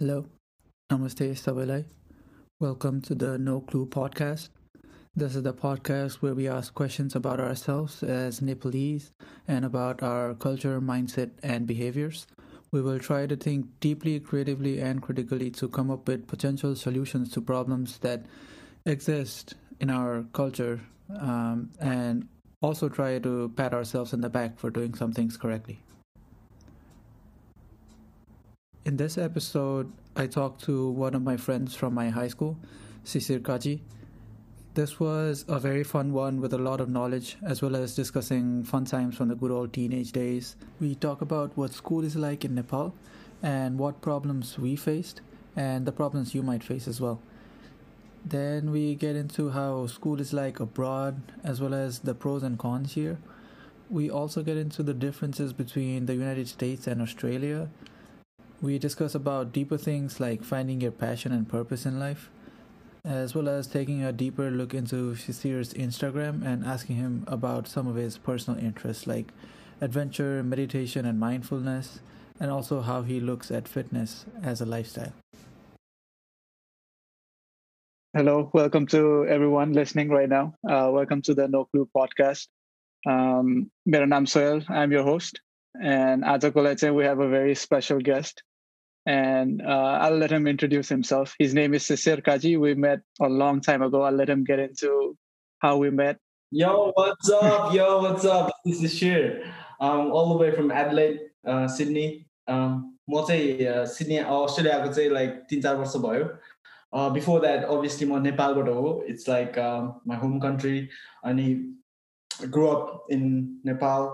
Hello, 0.00 0.24
Namaste 0.90 1.36
Sabalai. 1.36 1.84
Welcome 2.58 3.02
to 3.02 3.14
the 3.14 3.36
No 3.36 3.60
Clue 3.60 3.84
podcast. 3.84 4.48
This 5.14 5.36
is 5.36 5.42
the 5.42 5.52
podcast 5.52 6.22
where 6.22 6.34
we 6.34 6.48
ask 6.48 6.72
questions 6.72 7.14
about 7.14 7.38
ourselves 7.38 8.02
as 8.02 8.40
Nepalese 8.40 9.12
and 9.46 9.62
about 9.62 10.02
our 10.02 10.32
culture, 10.32 10.80
mindset, 10.80 11.32
and 11.42 11.66
behaviors. 11.66 12.26
We 12.72 12.80
will 12.80 12.98
try 12.98 13.26
to 13.26 13.36
think 13.36 13.66
deeply, 13.80 14.20
creatively, 14.20 14.80
and 14.80 15.02
critically 15.02 15.50
to 15.50 15.68
come 15.68 15.90
up 15.90 16.08
with 16.08 16.26
potential 16.26 16.74
solutions 16.76 17.30
to 17.32 17.42
problems 17.42 17.98
that 17.98 18.24
exist 18.86 19.52
in 19.80 19.90
our 19.90 20.24
culture 20.32 20.80
um, 21.20 21.72
and 21.78 22.26
also 22.62 22.88
try 22.88 23.18
to 23.18 23.52
pat 23.54 23.74
ourselves 23.74 24.14
in 24.14 24.22
the 24.22 24.30
back 24.30 24.58
for 24.58 24.70
doing 24.70 24.94
some 24.94 25.12
things 25.12 25.36
correctly. 25.36 25.78
In 28.82 28.96
this 28.96 29.18
episode, 29.18 29.92
I 30.16 30.26
talked 30.26 30.64
to 30.64 30.88
one 30.88 31.14
of 31.14 31.20
my 31.20 31.36
friends 31.36 31.74
from 31.76 31.92
my 31.92 32.08
high 32.08 32.28
school, 32.28 32.56
Sisir 33.04 33.38
Kaji. 33.38 33.80
This 34.72 34.98
was 34.98 35.44
a 35.48 35.60
very 35.60 35.84
fun 35.84 36.14
one 36.14 36.40
with 36.40 36.54
a 36.54 36.58
lot 36.58 36.80
of 36.80 36.88
knowledge, 36.88 37.36
as 37.42 37.60
well 37.60 37.76
as 37.76 37.94
discussing 37.94 38.64
fun 38.64 38.86
times 38.86 39.18
from 39.18 39.28
the 39.28 39.34
good 39.34 39.50
old 39.50 39.74
teenage 39.74 40.12
days. 40.12 40.56
We 40.80 40.94
talk 40.94 41.20
about 41.20 41.54
what 41.58 41.74
school 41.74 42.04
is 42.04 42.16
like 42.16 42.42
in 42.46 42.54
Nepal 42.54 42.94
and 43.42 43.78
what 43.78 44.00
problems 44.00 44.58
we 44.58 44.76
faced, 44.76 45.20
and 45.54 45.84
the 45.84 45.92
problems 45.92 46.34
you 46.34 46.42
might 46.42 46.64
face 46.64 46.88
as 46.88 47.02
well. 47.02 47.20
Then 48.24 48.70
we 48.70 48.94
get 48.94 49.14
into 49.14 49.50
how 49.50 49.88
school 49.88 50.22
is 50.22 50.32
like 50.32 50.58
abroad, 50.58 51.20
as 51.44 51.60
well 51.60 51.74
as 51.74 51.98
the 51.98 52.14
pros 52.14 52.42
and 52.42 52.58
cons 52.58 52.94
here. 52.94 53.18
We 53.90 54.08
also 54.08 54.42
get 54.42 54.56
into 54.56 54.82
the 54.82 54.94
differences 54.94 55.52
between 55.52 56.06
the 56.06 56.14
United 56.14 56.48
States 56.48 56.86
and 56.86 57.02
Australia 57.02 57.68
we 58.65 58.79
discuss 58.79 59.13
about 59.13 59.53
deeper 59.53 59.77
things 59.77 60.19
like 60.19 60.43
finding 60.43 60.81
your 60.81 60.91
passion 60.91 61.31
and 61.31 61.47
purpose 61.47 61.85
in 61.85 61.99
life, 61.99 62.31
as 63.03 63.35
well 63.35 63.47
as 63.47 63.67
taking 63.67 64.03
a 64.03 64.11
deeper 64.11 64.49
look 64.49 64.73
into 64.73 65.13
Sisir's 65.13 65.75
Instagram 65.75 66.43
and 66.43 66.65
asking 66.65 66.95
him 66.95 67.23
about 67.27 67.67
some 67.67 67.87
of 67.87 67.95
his 67.95 68.17
personal 68.17 68.59
interests 68.59 69.05
like 69.05 69.31
adventure, 69.81 70.41
meditation, 70.41 71.05
and 71.05 71.19
mindfulness, 71.19 71.99
and 72.39 72.49
also 72.49 72.81
how 72.81 73.03
he 73.03 73.19
looks 73.19 73.51
at 73.51 73.67
fitness 73.67 74.25
as 74.41 74.61
a 74.61 74.65
lifestyle. 74.65 75.13
Hello, 78.13 78.49
welcome 78.51 78.87
to 78.87 79.27
everyone 79.27 79.73
listening 79.73 80.09
right 80.09 80.29
now. 80.29 80.55
Uh, 80.67 80.89
welcome 80.91 81.21
to 81.21 81.35
the 81.35 81.47
No 81.47 81.65
Clue 81.65 81.87
podcast. 81.95 82.47
Um, 83.05 83.69
मेरो 83.87 84.05
नाम 84.05 84.25
soil 84.25 84.65
I'm 84.71 84.91
your 84.91 85.03
host. 85.03 85.39
And 85.75 86.23
आजको 86.23 86.63
लागि 86.63 86.95
we 86.95 87.03
have 87.03 87.19
a 87.19 87.27
very 87.29 87.53
special 87.53 87.99
guest 87.99 88.41
and 89.05 89.61
uh, 89.61 89.99
I'll 90.01 90.17
let 90.17 90.31
him 90.31 90.47
introduce 90.47 90.89
himself. 90.89 91.35
His 91.37 91.53
name 91.53 91.73
is 91.73 91.83
Sisir 91.83 92.21
Kaji. 92.21 92.59
We 92.59 92.73
met 92.73 93.01
a 93.21 93.29
long 93.29 93.61
time 93.61 93.81
ago. 93.81 94.01
I'll 94.01 94.11
let 94.11 94.29
him 94.29 94.43
get 94.43 94.59
into 94.59 95.17
how 95.59 95.77
we 95.77 95.89
met. 95.89 96.17
Yo, 96.51 96.91
what's 96.95 97.29
up? 97.29 97.73
Yo, 97.73 98.01
what's 98.01 98.25
up? 98.25 98.51
This 98.65 98.83
is 98.83 98.93
Shir. 98.93 99.53
Um, 99.79 100.11
all 100.11 100.29
the 100.29 100.37
way 100.37 100.51
from 100.51 100.71
Adelaide, 100.71 101.19
uh, 101.45 101.67
Sydney. 101.67 102.27
Um, 102.47 102.95
म 103.09 103.21
चाहिँ 103.27 103.85
Sydney 103.85 104.17
अस्ट्रेलियाको 104.17 104.93
चाहिँ 104.93 105.09
like 105.11 105.31
तिन 105.49 105.61
चार 105.61 105.75
वर्ष 105.77 105.95
भयो 106.05 107.09
before 107.13 107.41
that 107.41 107.63
obviously 107.63 108.07
म 108.09 108.21
नेपालबाट 108.21 108.69
हो 108.75 108.93
it's 109.09 109.29
like 109.29 109.59
my 110.07 110.17
home 110.17 110.39
country 110.45 110.79
अनि 111.31 111.45
grow 112.55 112.67
up 112.67 113.11
in 113.11 113.27
Nepal 113.65 114.09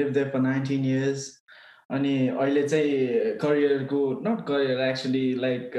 live 0.00 0.12
there 0.14 0.28
for 0.32 0.40
nineteen 0.40 0.84
years 0.84 1.30
अनि 1.89 2.13
अहिले 2.27 2.67
चाहिँ 2.67 3.37
करियरको 3.41 3.99
नट 4.27 4.41
करियर 4.47 4.79
एक्चुली 4.81 5.25
लाइक 5.39 5.75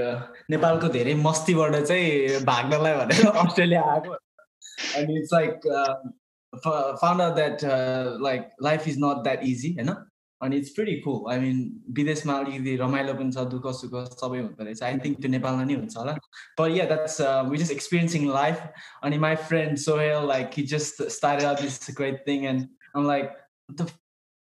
नेपालको 0.51 0.89
धेरै 0.89 1.15
मस्तीबाट 1.25 1.77
चाहिँ 1.77 2.45
भाग्नलाई 2.45 2.95
भनेर 3.01 3.27
अस्ट्रेलिया 3.45 3.83
आएको। 3.93 4.13
अनि 4.99 5.19
it's 5.19 5.33
like 5.33 5.67
found 6.53 7.23
out 7.23 7.35
that 7.35 7.65
like 8.29 8.49
life 8.63 8.89
is 8.89 8.97
not 9.05 9.23
that 9.25 9.45
easy 9.45 9.73
होइन? 9.73 9.95
अनि 10.41 10.57
it's 10.57 10.71
pretty 10.71 10.95
cool 11.05 11.31
I 11.33 11.39
mean 11.41 11.61
विदेशमा 11.93 12.35
अलिकति 12.39 12.77
रमाइलो 12.77 13.15
पनि 13.21 13.33
छ 13.33 13.47
दुःख 13.53 13.67
सुख 13.77 13.95
सबै 14.17 14.41
हुँदो 14.41 14.65
रहेछ। 14.65 14.83
आई 14.83 14.99
थिङ्क 15.05 15.21
त्यो 15.21 15.31
नेपालमा 15.31 15.65
नै 15.65 15.75
हुन्छ 15.75 15.97
होला। 15.97 16.17
पर 16.59 16.71
yeah 16.71 16.85
that's 16.93 17.21
we 17.51 17.59
just 17.59 17.73
experiencing 17.73 18.29
life 18.33 18.67
अनि 19.05 19.19
my 19.29 19.37
friend 19.49 19.77
Sohail 19.87 20.29
like 20.29 20.59
he 20.59 20.63
just 20.75 21.03
start 21.17 21.61
this 21.63 21.97
great 21.99 22.25
thing 22.29 22.47
and 22.53 23.07
like 23.07 23.27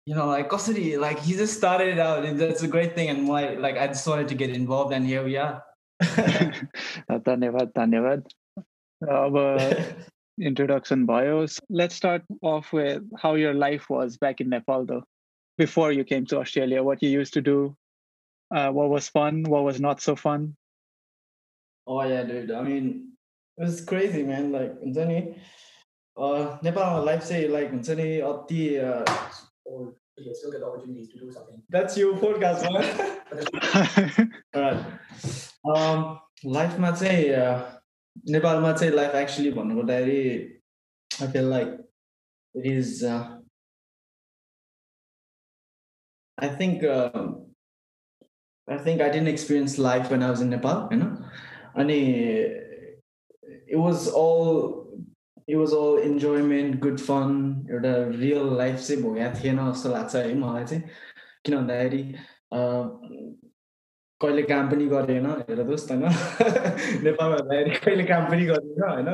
you 0.06 0.14
know, 0.14 0.26
like 0.26 0.48
Kosuri, 0.48 0.98
like 0.98 1.20
he 1.20 1.34
just 1.34 1.56
started 1.56 1.88
it 1.88 1.98
out 1.98 2.24
and 2.24 2.38
that's 2.38 2.62
a 2.62 2.68
great 2.68 2.94
thing. 2.94 3.08
And 3.08 3.28
like, 3.28 3.58
like 3.58 3.78
I 3.78 3.86
just 3.86 4.06
wanted 4.06 4.28
to 4.28 4.34
get 4.34 4.50
involved 4.50 4.92
and 4.92 5.06
here 5.06 5.24
we 5.24 5.36
are. 5.36 5.62
धन्यवाद 6.02 7.72
धन्यवाद 7.76 8.24
अब 9.08 9.36
introduction 10.40 11.04
bios 11.06 11.60
let's 11.70 11.94
start 11.94 12.22
off 12.50 12.72
with 12.72 13.02
how 13.22 13.34
your 13.34 13.52
life 13.54 13.88
was 13.90 14.16
back 14.16 14.40
in 14.40 14.48
nepal 14.48 14.86
though 14.86 15.04
before 15.58 15.92
you 15.92 16.04
came 16.04 16.24
to 16.26 16.38
australia 16.38 16.82
what 16.82 17.02
you 17.02 17.10
used 17.10 17.34
to 17.34 17.42
do 17.48 17.76
uh, 18.56 18.70
what 18.70 18.88
was 18.88 19.08
fun 19.08 19.42
what 19.54 19.62
was 19.62 19.80
not 19.80 20.00
so 20.00 20.16
fun 20.16 20.56
oh 21.86 22.02
yeah 22.02 22.22
dude 22.22 22.50
i 22.50 22.62
mean 22.62 23.12
it 23.58 23.62
was 23.62 23.84
crazy 23.92 24.22
man 24.22 24.50
like 24.52 24.72
हुन्छ 24.80 25.36
uh 26.16 26.58
नेपालमा 26.64 27.04
life 27.04 27.22
चाहिँ 27.28 27.48
like 27.48 27.70
हुन्छ 27.70 27.90
नि 28.00 28.08
अति 28.32 28.64
or 29.67 29.93
you 30.17 30.33
still 30.33 30.51
get 30.51 30.63
opportunities 30.63 31.09
to 31.09 31.19
do 31.19 31.31
something. 31.31 31.61
That's 31.69 31.97
your 31.97 32.13
podcast, 32.15 32.63
man. 32.63 32.85
All 34.55 34.61
right. 34.61 34.85
Um, 35.65 36.19
लाइफमा 36.45 36.91
चाहिँ 36.91 37.21
नेपालमा 38.31 38.71
चाहिँ 38.73 38.93
लाइफ 38.93 39.15
एक्चुली 39.15 39.51
भन्नुपर्दाखेरि 39.51 40.61
I 41.21 41.27
feel 41.31 41.49
like 41.49 41.67
it 42.55 42.65
is 42.65 43.03
I 46.39 46.47
think 46.57 46.83
uh, 46.83 47.29
I 48.67 48.77
think 48.77 49.01
I 49.01 49.09
didn't 49.13 49.29
experience 49.29 49.77
life 49.79 50.11
when 50.11 50.21
I 50.21 50.29
was 50.29 50.41
in 50.41 50.51
Nepal, 50.51 50.87
you 50.91 50.97
know. 50.97 51.17
And 51.73 51.89
it 51.89 53.77
it 55.47 55.55
was 55.55 55.73
all 55.73 55.97
enjoyment, 55.97 56.79
good 56.79 56.99
fun 56.99 57.67
एउटा 57.71 57.93
real 58.19 58.57
life 58.57 58.79
चाहिँ 58.79 59.01
भोगेको 59.03 59.43
थिएन 59.43 59.59
जस्तो 59.71 59.89
लाग्छ 59.89 60.15
है 60.15 60.33
मलाई 60.33 60.65
चाहिँ। 60.65 60.83
किन 61.45 61.55
भन्दाखेरि 61.57 62.01
कहिले 64.21 64.41
काम 64.43 64.69
पनि 64.71 64.85
गरेन 64.87 65.25
हेर 65.25 65.63
दोस्त 65.63 65.91
होइन? 65.91 66.03
नेपालमा 67.03 67.35
हुँदाखेरि 67.35 67.69
कहिले 67.85 68.03
काम 68.03 68.25
पनि 68.25 68.45
गरेन 68.45 68.83
होइन? 68.83 69.07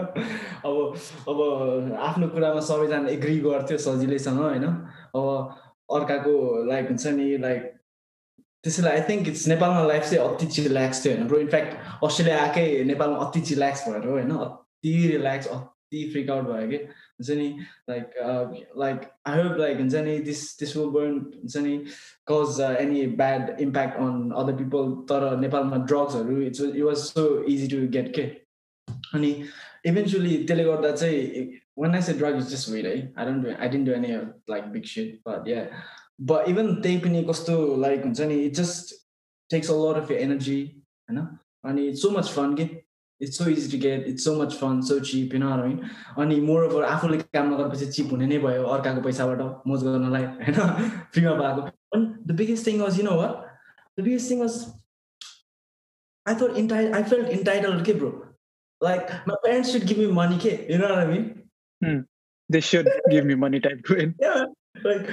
अब 0.66 0.96
अब 1.30 1.94
आफ्नो 2.00 2.28
कुरामा 2.28 2.60
सबैजना 2.60 3.10
एग्री 3.10 3.38
गर्थ्यो 3.40 3.78
सजिलैसँग 3.78 4.40
होइन? 4.40 4.66
अब 4.66 5.26
अर्काको 5.98 6.66
लाइक 6.66 6.88
हुन्छ 6.88 7.08
नि 7.20 7.38
लाइक 7.38 7.70
त्यसैले 8.64 8.90
आई 8.90 9.02
थिङ्क 9.10 9.28
इट्स 9.28 9.48
नेपालमा 9.48 9.84
लाइफ 9.84 10.04
चाहिँ 10.04 10.24
अति 10.30 10.46
चिल्याक्स 10.56 11.06
थियो 11.06 11.14
होइन? 11.14 11.28
ब्रो 11.28 11.40
इन्फ्याक्ट 11.40 12.04
अस्ट्रेलिया 12.04 12.42
आएकै 12.44 12.84
नेपालमा 12.84 13.18
अति 13.28 13.42
चिल्याक्स 13.52 13.88
भएर 13.90 14.08
होइन? 14.08 14.32
अति 14.40 14.96
रिल्याक्स 15.12 15.48
ती 15.94 16.04
फ्रिक 16.12 16.30
आउट 16.30 16.46
भयो 16.46 16.68
कि 16.68 16.78
हुन्छ 16.78 17.30
नि 17.32 17.48
like 17.90 18.14
like 18.78 19.10
I 19.28 19.42
hope 19.42 19.58
like 19.58 19.80
हुन्छ 19.80 20.06
नि 20.06 20.18
दिस 20.26 20.46
दिस 20.60 20.76
विल 20.78 20.90
बर्न 20.92 21.20
हुन्छ 21.34 21.66
नि 21.66 21.78
cause 22.32 22.62
any 22.70 23.06
bad 23.18 23.60
impact 23.62 23.98
on 24.02 24.32
other 24.38 24.56
people 24.58 24.96
तर 25.10 25.28
नेपालमा 25.40 25.84
ड्रग्सहरू 25.86 26.40
it's 26.44 26.62
it 26.64 26.82
was 26.84 26.98
so 27.04 27.28
easy 27.48 27.68
to 27.68 27.88
get 27.98 28.14
के 28.16 28.32
अनि 29.14 29.34
इभेन्चुली 29.86 30.38
त्यसले 30.44 30.64
गर्दा 30.64 30.92
चाहिँ 30.94 31.50
when 31.78 31.96
I 31.96 32.02
say 32.02 32.14
drug 32.14 32.38
is 32.38 32.50
just 32.50 32.70
weed 32.70 32.86
है 32.86 32.96
I 33.18 33.26
don't 33.26 33.48
I 33.50 33.70
didn't 33.70 33.88
do 33.88 33.94
any 33.94 34.14
like 34.50 34.66
big 34.72 34.84
shit 34.88 35.20
but 35.28 35.48
yeah 35.48 35.66
but 36.32 36.50
even 36.50 36.76
त्यही 36.82 36.98
पनि 37.00 37.24
कस्तो 37.30 37.56
लाइक 37.82 38.04
हुन्छ 38.04 38.22
नि 38.32 38.36
it 38.46 38.54
just 38.56 38.96
takes 39.50 39.72
a 39.72 39.76
lot 39.78 40.04
of 40.04 40.12
energy 40.14 40.62
होइन 41.10 41.28
अनि 41.66 41.88
इट्स 41.88 42.02
सो 42.02 42.10
मच 42.10 42.30
फन 42.30 42.56
कि 42.56 42.70
it's 43.24 43.38
so 43.38 43.50
easy 43.50 43.78
to 43.78 43.82
get 43.84 44.08
it's 44.08 44.26
so 44.26 44.36
much 44.42 44.56
fun 44.62 44.82
so 44.90 45.00
cheap 45.12 45.34
होइन 45.34 45.44
होइन 45.44 45.80
अनि 46.24 46.40
मोर 46.50 46.66
ओभर 46.66 46.84
आफूले 46.90 47.18
काम 47.38 47.54
नगरेपछि 47.54 47.86
चिप 47.98 48.12
हुने 48.12 48.28
नै 48.34 48.38
भयो 48.48 48.64
अर्काको 48.78 49.02
पैसाबाट 49.08 49.68
मोज 49.68 49.84
गर्नलाई 49.84 50.24
होइन? 50.44 50.90
फ्रीमा 51.14 51.36
पाएको 51.42 51.68
अनि 51.96 52.06
the 52.28 52.38
biggest 52.44 52.68
thing 52.68 52.82
was 52.82 53.00
you 53.00 53.06
know 53.10 53.16
what 53.22 54.00
the 54.00 54.04
biggest 54.04 54.32
thing 54.32 54.40
was 54.42 54.60
I 56.26 56.36
thought 56.42 56.58
enti 56.58 56.92
I 56.92 57.04
felt 57.14 57.30
entitled 57.40 57.82
के 57.90 57.94
bro 58.04 58.14
like 58.82 59.12
my 59.26 59.36
parents 59.44 59.72
should 59.72 59.86
give 59.88 59.98
me 59.98 60.08
money 60.08 60.38
ke 60.38 60.54
you 60.70 60.78
know 60.78 60.90
what 60.90 61.00
i 61.00 61.06
mean? 61.06 61.28
Hmm. 61.82 62.00
they 62.50 62.60
should 62.60 62.90
give 63.10 63.26
me 63.26 63.36
money 63.36 63.60
type 63.60 63.96
yeah. 64.20 64.46
Like 64.84 65.10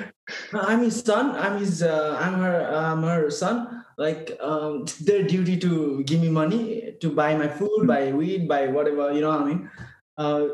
i'm 0.52 0.82
his 0.82 1.00
son 1.00 1.30
i'm 1.36 1.58
his 1.58 1.82
uh, 1.82 2.16
i'm 2.20 2.34
her 2.42 2.56
i'm 2.74 3.02
her 3.02 3.30
son. 3.30 3.79
Like 4.00 4.34
um, 4.40 4.84
their 5.08 5.22
duty 5.22 5.56
to 5.58 6.02
give 6.04 6.20
me 6.20 6.30
money 6.30 6.60
to 7.02 7.10
buy 7.20 7.30
my 7.36 7.48
food, 7.48 7.86
buy 7.86 8.12
weed, 8.12 8.48
buy 8.48 8.66
whatever, 8.68 9.12
you 9.12 9.20
know 9.20 9.30
what 9.30 9.42
I 9.42 9.44
mean? 9.44 9.70
Uh, 10.16 10.44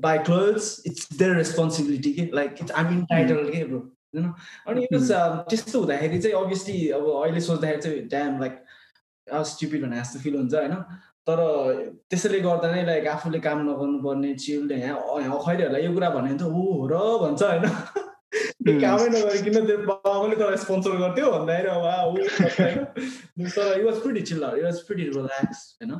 buy 0.00 0.18
clothes, 0.18 0.80
it's 0.84 1.06
their 1.06 1.34
responsibility. 1.34 2.30
Like 2.32 2.60
it's, 2.60 2.72
I'm 2.74 2.88
entitled, 2.98 3.46
okay, 3.48 3.64
bro. 3.64 3.82
You 4.14 4.22
know, 4.22 4.34
अनि 4.68 4.82
यो 4.92 4.98
त्यस्तो 5.50 5.78
हुँदाखेरि 5.80 6.18
चाहिँ 6.22 6.36
obviously 6.40 6.76
अब 6.98 7.06
अहिले 7.22 7.40
सोच्दाखेरि 7.46 7.82
चाहिँ 7.82 8.02
dam 8.12 8.38
like 8.40 8.54
स्टिपिड 9.50 9.82
भने 9.84 9.96
जस्तो 10.00 10.18
फिल 10.22 10.36
हुन्छ 10.36 10.54
होइन 10.54 10.74
तर 11.26 11.40
त्यसैले 12.10 12.40
गर्दा 12.46 12.70
नै 12.74 12.84
लाइक 12.86 13.06
आफूले 13.14 13.40
काम 13.46 13.58
नगर्नुपर्ने 13.70 14.34
चिल्ड 14.44 14.72
यहाँ 14.72 15.38
खैरीहरूलाई 15.46 15.82
यो 15.86 15.92
कुरा 15.98 16.10
भन्यो 16.14 16.22
भने 16.22 16.38
त 16.38 16.46
ऊ 16.46 16.86
र 16.94 17.00
भन्छ 17.24 17.42
होइन 17.42 18.13
कामै 18.83 19.09
नगरिकन 19.15 19.65
त्यो 19.67 19.77
बाबाले 19.89 20.35
तँलाई 20.43 20.61
स्पोन्सर 20.65 20.95
गर्थ्यो 21.03 21.31
भन्दाखेरि 21.35 21.69
अब 21.75 22.13
तर 23.57 23.79
you 23.79 23.85
was 23.89 24.01
pretty 24.05 24.21
chiller 24.31 24.57
you 24.59 24.65
was 24.69 24.79
pretty 24.87 25.09
relax 25.17 25.67
होइन 25.81 25.99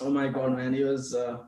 Oh 0.00 0.10
my 0.10 0.28
god, 0.28 0.56
man! 0.56 0.74
It 0.74 0.84
was 0.84 1.14
uh, 1.14 1.38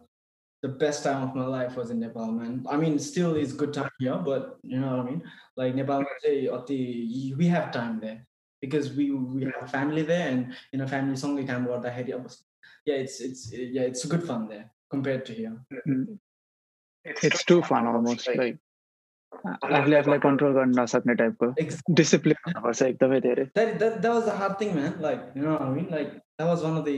the 0.62 0.68
best 0.68 1.04
time 1.04 1.22
of 1.22 1.34
my 1.34 1.46
life 1.46 1.76
was 1.76 1.90
in 1.90 2.00
Nepal, 2.00 2.32
man. 2.32 2.66
I 2.68 2.76
mean, 2.76 2.98
still 2.98 3.36
is 3.36 3.52
good 3.52 3.72
time 3.72 3.90
here, 3.98 4.16
but 4.16 4.58
you 4.62 4.80
know 4.80 4.90
what 4.90 5.00
I 5.00 5.04
mean. 5.04 5.22
Like 5.56 5.74
Nepal, 5.74 6.04
we 6.24 7.46
have 7.46 7.70
time 7.70 8.00
there 8.00 8.26
because 8.60 8.92
we 8.92 9.10
we 9.12 9.44
have 9.44 9.62
a 9.62 9.68
family 9.68 10.02
there, 10.02 10.28
and 10.28 10.54
you 10.72 10.78
know, 10.80 10.86
family 10.86 11.16
song 11.16 11.36
we 11.36 11.44
can 11.44 11.64
go 11.64 11.74
out 11.74 11.86
Yeah, 12.86 12.94
it's 12.94 13.20
it's 13.20 13.52
yeah, 13.52 13.82
it's 13.82 14.04
good 14.04 14.24
fun 14.24 14.48
there 14.48 14.70
compared 14.90 15.24
to 15.26 15.32
here. 15.32 15.56
Mm-hmm. 15.72 16.14
It's, 17.04 17.24
it's 17.24 17.44
too 17.44 17.62
fun 17.62 17.86
almost 17.86 18.28
like 18.28 18.58
आफूले 19.47 19.97
आफूलाई 19.97 20.19
control 20.25 20.53
गर्न 20.53 20.79
नसक्ने 20.79 21.15
टाइपको 21.21 21.47
discipline 21.99 22.37
हुनुपर्छ 22.47 22.81
एकदमै 22.87 23.19
धेरै। 23.25 23.45
That 23.57 24.05
was 24.05 24.23
the 24.25 24.35
hard 24.41 24.53
thing 24.61 24.73
man 24.75 24.93
like 25.05 25.19
you 25.37 25.43
know 25.43 25.57
I 25.57 25.69
mean 25.75 25.87
like 25.91 26.07
that 26.09 26.47
was 26.49 26.63
one 26.63 26.77
of 26.77 26.83
the 26.87 26.89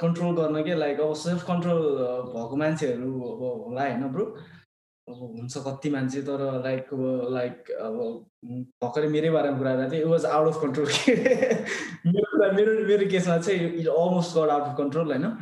control 0.00 0.32
गर्न 0.36 0.62
के 0.64 0.74
लाइक 0.84 1.00
अब 1.00 1.14
सेल्फ 1.24 1.42
कन्ट्रोल 1.50 1.82
भएको 2.32 2.56
मान्छेहरू 2.62 3.12
अब 3.32 3.42
होला 3.66 3.82
होइन 3.88 4.08
ब्रो 4.16 4.26
अब 5.08 5.20
हुन्छ 5.36 5.62
कति 5.66 5.90
मान्छे 5.98 6.22
तर 6.30 6.40
लाइक 6.64 6.94
अब 6.94 7.02
लाइक 7.34 7.70
अब 7.90 8.00
भर्खरै 8.84 9.08
मेरै 9.18 9.30
बारेमा 9.36 9.58
कुरा 9.58 9.74
गर्दा 9.74 9.88
चाहिँ 9.88 10.02
it 10.02 10.10
was 10.10 10.24
out 10.32 10.48
of 10.54 10.60
control 10.64 10.88
मेरो 12.16 12.52
मेरो 12.58 12.72
मेरो 12.90 13.08
केसमा 13.14 13.38
चाहिँ 13.38 13.70
it 13.70 13.88
almost 13.94 14.36
got 14.38 14.50
out 14.58 14.68
of 14.72 14.76
control 14.82 15.16
होइन? 15.16 15.32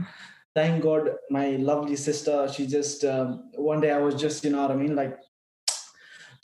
Thank 0.57 0.83
God, 0.83 1.07
my 1.35 1.47
lovely 1.69 1.97
sister, 2.01 2.35
she 2.57 2.65
just, 2.73 3.01
um, 3.13 3.31
one 3.69 3.81
day 3.85 3.89
I 3.95 3.97
was 4.03 4.19
just, 4.25 4.45
you 4.45 4.51
know 4.53 4.61
what 4.61 4.75
I 4.75 4.77
mean, 4.83 4.93
like 4.99 5.17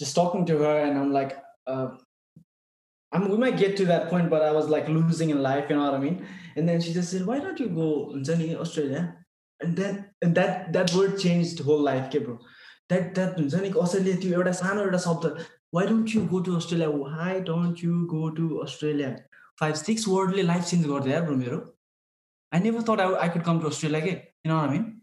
just 0.00 0.14
talking 0.20 0.44
to 0.50 0.58
her 0.64 0.76
and 0.87 0.99
i'm 0.99 1.12
like 1.12 1.32
uh, 1.67 1.88
I 3.12 3.19
mean, 3.19 3.31
we 3.31 3.38
might 3.38 3.56
get 3.58 3.76
to 3.79 3.87
that 3.87 4.08
point 4.11 4.31
but 4.35 4.43
i 4.43 4.52
was 4.58 4.69
like 4.75 4.88
losing 4.88 5.31
in 5.31 5.43
life 5.43 5.70
you 5.70 5.76
know 5.76 5.85
what 5.85 5.94
i 5.94 6.02
mean 6.06 6.26
and 6.56 6.69
then 6.69 6.81
she 6.81 6.93
just 6.99 7.11
said 7.12 7.26
why 7.31 7.38
don't 7.38 7.61
you 7.64 7.69
go 7.69 7.88
to 8.12 8.23
journey 8.29 8.55
australia 8.56 9.02
and 9.61 9.76
then 9.76 10.11
that 10.38 10.73
that 10.73 10.94
word 10.94 11.19
changed 11.19 11.61
whole 11.61 11.81
life 11.91 12.11
bro. 12.26 12.38
That 12.88 13.14
that 13.14 13.37
why 15.70 15.87
don't 15.87 16.12
you 16.12 16.26
go 16.26 16.41
to 16.41 16.56
Australia? 16.56 16.91
Why 16.91 17.41
don't 17.41 17.81
you 17.81 18.06
go 18.11 18.31
to 18.31 18.62
Australia? 18.62 19.25
Five, 19.56 19.79
six 19.79 20.06
worldly 20.06 20.43
life 20.43 20.64
since 20.64 20.87
got 20.87 21.05
there, 21.05 21.23
bro. 21.23 21.73
I 22.52 22.58
never 22.58 22.82
thought 22.82 23.00
I, 23.00 23.14
I 23.14 23.29
could 23.29 23.44
come 23.44 23.61
to 23.61 23.69
Australia 23.69 23.99
again. 23.99 24.23
You 24.43 24.49
know 24.50 24.56
what 24.56 24.70
I 24.70 24.73
mean? 24.73 25.00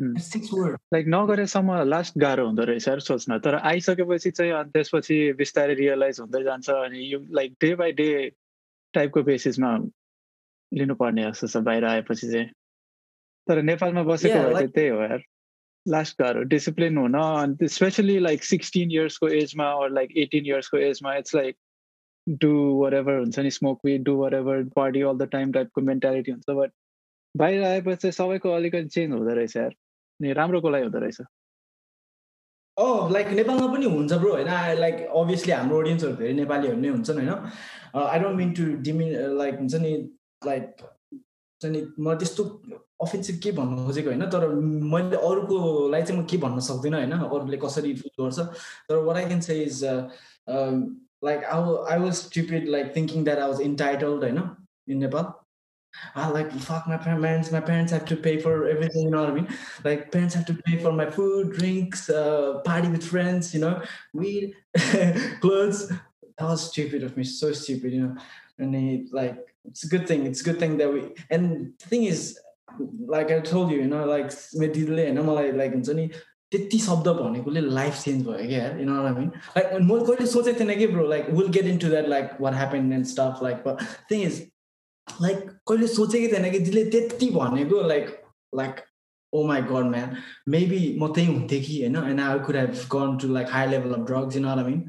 Like 0.00 1.06
नगरेसम्म 1.08 1.82
last 1.88 2.18
गाह्रो 2.18 2.46
हुँदो 2.46 2.64
रहेछ 2.64 2.88
यार 2.88 3.00
सोच्न। 3.00 3.38
तर 3.38 3.54
आइसकेपछि 3.54 4.30
चाहिँ 4.30 4.52
अनि 4.52 4.70
त्यसपछि 4.70 5.16
बिस्तारै 5.38 5.74
रियलाइज 5.74 6.20
हुँदै 6.20 6.42
जान्छ 6.44 6.70
अनि 6.70 7.12
यो 7.12 7.18
लाइक 7.34 7.56
डे 7.60 7.74
बाई 7.74 7.92
डे 7.92 8.08
टाइपको 8.94 9.22
बेसिसमा 9.22 9.70
लिनुपर्ने 10.72 11.22
जस्तो 11.24 11.46
छ 11.46 11.64
बाहिर 11.64 11.84
आएपछि 11.84 12.30
चाहिँ। 12.32 12.46
तर 13.48 13.62
नेपालमा 13.62 14.02
बसेको 14.02 14.38
भए 14.38 14.52
चाहिँ 14.52 14.68
त्यही 14.68 14.88
हो 14.88 15.00
यार। 15.02 15.22
लास्ट 15.86 16.20
गाह्रो 16.20 16.42
डिसिप्लिन 16.52 16.96
हुन 16.98 17.14
अनि 17.14 17.68
स्पेसली 17.68 18.18
लाइक 18.18 18.44
सिक्सटिन 18.44 18.90
इयर्सको 18.92 19.28
एजमा 19.40 19.68
अर 19.82 19.90
लाइक 19.90 20.16
एटिन 20.24 20.46
इयर्सको 20.46 20.78
एजमा 20.78 21.14
it's 21.16 21.34
like 21.34 21.56
do 22.26 22.52
were 22.82 22.94
ever 22.94 23.18
हुन्छ 23.18 23.38
नि 23.38 23.50
smoke 23.50 23.80
with 23.84 24.00
do 24.04 24.14
whatever 24.34 24.62
party 24.76 25.02
all 25.02 25.18
the 25.18 25.28
time 25.32 25.52
टाइपको 25.52 25.80
मेन्टालिटी 25.90 26.30
हुन्छ। 26.30 26.50
बट 26.50 26.72
बाहिर 27.34 27.62
आएपछि 27.64 27.96
चाहिँ 27.96 28.12
सबैको 28.12 28.52
अलिकति 28.52 28.88
चेन्ज 28.88 29.12
हुँदो 29.14 29.34
रहेछ 29.34 29.56
यार। 29.56 29.74
नि 30.20 30.32
राम्रोको 30.32 30.68
लागि 30.70 30.84
हुँदो 30.84 30.98
रहेछ। 30.98 31.20
अँ 32.76 33.10
लाइक 33.12 33.28
नेपालमा 33.38 33.66
पनि 33.74 33.86
हुन्छ 33.86 34.12
ब्रो 34.12 34.32
होइन? 34.32 34.50
लाइक 34.80 34.96
अभियसली 35.20 35.52
हाम्रो 35.52 35.80
अडियन्सहरू 35.80 36.14
धेरै 36.16 36.32
नेपालीहरू 36.32 36.76
नै 36.80 36.88
हुन्छन् 36.88 37.18
होइन? 37.18 37.30
I 37.94 38.18
don't 38.20 38.36
mean 38.36 38.52
to 38.58 38.64
demean 38.86 39.08
like 39.38 39.54
हुन्छ 39.58 39.74
नि 39.84 39.92
लाइक 40.46 40.64
हुन्छ 40.80 41.64
नि 41.74 41.80
म 41.98 42.14
त्यस्तो 42.18 42.44
अफेन्सिभ 43.06 43.36
के 43.42 43.50
भन्नु 43.58 43.86
खोजेको 43.86 44.08
होइन? 44.10 44.24
तर 44.30 44.46
मैले 44.94 45.16
अरूकोलाई 45.16 46.02
चाहिँ 46.02 46.20
म 46.20 46.24
के 46.30 46.36
भन्न 46.44 46.60
सक्दिनँ 46.68 46.98
होइन? 46.98 47.14
अरूले 47.18 47.56
कसरी 47.66 47.94
फिल 48.02 48.10
गर्छ? 48.20 48.38
तर 48.88 48.94
what 49.08 49.16
I 49.16 49.26
can 49.26 49.40
say 49.48 49.58
is 49.64 49.84
like 51.24 51.44
I 51.44 51.60
I 51.92 51.98
was 51.98 52.14
stupid 52.14 52.68
like 52.76 52.94
thinking 52.96 53.24
that 53.24 53.38
I 53.38 53.48
was 53.48 53.60
entitled 53.60 54.22
होइन? 54.24 54.40
In 54.88 54.98
Nepal 54.98 55.24
I 56.15 56.27
like 56.29 56.51
fuck 56.51 56.87
my 56.87 56.97
parents. 56.97 57.51
My 57.51 57.61
parents 57.61 57.91
have 57.91 58.05
to 58.05 58.15
pay 58.15 58.39
for 58.39 58.67
everything. 58.67 59.03
You 59.03 59.11
know 59.11 59.21
what 59.21 59.29
I 59.29 59.33
mean? 59.33 59.47
Like 59.83 60.11
parents 60.11 60.35
have 60.35 60.45
to 60.47 60.53
pay 60.53 60.77
for 60.77 60.91
my 60.91 61.09
food, 61.09 61.53
drinks, 61.53 62.09
uh, 62.09 62.59
party 62.65 62.87
with 62.87 63.03
friends. 63.03 63.53
You 63.53 63.61
know, 63.61 63.81
weed, 64.13 64.55
clothes. 65.41 65.89
That 66.37 66.47
was 66.47 66.69
stupid 66.69 67.03
of 67.03 67.15
me. 67.15 67.23
So 67.23 67.51
stupid. 67.53 67.93
You 67.93 68.01
know, 68.01 68.15
and 68.59 68.75
he, 68.75 69.07
like 69.11 69.37
it's 69.65 69.83
a 69.83 69.87
good 69.87 70.07
thing. 70.07 70.25
It's 70.25 70.41
a 70.41 70.43
good 70.43 70.59
thing 70.59 70.77
that 70.77 70.91
we. 70.91 71.13
And 71.29 71.73
the 71.79 71.87
thing 71.87 72.03
is, 72.03 72.39
like 73.05 73.31
I 73.31 73.39
told 73.39 73.71
you, 73.71 73.77
you 73.77 73.87
know, 73.87 74.05
like 74.05 74.31
with 74.53 74.73
delay, 74.73 75.07
and 75.07 75.19
I'm 75.19 75.27
like, 75.27 75.53
like 75.53 75.73
नि 75.75 76.09
त्यति 76.53 76.79
शब्द 76.79 77.07
भनेकोले 77.17 77.61
life 77.61 78.01
change 78.01 78.25
भयो 78.25 78.47
क्या 78.47 78.65
you 78.77 78.85
know 78.85 78.95
I 79.05 79.13
mean 79.13 79.29
like 79.57 79.71
म 79.81 79.99
कहिले 80.05 80.25
सोचेको 80.33 80.59
थिएन 80.59 80.77
कि 80.79 80.87
bro 80.87 81.07
like 81.09 81.29
will 81.37 81.47
get 81.55 81.65
into 81.83 81.87
that 81.89 82.07
like 82.07 82.35
what 82.41 82.53
happen 82.53 82.91
and 82.93 83.05
stuff 83.11 83.39
like 83.43 83.63
thing 84.11 84.21
is 84.25 84.37
like 85.22 85.48
कहिले 85.68 85.86
सोचेकै 85.86 86.28
थिएन 86.32 86.50
कि 86.50 86.58
दिदीले 86.58 86.84
त्यति 86.90 87.30
भनेको 87.30 87.82
like 87.88 88.06
like 88.52 88.80
oh 89.32 89.46
my 89.46 89.62
God 89.62 89.90
man 89.90 90.16
maybe 90.48 90.80
म 91.00 91.12
त्यही 91.14 91.26
हुन्थेँ 91.26 91.62
कि 91.62 91.80
होइन? 91.80 91.96
And 92.10 92.20
I 92.20 92.38
could 92.46 92.56
have 92.56 92.72
gone 92.92 93.16
to 93.18 93.28
like 93.34 93.48
high 93.50 93.66
level 93.66 93.94
of 93.94 94.06
drugs 94.06 94.36
in 94.36 94.44
or 94.44 94.64
mean 94.64 94.80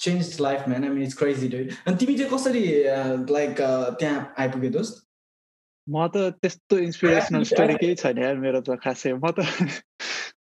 change 0.00 0.36
life 0.40 0.68
man 0.68 0.84
I 0.84 0.90
mean 0.90 1.02
it's 1.02 1.18
crazy 1.18 1.48
do 1.48 1.58
अनि 1.86 1.96
तिमी 1.96 2.18
चाहिँ 2.18 2.30
कसरी 2.32 2.64
लाइक 3.32 3.56
त्यहाँ 4.00 4.34
आइपुग्यो 4.38 4.70
दोस्त? 4.70 5.02
म 5.86 6.06
त 6.08 6.16
त्यस्तो 6.42 6.78
इन्सपिरेसनल 6.78 7.42
स्टोरी 7.44 7.74
केही 7.80 7.94
छैन 7.94 8.18
यार 8.18 8.36
मेरो 8.36 8.60
त 8.60 8.78
खासै। 8.82 9.12
म 9.12 9.30
त 9.30 9.40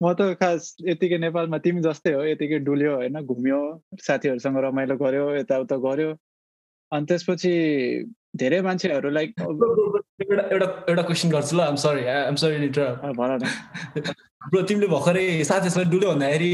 म 0.02 0.12
त 0.18 0.34
खास 0.40 0.76
यतिकै 0.88 1.18
नेपालमा 1.18 1.58
तिमी 1.58 1.80
जस्तै 1.82 2.12
हो 2.14 2.22
यतिकै 2.24 2.58
डुल्यो 2.68 2.94
होइन? 2.94 3.20
घुम्यो 3.22 3.58
साथीहरूसँग 4.06 4.58
रमाइलो 4.64 4.96
गर्यो 4.96 5.26
यताउता 5.36 5.76
गर्यो। 5.86 6.14
अनि 6.92 7.06
त्यसपछि 7.10 7.52
धेरै 8.42 8.60
मान्छेहरू 8.68 9.10
लाइक 9.18 9.30
एउटा 9.42 10.66
एउटा 10.88 11.02
क्वेसन 11.10 11.30
गर्छु 11.36 11.56
ल 11.56 11.60
आम 11.60 11.76
सरी 11.84 12.06
आम 12.16 12.36
सरी 12.42 12.68
भन 13.20 13.46
ब्रो 14.52 14.62
तिमीले 14.70 14.88
भर्खरै 14.94 15.26
साथीसँग 15.50 15.90
डुल्यो 15.94 16.10
भन्दाखेरि 16.12 16.52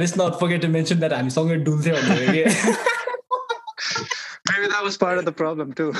let's 0.00 0.14
not 0.20 0.40
forget 0.42 0.62
to 0.62 0.68
mention 0.78 1.04
that 1.04 1.12
हामी 1.18 1.36
सँगै 1.38 1.56
डुल्थ्यो 1.70 1.94
भन्दाखेरि 2.00 2.42
कि 2.42 2.90
Maybe 4.50 4.68
that 4.68 4.82
was 4.84 4.96
part 4.96 5.18
of 5.18 5.24
the 5.24 5.32
problem 5.32 5.72
too. 5.72 5.92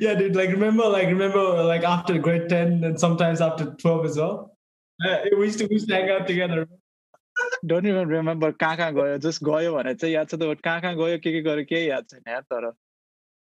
yeah, 0.00 0.14
dude. 0.14 0.34
Like 0.36 0.50
remember, 0.50 0.88
like 0.88 1.06
remember, 1.08 1.62
like 1.64 1.84
after 1.84 2.18
grade 2.18 2.48
ten 2.48 2.82
and 2.84 2.98
sometimes 2.98 3.40
after 3.40 3.66
twelve 3.82 4.04
as 4.04 4.16
well. 4.16 4.34
Yeah, 5.00 5.24
we 5.38 5.46
used 5.46 5.58
to 5.60 5.66
we 5.66 5.76
used 5.76 5.88
to 5.88 5.94
hang 5.94 6.10
out 6.10 6.26
together. 6.26 6.66
Don't 7.66 7.86
even 7.86 8.10
remember 8.10 8.50
कहाँ 8.50 8.76
कहाँ 8.76 8.92
गयो 8.92 9.18
just 9.18 9.44
गयो 9.44 9.74
भने 9.74 9.94
चाहिँ 9.94 10.14
याद 10.14 10.28
छ 10.28 10.34
त 10.34 10.56
कहाँ 10.64 10.80
कहाँ 10.80 10.96
गयो 10.96 11.18
के 11.18 11.32
के 11.32 11.42
गर्यो 11.42 11.64
केही 11.64 11.90
याद 11.90 12.04
छैन 12.10 12.22
यार 12.28 12.40
तर। 12.40 12.72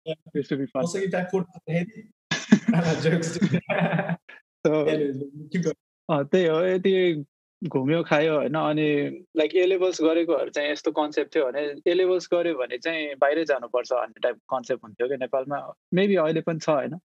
त्यही 6.11 6.47
हो 6.47 6.61
यति 6.61 7.25
घुम्यो 7.69 8.03
खायो 8.03 8.35
होइन 8.35 8.55
अनि 8.55 9.25
लाइक 9.37 9.55
ए 9.55 9.67
लेभल्स 9.67 10.03
गरेकोहरू 10.03 10.51
चाहिँ 10.51 10.73
यस्तो 10.73 10.91
कन्सेप्ट 10.91 11.35
थियो 11.35 11.45
भने 11.45 11.75
ए 11.87 11.95
लेभल्स 11.95 12.29
गऱ्यो 12.35 12.55
भने 12.55 12.79
चाहिँ 12.79 13.15
बाहिरै 13.15 13.45
जानुपर्छ 13.45 13.93
भन्ने 13.93 14.21
टाइप 14.21 14.37
कन्सेप्ट 14.37 14.85
हुन्थ्यो 14.85 15.09
कि 15.09 15.17
नेपालमा। 15.17 15.75
मेबी 15.95 16.15
अहिले 16.15 16.41
पनि 16.41 16.59
छ 16.59 16.69
होइन 16.69 16.99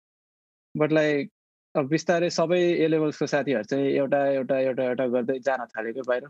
बट 0.77 0.91
लाइक 0.91 1.31
अब 1.75 1.87
बिस्तारै 1.87 2.29
सबै 2.29 2.59
ए 2.59 2.87
लेभल्सको 2.87 3.27
साथीहरू 3.27 3.63
चाहिँ 3.63 3.85
एउटा 3.85 4.27
एउटा 4.27 4.59
एउटा 4.59 4.83
एउटा 4.83 5.07
गर्दै 5.07 5.39
जान 5.39 5.65
थाल्यो 5.65 5.93
कि 5.93 6.01
बाहिर। 6.01 6.23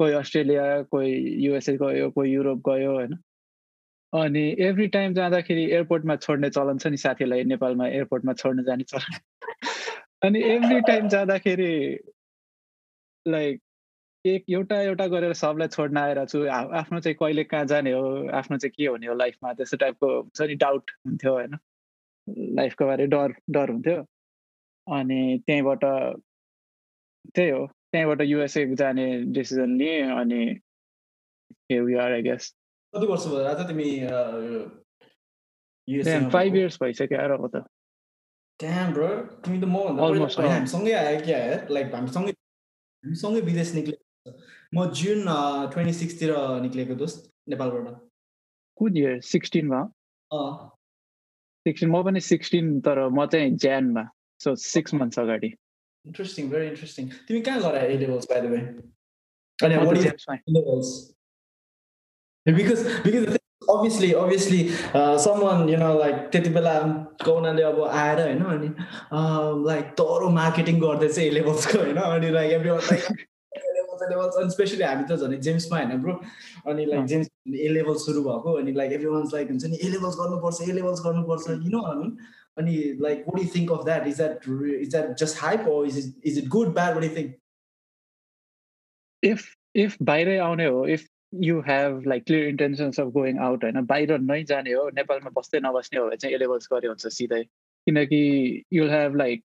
कोही 0.00 0.12
अस्ट्रेलिया 0.12 0.82
कोही 0.82 1.12
युएसए 1.44 1.76
गयो 1.76 2.10
कोही 2.10 2.32
युरोप 2.32 2.62
गयो 2.68 2.92
होइन? 2.92 3.14
अनि 4.12 4.56
एभ्री 4.58 4.86
टाइम 4.88 5.14
जाँदाखेरि 5.14 5.64
एयरपोर्टमा 5.72 6.16
छोड्ने 6.16 6.50
चलन 6.50 6.78
छ 6.78 6.86
नि 6.86 6.96
साथीलाई 6.96 7.44
नेपालमा 7.44 7.86
एयरपोर्टमा 7.88 8.32
छोड्न 8.32 8.64
जाने 8.64 8.84
चलन। 8.84 9.18
अनि 10.22 10.42
एभ्री 10.42 10.80
टाइम 10.80 11.08
जाँदाखेरि 11.08 11.98
लाइक 13.26 13.60
एक 14.24 14.44
एउटा 14.50 14.80
एउटा 14.80 15.06
गरेर 15.06 15.32
सबलाई 15.32 15.68
छोड्न 15.68 15.98
आएर 15.98 16.24
छु। 16.26 16.44
आफ्नो 16.48 17.00
चाहिँ 17.00 17.16
कहिले 17.20 17.44
कहाँ 17.44 17.64
जाने 17.64 17.92
हो 17.92 18.28
आफ्नो 18.34 18.58
चाहिँ 18.58 18.72
के 18.76 18.86
हुने 18.86 19.06
हो 19.06 19.14
लाइफमा 19.14 19.52
त्यस्तो 19.52 19.76
टाइपको 19.76 20.08
हुन्छ 20.20 20.42
नि 20.42 20.54
डाउट 20.54 20.90
हुन्थ्यो 21.06 21.32
होइन? 21.32 21.58
लाइफको 22.56 22.86
बारे 22.86 23.06
डर 23.06 23.34
डर 23.50 23.70
हुन्थ्यो। 23.70 24.00
अनि 24.86 25.42
त्यहीँबाट 25.46 25.84
त्यही 27.34 27.50
हो। 27.50 27.66
त्यहीँबाट 27.94 28.20
युएसए 28.26 28.66
जाने 28.74 29.06
डिसिजन 29.38 29.70
लिएँ 29.78 30.02
अनि 30.20 30.42
आई 31.70 32.22
गेस 32.22 32.50
कति 32.94 33.06
वर्ष 33.06 33.26
भयो 33.26 33.42
राजा 33.44 33.64
तिमी 33.70 33.88
फाइभ 36.32 36.56
इयर्स 36.56 36.78
भइसक्यो 36.82 37.18
आएर 37.18 37.32
त। 37.54 37.64
Damn, 38.62 38.92
bro. 38.94 39.08
तिमी 39.44 39.58
त 39.60 39.64
अँ। 39.64 39.70
हामीसँगै 40.50 40.92
आयो 40.92 41.20
क्या 41.24 41.38
लाइक 41.70 41.94
हामीसँगै 41.94 42.32
हामीसँगै 42.32 43.40
विदेश 43.48 43.74
निक्लेको। 43.74 44.32
म 44.74 44.76
जुन 44.90 45.20
ट्वेन्टी 45.72 45.92
सिक्सतिर 45.92 46.30
निक्लेको 46.62 46.94
दोस्त 47.02 47.18
नेपालबाट। 47.48 47.86
कुन 48.78 48.96
इयर 48.96 49.20
सिक्सटिनमा 49.32 49.80
सिक्सटिन 51.66 51.90
म 51.90 52.02
पनि 52.04 52.20
सिक्सटिन 52.20 52.80
तर 52.86 52.98
म 53.08 53.26
चाहिँ 53.26 53.50
ज्यानमा 53.64 54.04
सो 54.44 54.54
सिक्स 54.54 54.94
मन्थ्स 54.94 55.18
अगाडि। 55.18 55.50
इन्ट्रेस्टिङ 56.04 56.50
भेरी 56.50 56.66
इन्ट्रेस्टिङ 56.72 57.08
तिमी 57.28 57.40
कहाँ 57.48 57.60
गर 57.62 57.80
A 57.84 57.96
levels 58.04 58.26
by 58.32 58.40
the 58.40 58.52
way 58.54 58.60
अनि 59.58 59.74
म 59.76 59.86
what 59.86 59.94
त 59.94 59.98
is 59.98 60.04
जेम्समै 60.04 60.38
levels? 60.58 60.92
Because 62.46 62.80
because 63.04 63.24
the 63.26 63.32
thing 63.34 63.42
is, 63.42 63.68
obviously 63.74 64.08
obviously 64.22 64.58
uh, 65.00 65.16
someone 65.26 65.60
you 65.72 65.76
know 65.82 65.92
like 66.00 66.18
त्यति 66.32 66.50
बेला 66.56 66.72
कौनाले 67.24 67.62
अब 67.68 67.78
आएर 67.84 68.20
होइन 68.22 68.42
अनि 68.54 68.68
लाइक 69.68 69.86
तरो 70.00 70.28
मार्केटिङ 70.40 70.80
गर्दैछ 70.80 71.18
ए 71.18 71.30
लेभल्सको 71.38 71.78
होइन 71.78 71.96
अनि 72.02 72.30
लाइक 72.36 72.52
एभ्री 72.58 72.70
लेभल्स 72.70 74.02
लेभल्स 74.10 74.36
अनि 74.42 74.50
स्पेसली 74.56 74.84
हामी 74.84 75.04
त 75.10 75.16
झन् 75.16 75.40
जेम्समा 75.48 75.78
होइन 75.78 76.00
ब्रो 76.02 76.14
अनि 76.72 76.84
लाइक। 76.92 77.04
जेम्स 77.14 77.30
ए 77.48 77.68
लेभल 77.78 77.96
सुरु 78.04 78.22
भएको 78.28 78.52
अनि 78.62 78.72
लाइक 78.80 78.92
एभ्री 78.98 79.08
वान्स 79.16 79.34
लाइक 79.34 79.50
हुन्छ 79.50 79.64
नि 79.64 79.78
ए 79.82 79.88
लेभल्स 79.96 80.16
गर्नुपर्छ 80.20 80.68
ए 80.68 80.72
लेभल्स 80.80 81.00
गर्नुपर्छ 81.06 81.50
यु 81.50 81.70
नो 81.76 81.82
अनि 82.56 82.76
अनि 82.76 82.98
like 83.00 83.24
what 83.28 83.42
you 83.42 83.48
think 83.54 83.72
of 83.72 83.84
that 83.84 84.06
is 84.06 84.16
that 84.16 84.48
is 84.74 84.90
that 84.90 85.16
just 85.18 85.38
hype 85.38 85.66
or 85.68 85.86
is 85.86 85.98
it 85.98 86.26
is 86.26 86.38
it 86.38 86.48
good 86.50 86.74
bad 86.74 86.94
what 86.94 87.04
you 87.04 87.16
think 87.16 87.34
if 89.22 89.44
if 89.76 89.96
बाहिरै 90.02 90.38
आउने 90.40 90.66
हो 90.66 90.86
if 90.88 91.08
you 91.42 91.60
have 91.60 92.02
like 92.06 92.24
clear 92.24 92.48
intentions 92.48 93.00
of 93.00 93.08
going 93.12 93.38
out 93.40 93.64
होइन 93.64 93.84
बाहिर 93.86 94.18
नै 94.22 94.42
जाने 94.44 94.72
हो 94.72 94.88
नेपालमा 94.94 95.30
बस्दै 95.36 95.60
नबस्ने 95.60 95.98
हो 95.98 96.06
भने 96.06 96.16
चाहिँ 96.16 96.34
एलेभल्स 96.34 96.68
गरे 96.72 96.88
हुन्छ 96.88 97.12
सिधै 97.14 97.42
किनकि 97.86 98.22
you'll 98.72 98.90
have 98.90 99.16
like 99.16 99.42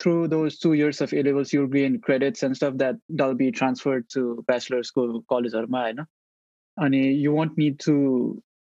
through 0.00 0.14
those 0.28 0.62
two 0.62 0.72
years 0.74 1.02
of 1.02 1.14
A levels 1.14 1.54
you'll 1.54 1.66
gain 1.70 1.98
credits 2.00 2.44
and 2.44 2.56
stuff 2.56 2.74
that'll 3.14 3.34
be 3.34 3.50
transfer 3.52 4.00
to 4.14 4.22
ब्याचलर्सको 4.42 5.06
कलेजहरूमा 5.30 5.82
होइन 5.82 6.04
अनि 6.76 7.02
you 7.24 7.32
won't 7.32 7.58
need 7.58 7.76
to 7.86 7.94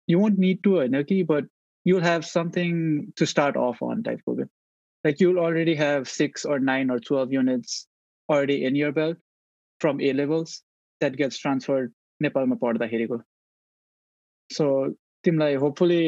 you 0.09 0.21
won't 0.21 0.39
need 0.39 0.63
to 0.63 0.75
होइन 0.77 1.03
कि 1.03 1.23
but 1.23 1.49
you'll 1.87 2.03
have 2.03 2.23
something 2.29 2.76
to 3.19 3.26
start 3.26 3.57
off 3.59 3.83
on 3.85 4.03
टाइपको 4.03 4.37
क्या 4.37 4.47
like 5.05 5.23
you'll 5.23 5.38
already 5.38 5.75
have 5.76 6.05
six 6.12 6.47
or 6.47 6.61
nine 6.71 6.91
or 6.91 7.00
twelve 7.09 7.35
units 7.35 7.83
already 8.29 8.64
in 8.64 8.76
your 8.76 8.91
belt 8.93 9.19
from 9.81 10.00
A 10.00 10.12
levels 10.12 10.62
that 11.00 11.17
gets 11.17 11.38
transferred 11.38 11.93
नेपालमा 12.21 12.57
पढ्दाखेरिको 12.57 13.17
so 14.50 14.67
तिमीलाई 15.25 15.55
hopefully 15.62 16.03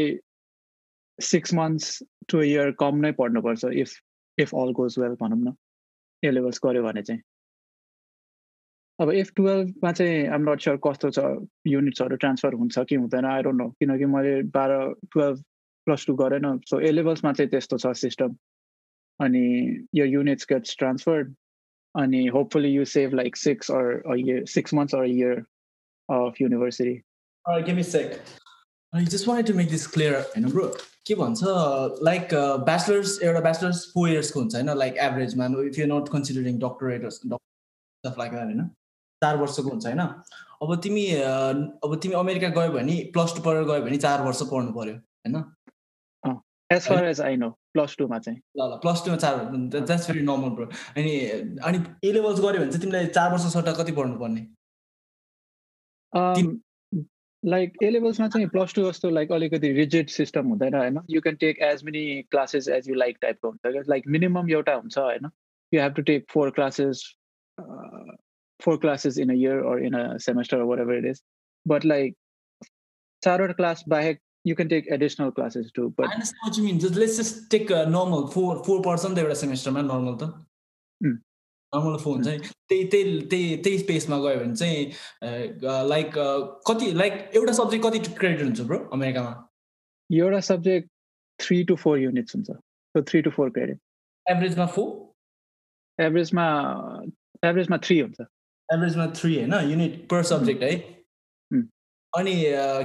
six 1.18 1.54
months 1.54 2.02
to 2.28 2.42
year 2.42 2.70
कम 2.82 3.00
नै 3.04 3.12
पढ्नुपर्छ 3.20 3.72
if 3.82 3.94
if 4.38 4.54
all 4.54 4.72
goes 4.78 4.98
well 4.98 5.16
भनौँ 5.22 5.38
न 5.38 5.54
ए 6.22 6.30
levels 6.30 6.60
गऱ्यो 6.64 6.82
भने 6.82 7.02
चाहिँ 7.02 7.22
अब 8.98 9.12
एफ 9.14 9.32
टुवेल्भमा 9.36 9.92
चाहिँ 9.92 10.26
आम 10.34 10.48
नट 10.50 10.60
स्योर 10.60 10.78
कस्तो 10.86 11.10
छ 11.10 11.24
युनिट्सहरू 11.68 12.16
ट्रान्सफर 12.16 12.54
हुन्छ 12.62 12.84
कि 12.88 12.94
हुँदैन 12.96 13.26
आई 13.32 13.42
डोन्ट 13.42 13.62
नो 13.62 13.68
किनकि 13.80 14.06
मैले 14.14 14.34
बाह्र 14.54 14.78
टुवेल्भ 15.12 15.44
प्लस 15.86 16.06
टू 16.06 16.14
गरेन 16.16 16.58
सो 16.66 16.80
ए 16.80 16.92
लेभल्समा 16.92 17.32
चाहिँ 17.32 17.50
त्यस्तो 17.50 17.78
छ 17.78 17.92
सिस्टम 17.96 18.36
अनि 19.20 19.44
यो 19.94 20.04
युनिट्स 20.06 20.46
गेट्स 20.48 20.76
ट्रान्सफर्ड 20.78 21.34
अनि 21.94 22.26
hopefully 22.28 22.70
you 22.70 22.84
save 22.92 23.14
like 23.14 23.36
six 23.38 23.70
or 23.72 24.16
year 24.16 24.44
six 24.54 24.74
months 24.74 24.94
or 24.94 25.04
year 25.06 25.44
of 26.08 26.40
university 26.40 26.96
give. 27.62 27.78
I 28.92 29.04
just 29.04 29.26
wanted 29.26 29.46
to 29.46 29.54
make 29.54 29.70
this 29.70 29.86
clear, 29.86 30.12
होइन 30.26 30.48
ब्रो 30.50 30.66
के 31.06 31.14
भन्छ 31.14 31.40
लाइक 32.02 32.28
ब्याचलर्स 32.64 33.18
एउटा 33.22 33.40
ब्याचलर्स 33.40 33.84
फोर 33.94 34.08
इयर्सको 34.10 34.40
हुन्छ 34.40 34.54
होइन 34.54 34.70
like 34.78 34.96
एभरेजमा 35.00 35.46
if 35.62 35.78
you 35.78 35.86
not 35.86 36.08
considering 36.12 36.58
doctorates 36.60 37.14
stuff 37.16 38.18
like 38.18 38.32
होइन 38.34 38.66
चार 39.22 39.36
वर्षको 39.36 39.68
हुन्छ 39.68 39.86
होइन 39.86 40.00
अब 40.62 40.74
तिमी 40.82 41.04
अब 41.16 41.98
तिमी 42.02 42.14
अमेरिका 42.14 42.48
गयो 42.58 42.72
भने 42.72 42.96
प्लस 43.14 43.36
टू 43.36 43.42
पढेर 43.42 43.68
गयो 43.70 43.82
भने 43.82 43.98
चार 44.06 44.22
वर्ष 44.22 44.42
पढ्नु 44.52 44.72
पऱ्यो 44.72 44.94
होइन 44.94 45.42
as 46.70 46.88
far 46.88 47.04
as 47.04 47.20
I 47.20 47.36
know 47.36 47.50
plus 47.72 47.96
टूमा 47.98 48.18
चाहिँ। 48.18 48.38
ल 48.58 48.62
ल 48.62 48.76
प्लस 48.82 49.04
टूमा 49.04 49.16
चार 49.16 49.36
द्याट्स 49.78 50.10
भेरी 50.10 50.22
नर्मल 50.26 50.50
ब्रो 50.56 50.66
अनि 50.96 51.16
अनि 51.62 51.78
ए 52.04 52.12
लेभल्स 52.12 52.40
गऱ्यो 52.40 52.60
भने 52.60 52.70
चाहिँ 52.70 52.80
तिमीलाई 52.80 53.06
चार 53.18 53.32
वर्ष 53.32 53.52
सट्टा 53.54 53.72
कति 53.82 53.92
पढ्नु 53.92 54.18
पर्ने 54.20 54.46
लाइक 57.42 57.72
ए 57.82 57.88
लेभल्समा 57.90 58.28
चाहिँ 58.28 58.46
प्लस 58.48 58.74
टू 58.74 58.82
जस्तो 58.90 59.10
लाइक 59.10 59.32
अलिकति 59.32 59.72
रिजिड 59.72 60.08
सिस्टम 60.08 60.46
हुँदैन 60.48 60.74
होइन? 60.74 60.98
You 61.10 61.20
can 61.20 61.36
take 61.36 61.58
as 61.62 61.82
many 61.84 62.22
classes 62.30 62.68
as 62.68 62.88
you 62.88 62.94
like 62.94 63.18
टाइपको 63.22 63.48
हुन्छ 63.48 63.72
क्या 63.72 63.82
लाइक 63.88 64.04
मिनिमम 64.14 64.50
एउटा 64.50 64.74
हुन्छ 64.74 64.98
होइन? 64.98 65.30
You 65.72 65.80
have 65.80 65.92
to 65.94 66.02
take 66.02 66.24
four 66.30 66.50
classes 66.50 67.02
four 68.60 68.76
classes 68.76 69.18
in 69.18 69.30
a 69.30 69.34
year 69.34 69.58
or 69.72 69.84
in 69.86 69.94
a 69.94 70.16
semester 70.26 70.62
whatever 70.80 70.98
it 70.98 71.04
is 71.10 71.22
but 71.66 71.84
like 71.84 72.16
चारवटा 73.22 73.52
class 73.52 73.84
बाहेक 73.88 74.20
you 74.46 74.54
can 74.56 74.68
take 74.68 74.88
additional 74.92 75.30
classes 75.36 75.70
too 75.76 75.88
but 75.98 76.08
I 76.08 76.14
understand 76.14 76.48
what 76.48 76.58
you 76.58 76.64
mean. 76.64 76.78
Just 76.86 76.96
let's 77.02 77.16
just 77.20 77.38
take 77.54 77.70
a 77.70 77.84
normal 77.94 78.26
four 78.34 78.50
four 78.66 78.80
त 78.82 79.18
एउटा 79.18 79.34
सेमेस्टरमा 79.44 79.82
normal 79.92 80.16
त. 80.22 80.30
Normal 81.72 81.96
phone 82.02 82.22
चाहिँ 82.22 82.38
त्यही 82.40 82.84
त्यही 82.92 83.20
त्यही 83.30 83.56
त्यही 83.64 83.78
स्पेसमा 83.78 84.18
गयो 84.24 84.38
भने 84.40 84.54
चाहिँ 84.56 84.82
लाइक 85.88 86.12
कति 86.68 86.92
लाइक 86.98 87.12
एउटा 87.34 87.52
सब्जेक्ट 87.52 87.86
कति 87.86 87.98
क्रेडिट 88.20 88.42
हुन्छ 88.42 88.60
ब्रो 88.70 88.78
अमेरिकामा 88.98 89.32
एउटा 90.10 90.40
subject 90.48 90.88
three 91.40 91.62
to 91.70 91.76
four 91.84 91.98
units 91.98 92.34
हुन्छ 92.36 92.50
so 92.50 93.02
three 93.10 93.22
to 93.22 93.30
four 93.36 93.50
credit 93.56 93.78
एभरेजमा 94.26 94.66
four 94.76 96.04
एभरेजमा 96.04 96.46
एभरेजमा 97.44 97.78
थ्री 97.88 97.98
हुन्छ 98.00 98.20
एभरेजमा 98.68 99.06
थ्री 99.20 99.34
होइन 99.36 99.54
युनिट 99.70 100.06
पर 100.10 100.22
सब्जेक्ट 100.30 100.62
है. 100.62 100.74
अनि 102.16 102.34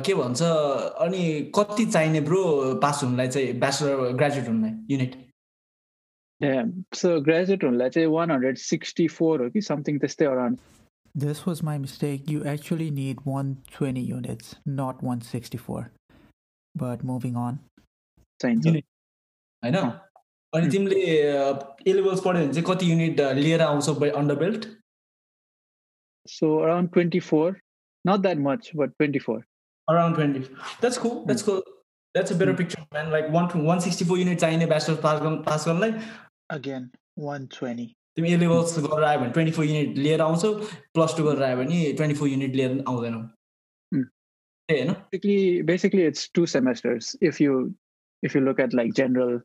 के 0.05 0.13
भन्छ 0.15 0.41
अनि 1.05 1.23
कति 1.55 1.85
चाहिने 1.85 2.21
ब्रो 2.21 2.43
पास 2.83 3.03
हुनुलाई 3.03 3.27
चाहिँ 3.27 3.53
ब्याचलर 3.59 4.11
ग्रेजुएट 4.21 4.47
हुनुलाई 4.47 4.73
युनिट 4.91 5.15
सो 6.95 7.19
ग्रेजुएट 7.21 7.63
हुनुलाई 7.63 7.89
चाहिँ 7.89 8.07
वान 8.17 8.31
हन्ड्रेड 8.31 8.57
सिक्सटी 8.57 9.07
फोर 9.17 9.43
हो 9.43 9.49
कि 9.49 9.61
समथिङ 9.71 9.99
त्यस्तै 10.05 10.25
around 10.35 10.59
This 11.15 11.45
was 11.45 11.61
my 11.61 11.77
mistake. 11.77 12.29
You 12.29 12.45
actually 12.45 12.85
need 12.89 13.17
120 13.25 14.01
units, 14.01 14.55
not 14.65 15.01
164. 15.03 15.91
But 16.75 17.03
moving 17.03 17.35
on. 17.35 17.57
चाहिन्छ 18.39 18.65
Unit. 18.65 18.85
होइन 19.63 19.75
अनि 19.75 20.65
Mm. 20.65 20.71
तिमीले 20.71 20.99
ए 21.07 21.93
लेभल्स 21.93 22.21
पढ्यो 22.25 22.43
भने 22.43 22.53
चाहिँ 22.53 22.63
कति 22.69 22.91
युनिट 22.91 23.19
लिएर 23.39 23.61
आउँछौ 23.61 23.93
under 24.11 24.35
belt 24.35 24.65
so 26.27 26.55
around 26.63 26.91
twenty 26.93 27.19
four 27.27 27.59
not 28.05 28.19
that 28.21 28.37
much 28.49 28.71
but 28.75 28.89
twenty 28.97 29.19
four 29.19 29.39
around 29.87 30.15
20 30.15 30.41
that's 30.81 30.97
cool. 31.03 31.15
That's 31.29 31.43
cool. 31.45 31.61
That's 32.15 32.31
a 32.33 32.35
better 32.41 32.53
picture 32.59 32.81
man. 32.95 33.09
Like 33.13 33.25
one 33.35 33.47
164 33.53 34.17
unit 34.19 34.39
चाहिने 34.39 34.65
ब्याचलर 34.65 34.95
पास 35.05 35.19
गर्नु 35.21 35.37
पास 35.47 35.65
गर्नलाई 35.67 35.91
अगेन 36.57 36.89
वान 37.19 37.45
ट्वेन्टी 37.55 37.85
तिमी 38.17 38.31
A 38.33 38.37
levels 38.43 38.77
गरेर 38.85 39.03
आयो 39.09 39.19
भने 39.19 39.31
twenty 39.37 39.51
four 39.57 39.65
unit 39.65 39.97
लिएर 39.97 40.21
आउँछौ 40.21 40.53
plus 40.97 41.15
two 41.17 41.23
गरेर 41.25 41.43
आयो 41.47 41.57
भने 41.57 41.81
ट्वेन्टी 42.01 42.15
फोर 42.19 42.29
युनिट 42.29 42.55
लिएर 42.61 42.77
आउँदैनौ 42.87 43.21
Mm. 43.91 44.03
त्यही 44.69 44.81
होइन 44.81 44.93
basically 45.11 45.61
basically 45.71 46.03
it's 46.11 46.27
two 46.37 46.45
semesters. 46.55 47.11
If 47.31 47.41
you 47.45 47.57
if 48.23 48.35
you 48.37 48.41
look 48.47 48.63
at 48.67 48.77
like 48.81 48.93
general 49.01 49.37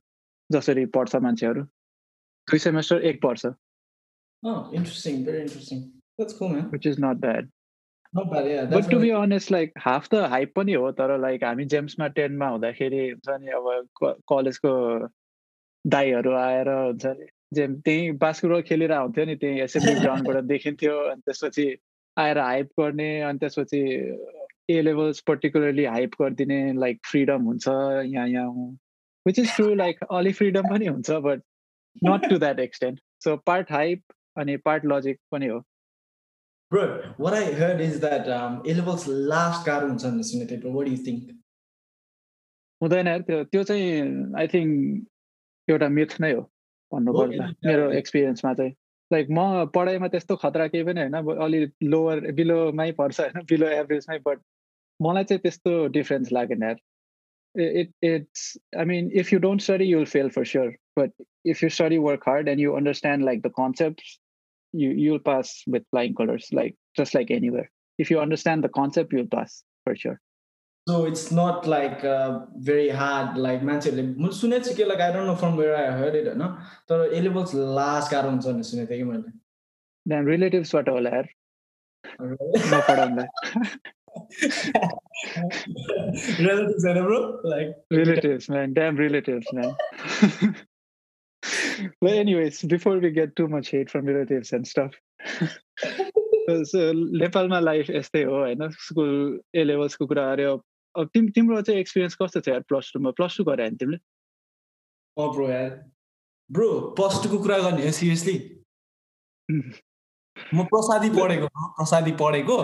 जसरी 0.51 0.85
पढ्छ 0.95 1.17
मान्छेहरू 1.23 1.63
दुई 2.49 2.59
सेमेस्टर 2.69 3.03
एक 3.11 3.21
पढ्छ 3.23 3.47
interesting 3.47 5.25
very 5.25 5.41
interesting 5.41 5.81
that's 5.83 6.39
cool 6.39 6.57
man. 6.57 6.69
Which 6.77 6.87
is 6.95 6.99
not 7.07 7.21
bad. 7.29 7.49
Yeah 8.15 8.65
but 8.65 8.85
to 8.85 8.91
be 8.91 8.97
really- 8.97 9.13
honest 9.13 9.51
like 9.51 9.73
half 9.77 10.09
the 10.09 10.29
hype 10.29 10.55
पनि 10.55 10.73
हो 10.73 10.91
तर 10.93 11.19
like 11.21 11.45
हामी 11.45 11.65
जेम्समा 11.65 12.07
टेनमा 12.09 12.49
हुँदाखेरि 12.49 13.11
हुन्छ 13.11 13.29
नि 13.41 13.51
अब 13.51 14.23
कलेजको 14.29 15.09
दाईहरू 15.87 16.33
आएर 16.33 16.69
हुन्छ 16.69 17.07
नि 17.07 17.27
जेम 17.55 17.75
त्यहीँ 17.81 18.13
बास्केटबल 18.13 18.63
खेलेर 18.63 18.93
हुन्थ्यो 18.93 19.25
नि 19.25 19.37
त्यहीँ 19.37 19.61
एसेम्ब्ली 19.61 20.01
ग्राउन्डबाट 20.01 20.45
देखिन्थ्यो 20.55 20.99
अनि 21.11 21.21
त्यसपछि 21.21 21.77
आएर 22.19 22.39
हाइप 22.39 22.69
गर्ने 22.81 23.21
अनि 23.21 23.39
त्यसपछि 23.39 23.81
ए 24.71 24.81
लेभल्स 24.83 25.21
पर्टिकुलरली 25.21 25.85
हाइप 25.85 26.11
गरिदिने 26.23 26.73
लाइक 26.73 27.01
फ्रिडम 27.05 27.43
हुन्छ 27.43 27.69
यहाँ 27.69 28.29
यहाँ 28.29 28.47
विच 29.27 29.39
इज 29.39 29.57
ट्रु 29.57 29.75
लाइक 29.75 30.05
अलि 30.11 30.33
फ्रिडम 30.33 30.69
पनि 30.71 30.87
हुन्छ 30.87 31.11
but 31.11 31.43
not 32.05 32.31
to 32.31 32.39
that 32.39 32.61
extent 32.61 33.01
so 33.25 33.37
part 33.37 33.73
hype 33.73 34.03
अनि 34.39 34.57
पार्ट 34.57 34.83
लजिक 34.87 35.21
पनि 35.33 35.47
हो। 35.47 35.63
Bro 36.71 36.85
what 37.17 37.35
i 37.35 37.45
heard 37.53 37.81
is 37.81 38.01
that 38.01 38.29
um 38.29 38.63
a 38.65 38.75
levels 38.75 39.07
last 39.33 39.67
गाह्रो 39.67 39.89
हुन्छ 39.89 40.05
भन्ने 40.05 40.23
सुनेको 40.31 40.57
थिएँ 40.57 40.73
what 40.77 40.87
do 40.87 40.95
you 40.97 41.03
think 41.09 41.35
हुँदैन 42.81 43.23
त्यो 43.29 43.43
त्यो 43.45 43.63
चाहिँ 43.65 43.93
आई 44.41 44.49
थिङ्क 44.55 45.07
एउटा 45.69 45.89
मिथ 45.89 46.21
नै 46.21 46.33
हो 46.33 46.41
भन्नुपर्दा 46.93 47.47
हो, 47.47 47.53
मेरो 47.67 47.91
एक्सपिरियन्समा 48.01 48.53
चाहिँ 48.55 48.73
लाइक 49.13 49.29
म 49.31 49.65
पढाइमा 49.75 50.09
त्यस्तो 50.09 50.37
खतरा 50.43 50.67
केही 50.75 50.85
पनि 50.85 51.01
होइन 51.01 51.39
अलि 51.47 51.61
लोवर 51.95 52.21
बिलोमै 52.41 52.91
पर्छ 53.01 53.21
होइन 53.21 53.47
बिलो 53.53 53.69
एभरेजमै 53.79 54.19
बट 54.27 54.43
मलाई 55.01 55.25
चाहिँ 55.25 55.41
त्यस्तो 55.43 55.87
डिफ्रेन्स 55.99 56.33
लागेन 56.33 56.63
यार 56.63 56.77
it 57.55 57.91
it's 58.03 58.57
i 58.77 58.85
mean 58.85 59.11
if 59.15 59.33
you 59.33 59.39
don't 59.39 59.63
study 59.63 59.87
you'll 59.87 60.07
fail 60.07 60.29
for 60.29 60.45
sure 60.45 60.73
but 60.97 61.11
if 61.45 61.63
you 61.63 61.69
study 61.71 61.99
work 61.99 62.25
hard 62.25 62.49
and 62.49 62.61
you 62.61 62.77
understand 62.77 63.25
like 63.25 63.43
the 63.43 63.53
concepts 63.59 64.19
you 64.76 64.90
you'll 65.04 65.26
pass 65.30 65.64
with 65.68 65.84
flying 65.92 66.14
colors 66.16 66.48
like 66.52 66.76
just 66.98 67.14
like 67.14 67.32
anywhere 67.32 67.70
if 68.00 68.12
you 68.12 68.20
understand 68.20 68.64
the 68.64 68.70
concept 68.70 69.14
you'll 69.14 69.34
pass 69.38 69.64
for 69.84 69.96
sure 69.96 70.20
so 70.88 71.06
it's 71.06 71.32
not 71.32 71.68
like 71.68 72.04
uh, 72.04 72.40
very 72.70 72.90
hard 73.02 73.38
like 73.48 73.62
मान्छेहरूले 73.70 74.04
मैले 74.24 74.36
सुनेको 74.40 74.70
छु 74.70 74.76
कि 74.76 74.84
like 74.92 75.02
I 75.08 75.14
don't 75.14 75.28
know 75.28 75.36
from 75.44 75.60
where 75.60 75.76
I 75.76 75.92
heard 76.00 76.16
it 76.22 76.28
होइन 76.28 76.48
तर 76.92 77.14
ए 77.14 77.22
levels 77.28 77.56
last 77.80 78.12
गाह्रो 78.12 78.30
हुन्छ 78.30 78.46
भनेर 78.48 78.64
सुनेको 78.72 78.92
थिएँ 78.92 79.04
कि 79.04 79.10
मैले 79.12 79.32
त्यहाँ 80.06 80.24
रिलेटिभ्सबाट 80.32 80.90
होला 80.90 81.16
यार 81.16 81.30
नपढाउँदा 82.74 83.28
relatives 86.40 86.86
होइन 86.86 87.04
bro 87.06 87.20
like 87.44 87.76
relatives 87.92 88.50
man 88.50 88.74
damn 88.74 88.98
relatives 88.98 89.54
man 89.54 89.76
but 92.01 92.13
anyways 92.13 92.63
before 92.63 92.99
we 92.99 93.11
get 93.11 93.35
too 93.37 93.49
much 93.49 93.71
hate 93.71 93.91
from 93.91 94.07
relatives 94.07 94.53
and 94.53 94.67
stuff 94.67 94.93
so 96.71 96.79
नेपालमा 97.23 97.59
लाइफ 97.61 97.91
यस्तै 97.91 98.23
हो 98.23 98.37
होइन 98.37 98.69
स्कुल 98.87 99.13
ए 99.57 99.65
लेभल्सको 99.65 100.07
कुरा 100.07 100.31
अरे 100.33 100.45
अब 100.45 101.09
तिम 101.15 101.29
तिम्रो 101.39 101.61
चाहिँ 101.63 101.81
एक्सपिरियन्स 101.81 102.15
कस्तो 102.23 102.41
छ 102.41 102.49
यार 102.49 102.61
प्लस 102.69 102.91
टूमा 102.95 103.11
प्लस 103.21 103.37
टू 103.39 103.45
गरे 103.51 103.63
होइन 103.63 103.77
तिमीले 103.83 103.99
अँ 105.17 105.29
ब्रो 105.35 105.49
यार 105.51 105.71
ब्रो 106.51 106.69
प्लस 107.01 107.23
टूको 107.23 107.39
कुरा 107.47 107.59
गर्ने 107.67 107.93
सिरियसली 107.99 108.37
म 109.51 110.65
प्रसादी 110.75 111.11
पढेको 111.19 111.49
प्रसादी 111.81 112.13
पढेको 112.23 112.59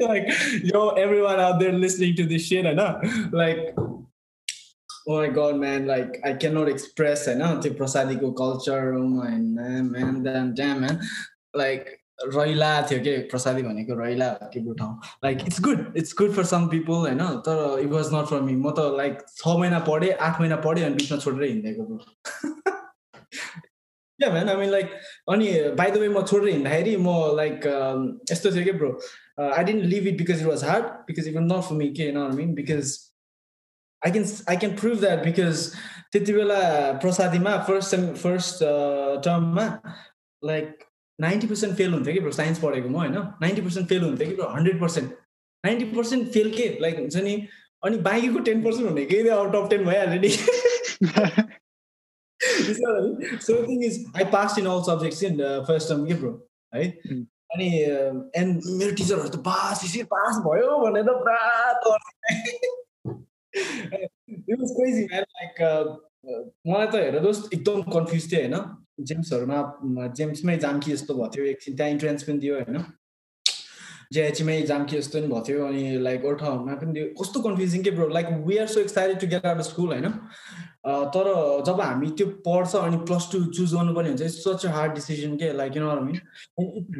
like 0.00 0.28
yo 0.72 0.80
everyone 1.04 1.40
out 1.44 1.58
there 1.60 1.72
listening 1.84 2.14
to 2.18 2.24
this 2.32 2.44
shit 2.48 2.66
I 2.66 2.74
know 2.74 2.90
like 3.32 3.74
oh 5.06 5.18
my 5.18 5.28
god 5.28 5.56
man 5.56 5.86
like 5.86 6.20
I 6.24 6.32
cannot 6.34 6.68
express 6.68 7.28
I 7.28 7.34
know 7.34 7.60
the 7.60 7.70
prasadiko 7.70 8.34
culture. 8.36 8.94
Oh 8.94 9.06
my 9.06 9.36
man 9.36 10.22
damn 10.22 10.54
damn 10.54 10.80
man. 10.80 11.00
Like 11.54 12.00
रैला 12.22 12.70
थियो 12.90 13.00
कि 13.02 13.16
प्रसादी 13.30 13.62
भनेको 13.62 13.94
रैला 14.00 14.26
हो 14.42 14.48
कि 14.50 14.60
ठाउँ 14.78 14.98
like 15.24 15.38
it's 15.46 15.60
good 15.62 15.96
it's 15.96 16.14
good 16.18 16.32
for 16.34 16.44
some 16.46 16.66
people 16.68 16.92
होइन 16.92 17.18
तर 17.46 17.80
it 17.80 17.90
was 17.90 18.10
not 18.14 18.26
for 18.26 18.40
me 18.40 18.54
म 18.56 18.70
त 18.70 18.84
लाइक 18.96 19.18
छ 19.36 19.56
महिना 19.58 19.78
पढेँ 19.88 20.12
आठ 20.12 20.40
महिना 20.40 20.56
पढेँ 20.66 20.84
अनि 20.84 20.94
बिचमा 20.94 21.18
छोडेर 21.18 21.48
हिँडेको 21.48 21.98
या 24.20 24.30
म्यान 24.32 24.48
आई 24.48 24.56
मिन 24.56 24.70
लाइक 24.70 24.90
अनि 25.32 25.50
बाई 25.78 25.90
द 25.90 25.96
वे 25.96 26.08
म 26.08 26.22
छोडेर 26.22 26.48
हिँड्दाखेरि 26.48 26.96
म 26.96 27.16
लाइक 27.36 27.66
यस्तो 28.30 28.54
थियो 28.54 28.64
कि 28.64 28.72
bro 28.78 28.92
I 29.50 29.64
didn't 29.64 29.84
leave 29.84 30.06
it 30.06 30.18
because 30.18 30.40
it 30.40 30.46
was 30.46 30.64
hard 30.64 30.84
because 31.10 31.28
it 31.28 31.34
was 31.36 31.44
not 31.44 31.68
for 31.68 31.76
me 31.82 31.88
के 31.98 32.02
होइन 32.02 32.18
I 32.22 32.36
mean 32.36 32.54
because 32.54 32.96
I 34.06 34.12
can 34.12 34.24
I 34.50 34.56
can 34.56 34.76
prove 34.76 35.00
that 35.00 35.24
because 35.24 35.66
त्यति 36.12 36.32
बेला 36.32 36.60
प्रसादीमा 37.02 37.56
फर्स्ट 37.68 37.90
सेम 37.90 38.14
फर्स्ट 38.14 38.58
टर्ममा 39.24 39.66
लाइक 40.44 40.84
नाइन्टी 41.20 41.46
पर्सेन्ट 41.46 41.76
फेल 41.76 41.92
हुन्थ्यो 41.92 42.14
कि 42.14 42.20
bro 42.20 42.32
science 42.32 42.58
पढेको 42.58 42.88
म 42.88 42.94
होइन? 42.94 43.18
नाइन्टी 43.42 43.62
पर्सेन्ट 43.62 43.88
फेल 43.88 44.02
हुन्थ्यो 44.02 44.28
कि 44.28 44.34
bro 44.34 44.48
hundred 44.48 44.80
percent 44.80 45.12
ninety 45.64 45.84
percent 45.84 46.28
fail 46.28 46.50
के? 46.56 46.68
लाइक 46.80 46.98
हुन्छ 46.98 47.16
नि? 47.16 47.48
अनि 47.84 47.96
बाँकीको 47.98 48.38
टेन 48.38 48.62
पर्सेन्ट 48.62 48.90
हुने 48.90 49.04
केही 49.04 49.28
आउट 49.28 49.56
अफ 49.56 49.70
टेन 49.70 49.84
भइहाल्यो 49.84 50.20
नि 50.20 50.28
so 53.42 53.62
thing 53.68 53.84
is 53.84 54.04
I 54.16 54.24
pass 54.24 54.58
in 54.58 54.66
all 54.66 54.82
subjects 54.82 55.22
in 55.22 55.36
first 55.68 55.88
term 55.88 56.06
के 56.06 56.14
ब्रो 56.14 56.32
है 56.74 56.88
अनि 57.54 57.68
एन्ड 58.40 58.62
मेरो 58.66 58.90
टिचरहरू 58.90 59.28
त 59.28 59.36
पास 59.36 59.96
पास 60.14 60.40
भयो 60.46 60.78
भनेर 60.78 61.12
पुरा 61.12 61.98
क्रेजी 63.54 65.04
म्यान 65.04 65.22
लाइक 65.22 65.54
मलाई 66.66 66.86
त 66.86 66.94
हेर 67.04 67.18
दोस्त 67.20 67.54
एकदम 67.54 67.82
कन्फ्युज 67.94 68.24
थियो 68.32 68.40
होइन? 68.40 68.56
जेम्सहरूमा 69.08 69.58
जेम्समै 70.18 70.56
जाम्की 70.64 70.92
जस्तो 70.92 71.14
भएको 71.14 71.28
थियो। 71.36 71.44
एकछिन 71.52 71.76
त्यहाँ 71.76 71.90
इन्ट्रेन्स 71.92 72.22
पनि 72.22 72.38
दियो 72.44 72.54
होइन? 72.54 72.78
जेएचमै 74.12 74.56
जाम्की 74.70 74.96
जस्तो 74.96 75.18
पनि 75.18 75.28
भएको 75.28 75.44
थियो 75.46 75.66
अनि 75.66 75.82
लाइक 76.02 76.22
ठाउँमा 76.40 76.74
पनि 76.82 76.92
दियो। 76.92 77.06
कस्तो 77.20 77.40
कन्फ्युजिङ 77.46 77.82
के 77.84 77.90
bro 77.90 78.08
like 78.08 78.26
we 78.46 78.56
are 78.64 78.66
so 78.74 78.80
excited 78.80 79.20
to 79.20 79.26
get 79.32 79.46
out 79.46 79.58
of 79.58 79.66
school 79.68 79.88
होइन? 79.94 80.08
तर 81.14 81.26
जब 81.66 81.80
हामी 81.80 82.10
त्यो 82.18 82.26
पढ्छ 82.46 82.72
अनि 82.76 82.96
प्लस 83.10 83.28
टू 83.32 83.38
चुज 83.58 83.74
गर्नुपर्ने 83.74 84.08
हुन्छ 84.08 84.22
it's 84.22 84.38
such 84.44 84.66
a 84.66 84.70
hard 84.70 84.94
decision 84.94 85.36
के? 85.36 85.52
Like 85.60 85.76
you 85.76 85.82
know 85.82 86.00
mean 86.00 86.16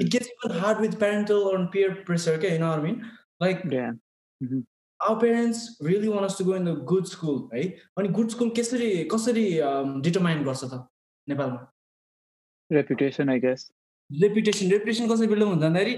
it 0.01 0.09
gets 0.13 0.29
hard 0.61 0.79
with 0.81 0.95
parental 1.01 1.41
on 1.57 1.67
peer 1.73 1.91
pressure 2.07 2.39
के? 2.41 2.55
You 2.55 2.61
know 2.61 2.77
mean 2.83 3.01
like 3.43 3.59
our 5.05 5.21
parents 5.21 5.61
really 5.83 6.09
wants 6.09 6.39
to 6.39 6.45
go 6.45 6.57
in 6.57 6.65
the 6.65 6.77
good 6.91 7.07
school 7.07 7.39
है 7.55 7.63
अनि 7.99 8.09
good 8.19 8.29
school 8.37 8.51
कसरी 8.59 8.91
कसरी 9.15 9.47
determine 10.09 10.45
गर्छ 10.45 10.65
त 10.65 10.83
नेपालमा? 11.29 11.61
Reputation 12.71 13.31
I 13.31 13.41
guess 13.41 13.71
reputation 14.11 14.71
reputation 14.71 15.09
कसरी 15.09 15.27
build 15.27 15.43
हुन्छ 15.43 15.61
भन्दाखेरि 15.63 15.95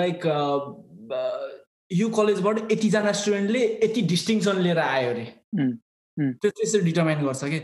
लाइक 0.00 0.26
यो 1.90 2.08
कलेजबाट 2.18 2.72
यतिजना 2.72 3.12
स्टुडेन्टले 3.20 3.62
यति 3.84 4.02
डिस्टिङसन 4.10 4.60
लिएर 4.66 4.78
आयो 4.78 5.10
अरे। 5.10 5.24
त्यो 6.18 6.50
त्यसरी 6.50 6.80
डिटर्माइन 6.82 7.24
गर्छ 7.26 7.44
कि 7.52 7.60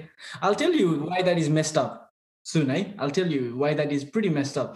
I'll 0.49 0.55
tell 0.63 0.81
you 0.81 0.89
why 1.05 1.23
that 1.23 1.39
is 1.39 1.49
messed 1.59 1.79
up 1.79 2.05
सुन 2.47 2.71
है 2.71 2.81
I'll 3.01 3.11
tell 3.19 3.33
you 3.35 3.43
why 3.59 3.75
that 3.75 3.93
is 3.93 4.11
pretty 4.13 4.29
messed 4.35 4.59
up 4.59 4.75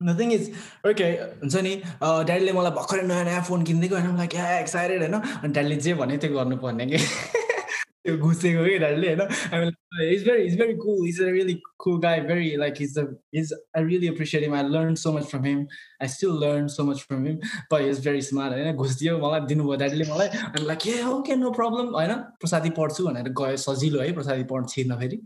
the 0.00 0.18
thing 0.18 0.32
is 0.32 0.44
okay 0.88 1.04
हुन्छ 1.42 1.56
नि 1.64 1.74
ड्याडीले 2.02 2.52
मलाई 2.52 2.72
भर्खरै 2.76 3.02
नयाँ 3.08 3.24
नयाँ 3.24 3.42
फोन 3.48 3.62
किनिदिएको 3.68 3.96
होइन। 3.96 4.10
मलाई 4.10 4.26
क्या 4.34 4.58
एक्साइटेड 4.58 5.00
होइन? 5.02 5.14
अनि 5.20 5.52
ड्याडीले 5.52 5.76
जे 5.86 5.94
भने 5.94 6.16
त्यो 6.18 6.30
गर्नुपर्ने 6.34 6.86
कि? 6.92 6.98
त्यो 8.04 8.16
घुसेको 8.16 8.64
कि 8.64 8.78
ड्याडीले 8.78 9.14
होइन? 9.14 9.72
Is 10.12 10.22
very 10.26 10.44
is 10.46 10.54
very 10.58 10.74
cool 10.82 11.08
is 11.08 11.20
a 11.22 11.24
really 11.30 11.54
cool 11.84 11.98
guy 12.00 12.20
very 12.30 12.56
like 12.56 12.80
is 12.82 12.98
is 13.40 13.52
I 13.76 13.84
really 13.84 14.08
appreciate 14.08 14.42
him 14.42 14.54
I 14.56 14.62
learn 14.68 14.94
so 15.02 15.12
much 15.12 15.24
from 15.32 15.44
him 15.44 15.66
I 16.02 16.08
still 16.08 16.32
learn 16.44 16.68
so 16.74 16.84
much 16.84 17.02
from 17.08 17.26
him 17.26 17.36
but 17.72 17.84
is 17.88 18.00
very 18.06 18.22
smart 18.28 18.54
होइन? 18.54 18.72
घुसिदियो 18.76 19.18
मलाई 19.26 19.40
दिनुभयो 19.50 19.76
ड्याडीले 19.82 20.04
मलाई। 20.12 20.28
अनि 20.28 20.64
like 20.66 20.86
A 20.86 21.02
okay 21.10 21.36
no 21.42 21.50
problem 21.60 21.92
होइन? 21.96 22.14
प्रसादी 22.40 22.70
पढ्छु 22.80 23.06
भनेर 23.08 23.28
गयो 23.42 23.56
सजिलो 23.66 24.00
है 24.00 24.12
प्रसादी 24.20 24.44
पढ 24.54 24.68
छिर्न 24.72 24.96
फेरि। 25.00 25.20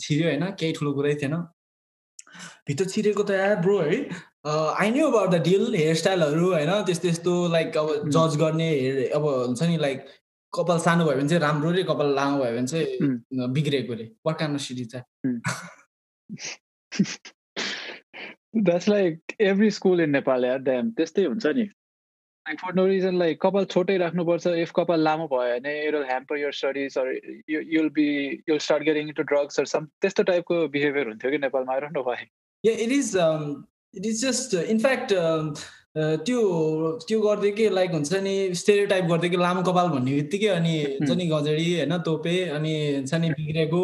छिर्यो 0.00 0.28
होइन? 0.28 0.44
केही 0.60 0.72
ठुलो 0.80 0.92
कुरै 1.00 1.14
थिएन। 1.22 1.40
भित्र 2.68 2.84
छिरेको 2.86 3.22
त 3.22 3.30
यार 3.30 3.56
ब्रो 3.62 3.78
है? 3.80 3.98
I 4.46 4.90
knew 4.90 5.06
about 5.06 5.30
the 5.30 5.42
deal 5.42 5.74
hair 5.74 5.94
स्टाइलहरू 5.96 6.52
होइन? 6.52 6.70
त्यस्तो 6.84 7.08
यस्तो 7.08 7.32
लाइक 7.52 7.76
अब 7.78 7.88
जज 8.10 8.36
गर्ने 8.40 8.68
अब 9.14 9.24
हुन्छ 9.26 9.62
नि 9.62 9.76
लाइक 9.78 10.06
कपाल 10.52 10.78
सानो 10.80 11.04
भयो 11.04 11.16
भने 11.16 11.28
चाहिँ 11.28 11.42
राम्रो 11.42 11.70
रे 11.70 11.82
कपाल 11.88 12.14
लामो 12.14 12.44
भयो 12.44 12.52
भने 12.56 12.66
चाहिँ 12.66 13.50
बिग्रेको 13.54 13.92
रे। 13.94 14.04
अफ 14.28 14.60
सिटी 14.60 14.84
चाहिँ 14.84 15.04
that's 18.56 18.88
like 18.88 19.32
every 19.40 19.70
school 19.70 20.00
in 20.00 20.10
Nepal 20.10 20.44
यार 20.44 20.58
त्यस्तै 20.96 21.24
हुन्छ 21.24 21.46
नि। 21.46 21.68
फर 22.46 22.74
नो 22.74 22.86
रिजन 22.86 23.18
लाइक 23.18 23.40
कपाल 23.42 23.64
छोटै 23.72 23.96
राख्नुपर्छ। 23.98 24.46
इफ 24.60 24.70
कपाल 24.76 25.00
लामो 25.00 25.26
भयो 25.32 25.54
भने 25.56 25.74
it 25.88 25.94
hamper 26.06 26.38
your 26.38 26.52
studies 26.52 26.94
you'll 27.48 27.88
be 27.96 28.06
you'll 28.48 28.58
start 28.58 28.82
getting 28.84 29.08
into 29.08 29.22
drugs 29.32 29.60
some 29.72 29.84
त्यस्तो 30.02 30.22
टाइपको 30.30 30.56
बिहेभियर 30.68 31.06
हुन्थ्यो 31.08 31.30
कि 31.30 31.38
नेपालमा। 31.38 31.74
आएर 31.74 31.84
नो 31.96 32.02
भयो 32.08 32.72
it 32.72 32.92
is 32.92 33.12
it 33.16 34.06
is 34.06 34.24
just 34.24 34.54
in fact 34.54 35.12
त्यो 36.26 36.40
त्यो 37.08 37.20
गर्दै 37.20 37.50
के 37.52 37.68
लाइक 37.70 37.90
हुन्छ 37.92 38.18
नि 38.24 38.34
स्टेरियो 38.54 38.86
टाइप 38.86 39.04
गर्दै 39.04 39.28
कि 39.28 39.36
लामो 39.36 39.62
कपाल 39.68 39.88
भन्ने 39.90 40.12
बित्तिकै 40.14 40.48
अनि 40.48 40.74
हुन्छ 40.82 41.10
नि 41.10 41.26
गजडी 41.26 41.64
होइन 41.76 41.96
तोपे 42.08 42.34
अनि 42.56 42.74
हुन्छ 42.96 43.14
नि 43.14 43.30
बिग्रेको 43.30 43.82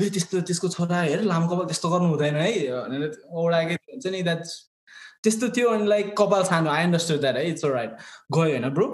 ए 0.00 0.08
त्यस्तो 0.16 0.40
त्यसको 0.50 0.68
छोरा 0.76 1.00
हेर 1.02 1.22
लामो 1.30 1.48
कपाल 1.54 1.66
त्यस्तो 1.70 1.90
गर्नु 1.90 2.08
हुँदैन 2.08 2.36
है। 2.36 2.50
भनेर 2.70 3.02
ओडाकै 3.44 3.78
हुन्छ 3.86 4.06
नि 4.06 4.22
द्याट 4.22 4.42
त्यस्तो 5.24 5.48
थियो 5.56 5.68
अनि 5.68 5.86
लाइक 5.88 6.14
कपाल 6.18 6.42
सानो 6.44 6.70
आई 6.70 6.82
अन्डरस्ट्यान्ड 6.84 7.20
द्याट 7.22 7.36
है 7.36 7.48
इट्स 7.50 7.64
राइट 7.64 7.90
गयो 8.32 8.50
होइन 8.50 8.68
ब्रो 8.78 8.88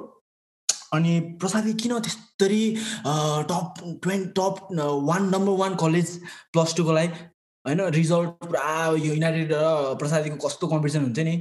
अनि 0.95 1.21
प्रसादी 1.41 1.73
किन 1.83 1.99
त्यस्तरी 2.01 2.65
top 3.51 3.81
twenty 4.03 4.31
top 4.39 4.69
one 5.11 5.25
number 5.35 5.59
one 5.62 5.75
college 5.77 6.19
plus 6.53 6.75
टूको 6.77 6.93
लागि 6.93 7.09
होइन 7.65 7.81
रिजल्ट 7.95 8.29
पुरा 8.43 8.67
यो 8.87 9.12
युनाइटेड 9.15 9.53
र 9.53 9.95
प्रसादीको 10.01 10.37
कस्तो 10.47 10.67
कम्पिटिसन 10.73 11.03
हुन्छ 11.03 11.19
नि? 11.29 11.35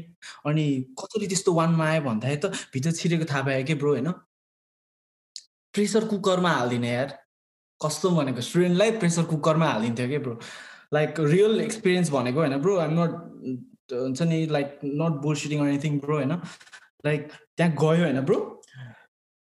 अनि 0.45 0.63
कसरी 1.01 1.27
त्यस्तो 1.27 1.53
वानमा 1.53 1.85
आयो 1.89 2.01
भन्दाखेरि 2.01 2.39
त 2.45 2.45
भित्र 2.73 2.91
छिरेको 2.99 3.25
थाहा 3.31 3.41
पायो 3.49 3.63
कि 3.65 3.75
ब्रो 3.81 3.91
होइन? 3.91 4.09
प्रेसर 5.73 6.07
कुकरमा 6.13 6.51
हालिदिने 6.51 6.89
यार। 6.89 7.13
कस्तो 7.81 8.09
भनेको? 8.17 8.41
स्टुडेन्टलाई 8.41 8.91
प्रेसर 8.97 9.23
कुकरमा 9.33 9.67
हालिदिन्थ्यो 9.69 10.07
कि 10.09 10.17
ब्रो 10.25 10.39
लाइक 10.93 11.19
रियल 11.19 11.61
एक्सपिरियन्स 11.61 12.09
भनेको 12.17 12.39
होइन 12.39 12.57
ब्रो 12.65 12.77
आइम 12.79 12.99
नट 12.99 13.13
हुन्छ 13.93 14.21
नि 14.21 14.45
like 14.45 14.79
not 14.83 15.21
bullshitting 15.21 15.67
anything 15.67 15.99
bro 15.99 16.15
होइन? 16.15 16.39
लाइक 17.05 17.31
त्यहाँ 17.57 17.71
गयो 17.71 18.03
होइन 18.03 18.21
ब्रो 18.21 18.61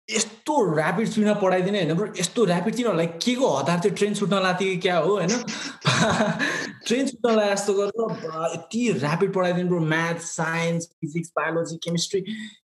यस्तो 0.09 0.55
ऱ्यापिड 0.77 1.09
स्पिडमा 1.09 1.33
पढाइदिने 1.35 1.83
होइन 1.83 1.95
ब्रो 1.95 2.07
यस्तो 2.19 2.47
ऱ्यापिड 2.47 2.75
तिनीहरूलाई 2.75 3.07
के 3.07 3.35
को 3.35 3.49
हतार 3.57 3.79
त्यो 3.79 3.91
ट्रेन 3.95 4.15
छुट्न 4.15 4.41
लाग्थ्यो 4.43 4.69
कि 4.69 4.77
क्या 4.77 4.97
हो 4.99 5.17
होइन? 5.17 5.29
ट्रेन 6.87 7.07
छुट्न 7.07 7.35
लागे 7.37 7.55
जस्तो 7.55 7.75
गरेर 7.75 8.55
यति 8.55 8.89
rapid 8.93 9.33
पढाइदिनु 9.35 9.69
bro 9.69 9.81
math 9.81 10.19
science 10.21 10.87
physics 10.87 11.33
biology 11.37 11.77
chemistry 11.77 12.21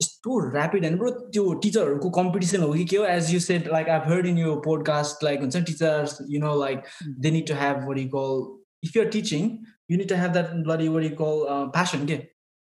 यस्तो 0.02 0.40
ऱ्यापिड 0.52 0.86
होइन 0.86 0.98
ब्रो 0.98 1.10
त्यो 1.10 1.54
टिचरहरूको 1.54 2.10
कम्पिटिसन 2.10 2.62
हो 2.62 2.74
कि 2.74 2.86
के 2.86 2.98
हो? 2.98 3.06
As 3.06 3.34
you 3.34 3.40
said 3.40 3.68
like 3.72 3.90
I 3.90 4.00
heard 4.06 4.26
in 4.28 4.38
यो 4.38 4.56
पोडकास्ट 4.66 5.24
लाइक 5.24 5.40
हुन्छ 5.40 5.58
teachers 5.58 6.18
you 6.30 6.40
know 6.40 6.56
like 6.60 6.84
they 7.20 7.32
need 7.32 7.48
to 7.48 7.54
have 7.54 7.88
worry 7.90 8.06
call 8.16 8.42
if 8.84 8.96
you're 8.98 9.10
teaching 9.10 9.50
you 9.92 9.98
need 9.98 10.10
to 10.10 10.16
have 10.16 10.32
that 10.34 10.54
bloody 10.68 10.88
worry 10.96 11.10
call 11.22 11.44
passion 11.76 12.06
के 12.08 12.18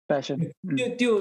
passion 0.10 0.44
त्यो 0.46 0.88
त्यो 1.00 1.14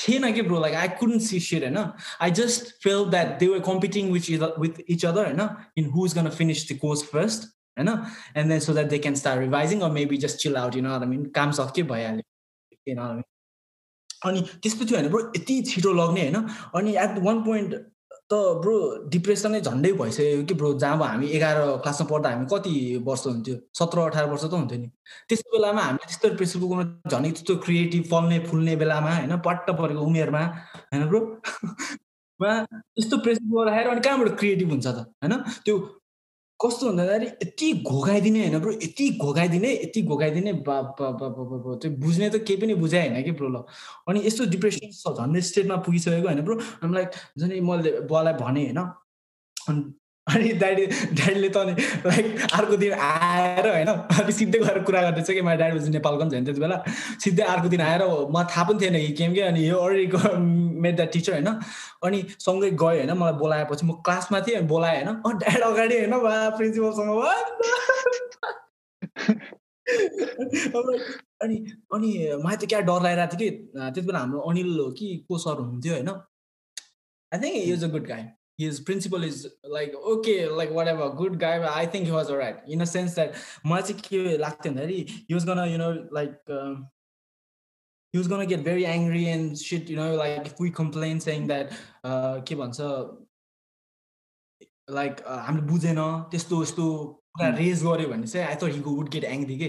थिएन 0.00 0.32
कि 0.34 0.42
bro 0.42 0.60
like 0.60 0.74
I 0.74 0.88
couldn't 0.98 1.22
see 1.22 1.40
said 1.46 1.62
होइन? 1.64 1.78
I 2.20 2.30
just 2.38 2.70
feel 2.82 3.04
that 3.10 3.38
they 3.40 3.46
were 3.46 3.58
competing 3.66 4.12
with 4.12 4.30
with 4.60 4.80
each 4.88 5.04
other 5.06 5.26
होइन? 5.26 5.42
In 5.78 5.90
who 5.96 6.06
is 6.06 6.14
gonna 6.18 6.28
finish 6.38 6.68
the 6.70 6.78
course 6.80 7.02
first 7.10 7.44
होइन 7.78 7.88
and 7.88 8.48
then 8.48 8.60
so 8.60 8.72
that 8.72 8.88
they 8.88 8.98
can 8.98 9.14
start 9.14 9.40
revising 9.40 9.80
or 9.80 9.90
maybe 9.90 10.16
just 10.24 10.38
chill 10.42 10.56
out 10.56 10.76
you 10.76 10.82
know 10.82 10.92
I 10.94 11.06
mean 11.06 11.24
काम 11.36 11.50
सक्यो 11.60 11.84
भइहाल्यो 11.92 13.22
अनि 14.24 14.40
त्यसपछि 14.62 14.94
होइन 14.94 15.08
bro 15.08 15.20
यति 15.36 15.60
छिटो 15.68 15.92
लग्ने 15.92 16.22
होइन? 16.22 16.48
अनि 16.74 16.96
एट 17.04 17.18
वान 17.24 17.42
पोइन्ट 17.44 17.74
त 18.32 18.34
ब्रो 18.62 18.74
डिप्रेसनै 19.08 19.60
झन्डै 19.60 19.92
भइसक्यो 19.92 20.44
कि 20.44 20.54
ब्रो 20.54 20.72
जहाँ 20.78 20.96
हामी 20.98 21.26
एघार 21.36 21.56
क्लासमा 21.84 22.06
पढ्दा 22.10 22.30
हामी 22.30 22.46
कति 22.52 22.74
वर्ष 23.04 23.26
हुन्थ्यो? 23.26 23.56
सत्र 23.74 23.98
अठार 24.00 24.26
वर्ष 24.30 24.44
त 24.44 24.52
हुन्थ्यो 24.52 24.78
नि। 24.78 24.88
त्यस्तो 25.28 25.56
बेलामा 25.56 25.82
हामी 25.82 26.04
त्यस्तो 26.06 26.34
प्रेसर 26.36 26.60
कुकरमा 26.60 26.84
झन् 27.10 27.24
त्यस्तो 27.24 27.56
क्रिएटिभ 27.56 28.04
फल्ने 28.10 28.38
फुल्ने 28.46 28.76
बेलामा 28.76 29.10
होइन 29.16 29.36
पट्ट 29.46 29.70
परेको 29.80 30.02
उमेरमा 30.02 30.42
होइन 30.92 31.08
ब्रो 31.08 31.20
मा 32.40 32.52
त्यस्तो 32.64 33.16
प्रेसर 33.18 33.44
कुकर 33.50 33.66
राखेर 33.70 33.88
अनि 33.88 34.00
कहाँबाट 34.00 34.38
क्रिएटिभ 34.38 34.68
हुन्छ 34.70 34.86
त? 34.86 34.98
होइन? 35.22 35.34
त्यो 35.64 36.01
कस्तो 36.62 36.86
भन्दाखेरि 36.88 37.26
यति 37.26 37.72
घोगाइदिने 37.82 38.40
होइन 38.40 38.58
ब्रो 38.60 38.72
यति 38.72 39.08
घोगाइदिने 39.22 39.70
यति 39.74 40.02
घोगाइदिने 40.02 40.52
त्यो 40.62 41.90
बुझ्ने 42.02 42.28
त 42.30 42.36
केही 42.46 42.60
पनि 42.60 42.74
बुझाइ 42.74 43.08
होइन 43.08 43.22
कि 43.24 43.32
ब्रो 43.38 43.48
ल। 43.48 43.64
अनि 44.08 44.18
यस्तो 44.26 44.44
डिप्रेसन 44.50 44.90
झन्डै 45.14 45.40
स्टेटमा 45.42 45.76
पुगिसकेको 45.86 46.28
होइन 46.28 46.40
ब्रो। 46.44 46.54
लाइक 46.92 47.10
झन् 47.38 47.52
मैले 47.62 47.90
बुवालाई 48.06 48.34
भने 48.34 48.62
होइन 48.64 48.80
अनि 49.68 49.82
ड्याडी 50.30 50.86
ड्याडीले 50.86 51.48
त 51.48 51.56
अनि 51.56 51.72
लाइक 52.06 52.26
अर्को 52.54 52.76
दिन 52.76 52.92
आएर 52.94 53.66
होइन 53.68 53.88
अनि 53.88 54.32
सिधै 54.32 54.58
गएर 54.58 54.78
कुरा 54.86 55.00
गर्दैछ 55.02 55.26
कि 55.26 55.42
मेरो 55.42 55.56
ड्याडी 55.58 55.90
नेपालको 55.90 56.24
पनि 56.24 56.30
त्यति 56.30 56.60
बेला। 56.60 56.76
सिधै 57.20 57.42
अर्को 57.42 57.68
दिन 57.68 57.80
आएर 57.82 58.02
म 58.30 58.42
थाहा 58.50 58.64
पनि 58.68 58.78
थिएन 58.80 58.96
कि 59.02 59.12
केम 59.18 59.32
कि 59.34 59.40
अनि 59.50 59.60
यो 59.68 59.76
अरू 59.78 60.38
मेड 60.38 60.94
द 61.00 61.08
टिचर 61.12 61.32
होइन। 61.32 61.48
अनि 62.06 62.18
सँगै 62.38 62.70
गयो 62.70 62.86
होइन 62.86 63.12
मलाई 63.18 63.34
बोलाएपछि 63.42 63.86
म 63.86 63.92
क्लासमा 64.06 64.40
थिएँ 64.46 64.62
बोलाएँ 64.72 65.02
होइन 65.02 65.08
अनि 65.16 65.38
ड्याड 65.42 65.62
अगाडि 65.70 65.96
होइन 65.98 66.14
वा 66.22 66.34
प्रिन्सिपलसँग 66.58 67.10
अनि 71.42 71.56
अनि 71.94 72.10
मलाई 72.44 72.56
त 72.56 72.68
क्या 72.70 72.80
डर 72.86 73.02
लागिरहेको 73.02 73.36
थियो 73.36 73.50
कि 73.50 73.50
त्यति 73.74 74.06
बेला 74.06 74.18
हाम्रो 74.18 74.40
अनिल 74.50 74.78
हो 74.78 74.86
कि 74.98 75.06
को 75.28 75.38
सर 75.38 75.58
हुनुहुन्थ्यो 75.58 75.92
होइन। 75.94 76.08
I 77.32 77.38
think 77.42 77.56
is 77.74 77.84
a 77.84 77.88
good 77.88 78.06
guy 78.08 78.22
his 78.61 78.79
principal 78.79 79.23
is 79.23 79.47
like 79.63 79.93
okay 80.13 80.47
like 80.47 80.71
whatever 80.71 81.09
good 81.09 81.39
guy 81.39 81.59
but 81.59 81.69
i 81.69 81.85
think 81.85 82.05
he 82.05 82.11
was 82.11 82.29
all 82.29 82.37
right 82.37 82.57
in 82.67 82.81
a 82.81 82.85
sense 82.85 83.13
that 83.13 83.35
he 85.27 85.33
was 85.33 85.45
gonna 85.45 85.67
you 85.67 85.77
know 85.77 86.07
like 86.11 86.35
um, 86.49 86.87
he 88.11 88.17
was 88.17 88.27
gonna 88.27 88.45
get 88.45 88.61
very 88.61 88.85
angry 88.85 89.27
and 89.29 89.57
shit 89.57 89.89
you 89.89 89.95
know 89.95 90.15
like 90.15 90.45
if 90.47 90.59
we 90.59 90.71
complain 90.71 91.19
saying 91.19 91.47
that 91.47 91.71
uh 92.03 92.41
के 92.41 92.55
भन्छ 92.55 92.81
like 94.89 95.21
हामीले 95.27 95.61
बुझेन 95.69 95.97
त्यस्तो 96.31 96.61
यस्तो 96.63 96.83
पुरा 97.37 97.47
raise 97.55 97.83
गऱ्यो 97.83 98.07
भने 98.09 98.27
चाहिँ 98.27 98.47
I 98.47 98.55
thought 98.61 98.73
he 98.73 98.79
would 98.81 99.09
get 99.15 99.23
angry 99.23 99.57
के 99.57 99.67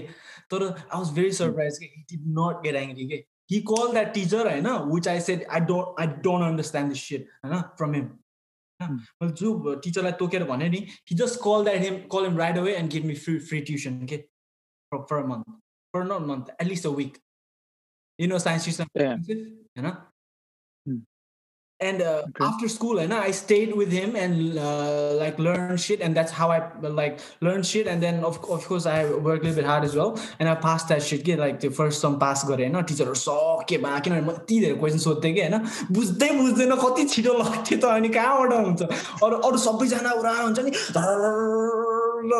तर 0.51 0.63
आई 0.63 0.97
वाज 0.97 1.11
भेरी 1.15 1.31
सरप्राइज 1.39 1.77
के 1.77 1.85
he 1.85 2.03
did 2.11 2.23
not 2.39 2.63
get 2.63 2.75
angry 2.75 3.07
के 3.09 3.25
he 3.49 3.59
called 3.69 3.95
that 3.97 4.13
teacher 4.15 4.41
होइन 4.47 4.67
which 4.89 5.07
I 5.07 5.19
said 5.27 5.45
I 5.57 5.59
don't 5.69 6.01
I 6.01 6.05
don't 6.25 6.43
understand 6.47 6.91
this 6.93 7.03
shit 7.05 7.29
होइन 7.43 7.63
from 7.77 7.95
मैले 8.80 9.32
जो 9.32 9.74
टिचरलाई 9.74 10.12
तोकेर 10.18 10.44
भने 10.44 10.68
नि 10.68 10.86
he 11.10 11.16
just 11.16 11.40
call 11.44 11.64
that 11.64 11.82
him 11.82 11.98
call 12.12 12.24
him 12.24 12.38
right 12.38 12.58
away 12.58 12.74
and 12.76 12.90
give 12.92 13.04
me 13.04 13.14
free 13.16 13.38
free 13.50 13.60
tuition 13.60 14.06
के 14.06 14.16
for 14.92 15.26
month 15.26 15.52
for 15.94 16.04
not 16.04 16.26
month 16.28 16.50
at least 16.60 16.86
a 16.86 16.90
week 16.96 17.18
you 18.18 18.28
know 18.28 18.38
science 18.38 18.64
tuition 18.64 18.86
होइन 18.96 19.90
and 21.80 22.02
uh, 22.02 22.22
okay. 22.22 22.44
after 22.44 22.68
school 22.68 22.98
and 22.98 23.12
i 23.12 23.30
stayed 23.32 23.74
with 23.74 23.90
him 23.90 24.14
and 24.14 24.58
uh, 24.58 25.12
like 25.14 25.38
learn 25.38 25.76
shit 25.76 26.00
and 26.00 26.16
that's 26.16 26.30
how 26.30 26.50
i 26.50 26.62
like 26.80 27.18
learn 27.40 27.62
shit 27.62 27.88
and 27.88 28.00
then 28.00 28.22
of, 28.22 28.38
of 28.48 28.64
course 28.64 28.86
i 28.86 29.04
work 29.04 29.40
a 29.40 29.46
little 29.46 29.56
bit 29.56 29.64
hard 29.64 29.82
as 29.82 29.94
well 29.96 30.18
and 30.38 30.48
i 30.48 30.54
passed 30.54 30.88
that 30.88 31.02
shit 31.02 31.24
get 31.24 31.38
like 31.38 31.58
the 31.58 31.70
first 31.70 32.00
some 32.00 32.18
pass 32.18 32.44
गरेँ 32.44 32.68
होइन 32.68 32.82
टिचरहरू 32.84 33.14
सके 33.14 33.78
भए 33.78 34.00
किनभने 34.00 34.22
म 34.22 34.30
यति 34.30 34.60
धेरै 34.60 34.74
question 34.78 34.98
सोध्थेँ 34.98 35.34
कि 35.34 35.40
होइन 35.40 35.58
बुझ्दै 35.90 36.30
बुझ्दैन 36.38 36.74
कति 36.84 37.04
छिटो 37.10 37.32
लाग्थ्यो 37.42 37.78
त 37.78 37.84
अनि 37.90 38.08
कहाँबाट 38.16 38.52
हुन्छ 38.66 38.82
अरू 39.24 39.36
अरू 39.48 39.58
सबैजना 39.66 40.10
उरा 40.22 40.32
हुन्छ 40.40 40.58
नि 40.60 40.70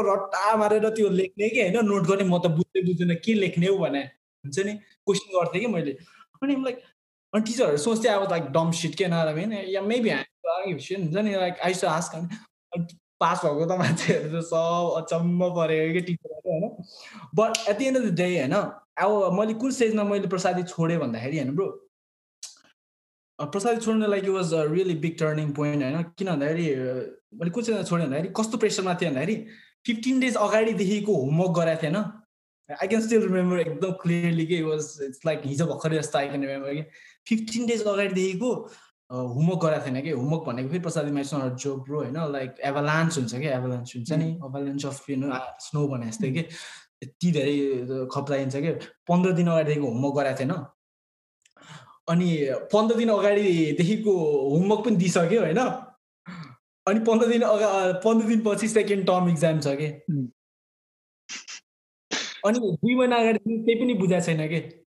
रट्टा 0.08 0.56
मारेर 0.56 0.88
त्यो 0.96 1.08
लेख्ने 1.20 1.48
कि 1.48 1.60
होइन 1.60 1.86
नोट 1.90 2.06
गर्ने 2.06 2.24
म 2.24 2.38
त 2.38 2.54
बुझ्दै 2.56 2.86
बुझ्दैन 2.88 3.14
के 3.24 3.34
लेख्ने 3.34 3.66
हो 3.66 3.78
भने 3.78 4.02
हुन्छ 4.44 4.58
नि 4.66 4.72
क्वेसन 5.06 5.38
गर्थेँ 5.38 5.60
कि 5.60 5.68
मैले 5.74 5.96
अनि 6.42 6.54
लाइक 6.64 6.82
अनि 7.34 7.44
टिचरहरू 7.44 7.76
सोच्थेँ 7.84 8.10
अब 8.10 8.30
लाइक 8.30 8.44
डम 8.56 8.70
सिट 8.80 8.94
के 8.98 9.06
नर 9.08 9.34
मिन 9.34 9.52
या 9.68 9.82
मेबी 9.82 10.10
हुन्छ 10.10 11.16
नि 11.16 11.34
लाइक 11.34 11.60
आइस 11.64 11.84
आस्क 11.92 12.12
पास 13.20 13.44
भएको 13.44 13.66
त 13.66 13.78
मान्छेहरू 13.78 14.28
त 14.30 14.44
सब 14.44 14.92
अचम्म 14.96 15.48
परेको 15.56 15.92
कि 15.94 16.00
टिचरहरू 16.06 16.50
होइन? 16.50 16.64
But 17.34 17.52
at 17.68 17.78
the 17.78 17.84
end 17.86 17.96
of 17.98 18.04
the 18.04 18.14
day 18.20 18.28
होइन 18.38 18.54
अब 18.54 19.38
मैले 19.38 19.54
कुन 19.62 19.70
स्टेजमा 19.76 20.04
मैले 20.04 20.28
प्रसादी 20.34 20.62
छोडेँ 20.70 20.98
भन्दाखेरि 20.98 21.38
होइन 21.38 21.54
ब्रो 21.56 21.66
प्रसादी 23.38 23.80
छोड्नु 23.84 24.06
like 24.06 24.28
was 24.30 24.54
a 24.54 24.64
really 24.72 24.94
big 25.04 25.18
turning 25.18 25.52
point 25.52 25.82
होइन? 25.82 26.02
किन 26.18 26.28
भन्दाखेरि 26.28 26.66
मैले 27.38 27.50
कुन 27.50 27.62
स्टेजमा 27.62 27.82
छोडेँ 27.82 28.06
भन्दाखेरि 28.06 28.32
कस्तो 28.36 28.58
प्रेसरमा 28.64 28.94
थिएँ 29.00 29.10
भन्दाखेरि 29.10 29.36
फिफ्टिन 29.86 30.20
डेज 30.20 30.36
अगाडिदेखिको 30.40 31.14
होमवर्क 31.14 31.56
गराएको 31.58 31.82
थिएन 31.82 31.96
आई 32.70 32.86
क्यान 32.88 33.02
स्टिल 33.02 33.22
रिमेम्बर 33.22 33.58
एकदम 33.60 33.90
क्लियरली 34.02 34.46
के 34.46 34.62
वाज 34.62 34.84
इट्स 35.06 35.26
लाइक 35.26 35.42
हिजो 35.46 35.66
भर्खरै 35.66 35.98
जस्तो 35.98 36.18
आई 36.18 36.28
क्यान 36.28 36.40
रिमेम्बर 36.40 36.74
कि। 36.74 36.84
फिफ्टिन 37.28 37.66
डेज 37.66 37.82
अगाडिदेखिको 37.82 38.50
होमवर्क 39.10 39.60
गराएको 39.62 39.86
थिएन 39.86 40.00
कि? 40.02 40.10
होमवर्क 40.10 40.42
भनेको 40.46 40.68
फेरि 40.68 40.80
प्रसाद 40.80 41.10
माइसँग 41.12 41.56
जो 41.56 41.76
ब्रो 41.76 41.98
होइन? 42.02 42.18
लाइक 42.32 42.54
एभालान्स 42.64 43.18
हुन्छ 43.18 43.34
कि? 43.34 43.46
एभालान्स 43.46 43.96
हुन्छ 43.96 44.12
नि? 44.12 44.30
Avalanche 44.46 44.86
of 44.86 45.10
you 45.10 45.16
know 45.16 45.38
snow 45.60 45.86
भने 45.88 46.06
जस्तै 46.10 46.30
कि? 46.32 46.44
यति 47.04 47.32
धेरै 47.32 47.56
खप्लाइन्छ 48.12 48.56
कि? 48.56 48.72
पन्ध्र 49.08 49.32
दिन 49.32 49.48
अगाडिदेखिको 49.48 49.86
होमवर्क 49.86 50.14
गराएको 50.16 50.40
थिएन। 50.40 50.52
अनि 52.12 52.28
पन्ध्र 52.72 52.96
दिन 52.96 53.08
अगाडिदेखिको 53.08 54.14
होमवर्क 54.50 54.84
पनि 54.84 54.96
दिइसक्यो 54.96 55.40
होइन? 55.40 55.58
अनि 56.86 57.00
पन्ध्र 57.00 57.26
दिन 57.28 57.42
अगा 57.42 57.68
पन्ध्र 58.04 58.28
दिनपछि 58.28 58.68
सेकेन्ड 58.68 59.06
टर्म 59.06 59.28
इक्जाम 59.30 59.60
छ 59.60 59.76
कि? 59.80 59.86
अनि 62.46 62.58
दुई 62.58 62.94
महिना 62.94 63.16
अगाडि 63.16 63.38
केही 63.38 63.80
पनि 63.80 63.94
बुझाएको 63.94 64.26
छैन 64.26 64.48
कि? 64.48 64.83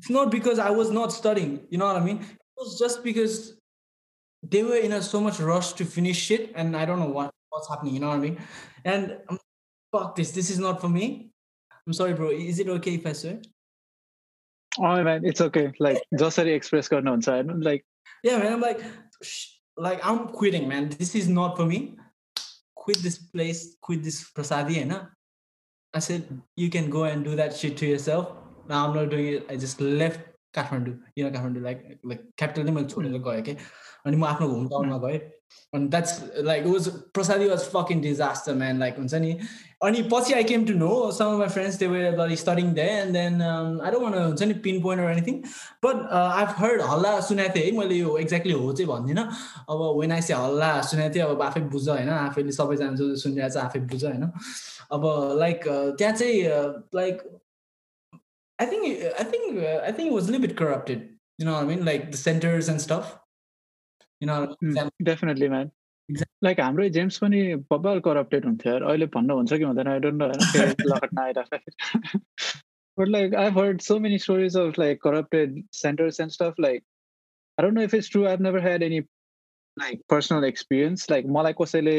it's 0.00 0.08
not 0.08 0.30
because 0.30 0.58
I 0.58 0.70
was 0.70 0.90
not 0.90 1.12
studying, 1.12 1.60
you 1.68 1.76
know 1.76 1.84
what 1.84 1.96
I 1.96 2.00
mean? 2.00 2.22
It 2.22 2.38
was 2.56 2.78
just 2.78 3.04
because 3.04 3.58
they 4.42 4.62
were 4.62 4.76
in 4.76 4.92
a 4.92 5.02
so 5.02 5.20
much 5.20 5.38
rush 5.40 5.74
to 5.74 5.84
finish 5.84 6.16
shit, 6.16 6.52
and 6.54 6.74
I 6.74 6.86
don't 6.86 6.98
know 6.98 7.12
what, 7.18 7.30
what's 7.50 7.68
happening, 7.68 7.92
you 7.92 8.00
know 8.00 8.08
what 8.08 8.16
I 8.16 8.20
mean? 8.20 8.38
And 8.86 9.18
I'm, 9.28 9.38
fuck 9.92 10.16
this, 10.16 10.30
this 10.30 10.48
is 10.48 10.58
not 10.58 10.80
for 10.80 10.88
me. 10.88 11.32
I'm 11.86 11.92
sorry, 11.92 12.14
bro. 12.14 12.30
Is 12.30 12.58
it 12.60 12.68
okay 12.68 12.94
if 12.94 13.04
I 13.04 13.12
swear? 13.12 13.42
Oh 14.78 15.04
man, 15.04 15.22
it's 15.22 15.42
okay. 15.42 15.70
Like 15.78 16.02
Josari 16.14 16.54
Express 16.54 16.88
got 16.88 17.04
known, 17.04 17.20
so 17.20 17.34
I'm 17.34 17.60
like 17.60 17.84
Yeah, 18.22 18.38
man, 18.38 18.54
I'm 18.54 18.60
like 18.62 18.80
like 19.76 20.00
I'm 20.02 20.28
quitting, 20.28 20.66
man. 20.66 20.88
This 20.88 21.14
is 21.14 21.28
not 21.28 21.58
for 21.58 21.66
me. 21.66 21.96
Quit 22.74 22.98
this 23.02 23.18
place, 23.18 23.76
quit 23.82 24.02
this 24.02 24.30
prasadi, 24.30 24.78
eh, 24.78 24.84
na. 24.84 25.06
I 25.92 25.98
said, 25.98 26.40
you 26.56 26.70
can 26.70 26.88
go 26.88 27.04
and 27.04 27.22
do 27.22 27.36
that 27.36 27.54
shit 27.54 27.76
to 27.78 27.86
yourself. 27.86 28.39
Now 28.70 28.86
I'm 28.86 28.94
not 28.94 29.10
doing 29.10 29.28
it. 29.34 29.50
I 29.50 29.56
just 29.66 29.80
left 30.02 30.26
Kathmandu 30.54 30.94
किन 31.16 31.30
Kathmandu 31.30 31.62
like 31.62 31.82
like 32.06 32.20
capital 32.38 32.64
नै 32.66 32.72
मैले 32.72 32.88
छोडेर 32.88 33.18
गएँ 33.26 33.42
कि? 33.42 33.56
अनि 34.06 34.16
म 34.16 34.24
आफ्नो 34.24 34.46
home 34.48 34.66
टाउनमा 34.68 34.96
गएँ 34.98 35.18
अनि 35.74 35.86
that's 35.88 36.12
like 36.44 36.64
was 36.66 36.88
Prasadi 37.14 37.48
was 37.48 37.64
fucking 37.92 38.00
disaster 38.00 38.54
man 38.54 38.78
like 38.78 38.96
हुन्छ 38.98 39.14
नि? 39.14 39.30
अनि 39.82 40.02
पछि 40.12 40.34
I 40.34 40.44
came 40.44 40.64
to 40.66 40.74
know 40.74 40.90
some 41.18 41.36
my 41.38 41.48
friends 41.54 41.78
they 41.78 41.86
were 41.86 42.34
studying 42.42 42.72
they 42.74 42.86
and 42.96 43.12
then 43.12 43.42
I 43.42 43.90
don't 43.90 44.02
want 44.04 44.18
हुन्छ 44.22 44.42
नि 44.42 44.54
pin 44.66 44.82
point 44.82 45.02
or 45.04 45.10
anything 45.10 45.36
but 45.86 46.02
I 46.12 46.44
heard 46.58 46.82
हल्ला 46.90 47.12
सुनेको 47.28 47.54
थिएँ 47.56 47.64
है 47.66 47.76
मैले 47.78 47.94
यो 47.94 48.16
एक्ज्याक्टली 48.24 48.52
हो 48.52 48.72
चाहिँ 48.72 48.88
भन्दिनँ। 48.90 49.24
अब 49.70 49.86
वेन 50.00 50.12
आई 50.12 50.22
से 50.22 50.34
हल्ला 50.34 50.70
सुनेको 50.90 51.14
थिएँ 51.14 51.24
अब 51.24 51.42
आफै 51.42 51.60
बुझ 51.74 51.88
होइन? 51.88 52.08
आफैले 52.08 52.52
सबैजना 52.58 52.90
जो 53.02 53.14
सुनिरहेको 53.22 53.54
छ 53.54 53.64
आफै 53.64 53.80
बुझ 53.92 54.04
होइन? 54.04 54.30
अब 54.92 55.06
लाइक 55.38 55.68
त्यहाँ 55.98 56.14
चाहिँ 56.14 56.42
like 56.94 57.22
I 58.60 58.66
think 58.66 59.04
I 59.18 59.24
think 59.24 59.58
uh, 59.58 59.80
I 59.88 59.92
think 59.92 60.10
it 60.10 60.12
was 60.12 60.28
a 60.28 60.32
little 60.32 60.46
bit 60.46 60.56
corrupted. 60.56 61.08
You 61.38 61.46
know 61.46 61.54
what 61.54 61.64
I 61.64 61.66
mean? 61.66 61.84
Like 61.84 62.10
the 62.12 62.18
centers 62.22 62.68
and 62.68 62.80
stuff. 62.80 63.18
You 64.20 64.26
know. 64.26 64.56
Mm, 64.62 64.90
definitely, 65.12 65.48
man. 65.58 65.70
Like 66.44 66.60
हाम्रो 66.60 66.88
GEMS 66.94 67.18
पनि 67.18 67.40
bubble 67.70 68.00
corrupted 68.04 68.44
हुन्थ्यो 68.44 68.72
यार 68.72 68.82
अहिले 68.92 69.06
भन्नु 69.16 69.34
हुन्छ 69.36 69.52
कि 69.52 69.64
हुँदैन 69.64 69.88
I 69.88 69.98
don't 70.06 70.22
no 70.22 70.26
होइन 70.28 70.74
लकटमा 70.92 71.22
आइरहेको 71.24 72.58
But 73.00 73.08
like 73.08 73.34
I've 73.42 73.54
heard 73.54 73.82
so 73.82 73.98
many 74.04 74.16
stories 74.22 74.56
of 74.62 74.78
like 74.80 74.98
corrupted 75.04 75.52
centers 75.72 76.18
and 76.20 76.32
stuff. 76.32 76.58
Like 76.64 76.82
I 77.58 77.62
don't 77.62 77.74
know 77.74 77.84
if 77.88 77.94
it's 77.98 78.08
true. 78.14 78.24
I've 78.28 78.42
never 78.46 78.60
had 78.60 78.82
any 78.82 78.98
like 79.82 80.02
personal 80.14 80.44
experience. 80.48 81.06
Like 81.12 81.30
मलाई 81.36 81.54
कसैले 81.60 81.94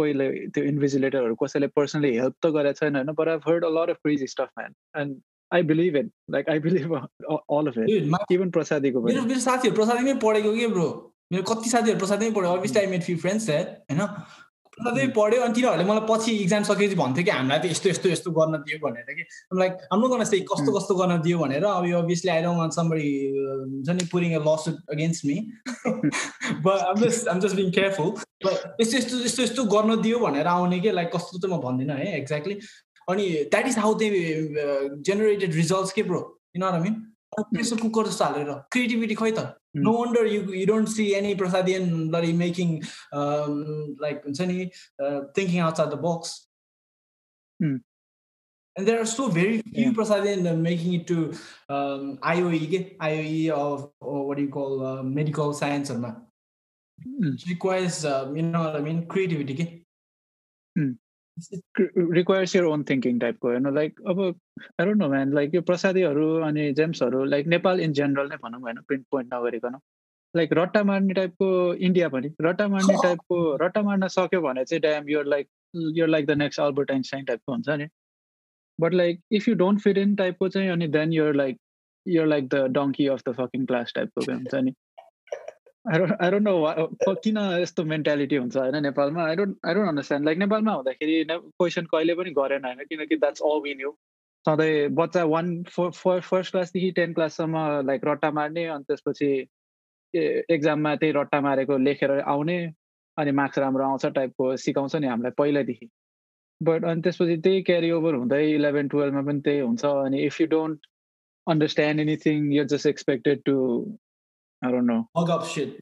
कोहीले 0.00 0.28
त्यो 0.54 0.64
इन्भिजिलेटरहरू 0.74 1.34
कसैले 1.42 1.68
personally 1.80 2.12
help 2.18 2.36
त 2.44 2.52
गरेको 2.58 2.80
छैन 2.82 3.00
होइन 3.00 3.12
but 3.22 3.32
I've 3.34 3.50
heard 3.50 3.66
a 3.70 3.72
lot 3.78 3.94
of 3.94 4.00
crazy 4.02 4.30
stuff, 4.34 4.52
man. 4.60 4.78
And 5.02 5.18
I 5.52 5.62
believe 5.62 5.94
it. 5.96 6.08
Like 6.28 6.48
I 6.48 6.58
believe 6.66 6.90
all 7.48 7.68
of 7.68 7.76
it. 7.76 7.86
Dude, 7.90 8.08
my- 8.14 8.24
Even 8.36 8.50
प्रसादीको 8.56 9.04
पनि 9.04 9.20
मेरो 9.20 9.40
साथीहरू 9.46 9.76
प्रसादैमै 9.76 10.14
पढेको 10.24 10.52
के 10.58 10.66
ब्रो 10.74 10.88
मेरो 11.32 11.42
कति 11.52 11.70
साथीहरू 11.70 11.98
प्रसादैमै 12.04 12.34
पढ्यो 12.40 12.50
obviously 12.58 12.80
I 12.80 12.86
made 12.96 13.02
few 13.08 13.16
friends 13.24 13.46
that 13.46 13.66
होइन? 13.92 14.02
प्रसादैमै 14.78 15.12
पढ्यो 15.16 15.40
अनि 15.44 15.54
तिनीहरूले 15.54 15.84
मलाई 15.90 16.04
पछि 16.10 16.32
इक्जाम 16.42 16.62
सकेपछि 16.70 16.94
भन्थ्यो 17.00 17.24
कि 17.24 17.30
हामीलाई 17.36 17.58
त 17.58 17.70
यस्तो 17.72 17.88
यस्तो 17.90 18.08
यस्तो 18.14 18.30
गर्न 18.38 18.60
दियो 18.68 18.78
भनेर 18.84 19.14
कि। 19.18 19.24
लाइक 19.62 19.72
हाम्रो 19.92 20.08
गर्न 20.12 20.24
चाहिँ 20.24 20.44
कस्तो 20.52 20.70
कस्तो 20.78 20.94
गर्न 21.00 21.20
दियो 21.24 21.38
भनेर। 21.44 21.64
अब 21.70 21.88
obviously 22.02 22.30
I 22.36 22.42
don't 22.46 22.58
want 22.62 22.72
somebody 22.78 23.08
हुन्छ 23.72 23.96
नि 24.00 24.04
pouring 24.12 24.34
a 24.38 24.42
lawsuit 24.48 24.76
against 24.96 25.24
me 25.30 25.36
but 26.68 26.86
I'm 26.90 27.00
just 27.04 27.28
I'm 27.34 27.40
just 27.46 27.56
being 27.56 27.70
careful 27.78 28.10
but 28.46 28.80
यस्तो 28.84 28.96
यस्तो 28.98 29.24
यस्तो 29.24 29.42
यस्तो 29.42 29.64
गर्न 29.76 30.00
दियो 30.06 30.18
भनेर 30.26 30.46
आउने 30.54 30.80
कि? 30.86 30.90
लाइक 31.00 31.10
कस्तो 31.16 31.38
चाहिँ 31.42 31.56
म 31.56 31.60
भन्दिनँ 31.66 31.96
है? 32.02 32.12
एक्ज्याक्टली 32.20 32.58
अनि 33.10 33.28
that 33.52 33.66
is 33.66 33.78
how 33.84 33.94
they 34.02 34.10
generated 35.10 35.54
results 35.54 35.92
के 35.92 36.02
ब्रो 36.10 36.20
किन 36.56 36.64
मिन 36.82 37.00
प्रेसर 37.38 37.80
कुकर 37.80 38.06
जस्तो 38.06 38.24
हालेर 38.24 38.52
क्रिएटिभिटी 38.72 39.14
खै 39.22 39.32
त 39.38 39.48
no 39.74 39.92
wonder 39.92 40.26
you 40.26 40.52
you 40.52 40.66
don't 40.66 40.86
see 40.86 41.14
any 41.14 41.34
Prasadian 41.34 42.08
bloody 42.08 42.32
making 42.32 42.82
um, 43.12 43.96
like 44.00 44.24
Unsani, 44.24 44.70
uh, 45.02 45.20
thinking 45.34 45.60
outside 45.60 45.90
the 45.90 45.96
box. 45.96 46.46
Hmm. 47.60 47.76
And 48.76 48.86
there 48.86 49.00
are 49.00 49.06
so 49.06 49.28
very 49.28 49.60
few 49.62 49.92
Yeah. 49.92 50.50
Uh, 50.50 50.54
making 50.54 50.94
it 50.94 51.06
to 51.08 51.32
um, 51.68 52.18
IOE? 52.22 52.96
IOE 52.98 53.50
of 53.50 53.90
or 54.00 54.26
what 54.26 54.36
do 54.36 54.44
you 54.44 54.48
call 54.48 54.86
uh, 54.86 55.02
medical 55.02 55.52
science 55.52 55.90
or 55.90 55.98
not. 55.98 56.22
Hmm. 57.02 57.34
It 57.34 57.48
requires 57.48 58.04
um, 58.04 58.36
you 58.36 58.42
know 58.42 58.64
what 58.64 58.76
I 58.76 58.80
mean 58.80 59.06
creativity. 59.06 59.54
ke? 59.54 59.82
Requires 62.12 62.56
your 62.56 62.64
own 62.64 62.84
thinking 62.84 63.18
टाइपको 63.18 63.48
होइन 63.48 63.74
like 63.74 64.00
अब 64.06 64.20
don't 64.80 64.96
know 64.96 65.08
man 65.08 65.34
like 65.34 65.54
यो 65.54 65.62
प्रसादीहरू 65.62 66.34
अनि 66.40 66.72
जेम्सहरू 66.72 67.24
like 67.24 67.46
Nepal 67.46 67.80
in 67.80 67.92
general 67.92 68.28
नै 68.28 68.36
भनौँ 68.42 68.60
होइन 68.60 68.80
प्रिन्ट 68.88 69.06
पोइन्ट 69.10 69.34
नगरिकन। 69.34 69.78
लाइक 70.36 70.52
रट्टा 70.52 70.82
मार्ने 70.84 71.14
टाइपको 71.14 71.74
इन्डिया 71.74 72.08
पनि 72.08 72.34
रट्टा 72.42 72.68
मार्ने 72.68 72.96
टाइपको 73.02 73.56
रट्टा 73.56 73.82
मार्न 73.82 74.08
सक्यो 74.08 74.40
भने 74.40 74.64
चाहिँ 74.64 74.80
damn 74.80 75.08
you're 75.08 75.26
like 75.26 75.48
you're 75.74 76.08
like 76.08 76.26
the 76.26 76.30
next 76.30 76.60
Albert 76.60 76.90
Einstein 76.90 77.24
टाइपको 77.24 77.52
हुन्छ 77.52 77.68
नि। 77.68 77.86
But 78.80 78.94
like 78.94 79.20
if 79.32 79.48
you 79.48 79.54
don't 79.54 79.80
fit 79.80 79.98
in 79.98 80.14
टाइपको 80.14 80.48
चाहिँ 80.48 80.70
अनि 80.70 80.88
then 80.88 81.12
you're 81.12 81.34
like 81.34 81.58
you're 82.08 82.26
like 82.26 82.48
the 82.48 82.54
donkey 82.54 83.06
of 83.06 83.22
the 83.28 83.32
fucking 83.32 83.66
class 83.66 83.92
टाइपको 83.96 84.32
हुन्छ 84.32 84.54
नि। 84.54 84.72
आई 85.86 86.30
डोन्ट 86.30 86.42
नो 86.42 87.14
किन 87.14 87.38
यस्तो 87.60 87.84
मेन्टालिटी 87.84 88.36
हुन्छ 88.36 88.56
होइन 88.56 88.82
नेपालमा? 88.82 89.24
I 89.24 89.36
don't 89.36 89.56
I 89.66 89.74
don't 89.74 89.88
understand 89.88 90.26
like 90.26 90.38
नेपालमा 90.38 90.72
हुँदाखेरि 90.72 91.24
क्वेसन 91.30 91.84
कहिले 91.84 92.14
पनि 92.14 92.30
गरेन 92.30 92.64
होइन 92.64 92.84
किनकि 92.84 93.16
द्याट्स 93.16 93.42
अल 93.42 93.60
विन 93.62 93.80
यु 93.80 93.92
सधैँ 94.46 94.88
बच्चा 94.88 95.24
वान 95.24 95.62
फर्स्ट 95.62 96.50
क्लासदेखि 96.50 96.90
टेन 96.90 97.12
क्लाससम्म 97.12 97.64
लाइक 97.86 98.00
रट्टा 98.04 98.30
मार्ने 98.30 98.66
अनि 98.66 98.84
त्यसपछि 98.84 99.30
एक्जाममा 100.50 100.94
त्यही 100.96 101.12
रट्टा 101.12 101.40
मारेको 101.40 101.78
लेखेर 101.78 102.18
आउने 102.20 102.58
अनि 103.16 103.30
मार्क्स 103.30 103.58
राम्रो 103.58 103.84
आउँछ 103.84 104.06
टाइपको 104.06 104.56
सिकाउँछ 104.56 104.96
नि 104.96 105.06
हामीलाई 105.06 105.30
पहिल्यैदेखि 105.38 105.88
बट 106.60 106.84
अनि 106.84 107.02
त्यसपछि 107.02 107.36
त्यही 107.36 107.62
क्यारी 107.62 107.90
ओभर 107.90 108.14
हुँदै 108.14 108.44
इलेभेन 108.52 108.88
टुवेल्भमा 108.88 109.22
पनि 109.22 109.40
त्यही 109.40 109.60
हुन्छ 109.60 109.84
अनि 109.84 110.22
if 110.26 110.40
you 110.40 110.46
don't 110.46 110.86
understand 111.46 112.00
anything 112.00 112.52
you 112.52 112.64
just 112.64 112.86
expected 112.86 113.42
to 113.44 113.56
I 114.62 114.70
don't 114.70 114.86
know. 114.86 115.08
Hug 115.16 115.30
up 115.30 115.46
shit. 115.46 115.80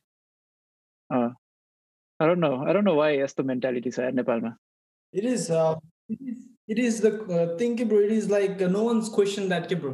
Uh, 1.12 1.30
I 2.20 2.26
don't 2.26 2.40
know. 2.40 2.64
I 2.66 2.72
don't 2.72 2.84
know 2.84 2.94
why 2.94 3.18
that's 3.18 3.34
the 3.34 3.42
mentality 3.42 3.90
in 3.96 4.14
Nepal. 4.14 4.40
Ma. 4.40 4.50
It 5.12 5.24
is. 5.24 5.50
Uh, 5.50 5.76
it 6.68 6.78
is 6.78 7.00
the 7.00 7.22
uh, 7.24 7.56
thing, 7.56 7.76
bro. 7.88 7.98
It 7.98 8.12
is 8.12 8.28
like 8.30 8.60
uh, 8.60 8.68
no 8.68 8.84
one's 8.84 9.08
questioned 9.08 9.50
that, 9.50 9.68
bro. 9.80 9.92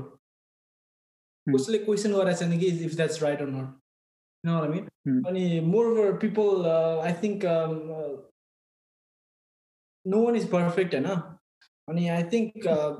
Hmm. 1.46 1.52
Who's 1.52 1.68
like 1.68 1.84
question 1.84 2.12
what 2.16 2.28
I 2.28 2.34
said 2.34 2.52
is 2.52 2.82
if 2.82 2.96
that's 2.96 3.20
right 3.20 3.40
or 3.40 3.46
not. 3.46 3.74
You 4.42 4.50
know 4.50 4.58
what 4.58 4.64
I 4.64 4.72
mean? 4.72 4.88
Mm. 5.06 5.64
more, 5.94 6.16
people, 6.16 6.66
uh, 6.66 7.00
I 7.00 7.12
think 7.12 7.44
um, 7.44 7.92
no 10.04 10.18
one 10.18 10.34
is 10.34 10.46
perfect, 10.46 10.94
and, 10.94 11.06
uh, 11.06 11.22
I 12.10 12.24
think 12.24 12.66
uh, 12.66 12.96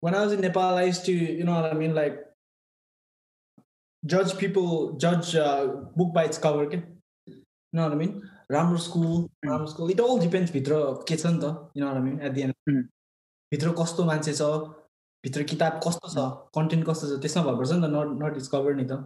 when 0.00 0.14
I 0.14 0.22
was 0.22 0.34
in 0.34 0.42
Nepal, 0.42 0.76
I 0.76 0.84
used 0.84 1.06
to, 1.06 1.12
you 1.12 1.44
know 1.44 1.54
what 1.54 1.72
I 1.72 1.74
mean, 1.74 1.94
like, 1.94 2.18
judge 4.03 4.37
people, 4.37 4.93
judge 4.97 5.35
uh, 5.35 5.67
book 5.95 6.13
by 6.13 6.23
its 6.25 6.37
cover, 6.37 6.65
के 6.67 6.77
You 7.27 7.35
know 7.73 7.83
what 7.83 7.93
I 7.93 7.95
mean? 7.95 8.13
राम्रो 8.51 8.77
school 8.83 9.07
राम्रो 9.45 9.65
school 9.67 9.91
it 9.91 9.99
all 10.01 10.19
depends 10.19 10.51
भित्र 10.53 10.75
के 11.09 11.15
छ 11.15 11.25
नि 11.25 11.39
त 11.41 11.49
you 11.77 11.83
know 11.83 11.89
I 11.95 12.01
mean 12.01 12.21
at 12.21 12.31
the 12.33 12.41
end 12.41 12.53
Hmm. 12.69 12.79
भित्र 13.51 13.71
कस्तो 13.79 14.05
मान्छे 14.05 14.33
छ 14.33 14.47
भित्र 15.24 15.42
किताब 15.50 15.80
कस्तो 15.86 16.08
छ 16.14 16.24
कन्टेन्ट 16.56 16.84
कस्तो 16.86 17.06
छ 17.10 17.20
त्यसमा 17.24 17.42
भएर 17.58 17.74
नि 17.74 17.80
त 17.86 17.90
नट 17.92 18.10
नट 18.22 18.34
डिस्कभर 18.38 18.74
नि 18.80 18.84
त 18.90 18.98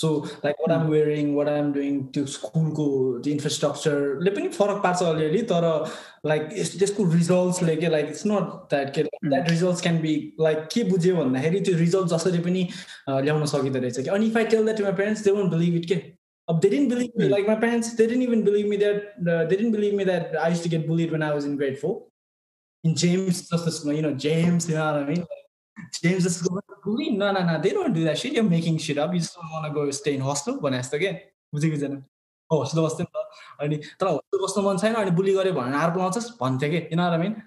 so 0.00 0.10
like 0.44 0.56
what 0.60 0.72
I'm 0.78 0.86
wearing 0.90 1.34
what 1.36 1.48
I'm 1.54 1.72
doing 1.78 1.96
त्यो 2.16 2.24
स्कुलको 2.34 2.86
त्यो 3.24 3.32
इन्फ्रास्ट्रक्चरले 3.34 4.30
पनि 4.38 4.48
फरक 4.58 4.82
पार्छ 4.84 5.02
अलिअलि 5.12 5.42
तर 5.52 5.66
लाइक 6.32 6.46
त्यसको 6.82 7.04
रिजल्ट्सले 7.14 7.76
के 7.82 7.88
लाइक 7.96 8.06
इट्स 8.14 8.26
नट 8.32 8.52
द्याट 8.74 8.94
के 8.98 9.02
that 9.24 9.50
results 9.50 9.82
can 9.88 9.98
be 10.06 10.14
like 10.48 10.68
के 10.74 10.84
बुझ्यो 10.92 11.16
भन्दाखेरि 11.16 11.60
त्यो 11.70 11.76
रिजल्ट 11.78 12.08
जसरी 12.14 12.38
पनि 12.50 12.62
अ, 13.08 13.20
ल्याउन 13.20 13.44
सकिँदो 13.56 13.78
रहेछ 13.86 14.00
कि 14.00 14.08
अनि 14.18 14.26
if 14.32 14.36
I 14.42 14.44
tell 14.54 14.64
that 14.64 14.78
to 14.78 14.84
my 14.84 14.92
parents 15.02 15.24
they 15.24 15.30
won't 15.40 15.52
believe 15.56 15.74
it 15.82 15.88
के 15.92 16.00
अब 16.48 16.60
they 16.62 16.68
didn't 16.72 16.88
believe 16.90 17.16
me. 17.20 17.24
Hmm. 17.24 17.32
like 17.32 17.48
my 17.48 17.54
parents 17.62 17.88
they 17.96 18.04
didn't 18.10 18.22
even 18.26 18.42
believe 18.44 18.68
me 18.68 18.76
that 18.82 19.00
uh, 19.32 19.40
they 19.48 19.56
didn't 19.56 19.74
believe 19.78 19.96
me 19.96 20.04
that 20.10 20.36
I 20.44 20.46
used 20.52 20.62
to 20.66 20.70
get 20.74 20.86
bullied 20.90 21.10
when 21.16 21.24
I 21.26 21.34
was 21.38 21.48
in 21.48 21.56
grade 21.62 21.74
four. 21.80 21.90
In 22.84 22.94
James 23.02 23.40
just 23.50 23.66
this 23.68 23.80
you 23.96 24.04
know 24.06 24.12
James 24.24 24.68
you 24.70 24.76
know 24.78 24.86
what 24.86 25.02
I 25.02 25.04
mean? 25.10 25.26
James 26.02 26.24
just 26.24 26.44
go 26.44 26.60
bully 26.84 27.10
no 27.10 27.32
no 27.32 27.42
no 27.44 27.60
they 27.60 27.70
don't 27.70 27.92
do 27.92 28.04
that 28.04 28.18
shit 28.18 28.32
you're 28.32 28.44
making 28.44 28.78
shit 28.78 28.98
up 28.98 29.12
you 29.12 29.20
just 29.20 29.34
don't 29.34 29.50
want 29.50 29.66
to 29.66 29.72
go 29.72 29.90
stay 29.90 30.14
in 30.14 30.20
hostel 30.20 30.60
भने 30.62 30.78
जस्तो 30.78 30.98
के 30.98 31.12
बुझेको 31.54 31.80
छैन 31.80 32.02
hostel 32.52 32.80
बस्थ्यो 32.84 33.06
नि 33.06 33.10
त 33.14 33.16
अनि 33.64 33.76
तर 34.00 34.06
होस्टेल 34.06 34.40
बस्नु 34.44 34.62
मन 34.68 34.78
छैन 34.84 34.94
अनि 35.02 35.10
बुली 35.20 35.34
गऱ्यो 35.34 35.52
भनेर 35.60 35.80
आर्प 35.84 35.96
लाउँछस् 36.02 36.30
भन्थ्यो 36.40 36.70
कि 36.74 36.80
I 36.98 37.18
mean 37.24 37.42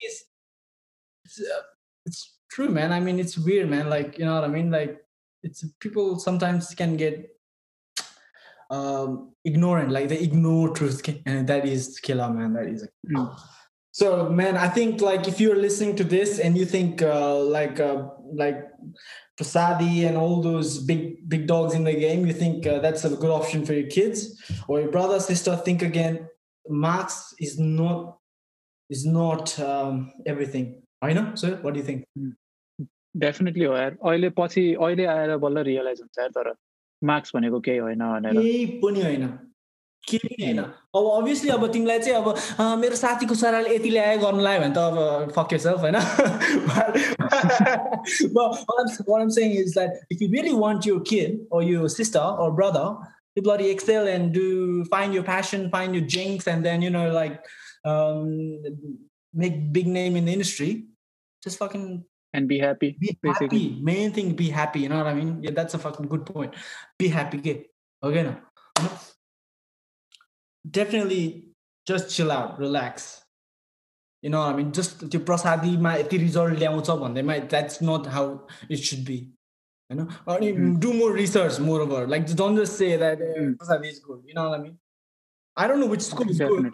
it's 0.00 1.40
uh, 1.40 1.62
true 2.50 2.68
man 2.68 2.92
I 2.92 3.00
mean 3.00 3.18
it's 3.18 3.36
weird 3.38 3.68
man 3.70 3.90
like 3.90 4.18
you 4.18 4.24
know 4.24 4.34
what 4.34 4.44
I 4.44 4.48
mean 4.48 4.70
like 4.70 4.96
it's 5.42 5.64
people 5.78 6.18
sometimes 6.18 6.74
can 6.74 6.96
get 6.96 7.30
um, 8.70 9.32
ignorant, 9.44 9.90
like 9.90 10.08
they 10.08 10.18
ignore 10.18 10.72
truth, 10.74 11.02
and 11.26 11.46
that 11.48 11.66
is 11.66 11.98
killer, 11.98 12.30
man. 12.30 12.52
That 12.52 12.68
is. 12.68 12.88
Mm. 13.10 13.38
So, 13.91 14.29
man, 14.29 14.57
I 14.57 14.67
think 14.67 15.01
like 15.01 15.27
if 15.27 15.39
you're 15.39 15.55
listening 15.55 15.95
to 15.97 16.03
this 16.03 16.39
and 16.39 16.57
you 16.57 16.65
think 16.65 17.01
uh, 17.01 17.39
like 17.39 17.79
uh, 17.79 18.09
like 18.33 18.57
Prasadi 19.37 20.05
and 20.05 20.17
all 20.17 20.41
those 20.41 20.79
big 20.79 21.29
big 21.29 21.47
dogs 21.47 21.73
in 21.73 21.85
the 21.85 21.93
game, 21.93 22.25
you 22.25 22.33
think 22.33 22.67
uh, 22.67 22.79
that's 22.79 23.05
a 23.05 23.09
good 23.09 23.29
option 23.29 23.65
for 23.65 23.73
your 23.73 23.87
kids 23.87 24.25
or 24.67 24.81
your 24.81 24.91
brother 24.91 25.19
sister. 25.19 25.55
Think 25.55 25.81
again. 25.81 26.27
Marks 26.67 27.33
is 27.39 27.57
not 27.59 28.17
is 28.89 29.05
not 29.05 29.57
um, 29.59 30.11
everything. 30.25 30.81
I 31.01 31.13
know. 31.13 31.31
So, 31.35 31.55
what 31.61 31.73
do 31.73 31.79
you 31.79 31.85
think? 31.85 32.05
Definitely 33.17 33.65
हो 33.65 33.75
यार 33.77 33.91
अहिले 33.91 34.29
पछि 34.37 34.61
अहिले 34.73 35.05
आएर 35.07 35.35
बल्ल 35.43 35.59
realise 35.63 35.99
हुन्छ 36.01 36.19
यार 36.19 36.29
तर 36.37 36.53
मार्क्स 37.03 37.31
भनेको 37.35 37.59
केही 37.67 37.77
होइन 37.77 37.99
भनेर 37.99 38.41
केही 38.41 38.65
पनि 38.83 39.01
होइन 39.01 39.27
केही 40.10 40.42
होइन 40.42 40.58
अब 40.58 41.06
अभियसली 41.16 41.50
अब 41.50 41.66
तिमीलाई 41.72 41.98
चाहिँ 41.98 42.22
अब 42.22 42.78
मेरो 42.80 42.96
साथीको 42.96 43.34
छोराले 43.42 43.74
यति 43.74 43.90
ल्यायो 43.90 44.18
गर्नु 44.24 44.40
लायो 44.42 44.60
भने 44.60 44.74
त 44.74 44.78
अब 44.78 45.32
फकेछ 45.36 45.66
But 48.34 48.58
What 49.06 49.22
I'm 49.22 49.30
saying 49.30 49.52
is 49.52 49.74
that 49.74 49.90
if 50.10 50.20
you 50.20 50.28
really 50.30 50.54
want 50.54 50.86
your 50.86 51.00
kid 51.00 51.40
or 51.50 51.62
your 51.62 51.88
sister 51.88 52.20
or 52.20 52.52
brother 52.52 52.96
to 53.36 53.42
bloody 53.42 53.70
excel 53.70 54.06
and 54.06 54.32
do 54.32 54.84
find 54.86 55.14
your 55.14 55.22
passion, 55.22 55.70
find 55.70 55.94
your 55.94 56.04
jinx, 56.04 56.46
and 56.46 56.64
then 56.64 56.82
you 56.82 56.90
know 56.90 57.10
like 57.10 57.44
um, 57.84 58.62
make 59.32 59.72
big 59.72 59.86
name 59.86 60.16
in 60.16 60.24
the 60.24 60.32
industry, 60.32 60.86
just 61.42 61.58
fucking 61.58 62.04
and 62.32 62.48
be 62.48 62.58
happy. 62.58 62.96
Be 62.98 63.18
basically. 63.22 63.58
happy. 63.58 63.80
Main 63.82 64.12
thing, 64.12 64.34
be 64.34 64.50
happy. 64.50 64.80
You 64.80 64.88
know 64.88 64.98
what 64.98 65.06
I 65.06 65.14
mean? 65.14 65.42
Yeah, 65.42 65.50
that's 65.50 65.74
a 65.74 65.78
fucking 65.78 66.06
good 66.06 66.26
point. 66.26 66.54
Be 66.98 67.08
happy, 67.08 67.38
gay. 67.38 67.66
Okay, 68.02 68.22
no 68.22 68.36
definitely 70.70 71.44
just 71.86 72.14
chill 72.14 72.30
out, 72.30 72.58
relax. 72.58 73.22
You 74.22 74.30
know 74.30 74.40
what 74.40 74.54
I 74.54 74.56
mean? 74.56 74.72
Just 74.72 75.10
to 75.10 75.20
prasadi 75.20 75.78
ma 75.78 75.94
iti 75.94 76.18
resort 76.18 76.54
liyamutsab 76.54 77.02
on. 77.02 77.48
That's 77.48 77.80
not 77.80 78.06
how 78.06 78.46
it 78.68 78.76
should 78.76 79.04
be. 79.04 79.30
You 79.88 79.96
know? 79.96 80.08
Or 80.26 80.38
mm-hmm. 80.38 80.78
do 80.78 80.92
more 80.92 81.12
research, 81.12 81.58
more 81.58 81.84
moreover. 81.84 82.06
Like, 82.06 82.26
don't 82.36 82.56
just 82.56 82.76
say 82.76 82.96
that 82.96 83.20
eh, 83.20 83.40
mm. 83.40 83.56
prasadi 83.56 83.88
is 83.88 83.98
good. 83.98 84.22
You 84.26 84.34
know 84.34 84.50
what 84.50 84.60
I 84.60 84.62
mean? 84.62 84.78
I 85.56 85.66
don't 85.66 85.80
know 85.80 85.86
which 85.86 86.02
school 86.02 86.28
is 86.30 86.38
good. 86.38 86.72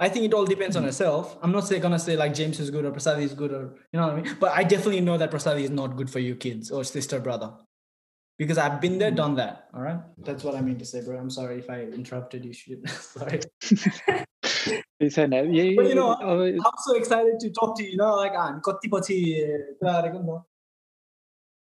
I 0.00 0.08
think 0.08 0.24
it 0.24 0.34
all 0.34 0.44
depends 0.44 0.76
on 0.76 0.82
mm-hmm. 0.82 0.88
yourself. 0.88 1.38
I'm 1.42 1.52
not 1.52 1.68
gonna 1.80 1.98
say 1.98 2.16
like 2.16 2.34
James 2.34 2.58
is 2.58 2.70
good 2.70 2.84
or 2.84 2.90
Prasadi 2.90 3.22
is 3.22 3.34
good 3.34 3.52
or 3.52 3.76
you 3.92 4.00
know 4.00 4.08
what 4.08 4.16
I 4.16 4.20
mean. 4.20 4.36
But 4.40 4.52
I 4.52 4.64
definitely 4.64 5.00
know 5.00 5.16
that 5.18 5.30
Prasadi 5.30 5.62
is 5.62 5.70
not 5.70 5.96
good 5.96 6.10
for 6.10 6.18
you 6.18 6.34
kids 6.34 6.70
or 6.70 6.82
sister 6.84 7.20
brother. 7.20 7.52
Because 8.38 8.58
I've 8.58 8.80
been 8.80 8.98
there, 8.98 9.10
done 9.10 9.34
that. 9.36 9.68
All 9.74 9.82
right, 9.82 10.00
that's 10.18 10.44
what 10.44 10.54
I 10.54 10.60
mean 10.60 10.78
to 10.78 10.84
say, 10.84 11.02
bro. 11.04 11.18
I'm 11.18 11.30
sorry 11.30 11.58
if 11.58 11.70
I 11.70 11.82
interrupted 11.82 12.44
you. 12.44 12.52
Shit, 12.52 12.88
sorry. 12.88 13.40
छैन 15.02 15.32
यही 15.32 15.76
But 15.76 15.88
you 15.88 15.94
know, 15.94 16.10
I'm 16.14 16.78
so 16.86 16.96
excited 16.96 17.38
to 17.40 17.50
talk 17.50 17.76
to 17.76 17.84
you. 17.84 17.90
You 17.90 17.98
know, 17.98 18.14
like 18.16 18.34
हामी 18.34 18.60
कति 18.64 18.88
पछि 18.94 19.16
कुरा 19.80 20.00
गरेको 20.00 20.18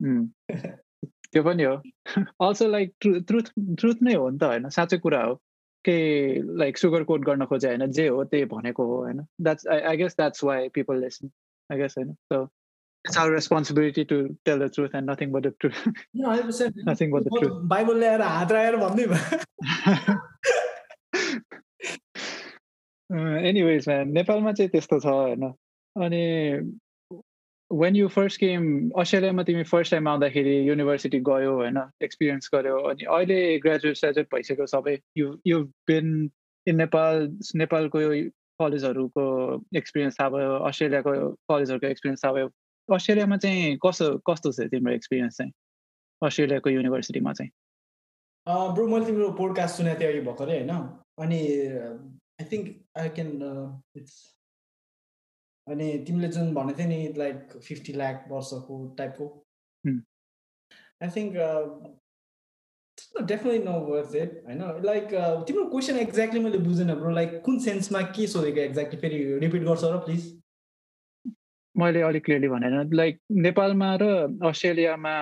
नि 0.01 0.27
त 0.53 0.77
त्यो 1.33 1.43
पनि 1.43 1.63
हो 1.63 1.75
अल्सो 2.41 2.67
लाइक 2.67 2.93
ट्रुथ 3.01 3.51
ट्रुथ 3.79 4.01
नै 4.01 4.13
हो 4.13 4.29
नि 4.29 4.37
त 4.37 4.43
होइन 4.43 4.69
साँचो 4.69 4.97
कुरा 5.05 5.23
हो 5.23 5.33
केही 5.85 6.41
लाइक 6.57 6.77
सुगर 6.77 7.03
कोट 7.09 7.21
गर्न 7.25 7.45
खोजे 7.45 7.67
होइन 7.67 7.91
जे 7.91 8.07
हो 8.07 8.23
त्यही 8.31 8.45
भनेको 8.53 8.85
हो 8.85 8.95
होइन 9.03 9.21
that's 9.41 9.67
I 9.67 9.97
guess 9.97 10.15
that's 10.17 10.43
why 10.43 10.69
people 10.77 11.01
listen 11.03 11.31
I 11.71 11.77
guess 11.77 11.95
होइन 11.97 12.13
so 12.13 12.37
it's 13.07 13.17
our 13.17 13.31
responsibility 13.31 14.03
to 14.03 14.21
tell 14.45 14.59
the 14.59 14.69
truth 14.75 14.95
and 14.95 15.09
nothing 15.11 15.31
but 15.31 15.47
the 15.47 15.53
truth 15.59 15.75
You 16.13 16.23
know, 16.23 16.31
100%. 16.33 16.81
Nothing 16.89 17.11
but 17.11 17.21
the 17.23 17.39
truth 17.39 17.61
Bible 17.67 17.99
ल्याएर 17.99 18.21
हात 18.23 18.51
राखेर 18.51 18.75
भन्दै 18.77 19.05
भयो 19.07 20.17
एनिवेज 23.45 23.87
म्यान 23.89 24.11
नेपालमा 24.13 24.51
चाहिँ 24.51 24.69
त्यस्तो 24.69 24.99
छ 24.99 25.05
होइन 25.07 25.43
अनि 25.95 26.21
वेन 27.71 27.95
यु 27.95 28.07
फर्स्ट 28.07 28.39
गेम 28.41 28.65
अस्ट्रेलियामा 28.99 29.43
तिमी 29.43 29.63
फर्स्ट 29.71 29.91
टाइम 29.91 30.07
आउँदाखेरि 30.07 30.55
युनिभर्सिटी 30.67 31.19
गयो 31.29 31.53
होइन 31.55 31.77
एक्सपिरियन्स 32.03 32.49
गर्यो 32.53 32.77
अनि 32.89 33.05
अहिले 33.09 33.39
ग्रेजुएट 33.59 33.97
स्याजुएट 33.97 34.27
भइसक्यो 34.35 34.65
सबै 34.65 34.97
you 35.17 35.33
you 35.47 35.63
been 35.87 36.13
in 36.67 36.75
Nepal 36.75 37.27
नेपालको 37.55 37.99
कलेजहरूको 38.59 39.25
एक्सपिरियन्स 39.75 40.19
थाहा 40.19 40.29
भयो 40.29 40.53
अस्ट्रेलियाको 40.69 41.11
कलेजहरूको 41.49 41.87
एक्सपिरियन्स 41.87 42.23
थाहा 42.23 42.33
भयो 42.33 42.47
अस्ट्रेलियामा 42.93 43.37
चाहिँ 43.37 43.77
कस्तो 43.85 44.17
कस्तो 44.29 44.51
छ 44.51 44.67
तिम्रो 44.71 44.93
एक्सपिरियन्स 44.93 45.37
चाहिँ 45.37 45.51
अस्ट्रेलियाको 46.21 46.69
युनिभर्सिटीमा 46.69 47.33
चाहिँ 47.33 47.51
ब्रो 48.47 48.87
मैले 48.87 49.05
तिम्रो 49.05 49.29
पोडकास्ट 49.33 49.77
सुनेको 49.77 49.99
थिएँ 49.99 50.09
अघि 50.09 50.21
भर्खरै 50.21 50.57
होइन? 50.57 50.71
अनि 51.19 51.39
I 52.41 52.45
think 52.51 52.65
I 52.97 53.09
can 53.09 53.29
it's 53.97 54.15
अनि 55.67 55.87
तिमीले 56.07 56.27
जुन 56.27 56.53
भनेको 56.53 56.79
थियौ 56.79 56.87
नि 56.87 57.13
लाइक 57.17 57.57
फिफ्टी 57.63 57.93
लाख 57.93 58.25
वर्षको 58.29 58.75
टाइपको. 58.97 59.25
I 61.03 61.09
think 61.09 61.31
definitely 63.21 63.63
no 63.63 63.79
worth 63.89 64.15
it 64.15 64.41
होइन? 64.45 64.63
लाइक 64.85 65.07
तिम्रो 65.47 65.65
क्वेसन 65.69 65.99
एक्ज्याक्टली 65.99 66.39
मैले 66.39 66.57
बुझेन 66.57 66.93
ब्रो 66.95 67.11
लाइक 67.11 67.41
कुन 67.45 67.59
सेन्समा 67.59 68.01
के 68.15 68.27
सोधेको 68.27 68.59
एक्ज्याक्टली 68.59 68.99
फेरि 68.99 69.23
रिपिट 69.39 69.63
गर्छ 69.63 69.83
र 69.83 69.97
प्लिज 70.07 70.23
मैले 71.79 72.01
अलिक 72.01 72.25
क्लियरली 72.25 72.47
भनेन 72.47 72.89
लाइक 72.93 73.19
नेपालमा 73.45 73.97
र 74.01 74.09
अस्ट्रेलियामा 74.49 75.15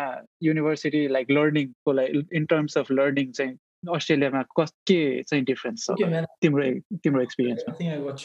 युनिभर्सिटी 0.43 1.07
लाइक 1.17 1.31
लर्निङको 1.31 1.93
लागि 1.99 2.23
इन 2.33 2.45
टर्म्स 2.53 2.77
अफ 2.77 2.91
लर्निङ 2.91 3.31
चाहिँ 3.31 3.57
अस्ट्रेलियामा 3.95 4.41
कस 4.59 4.71
के 4.87 5.01
चाहिँ 5.23 5.43
डिफरेन्स 5.45 5.85
छ 5.85 6.09
तिम्रो 6.41 6.71
तिम्रो 7.03 7.25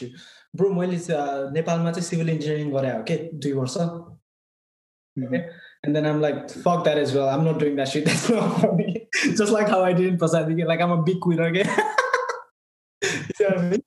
you. 0.01 0.09
Bro, 0.57 0.73
मैले 0.79 0.97
नेपालमा 1.59 1.91
चाहिँ 1.91 2.07
सिभिल 2.09 2.29
इन्जिनियरिङ 2.29 2.71
गरे 2.71 2.91
हो 2.91 3.03
के 3.11 3.17
दुई 3.33 3.53
वर्ष 3.61 3.77
Mhm. 5.17 5.49
And 5.83 5.95
then 5.95 6.05
I'm 6.05 6.21
like, 6.21 6.49
fuck 6.49 6.83
that 6.85 6.97
as 6.97 7.13
well. 7.13 7.27
I'm 7.27 7.43
not 7.43 7.59
doing 7.59 7.75
that 7.75 7.89
shit. 7.89 8.05
That's 8.05 8.29
not 8.29 8.61
for 8.61 8.75
me. 8.75 9.07
Just 9.13 9.51
like 9.51 9.67
how 9.67 9.83
I 9.83 9.93
did 9.93 10.05
in 10.07 10.17
Prasad. 10.17 10.51
Like 10.65 10.79
I'm 10.79 10.91
a 10.91 11.01
big 11.03 11.19
quitter. 11.19 11.43
Okay? 11.43 11.65
you 13.01 13.09
see 13.35 13.45
what 13.45 13.57
I 13.57 13.69
mean? 13.69 13.83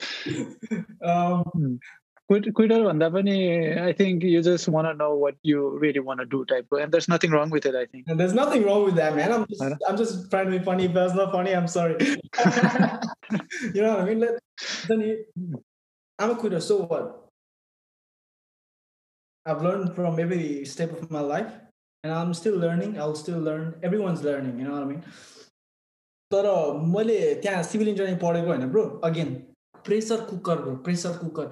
Um, 1.02 1.80
Quetta 2.29 2.83
भन्दा 2.83 3.07
पनि 3.09 3.35
I 3.83 3.93
think 3.99 4.23
you 4.23 4.41
just 4.47 4.69
want 4.75 4.87
know 4.97 5.09
what 5.19 5.37
you 5.45 5.61
really 5.83 5.99
want 6.09 6.19
do 6.33 6.41
टाइपको 6.51 6.79
and 6.79 6.91
there's 6.95 7.09
nothing 7.09 7.31
wrong 7.33 7.53
with 7.53 7.65
it 7.69 7.75
I 7.75 7.85
think 7.85 8.11
and 8.11 8.21
there's 8.21 8.35
nothing 8.39 8.67
wrong 8.67 8.83
with 8.89 8.99
that, 8.99 9.15
man. 9.15 9.33
I'm 9.37 9.45
just, 9.51 9.63
I 9.63 9.69
know. 9.69 9.77
I'm 9.87 9.97
just 10.01 10.29
trying 10.33 10.51
to 10.51 10.53
be 10.57 10.59
funny. 10.67 10.85
If 10.89 10.93
that's 10.93 11.15
not 11.21 11.31
funny, 11.37 11.55
I'm 11.61 11.71
sorry. 11.77 11.95
you 12.09 13.81
know 13.81 13.89
what 13.93 14.01
I 14.01 14.05
mean? 14.09 14.19
Let, 14.19 14.37
then 14.91 15.01
you, 15.07 15.15
I'm 16.19 16.35
a 16.35 16.37
quitter. 16.43 16.61
So 16.67 16.77
what? 16.91 17.09
I've 19.45 19.63
learned 19.63 19.95
from 19.95 20.19
every 20.19 20.65
step 20.65 20.93
of 21.01 21.09
my 21.17 21.25
life, 21.33 21.51
and 22.03 22.13
I'm 22.13 22.33
still 22.33 22.61
learning. 22.67 22.99
I'll 22.99 23.15
still 23.15 23.41
learn. 23.49 23.67
Everyone's 23.81 24.23
learning. 24.23 24.59
You 24.59 24.69
know 24.69 24.77
what 24.77 24.83
I 24.83 24.93
mean? 24.93 25.03
तर 26.31 26.45
मैले 26.87 27.17
त्यहाँ 27.41 27.61
civil 27.63 27.87
engineering 27.89 28.17
पढेको 28.21 28.47
होइन 28.47 28.65
bro 28.71 28.81
again 29.05 29.29
pressure 29.85 30.19
cooker 30.25 30.57
bro 30.61 30.75
pressure 30.87 31.17
cooker 31.17 31.45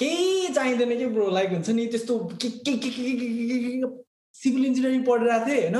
केही 0.00 0.48
चाहिँदैन 0.54 0.96
कि 0.98 1.06
bro 1.14 1.30
like 1.30 1.50
हुन्छ 1.50 1.68
नि 1.70 1.86
त्यस्तो 1.86 2.18
के 2.42 2.48
के 2.48 2.72
के 2.76 2.90
के 2.90 3.10
के 3.10 3.88
सिभिल 4.34 4.64
इन्जिनियरिङ 4.66 5.02
पढिरहेको 5.04 5.46
थिएँ 5.46 5.60
होइन? 5.60 5.76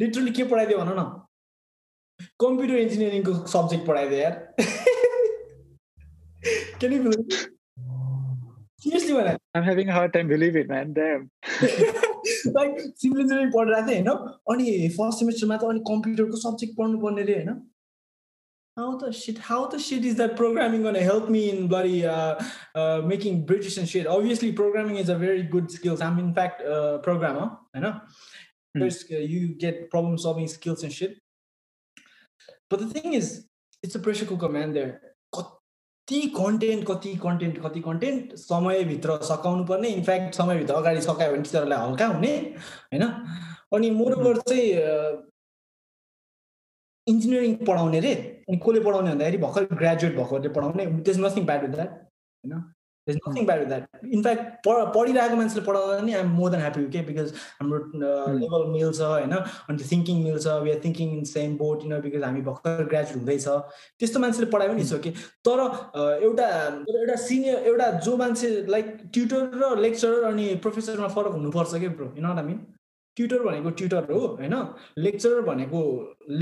लिटरली 0.00 0.30
के 0.30 0.44
पढाइदियो 0.52 0.78
भन 0.78 0.90
न? 0.98 1.02
कम्प्युटर 2.40 2.76
इन्जिनियरिङको 2.76 3.32
सब्जेक्ट 3.54 3.86
पढाइदियो 3.86 4.20
यार। 4.20 4.34
सिरियसली 8.82 9.12
भने 9.14 9.32
लाइक 12.56 12.72
सिभिल 12.98 13.20
इन्जिनियरिङ 13.20 13.50
पढिरहेको 13.56 13.88
थिएँ 13.88 14.00
होइन? 14.00 14.10
अनि 14.52 14.88
फर्स्ट 14.96 15.18
सेमेस्टरमा 15.18 15.56
त 15.56 15.64
अनि 15.72 15.80
कम्प्युटरको 15.90 16.36
सब्जेक्ट 16.46 16.72
पढ्नु 16.78 16.96
पर्ने 17.04 17.22
रे 17.22 17.34
होइन? 17.34 17.50
How 18.76 18.96
the 18.96 19.12
shit? 19.12 19.36
How 19.36 19.66
the 19.66 19.78
shit 19.78 20.04
is 20.04 20.14
that 20.16 20.34
programming 20.34 20.82
gonna 20.82 21.02
help 21.02 21.28
me 21.28 21.50
in 21.50 21.68
bloody 21.68 22.06
uh, 22.06 22.42
uh, 22.74 23.02
making 23.04 23.44
British 23.44 23.76
and 23.76 23.88
shit? 23.88 24.06
Obviously, 24.06 24.52
programming 24.52 24.96
is 24.96 25.10
a 25.10 25.16
very 25.16 25.42
good 25.42 25.70
skill. 25.70 26.02
I'm 26.02 26.18
in 26.18 26.32
fact 26.32 26.62
a 26.62 26.98
programmer. 27.02 27.50
I 27.74 27.80
know. 27.80 28.00
There's 28.74 29.04
uh, 29.12 29.16
you 29.16 29.48
get 29.48 29.90
problem 29.90 30.16
solving 30.16 30.48
skills 30.48 30.82
and 30.84 30.92
shit. 30.92 31.18
But 32.70 32.80
the 32.80 32.86
thing 32.86 33.12
is, 33.12 33.46
it's 33.82 33.94
a 33.94 33.98
pressure 33.98 34.24
cooker, 34.24 34.48
man. 34.48 34.72
There, 34.72 35.00
कति 36.08 36.20
content 36.36 36.84
कति 36.86 37.14
content 37.22 37.58
कति 37.64 37.80
content 37.80 38.34
समयभित्र 38.36 39.16
सकाउनु 39.24 39.64
पर्ने 39.64 39.88
in fact 39.88 40.34
समयभित्र 40.34 40.74
अगाडि 40.74 41.00
सकायो 41.00 41.32
भने 41.32 41.42
टिचरलाई 41.42 41.78
हल्का 41.78 42.06
हुने 42.06 42.32
होइन 42.92 43.02
अनि 43.74 43.90
मोरोभर 44.00 44.38
चाहिँ 44.48 44.66
इन्जिनियरिङ 47.08 47.54
पढाउने 47.66 48.00
रे 48.00 48.14
अनि 48.52 48.60
कसले 48.60 48.80
पढाउने 48.84 49.10
भन्दाखेरि 49.10 49.38
भर्खर 49.42 49.64
ग्रेजुएट 49.80 50.16
भएकोले 50.16 50.48
पढाउने। 50.60 50.86
देज 51.08 51.18
नथिङ 51.20 51.44
ब्याड 51.48 51.62
विथ 51.62 51.74
द्याट 51.74 51.90
होइन 52.44 52.62
there's 53.06 53.16
nothing 53.16 53.46
bad 53.46 53.60
with 53.60 53.68
that 53.68 54.04
in fact 54.16 54.68
पढिरहेको 54.68 55.36
मान्छेले 55.36 55.64
पढाउँदा 55.66 56.00
नि 56.06 56.12
आइएम 56.12 56.28
मोर 56.40 56.50
देन 56.50 56.60
ह्याप्पी 56.60 56.84
के 56.92 57.00
बिकज 57.08 57.32
हाम्रो 57.60 57.78
लेभल 58.42 58.66
मिल्छ 58.72 59.00
होइन? 59.00 59.32
अनि 59.32 59.88
थिङ्किङ 59.92 60.22
मिल्छ 60.24 60.46
we 60.64 60.70
are 60.70 60.80
thinking 60.84 61.16
in 61.16 61.24
same 61.32 61.56
boat 61.64 61.84
you 61.84 62.00
because 62.04 62.22
हामी 62.24 62.42
भर्खर 62.50 62.84
ग्रेजुएट 62.92 63.16
हुँदैछ। 63.16 63.48
त्यस्तो 63.98 64.20
मान्छेले 64.20 64.50
पढायो 64.52 64.72
पनि 64.72 64.84
सके 64.92 65.10
तर 65.48 65.64
एउटा 66.28 66.46
एउटा 66.98 67.16
सिनियर 67.24 67.66
एउटा 67.72 67.90
जो 68.04 68.16
मान्छे 68.22 68.54
लाइक 68.68 68.94
ट्युटर 69.12 69.50
र 69.64 69.74
लेक्चरर 69.80 70.30
अनि 70.30 70.54
प्रोफेसरमा 70.62 71.08
फरक 71.18 71.40
हुनुपर्छ 71.40 71.74
क्या 71.74 71.96
bro 71.98 72.12
you 72.20 72.28
not 72.28 72.44
I 72.44 72.50
mean 72.52 72.64
tutor 73.16 73.42
भनेको 73.44 73.70
ट्युटर 73.78 74.12
हो 74.12 74.26
होइन? 74.26 74.54
लेक्चरर 74.98 75.40
भनेको 75.48 75.80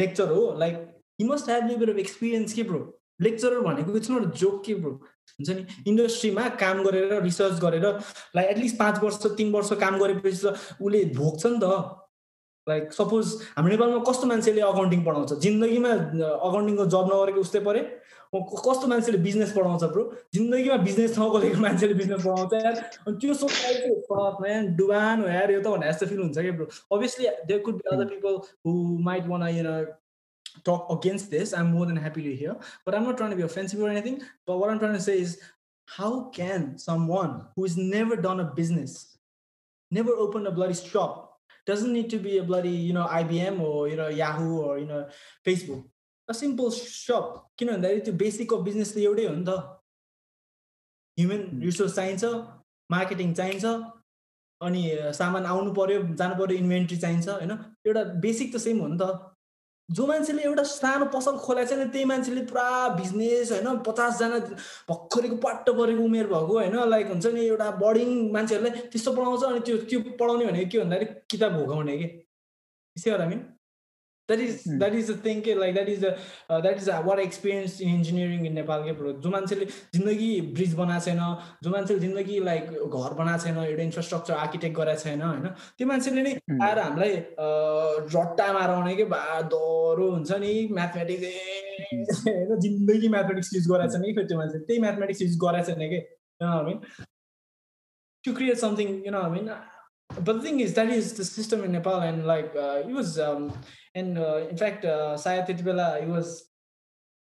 लेक्चर 0.01 0.29
हो 0.39 0.43
लाइक 0.59 0.87
यु 1.21 1.29
मस्ट 1.29 1.49
ह्याभ 1.49 1.69
लिबर 1.69 1.91
अफ 1.91 1.99
एक्सपिरियन्स 1.99 2.53
के 2.53 2.63
ब्रो 2.73 2.81
लेक्चरर 3.23 3.61
भनेको 3.61 3.97
इट्स 3.97 4.11
नट 4.11 4.35
जोक 4.43 4.63
के 4.67 4.75
ब्रो 4.75 4.91
हुन्छ 4.91 5.51
नि? 5.51 5.65
इन्डस्ट्रीमा 5.87 6.49
काम 6.61 6.83
गरेर 6.85 7.21
रिसर्च 7.23 7.59
गरेर 7.65 7.87
लाइक 8.37 8.49
एटलिस्ट 8.51 8.77
पाँच 8.79 9.03
वर्ष 9.03 9.27
तिन 9.39 9.53
वर्ष 9.53 9.73
काम 9.81 9.99
गरेपछि 10.03 10.39
त 10.45 10.57
उसले 10.81 11.05
भोग्छ 11.17 11.47
नि 11.47 11.59
त। 11.63 11.65
लाइक 12.67 12.93
सपोज 12.93 13.27
हाम्रो 13.57 13.71
नेपालमा 13.73 13.99
कस्तो 14.09 14.27
मान्छेले 14.27 14.61
अकाउन्टिङ 14.63 15.05
पढाउँछ? 15.05 15.33
जिन्दगीमा 15.45 15.93
अकाउन्टिङको 16.49 16.85
जब 16.95 17.07
नगरेको 17.13 17.41
उस्तै 17.41 17.61
परे 17.69 17.83
कस्तो 18.35 18.87
मान्छेले 18.89 19.19
बिजनेस 19.19 19.53
पढाउँछ 19.53 19.85
ब्रो 19.93 20.03
जिन्दगीमा 20.35 20.77
बिजनेस 20.89 21.19
नगरेको 21.19 21.61
मान्छेले 21.61 21.95
बिजनेस 22.01 22.21
पढाउँछ 22.25 22.53
यार। 22.55 22.75
अनि 23.07 23.17
त्यो 23.21 23.35
सोच्दा 23.41 24.61
डुबान 24.77 25.23
हो 25.23 25.29
यार 25.29 25.51
यो 25.51 25.61
त 25.61 25.67
भनेर 25.67 25.89
यस्तो 25.91 26.07
फिल 26.13 26.21
हुन्छ 26.21 26.39
क्या 26.39 26.53
bro 26.53 26.67
obviously 26.97 27.27
there 27.49 27.61
could 27.65 27.75
be 27.81 27.97
other 27.97 28.07
people 28.13 28.35
who 28.67 28.71
might 29.09 29.27
want 29.33 29.49
you 29.49 29.65
talk 30.64 30.92
against 30.92 31.30
this, 31.32 31.54
I'm 31.54 31.72
more 31.72 31.86
than 31.86 31.96
happy 31.96 32.24
to 32.24 32.36
hear. 32.36 32.56
But 32.86 32.96
I'm 32.96 33.04
not 33.04 33.18
trying 33.18 33.32
to 33.32 33.36
be 33.36 33.44
offensive 33.44 33.82
or 33.82 33.90
anything. 33.90 34.22
But 34.46 34.58
what 34.58 34.70
I'm 34.70 34.80
trying 34.80 34.94
to 34.94 35.02
say 35.02 35.20
is, 35.20 35.40
how 35.88 36.30
can 36.30 36.78
someone 36.78 37.46
who 37.56 37.64
has 37.64 37.78
never 37.78 38.16
done 38.16 38.40
a 38.40 38.46
business, 38.56 39.18
never 39.92 40.12
opened 40.12 40.48
a 40.48 40.52
bloody 40.52 40.74
shop, 40.74 41.40
doesn't 41.66 41.94
need 41.94 42.10
to 42.10 42.18
be 42.18 42.38
a 42.38 42.44
bloody, 42.44 42.70
you 42.70 42.94
know, 42.94 43.06
IBM 43.06 43.60
or 43.60 43.88
you 43.88 43.96
know 43.96 44.08
Yahoo 44.08 44.60
or 44.62 44.78
you 44.80 44.86
know 44.86 45.08
Facebook, 45.46 45.84
a 46.28 46.34
simple 46.34 46.72
shop, 46.72 47.50
you 47.60 47.68
know, 47.68 47.78
that 47.78 47.92
is 47.92 48.04
the 48.04 48.14
basic 48.14 48.52
of 48.52 48.64
business 48.64 48.96
एउटै 48.96 49.26
हो 49.26 49.36
नि 49.36 49.46
त 49.46 49.58
human 51.20 51.42
resource 51.64 51.96
चाहिन्छ 51.96 52.24
marketing 52.92 53.34
चाहिन्छ 53.40 53.66
अनि 54.62 54.82
सामान 55.20 55.46
आउनु 55.52 55.74
पर्यो 55.80 56.02
जानु 56.22 56.36
पर्यो 56.42 56.58
इन्भेन्ट्री 56.64 56.98
चाहिन्छ 56.98 57.28
होइन 57.30 57.52
एउटा 57.88 58.04
बेसिक 58.26 58.54
त 58.56 58.62
सेम 58.66 58.80
हो 58.84 58.88
नि 58.94 58.98
त 59.02 59.29
जो 59.91 60.07
मान्छेले 60.07 60.43
एउटा 60.43 60.63
सानो 60.63 61.07
पसल 61.07 61.37
खोलाएको 61.37 61.71
छ 61.71 61.79
नि 61.79 61.85
त्यही 61.85 62.05
मान्छेले 62.05 62.43
पुरा 62.47 62.67
बिजनेस 62.97 63.53
होइन 63.53 63.79
पचासजना 63.83 64.39
भर्खरैको 64.91 65.37
पाट्ट 65.37 65.71
परेको 65.71 66.03
उमेर 66.03 66.27
भएको 66.27 66.59
होइन 66.59 66.77
लाइक 66.89 67.07
हुन्छ 67.09 67.27
नि 67.27 67.47
एउटा 67.47 67.71
बढिङ 67.77 68.11
मान्छेहरूलाई 68.33 68.89
त्यस्तो 68.89 69.13
पढाउँछ 69.13 69.45
अनि 69.45 69.61
त्यो 69.61 69.77
त्यो 69.87 70.01
पढाउने 70.17 70.47
भनेको 70.47 70.71
के 70.71 70.79
भन्दाखेरि 70.79 71.15
किताब 71.31 71.53
भोगाउने 71.53 71.99
कि? 71.99 72.07
त्यसै 72.97 73.11
हो 73.11 73.19
हामी। 73.19 73.60
That 74.31 74.41
is 74.41 74.63
that 74.69 74.95
is 74.95 75.11
the 75.11 75.19
thing 75.25 75.41
के 75.41 75.55
like 75.55 75.75
that 75.75 75.89
is 75.89 76.05
the 76.05 76.15
that 76.59 76.77
is 76.77 76.89
what 77.07 77.19
experience 77.21 77.81
in 77.81 77.95
engineering 77.95 78.47
in 78.47 78.55
Nepal 78.55 78.85
के 78.85 79.13
जो 79.21 79.31
मान्छेले 79.31 79.65
जिन्दगी 79.95 80.31
ब्रिज 80.53 80.75
बनाएको 80.75 81.05
छैन 81.05 81.23
जो 81.63 81.71
मान्छेले 81.71 82.01
जिन्दगी 82.01 82.39
लाइक 82.45 82.71
घर 82.71 83.15
बनाएको 83.15 83.45
छैन 83.45 83.59
एउटा 83.65 83.83
इन्फ्रास्ट्रक्चर 83.83 84.35
आर्किटेक्ट 84.37 84.77
गराएको 84.77 85.05
छैन 85.05 85.23
होइन 85.23 85.49
त्यो 85.79 85.89
मान्छेले 85.89 86.23
नै 86.23 86.35
आएर 86.61 86.79
हामीलाई 86.79 87.17
रट्टा 88.11 88.53
माराउने 88.53 88.95
कि 88.97 89.05
बा 89.15 89.23
डह्रो 89.51 90.11
हुन्छ 90.11 90.41
नि 90.41 90.55
म्याथमेटिक्स 90.73 92.25
होइन 92.27 92.59
जिन्दगी 92.61 93.09
म्याथमेटिक्स 93.09 93.55
युज 93.55 93.69
गराएको 93.69 93.93
छैन 93.93 94.03
कि 94.03 94.13
फेरि 94.13 94.27
त्यो 94.27 94.39
मान्छे 94.39 94.59
त्यही 94.61 94.81
म्याथमेटिक्स 94.81 95.23
युज 95.23 95.39
गराएको 95.45 95.73
छैन 95.73 95.89
कि 95.91 96.01
होइन 96.41 96.81
to 98.25 98.33
create 98.35 98.57
something 98.59 98.97
you 99.07 99.13
know 99.13 99.21
I 99.23 99.45
but 100.22 100.38
the 100.38 100.42
thing 100.42 100.60
is 100.60 100.74
that 100.74 100.90
is 100.90 101.14
the 101.14 101.26
system 101.26 101.64
in 101.64 101.72
Nepal 101.72 102.00
and 102.00 102.26
like 102.26 102.54
uh, 102.56 102.84
it 102.88 102.94
was 102.94 103.20
um, 103.20 103.52
and 103.96 104.18
uh, 104.18 104.48
in 104.50 104.58
fact, 104.58 104.84
uh, 104.86 105.18
Saya 105.18 105.46
Titibela, 105.46 106.02
it 106.02 106.08
was 106.08 106.50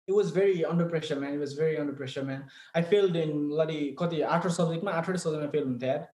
it 0.07 0.13
was 0.13 0.31
very 0.31 0.65
under 0.65 0.87
pressure, 0.87 1.17
man. 1.17 1.35
It 1.35 1.39
was 1.39 1.55
very 1.55 1.79
under 1.79 1.93
pressure, 1.93 2.25
man. 2.25 2.45
I 2.75 2.83
failed 2.83 3.17
in 3.17 3.49
bloody 3.49 3.95
kati 3.97 4.23
after 4.23 4.51
subject, 4.51 4.83
my 4.83 4.93
after 4.93 5.17
subject 5.17 5.45
I 5.45 5.51
failed 5.51 5.67
in 5.69 5.79
that. 5.79 6.11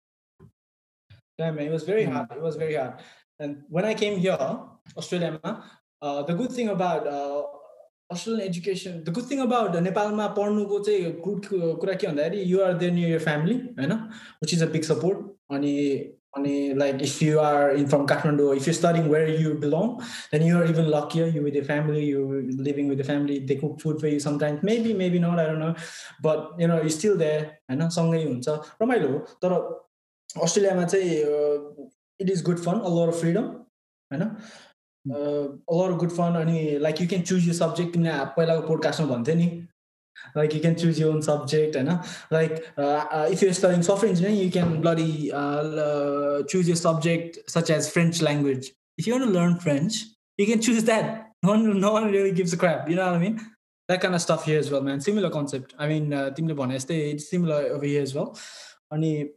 Yeah, 1.39 1.53
man, 1.53 1.67
it 1.67 1.73
was 1.73 1.85
very 1.85 2.05
hard. 2.05 2.33
It 2.33 2.43
was 2.43 2.57
very 2.57 2.75
hard. 2.75 2.95
And 3.39 3.63
when 3.69 3.85
I 3.85 3.95
came 3.95 4.19
here, 4.19 4.37
Australia, 4.97 5.39
uh, 6.03 6.23
the 6.23 6.35
good 6.35 6.51
thing 6.51 6.69
about 6.69 7.07
uh, 7.07 7.43
Australian 8.11 8.49
education, 8.49 9.05
the 9.05 9.11
good 9.11 9.27
thing 9.27 9.41
about 9.41 9.75
नेपालमा 9.77 10.27
पढ्नुको 10.37 10.79
चाहिँ 10.85 11.13
good 11.23 11.47
कुरा 11.81 11.95
के 12.01 12.07
भन्दाखेरि 12.07 12.43
you 12.53 12.61
are 12.65 12.73
there 12.79 12.93
near 12.93 13.11
your 13.11 13.19
family 13.25 13.55
होइन 13.79 13.93
which 14.43 14.55
is 14.55 14.63
a 14.63 14.67
big 14.73 14.83
support 14.83 15.27
अनि 15.55 15.75
अनि 16.37 16.55
like 16.81 17.03
if 17.03 17.21
you 17.23 17.41
are 17.41 17.71
in 17.73 17.87
from 17.89 18.07
Kathmandu, 18.07 18.49
if 18.57 18.67
you're 18.67 18.75
studying 18.75 19.09
where 19.09 19.29
you 19.29 19.55
belong, 19.55 19.93
then 20.33 20.43
you 20.43 20.59
are 20.59 20.67
even 20.73 20.91
luckier. 20.91 21.27
You 21.27 21.43
with 21.43 21.55
your 21.55 21.65
family, 21.65 22.05
you're 22.05 22.43
living 22.69 22.89
with 22.89 22.99
the 22.99 23.05
family. 23.05 23.39
They 23.51 23.57
cook 23.57 23.81
food 23.81 24.01
for 24.01 24.09
you 24.09 24.21
sometimes. 24.21 24.63
Maybe, 24.63 24.93
maybe 24.95 25.19
not. 25.19 25.39
I 25.39 25.47
don't 25.47 25.59
know. 25.59 25.75
But 26.21 26.53
you 26.59 26.69
know, 26.69 26.81
you're 26.81 26.97
still 26.99 27.17
there. 27.17 27.41
होइन 27.71 27.89
सँगै 27.97 28.23
हुन्छ 28.25 28.49
रमाइलो 28.83 29.09
हो 29.13 29.19
तर 29.45 29.53
अस्ट्रेलियामा 30.45 30.85
चाहिँ 30.85 31.11
it 32.21 32.31
is 32.31 32.43
good 32.45 32.59
fun 32.67 32.81
a 32.81 32.93
lot 32.99 33.09
of 33.15 33.21
freedom 33.21 33.49
होइन 34.13 34.23
a 34.23 35.81
lot 35.81 35.97
good 36.05 36.11
fun 36.21 36.39
अनि 36.41 36.79
लाइक 36.87 37.01
यु 37.01 37.09
क्यान 37.09 37.23
चुज 37.33 37.49
यो 37.49 37.55
सब्जेक्ट 37.61 37.93
किन 37.93 38.07
पहिलाको 38.37 38.67
पोडकास्टमा 38.69 39.07
भन्थ्यो 39.15 39.35
नि 39.43 39.49
like 40.36 40.54
you 40.54 40.60
can 40.60 40.76
choose 40.76 41.00
your 41.00 41.12
own 41.12 41.22
subject 41.22 41.76
and 41.76 42.00
like 42.32 42.66
uh, 42.78 43.06
uh, 43.12 43.30
if 43.32 43.42
you're 43.42 43.54
studying 43.54 43.84
software 43.84 44.10
engineering 44.10 44.38
you 44.38 44.52
can 44.52 44.82
bloody 44.82 45.32
uh, 45.32 46.44
choose 46.48 46.68
your 46.68 46.76
subject 46.76 47.38
such 47.48 47.70
as 47.70 47.92
french 47.92 48.22
language. 48.22 48.72
If 48.98 49.08
you 49.08 49.14
want 49.14 49.26
to 49.26 49.32
learn 49.32 49.60
french 49.60 50.04
you 50.38 50.46
can 50.46 50.62
choose 50.62 50.84
that. 50.86 51.22
No 51.44 51.50
one, 51.50 51.78
no 51.82 51.92
one 51.92 52.10
really 52.10 52.32
gives 52.32 52.54
a 52.54 52.58
crap 52.58 52.90
you 52.90 52.96
know 52.96 53.06
what 53.06 53.16
i 53.16 53.20
mean? 53.20 53.38
That 53.90 54.00
kind 54.00 54.16
of 54.16 54.22
stuff 54.22 54.46
here 54.46 54.60
as 54.60 54.72
well 54.72 54.82
man. 54.82 55.02
Similar 55.02 55.30
concept. 55.30 55.74
I 55.78 55.88
mean 55.88 56.14
uh, 56.14 56.32
it's 56.34 57.30
similar 57.30 57.56
over 57.76 57.86
here 57.86 58.02
as 58.02 58.14
well. 58.14 58.40
Only 58.90 59.32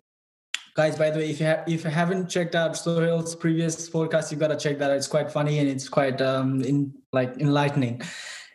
guys 0.77 0.97
by 0.97 1.11
the 1.11 1.18
way 1.18 1.31
if 1.31 1.41
you 1.41 1.47
have 1.47 1.64
if 1.66 1.83
you 1.83 1.91
haven't 1.91 2.29
checked 2.29 2.55
out 2.55 2.77
Sohail's 2.77 3.35
previous 3.35 3.91
podcast 3.91 4.31
you 4.31 4.37
got 4.37 4.49
to 4.49 4.57
check 4.57 4.79
that 4.79 4.93
out. 4.93 4.97
It's 4.97 5.09
quite 5.09 5.33
funny 5.33 5.59
and 5.59 5.68
it's 5.68 5.89
quite 5.89 6.22
um 6.22 6.62
in 6.62 6.93
like 7.12 7.37
enlightening 7.39 8.03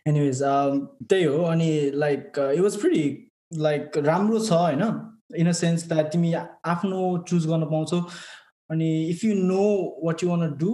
anyways 0.05 0.41
त्यही 1.09 1.23
हो 1.23 1.43
अनि 1.45 1.69
like 1.95 2.39
it 2.39 2.59
was 2.59 2.77
pretty 2.81 3.07
like 3.65 3.97
राम्रो 4.05 4.39
छ 4.39 4.51
होइन? 4.51 4.83
In 5.37 5.47
a 5.47 5.51
sense 5.57 5.87
that 5.87 6.11
तिमी 6.11 6.33
आफ्नो 6.33 7.01
choose 7.29 7.47
गर्न 7.47 7.65
पाउँछौ। 7.65 7.99
अनि 8.69 8.89
if 9.09 9.23
you 9.25 9.33
know 9.35 9.65
what 10.05 10.23
you 10.23 10.29
want 10.29 10.55
do 10.59 10.71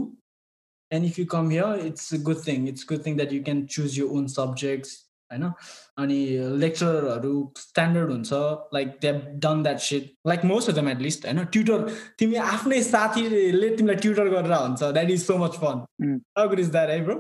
and 0.91 1.05
if 1.05 1.19
you 1.19 1.25
come 1.31 1.49
here 1.49 1.85
it's 1.85 2.13
a 2.13 2.17
good 2.23 2.47
thing 2.47 2.67
it's 2.69 2.85
good 2.89 3.05
thing 3.05 3.17
that 3.17 3.33
you 3.33 3.43
can 3.43 3.65
choose 3.75 3.99
you 3.99 4.07
own 4.17 4.27
subjects 4.35 5.03
होइन? 5.31 5.43
अनि 5.99 6.17
लेक्चरहरू 6.59 7.33
standard 7.57 8.11
हुन्छ 8.11 8.33
like 8.73 8.87
they 9.01 9.11
don't 9.45 9.63
that 9.63 9.79
shit 9.85 10.13
like 10.27 10.45
most 10.45 10.69
of 10.69 10.75
them 10.75 10.89
at 10.89 11.01
least 11.01 11.25
होइन? 11.25 11.43
Tutor 11.45 11.89
तिमी 12.19 12.35
आफ्नै 12.43 12.81
साथीले 12.83 13.69
तिमीलाई 13.75 13.95
tutor 14.05 14.29
गरेर 14.29 14.53
हुन्छ। 14.53 14.83
That 14.83 15.09
is 15.11 15.25
so 15.25 15.37
much 15.37 15.59
fun 15.63 15.83
how 16.37 16.49
good 16.49 16.59
is 16.59 16.71
that 16.71 16.89
है 16.89 17.03
ब्रो 17.05 17.19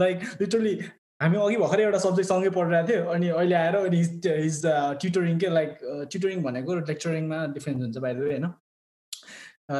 लाइक 0.00 0.22
लिटरली 0.40 0.78
हामी 1.20 1.38
अघि 1.44 1.56
भर्खरै 1.56 1.84
एउटा 1.84 1.98
सब्जेक्ट 1.98 2.28
सँगै 2.28 2.50
पढिरहेको 2.56 2.88
थियो 2.88 3.04
अनि 3.14 3.28
अहिले 3.28 3.54
आएर 3.60 3.76
अनि 3.76 4.00
हिज 4.00 4.62
ट्युटरिङ 5.02 5.38
के 5.44 5.48
लाइक 5.54 5.78
ट्युटरिङ 6.12 6.42
भनेको 6.42 6.74
लेक्चरिङमा 6.90 7.38
डिफ्रेन्स 7.54 7.80
हुन्छ 7.82 7.98
बाहिर 8.04 8.24
होइन? 8.24 8.46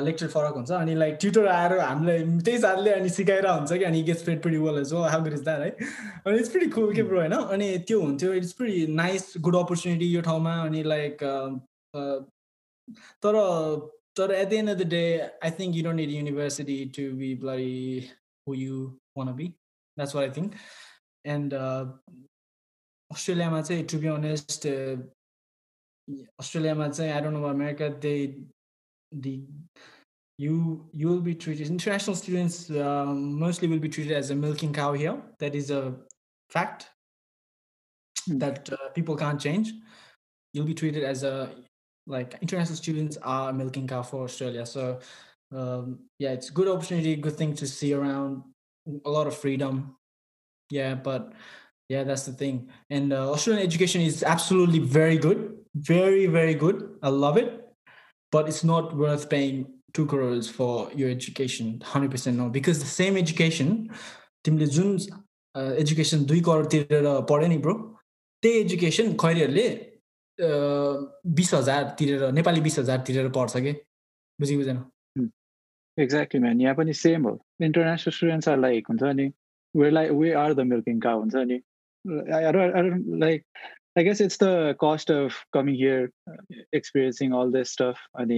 लेक्चर 0.07 0.27
फरक 0.29 0.55
हुन्छ 0.55 0.71
अनि 0.79 0.95
लाइक 0.95 1.15
ट्युटर 1.21 1.47
आएर 1.49 1.79
हामीलाई 1.81 2.25
त्यही 2.47 2.59
साथले 2.65 2.91
अनि 2.93 3.09
सिकाएर 3.11 3.47
हुन्छ 3.47 3.73
कि 3.73 3.85
अनि 3.91 4.03
gets 4.09 4.25
fed 4.25 4.43
pretty 4.43 4.59
well 4.65 4.79
as 4.79 4.93
how 5.13 5.21
good 5.23 5.33
is 5.33 5.45
that 5.45 5.61
है 5.61 5.71
अनि 6.27 6.39
इट्स 6.39 6.51
प्रिटी 6.57 6.71
कुल 6.71 6.95
के 6.97 7.03
ब्रो 7.11 7.19
होइन? 7.21 7.33
अनि 7.55 7.69
त्यो 7.89 8.01
हुन्थ्यो 8.01 8.33
it's 8.41 8.53
pretty 8.59 8.87
nice 8.95 9.33
good 9.47 9.57
opportunity 9.57 10.11
यो 10.15 10.21
ठाउँमा 10.23 10.55
अनि 10.65 10.83
लाइक 10.85 11.25
तर 13.25 13.41
तर 14.19 14.33
at 14.35 14.49
the 14.49 14.53
end 14.55 14.71
of 14.71 14.77
the 14.77 14.89
day 14.91 15.03
I 15.45 15.51
think 15.59 15.77
you 15.77 15.83
don't 15.85 15.97
need 15.97 16.11
university 16.11 16.79
to 16.97 17.09
be 17.17 17.35
bloody 17.43 17.79
who 18.47 18.55
you 18.57 18.85
want 19.19 19.33
be 19.37 19.49
that's 19.49 20.15
what 20.17 20.25
I 20.25 20.35
think 20.37 20.55
and 21.36 21.54
अस्ट्रेलियामा 23.12 23.62
चाहिँ 23.62 23.84
टु 23.92 24.00
बी 24.00 24.08
अनेस्ट 24.08 24.68
अस्ट्रेलियामा 26.40 26.88
चाहिँ 26.90 27.12
I 27.12 27.22
don't 27.22 27.38
know 27.38 27.44
America 27.48 27.90
they 28.06 28.16
the 29.26 29.36
you 30.44 30.90
you 30.92 31.08
will 31.08 31.22
be 31.22 31.36
treated 31.36 31.68
international 31.68 32.16
students 32.16 32.70
um, 32.72 33.40
mostly 33.40 33.68
will 33.68 33.80
be 33.80 33.90
treated 33.90 34.14
as 34.14 34.32
a 34.32 34.36
milking 34.36 34.74
cow 34.74 34.92
here 34.94 35.22
that 35.40 35.56
is 35.56 35.70
a 35.70 35.96
fact 36.50 36.88
that 38.28 38.70
uh, 38.72 38.90
people 38.96 39.16
can't 39.16 39.40
change 39.40 39.74
you'll 40.54 40.66
be 40.66 40.74
treated 40.74 41.04
as 41.04 41.24
a 41.24 41.52
like 42.08 42.36
international 42.42 42.76
students 42.76 43.18
are 43.22 43.54
milking 43.54 43.88
cow 43.88 44.02
for 44.02 44.24
australia 44.24 44.66
so 44.66 45.00
um, 45.56 46.00
yeah 46.20 46.32
it's 46.32 46.50
a 46.50 46.54
good 46.54 46.68
opportunity 46.68 47.16
good 47.16 47.38
thing 47.38 47.54
to 47.54 47.68
see 47.68 47.94
around 47.94 48.42
a 49.06 49.10
lot 49.10 49.28
of 49.28 49.38
freedom 49.38 49.96
yeah 50.70 50.96
but 50.96 51.34
yeah 51.90 52.04
that's 52.04 52.26
the 52.26 52.34
thing 52.34 52.70
and 52.90 53.14
uh, 53.14 53.32
australian 53.32 53.66
education 53.66 54.02
is 54.02 54.24
absolutely 54.24 54.80
very 54.80 55.18
good 55.18 55.56
very 55.76 56.26
very 56.28 56.56
good 56.56 56.98
i 57.04 57.10
love 57.10 57.38
it 57.38 57.50
but 58.32 58.48
it's 58.48 58.64
not 58.64 58.96
worth 58.96 59.30
paying 59.30 59.66
two 59.94 60.06
crores 60.06 60.50
for 60.50 60.90
your 60.96 61.10
education 61.10 61.80
100% 61.80 62.36
no 62.36 62.50
because 62.50 62.80
the 62.80 62.94
same 63.00 63.18
education 63.18 63.90
तिमीले 64.46 64.66
जुन 64.76 64.98
education 65.56 66.24
दुई 66.30 66.40
करोड 66.48 66.70
तिरेर 66.72 67.06
पढ्यो 67.30 67.48
नि 67.50 67.58
bro 67.66 67.74
त्यही 68.44 68.60
education 68.62 69.14
खैरीहरूले 69.22 69.68
बिस 71.40 71.54
हजार 71.54 71.84
तिरेर 72.00 72.32
नेपाली 72.40 72.62
बिस 72.62 72.80
हजार 72.80 73.04
तिरेर 73.08 73.30
पढ्छ 73.38 73.62
कि 73.66 73.74
बुझि 74.40 74.58
बुझेन 74.58 74.82
एक्ज्याक्टली 75.98 76.42
म्यान 76.42 76.62
यहाँ 76.62 76.76
पनि 76.76 76.94
सेम 77.04 77.28
हो 77.28 77.34
इन्टरनेसनल 77.70 78.14
स्टुडेन्ट्स 78.18 78.48
आर 78.50 78.60
लाइक 78.60 78.88
हुन्छ 78.90 79.14
नि 79.22 79.30
we're 79.74 79.92
like 79.92 80.12
we 80.12 80.34
are 80.34 80.54
the 80.54 80.66
milking 80.66 81.00
cow 81.02 81.22
and 81.22 81.32
I, 82.34 82.52
don't 82.52 82.76
I 82.76 82.82
don't 82.82 83.20
like 83.20 83.46
I 83.96 84.02
guess 84.02 84.20
it's 84.20 84.38
the 84.38 84.76
cost 84.80 85.12
of 85.12 85.36
coming 85.54 85.76
here, 85.76 86.12
uh, 86.28 86.36
experiencing 86.72 87.32
all 87.32 87.52
this 87.52 87.72
stuff, 87.72 88.00
and 88.16 88.30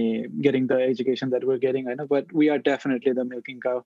getting 0.42 0.66
the 0.66 0.74
education 0.74 1.30
that 1.30 1.44
we're 1.44 1.56
getting. 1.56 1.88
I 1.88 1.94
know, 1.94 2.06
but 2.06 2.30
we 2.30 2.50
are 2.50 2.58
definitely 2.58 3.12
the 3.12 3.24
milking 3.24 3.60
cow. 3.60 3.82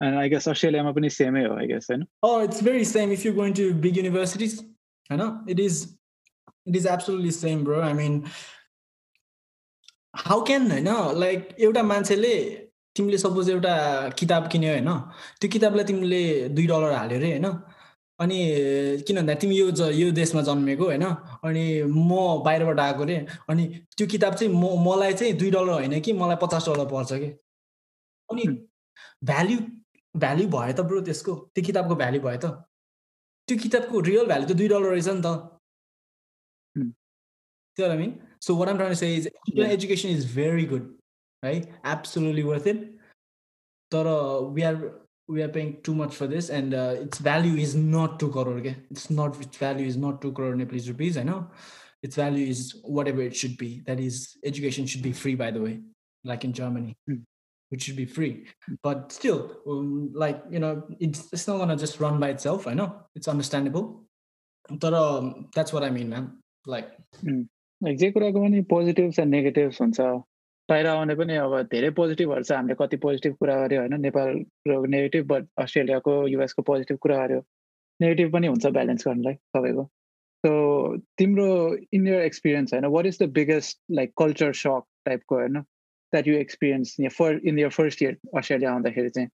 And 0.00 0.18
I 0.18 0.26
guess 0.26 0.48
Australia 0.48 0.82
is 1.04 1.16
same 1.16 1.36
I 1.36 1.66
guess. 1.66 1.88
I 1.88 1.96
know. 1.96 2.06
Oh, 2.22 2.42
it's 2.42 2.60
very 2.60 2.82
same 2.82 3.12
if 3.12 3.24
you're 3.24 3.34
going 3.34 3.54
to 3.54 3.72
big 3.72 3.96
universities. 3.96 4.62
I 5.08 5.16
know 5.16 5.40
it 5.46 5.60
is. 5.60 5.94
It 6.66 6.74
is 6.74 6.84
absolutely 6.84 7.30
same, 7.30 7.62
bro. 7.62 7.80
I 7.80 7.92
mean, 7.92 8.28
how 10.16 10.42
can 10.42 10.72
I 10.72 10.80
know? 10.80 11.12
Like, 11.12 11.56
एउटा 11.58 11.82
मान्छेले 11.82 12.66
तिमीले 12.99 13.17
suppose 13.17 13.49
एउटा 13.49 13.73
किताब 14.19 14.47
किन्यो 14.51 14.71
होइन 14.71 14.89
त्यो 15.41 15.49
किताबलाई 15.57 15.85
तिमीले 15.91 16.23
दुई 16.55 16.65
डलर 16.67 16.93
हाल्यो 16.93 17.19
अरे 17.19 17.31
होइन 17.31 17.51
अनि 18.19 18.37
किन 19.07 19.17
भन्दा 19.17 19.33
तिमी 19.41 19.57
यो 19.57 19.67
यो 19.95 20.11
देशमा 20.11 20.41
जन्मेको 20.47 20.85
होइन 20.85 21.03
अनि 21.49 21.63
म 21.83 22.15
बाहिरबाट 22.45 22.79
आएको 22.79 23.03
अरे 23.03 23.15
अनि 23.49 23.67
त्यो 23.97 24.07
किताब 24.07 24.33
चाहिँ 24.35 24.53
म 24.53 24.73
मलाई 24.87 25.13
चाहिँ 25.13 25.33
दुई 25.33 25.51
डलर 25.51 25.71
होइन 25.73 25.99
कि 26.01 26.13
मलाई 26.13 26.37
पचास 26.41 26.67
डलर 26.69 26.85
पर्छ 26.91 27.11
कि? 27.13 27.29
अनि 28.29 28.47
भ्याल्यु 29.23 29.59
भ्याल्यु 30.15 30.47
भयो 30.49 30.73
त 30.73 30.85
ब्रो 30.89 31.01
त्यसको 31.01 31.35
त्यो 31.55 31.63
किताबको 31.65 31.95
भ्याल्यु 31.95 32.21
भयो 32.21 32.39
त। 32.43 32.51
त्यो 33.47 33.57
किताबको 33.63 33.99
रियल 34.09 34.25
भ्याल्यु 34.25 34.47
त 34.49 34.57
दुई 34.59 34.67
डलर 34.67 34.91
रहेछ 34.91 35.07
नि 35.07 35.21
त। 35.25 35.27
त्यो 37.77 37.93
mean 37.95 38.11
so 38.41 38.55
what 38.55 38.69
am 38.69 38.93
say 38.93 39.15
is 39.15 39.29
education 39.71 40.09
is 40.09 40.35
very 40.35 40.65
good 40.65 40.98
right 41.43 41.67
absolutely 41.83 42.43
worth 42.43 42.67
it 42.67 42.93
but 43.91 44.05
uh, 44.05 44.41
we 44.43 44.63
are 44.63 44.99
we 45.27 45.43
are 45.43 45.47
paying 45.47 45.77
too 45.83 45.93
much 45.93 46.15
for 46.15 46.27
this 46.27 46.49
and 46.49 46.73
uh, 46.73 46.95
its 46.99 47.19
value 47.19 47.55
is 47.55 47.75
not 47.75 48.19
2 48.19 48.29
crore 48.29 48.57
okay? 48.59 48.75
it's 48.89 49.09
not 49.09 49.39
its 49.41 49.57
value 49.57 49.85
is 49.85 49.97
not 49.97 50.21
2 50.21 50.31
crore 50.33 50.55
nepalese 50.55 50.89
rupees 50.89 51.17
i 51.17 51.23
know 51.23 51.47
its 52.01 52.15
value 52.15 52.47
is 52.47 52.75
whatever 52.83 53.21
it 53.21 53.35
should 53.35 53.57
be 53.57 53.81
that 53.85 53.99
is 53.99 54.37
education 54.43 54.85
should 54.85 55.01
be 55.01 55.13
free 55.13 55.35
by 55.35 55.51
the 55.51 55.61
way 55.61 55.79
like 56.23 56.43
in 56.43 56.53
germany 56.53 56.95
mm. 57.09 57.21
which 57.69 57.83
should 57.83 57.95
be 57.95 58.05
free 58.05 58.45
but 58.81 59.11
still 59.11 59.57
um, 59.67 60.11
like 60.13 60.43
you 60.49 60.59
know 60.59 60.83
it's, 60.99 61.31
it's 61.31 61.47
not 61.47 61.57
gonna 61.57 61.77
just 61.77 61.99
run 61.99 62.19
by 62.19 62.29
itself 62.29 62.67
i 62.67 62.73
know 62.73 63.03
it's 63.15 63.27
understandable 63.27 64.03
but 64.71 64.93
um, 64.93 65.47
that's 65.55 65.71
what 65.73 65.83
i 65.83 65.89
mean 65.89 66.09
man 66.09 66.37
like 66.65 66.91
mm. 67.23 67.47
like 67.81 67.97
जे 67.97 68.09
कुराको 68.11 68.39
पनि 68.43 68.61
positives 68.71 69.19
and 69.19 69.31
negatives 69.35 69.81
हुन्छ 69.81 69.99
बाहिर 70.69 70.87
आउने 70.87 71.15
पनि 71.15 71.35
अब 71.43 71.53
धेरै 71.71 71.89
पोजिटिभहरू 71.99 72.43
छ। 72.43 72.51
हामीले 72.51 72.75
कति 72.81 72.97
पोजिटिभ 73.05 73.33
कुरा 73.39 73.55
गऱ्यो 73.61 73.79
होइन 73.79 74.01
नेपालको 74.01 74.85
नेगेटिभ 74.95 75.25
बट 75.31 75.47
अस्ट्रेलियाको 75.63 76.13
युएसको 76.33 76.61
पोजिटिभ 76.69 76.97
कुरा 77.07 77.17
गऱ्यो 77.25 77.41
नेगेटिभ 77.99 78.33
पनि 78.33 78.47
हुन्छ 78.53 78.65
ब्यालेन्स 78.77 79.07
गर्नलाई 79.07 79.35
सबैको। 79.57 79.83
सो 80.45 80.51
तिम्रो 81.17 81.49
इन 81.93 82.07
यर 82.07 82.21
एक्सपिरियन्स 82.21 82.73
होइन 82.73 82.85
what 82.95 83.05
is 83.05 83.17
the 83.23 83.29
biggest 83.39 83.79
like 83.99 84.13
culture 84.23 84.53
shock 84.61 84.83
टाइपको 85.05 85.35
होइन 85.35 85.59
that 85.59 86.27
you 86.27 86.37
experience 86.45 86.95
for 87.17 87.41
in 87.43 87.59
your 87.59 87.69
first 87.81 88.01
year 88.03 88.17
Australia 88.37 88.71
आउँदाखेरि 88.71 89.09
चाहिँ? 89.09 89.29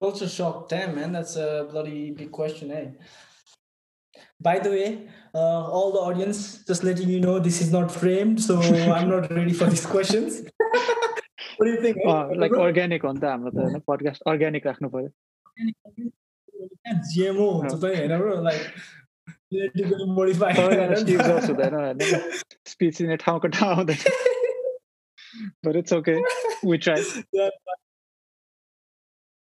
Shock, 0.00 0.56
damn 0.70 0.94
man, 0.94 1.12
that's 1.12 1.36
a 1.36 1.66
bloody 1.68 2.10
big 2.10 2.30
question, 2.30 2.70
eh? 2.70 2.88
By 4.39 4.59
the 4.59 4.69
way, 4.69 5.07
uh, 5.33 5.63
all 5.75 5.91
the 5.91 5.99
audience, 5.99 6.63
just 6.65 6.83
letting 6.83 7.09
you 7.09 7.19
know, 7.19 7.39
this 7.39 7.61
is 7.61 7.71
not 7.71 7.91
framed, 7.91 8.41
so 8.41 8.59
I'm 8.61 9.09
not 9.09 9.31
ready 9.31 9.53
for 9.53 9.65
these 9.65 9.85
questions. 9.85 10.43
what 11.57 11.65
do 11.65 11.71
you 11.71 11.81
think? 11.81 11.97
Uh, 12.05 12.27
like 12.35 12.53
organic 12.53 13.03
on 13.03 13.19
the 13.19 13.27
हाम्रो 13.27 13.83
podcast 13.91 14.19
organic 14.25 14.65
राख्नु 14.65 14.89
पर्यो 14.95 15.09
GMO 17.13 17.47
हुन्छ 17.59 17.73
त 17.73 17.83
होइन 17.83 18.17
bro 18.17 18.41
like 18.47 18.61
genetically 19.51 20.07
modified 20.17 20.57
हुँदैन 20.57 22.09
speech 22.73 22.97
दिने 22.97 23.17
ठाउँको 23.25 23.47
ठाउँ 23.57 23.75
आउँदैन 23.75 24.01
but 25.63 25.77
it's 25.79 25.93
okay 25.97 26.17
we 26.69 26.77
try 26.77 26.95
yeah, 27.39 27.49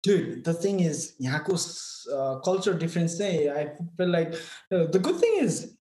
dude 0.03 0.43
the 0.43 0.53
thing 0.53 0.79
is 0.79 1.15
yako's 1.19 2.07
uh, 2.15 2.35
culture 2.39 2.73
difference 2.73 3.17
i 3.49 3.69
feel 3.97 4.09
like 4.09 4.33
uh, 4.71 4.85
the 4.95 4.99
good 4.99 5.15
thing 5.15 5.37
is 5.39 5.75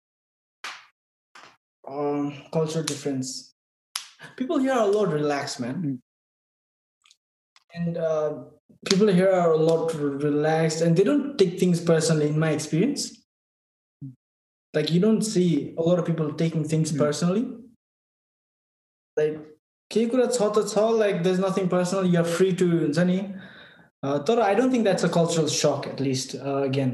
um, 1.91 2.35
culture 2.53 2.83
difference. 2.83 3.55
People 4.37 4.59
here 4.59 4.73
are 4.73 4.89
a 4.89 4.91
lot 4.91 5.09
relaxed 5.09 5.61
man. 5.61 5.75
Mm. 5.83 5.99
and 7.73 7.99
uh, 7.99 8.33
people 8.89 9.07
here 9.07 9.31
are 9.31 9.53
a 9.53 9.57
lot 9.57 9.95
relaxed 9.95 10.81
and 10.81 10.97
they 10.97 11.05
don't 11.05 11.39
take 11.39 11.59
things 11.61 11.81
personally 11.81 12.29
in 12.29 12.39
my 12.39 12.51
experience. 12.51 13.23
Like 14.75 14.91
you 14.91 15.01
don't 15.01 15.23
see 15.23 15.75
a 15.79 15.83
lot 15.83 15.99
of 15.99 16.05
people 16.05 16.33
taking 16.35 16.65
things 16.65 16.93
mm. 16.93 16.99
personally. 16.99 17.49
Like 19.17 19.39
like 20.97 21.23
there's 21.23 21.39
nothing 21.39 21.69
personal 21.69 22.05
you're 22.05 22.25
free 24.03 24.19
to 24.19 24.25
तर 24.27 24.41
I 24.41 24.55
don't 24.55 24.73
think 24.73 24.85
that's 24.85 25.05
a 25.05 25.09
cultural 25.09 25.47
shock 25.47 25.89
at least 25.89 26.37
again 26.37 26.91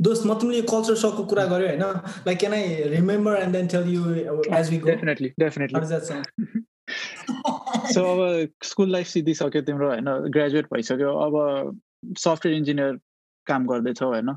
दोस्त 0.00 0.26
म 0.26 0.34
तिमीले 0.34 0.62
culture 0.64 0.94
सकको 0.96 1.24
कुरा 1.24 1.44
गर्यो 1.46 1.68
होइन 1.68 1.82
like 2.26 2.38
can 2.38 2.54
I 2.54 2.74
remember 2.88 3.36
and 3.36 3.52
then 3.52 3.66
tell 3.68 3.88
you 3.88 4.14
as 4.58 4.70
we 4.70 4.78
definitely 4.84 5.32
definitely 5.38 6.62
so 7.92 8.04
अब 8.04 8.52
school 8.64 8.92
life 8.92 9.06
सिद्धिसक्यो 9.06 9.62
तिम्रो 9.62 9.88
होइन 9.88 10.30
ग्रेजुएट 10.30 10.66
भइसक्यो 10.74 11.16
अब 11.18 11.36
सफ्टवेयर 12.18 12.56
इन्जिनियर 12.56 12.98
काम 13.46 13.66
गर्दैछौ 13.66 14.06
होइन 14.06 14.36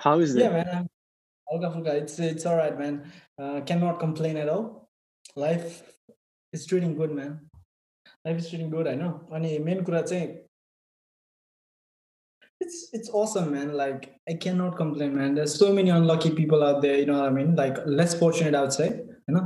हाउ 0.00 0.20
इज 0.20 0.36
हल्का 0.42 1.70
फुल्का 1.70 1.92
it's 1.94 2.20
it's 2.22 2.46
right 2.48 2.76
man 2.76 3.00
can 3.38 3.84
not 3.84 4.00
complain 4.00 4.36
at 4.36 4.48
all 4.48 4.68
life 5.38 5.82
is 6.52 6.68
treating 6.68 6.94
good 6.94 7.12
man 7.12 7.38
life 8.24 8.38
is 8.38 8.48
treating 8.48 8.70
good 8.70 8.86
होइन 8.86 9.02
अनि 9.36 9.58
मेन 9.68 9.84
कुरा 9.84 10.02
चाहिँ 10.02 10.30
it's 12.60 12.76
it's 12.92 13.10
awesome 13.10 13.48
man. 13.52 13.70
Like 13.74 14.04
i 14.32 14.34
cannot 14.34 14.76
complain 14.76 15.14
man. 15.14 15.32
There's 15.34 15.54
so 15.54 15.72
many 15.72 15.90
unlucky 15.90 16.30
people 16.32 16.62
out 16.62 16.82
there 16.82 16.98
you 16.98 17.06
know 17.06 17.16
what 17.20 17.28
i 17.28 17.34
mean? 17.38 17.56
Like 17.56 17.80
less 18.00 18.14
fortunate 18.20 18.58
outside 18.58 19.00
होइन 19.28 19.38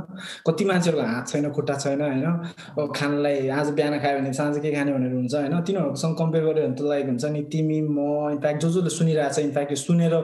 कति 0.47 0.65
मान्छेहरूको 0.65 1.07
हात 1.07 1.27
छैन 1.27 1.49
खुट्टा 1.53 1.73
छैन 1.79 2.01
होइन 2.01 2.23
अब 2.25 2.93
खानलाई 2.95 3.47
आज 3.57 3.69
बिहान 3.71 3.97
खायो 3.99 4.19
भने 4.19 4.31
साँझ 4.33 4.57
के 4.57 4.71
खाने 4.71 4.93
भनेर 4.93 5.13
हुन्छ 5.13 5.33
होइन 5.33 5.61
तिनीहरूसँग 5.63 6.17
कम्पेयर 6.17 6.45
गऱ्यो 6.45 6.63
भने 6.63 6.75
त 6.75 6.87
लाइक 6.89 7.05
हुन्छ 7.05 7.25
नि 7.35 7.43
तिमी 7.51 7.81
म 7.89 8.07
इन्फ्याक्ट 8.31 8.61
जो 8.61 8.69
जसले 8.71 8.95
सुनिरहेको 8.97 9.33
छ 9.33 9.45
इन्फ्याक्ट 9.45 9.73
सुनेर 9.83 10.15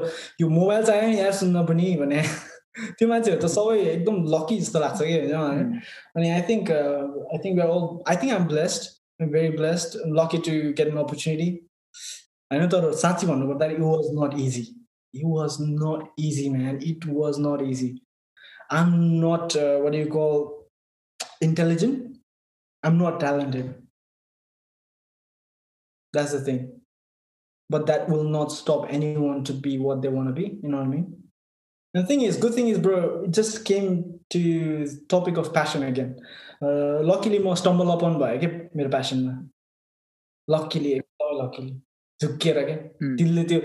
यो 0.41 0.49
मोबाइल 0.49 0.83
चाहियो 0.83 1.07
नि 1.07 1.19
यार 1.19 1.31
सुन्न 1.41 1.65
पनि 1.65 1.95
भने 2.01 2.23
त्यो 2.75 3.07
मान्छेहरू 3.07 3.41
त 3.41 3.49
सबै 3.53 3.77
एकदम 3.85 4.15
लकी 4.33 4.57
जस्तो 4.59 4.79
लाग्छ 4.79 4.99
कि 5.01 5.17
होइन 5.33 5.73
अनि 6.15 6.29
I 6.29 6.41
think 6.49 6.71
I 6.73 7.39
think 7.43 7.59
I 7.63 8.15
think 8.21 8.33
I'm 8.35 8.47
blessed 8.53 8.89
very 9.33 9.51
blessed 9.57 9.99
lucky 10.19 10.39
to 10.47 10.55
get 10.79 10.87
an 10.87 10.97
opportunity 11.03 11.49
होइन 12.51 12.69
तर 12.69 12.91
साँच्ची 13.03 13.27
भन्नुपर्दा 13.27 13.69
it 13.75 13.79
was 13.81 14.09
not 14.19 14.39
easy 14.39 14.65
it 15.13 15.23
was 15.25 15.57
not 15.61 16.25
easy 16.27 16.49
man 16.49 16.79
it 16.91 17.07
was 17.13 17.39
not 17.47 17.65
easy 17.69 17.89
I 18.71 18.81
am 18.81 18.93
not 19.25 19.57
what 19.85 19.95
you 19.95 20.05
call 20.17 21.47
intelligent 21.49 22.05
I 22.83 22.91
am 22.91 23.01
not 23.03 23.19
talented 23.19 23.73
that's 26.13 26.35
the 26.35 26.47
thing 26.47 26.63
but 27.69 27.85
that 27.87 28.07
will 28.07 28.23
not 28.23 28.51
stop 28.51 28.81
anyone 28.89 29.43
to 29.43 29.53
be 29.53 29.77
what 29.79 30.01
they 30.01 30.09
want 30.09 30.27
to 30.27 30.33
be 30.33 30.59
you 30.63 30.69
know 30.69 30.77
what 30.77 30.87
i 30.87 30.89
mean? 30.89 31.22
The 31.93 32.03
thing 32.03 32.21
is 32.21 32.37
good 32.37 32.53
thing 32.53 32.67
is 32.67 32.79
bro 32.79 33.23
it 33.23 33.31
just 33.31 33.63
came 33.65 34.19
to 34.29 34.41
topic 35.07 35.37
of 35.37 35.53
passion 35.53 35.83
again. 35.83 36.15
Uh, 36.61 36.99
luckily 37.03 37.39
म 37.39 37.55
stumble 37.55 37.91
upon 37.95 38.19
भयो 38.19 38.39
कि 38.39 38.47
मेरो 38.75 38.89
प्यासनमा 38.89 39.33
एकदमै 40.47 41.33
luckily 41.39 41.73
झुक्किएर 42.19 42.59
क्या 42.65 42.75
तिमीले 43.17 43.43
त्यो 43.49 43.59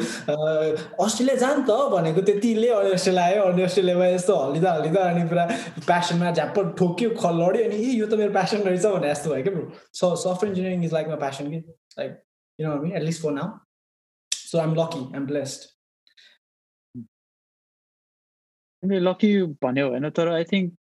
Australia 1.04 1.36
जान 1.42 1.62
त 1.68 1.76
भनेको 1.94 2.20
त्यतिले 2.28 2.68
अनि 2.78 2.90
अस्ट्रेलिया 2.98 3.24
आयो 3.24 3.42
अनि 3.52 3.62
अस्ट्रेलियामा 3.62 4.06
यस्तो 4.06 4.36
हल्लिँदा 4.42 4.72
हल्लिँदा 4.72 5.02
अनि 5.10 5.24
पुरा 5.32 5.44
प्यासनमा 5.86 6.30
झ्याप्प 6.32 6.60
ठोक्यो 6.78 7.10
लड्यो 7.40 7.64
अनि 7.68 7.76
ए 7.76 7.96
यो 8.00 8.06
त 8.06 8.20
मेरो 8.22 8.32
प्यासन 8.38 8.68
रहेछ 8.68 8.86
भने 8.86 9.14
जस्तो 9.14 9.34
भयो 9.34 9.42
क्या 9.48 9.54
bro 9.56 9.64
so 10.00 10.14
software 10.24 10.52
engineering 10.52 10.84
is 10.84 10.92
like 10.98 11.08
my 11.14 11.22
passion 11.24 11.50
कि 11.50 11.64
like 11.98 12.20
you 12.58 12.68
know 12.68 12.76
me 12.82 12.92
at least 13.00 13.22
for 13.22 13.32
now 13.40 13.48
so 14.32 14.58
I'm 14.64 14.74
lucky 14.80 15.04
I'm 15.14 15.26
blessed 15.32 15.70
तिमीले 18.82 19.00
लकी 19.00 19.30
भन्यो 19.64 19.88
होइन 19.88 20.10
तर 20.18 20.28
आई 20.28 20.44
थिङ्क 20.52 20.74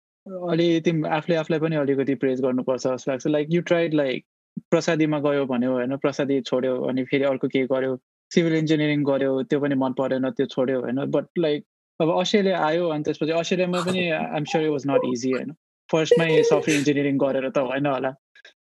अलि 0.51 0.67
तिमी 0.85 1.07
आफूले 1.17 1.35
आफूलाई 1.35 1.59
पनि 1.59 1.75
अलिकति 1.75 2.15
प्रेज 2.23 2.41
गर्नुपर्छ 2.41 2.87
जस्तो 2.87 3.11
लाग्छ। 3.11 3.27
लाइक 3.27 3.47
यु 3.51 3.61
ट्राइड 3.71 3.93
लाइक 3.93 4.25
प्रसादीमा 4.71 5.19
गयो 5.19 5.45
भन्यो 5.45 5.71
होइन 5.71 5.95
प्रसादी 6.03 6.41
छोड्यो 6.49 6.75
अनि 6.89 7.03
फेरि 7.11 7.23
अर्को 7.31 7.47
केही 7.47 7.65
गर्यो? 7.71 7.95
सिभिल 8.31 8.55
इन्जिनियरिङ 8.55 9.03
गर्यो 9.03 9.31
त्यो 9.49 9.59
पनि 9.59 9.75
मन 9.75 9.93
परेन 9.99 10.29
त्यो 10.31 10.45
छोड्यो 10.55 10.81
होइन। 10.81 11.05
बट 11.15 11.25
लाइक 11.37 11.65
अब 11.99 12.11
अस्ट्रेलिया 12.19 12.59
आयो 12.65 12.87
अनि 12.89 13.03
त्यसपछि 13.03 13.31
अस्ट्रेलियामा 13.31 13.81
पनि 13.81 14.09
I'm 14.09 14.43
sure 14.53 14.69
was 14.69 14.87
not 14.87 15.09
easy 15.13 15.31
होइन। 15.31 15.51
फर्स्टमै 15.89 16.29
सफ्टवेयर 16.43 16.79
इन्जिनियरिङ 16.79 17.17
गरेर 17.17 17.49
त 17.49 17.57
होइन 17.71 17.85
होला। 17.85 18.11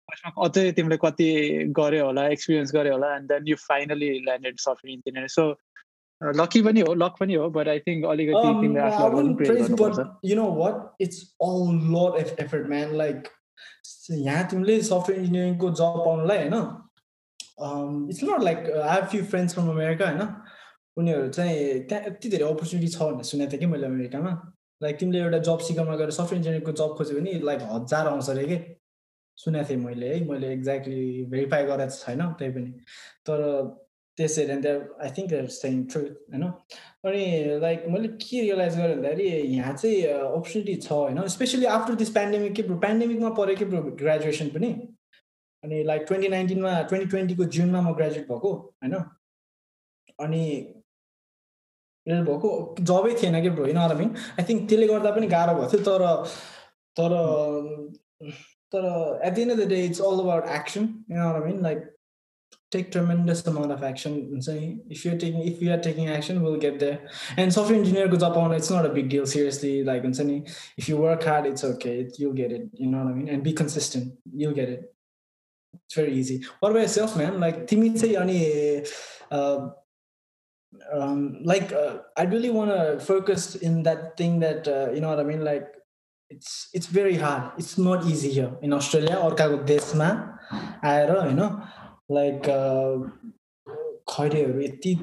फर्स्टमा 0.09 0.45
अझै 0.45 0.71
तिमीले 0.71 0.97
कति 0.97 1.29
गर्यो 1.79 2.05
होला 2.05 2.27
एक्सपिरियन्स 2.35 2.75
गर्यो 2.75 2.93
होला 2.93 3.15
and 3.15 3.31
then 3.31 3.47
you 3.47 3.55
finally 3.63 4.11
landed 4.27 4.59
software 4.65 4.93
engineering 4.93 5.33
so 5.35 5.45
lucky 6.21 6.61
पनि 6.61 6.81
हो 6.81 6.93
लक 6.95 7.15
पनि 7.19 7.33
हो 7.35 7.49
बट 7.51 7.67
आई 7.67 7.79
थिङ्क 7.79 8.05
अलिकति 8.07 8.67
you 10.25 10.35
know 10.35 10.51
what 10.55 11.01
it's 11.01 11.21
all 11.41 11.79
lot 11.89 12.19
of 12.19 12.39
effort 12.39 12.67
man 12.69 12.95
like 12.97 13.27
यहाँ 14.11 14.47
तिमीले 14.47 14.81
सफ्टवेयर 14.83 15.21
इन्जिनियरिङको 15.21 15.69
जब 15.73 16.03
पाउनुलाई 16.05 16.37
होइन 16.39 18.09
it's 18.09 18.23
not 18.23 18.43
like 18.43 18.69
I 18.71 18.95
have 18.95 19.05
few 19.07 19.23
friends 19.25 19.53
from 19.53 19.69
America 19.69 20.05
होइन 20.05 20.27
उनीहरू 20.97 21.27
चाहिँ 21.29 21.79
त्यहाँ 21.83 22.03
यति 22.05 22.29
धेरै 22.29 22.45
अपर्च्युनिटी 22.45 22.91
छ 22.91 23.01
भनेर 23.01 23.23
सुनेको 23.25 23.51
थिएँ 23.51 23.59
कि 23.59 23.65
मैले 23.67 23.87
अमेरिकामा 23.87 24.31
लाइक 24.81 24.99
तिमीले 24.99 25.19
एउटा 25.19 25.37
जब 25.45 25.59
सिकाउमा 25.61 25.95
गएर 25.95 26.11
सफ्टवेयर 26.11 26.37
इन्जिनियरिङको 26.37 26.71
जब 26.73 26.95
खोज्यो 26.97 27.19
भने 27.19 27.39
लाइक 27.43 27.61
हजार 27.69 28.07
आउँछ 28.07 28.29
अरे 28.29 28.45
कि 28.47 28.57
सुनेको 29.37 29.69
थिएँ 29.69 29.79
मैले 29.79 30.07
है 30.07 30.23
मैले 30.27 30.53
एक्ज्याक्टली 30.53 31.03
भेरिफाई 31.29 31.65
गरेको 31.65 31.95
छैन 31.95 32.31
त्यही 32.33 32.51
पनि 32.51 32.71
तर 33.25 33.43
त्यसरी 34.17 34.51
अनि 34.51 34.69
आई 35.05 35.09
थिङ्क 35.17 35.33
सेङ 35.55 35.83
ट्रुथ 35.85 36.13
होइन 36.33 36.43
अनि 37.09 37.23
लाइक 37.61 37.83
मैले 37.95 38.07
के 38.23 38.41
रियलाइज 38.41 38.77
गरेँ 38.77 38.95
भन्दाखेरि 38.95 39.27
यहाँ 39.55 39.73
चाहिँ 39.73 40.01
अपर्च्युनिटी 40.13 40.75
छ 40.85 40.91
होइन 40.91 41.27
स्पेसली 41.35 41.65
आफ्टर 41.73 41.95
दिस 42.01 42.09
पेन्डेमिक 42.15 42.53
के 42.55 42.63
पेन्डेमिकमा 42.85 43.29
पऱ्यो 43.41 43.55
कि 43.55 43.65
ग्रेजुएसन 44.03 44.49
पनि। 44.55 44.71
अनि 45.63 45.83
लाइक 45.83 46.01
ट्वेन्टी 46.07 46.27
नाइन्टिनमा 46.29 46.81
ट्वेन्टी 46.89 47.09
ट्वेन्टीको 47.09 47.45
जुनमा 47.57 47.81
म 47.81 47.93
ग्रेजुएट 47.95 48.27
भएको 48.27 48.53
होइन 48.83 48.95
अनि 50.25 50.43
भएको 52.07 52.51
जबै 52.91 53.15
थिएन 53.21 53.41
कि 53.41 53.49
ब्रो 53.49 53.63
होइन 53.63 53.97
मिन 53.97 54.15
आई 54.39 54.43
थिङ्क 54.49 54.69
त्यसले 54.69 54.87
गर्दा 54.87 55.11
पनि 55.15 55.27
गाह्रो 55.27 55.55
भएको 55.55 55.71
थियो 55.71 55.83
तर 55.89 56.05
तर 58.67 58.83
the 59.35 59.41
end 59.41 59.51
of 59.51 59.57
the 59.57 59.65
day, 59.65 59.85
it's 59.85 59.99
all 59.99 60.19
about 60.19 60.47
action. 60.47 61.05
You 61.07 61.15
know 61.15 61.27
what 61.27 61.43
I 61.43 61.45
mean? 61.45 61.61
Like 61.61 61.83
take 62.72 62.90
tremendous 62.90 63.46
amount 63.46 63.70
of 63.70 63.82
action. 63.84 64.40
So 64.40 64.52
if 64.88 65.04
you're 65.04 65.18
taking 65.18 65.46
if 65.46 65.60
we 65.60 65.68
are 65.68 65.78
taking 65.78 66.08
action, 66.08 66.42
we'll 66.42 66.56
get 66.56 66.80
there. 66.80 66.98
And 67.36 67.52
software 67.52 67.78
engineer 67.78 68.08
goes 68.08 68.22
up 68.22 68.36
on 68.36 68.52
it's 68.52 68.70
not 68.70 68.86
a 68.86 68.88
big 68.88 69.10
deal. 69.10 69.26
Seriously, 69.26 69.84
like 69.84 70.02
if 70.04 70.88
you 70.88 70.96
work 70.96 71.22
hard, 71.22 71.46
it's 71.46 71.64
okay. 71.64 72.08
You'll 72.18 72.32
get 72.32 72.50
it. 72.50 72.68
You 72.72 72.88
know 72.88 73.04
what 73.04 73.12
I 73.12 73.14
mean? 73.14 73.28
And 73.28 73.44
be 73.44 73.52
consistent. 73.52 74.14
You'll 74.34 74.54
get 74.54 74.68
it. 74.70 74.94
It's 75.86 75.94
very 75.94 76.14
easy. 76.14 76.44
What 76.60 76.70
about 76.70 76.80
yourself, 76.80 77.16
man? 77.16 77.38
Like 77.40 77.66
Timmy 77.66 77.96
say 77.96 78.16
any 78.16 78.84
uh, 79.30 79.68
um, 80.92 81.38
like 81.44 81.72
uh, 81.72 81.98
I 82.16 82.24
really 82.24 82.50
want 82.50 82.70
to 82.70 83.04
focus 83.04 83.54
in 83.56 83.82
that 83.82 84.16
thing 84.16 84.40
that 84.40 84.66
uh, 84.66 84.90
you 84.92 85.00
know 85.00 85.08
what 85.08 85.20
I 85.20 85.24
mean. 85.24 85.44
Like 85.44 85.68
it's 86.30 86.68
it's 86.72 86.86
very 86.86 87.16
hard. 87.16 87.52
It's 87.58 87.76
not 87.76 88.06
easy 88.06 88.32
here 88.32 88.52
in 88.62 88.72
Australia 88.72 89.16
अर्काको 89.28 89.64
देशमा 89.68 90.08
आएर 90.84 91.10
होइन 91.20 91.40
Like 92.09 92.41
खैरेहरू 94.09 94.61
यति 94.61 94.93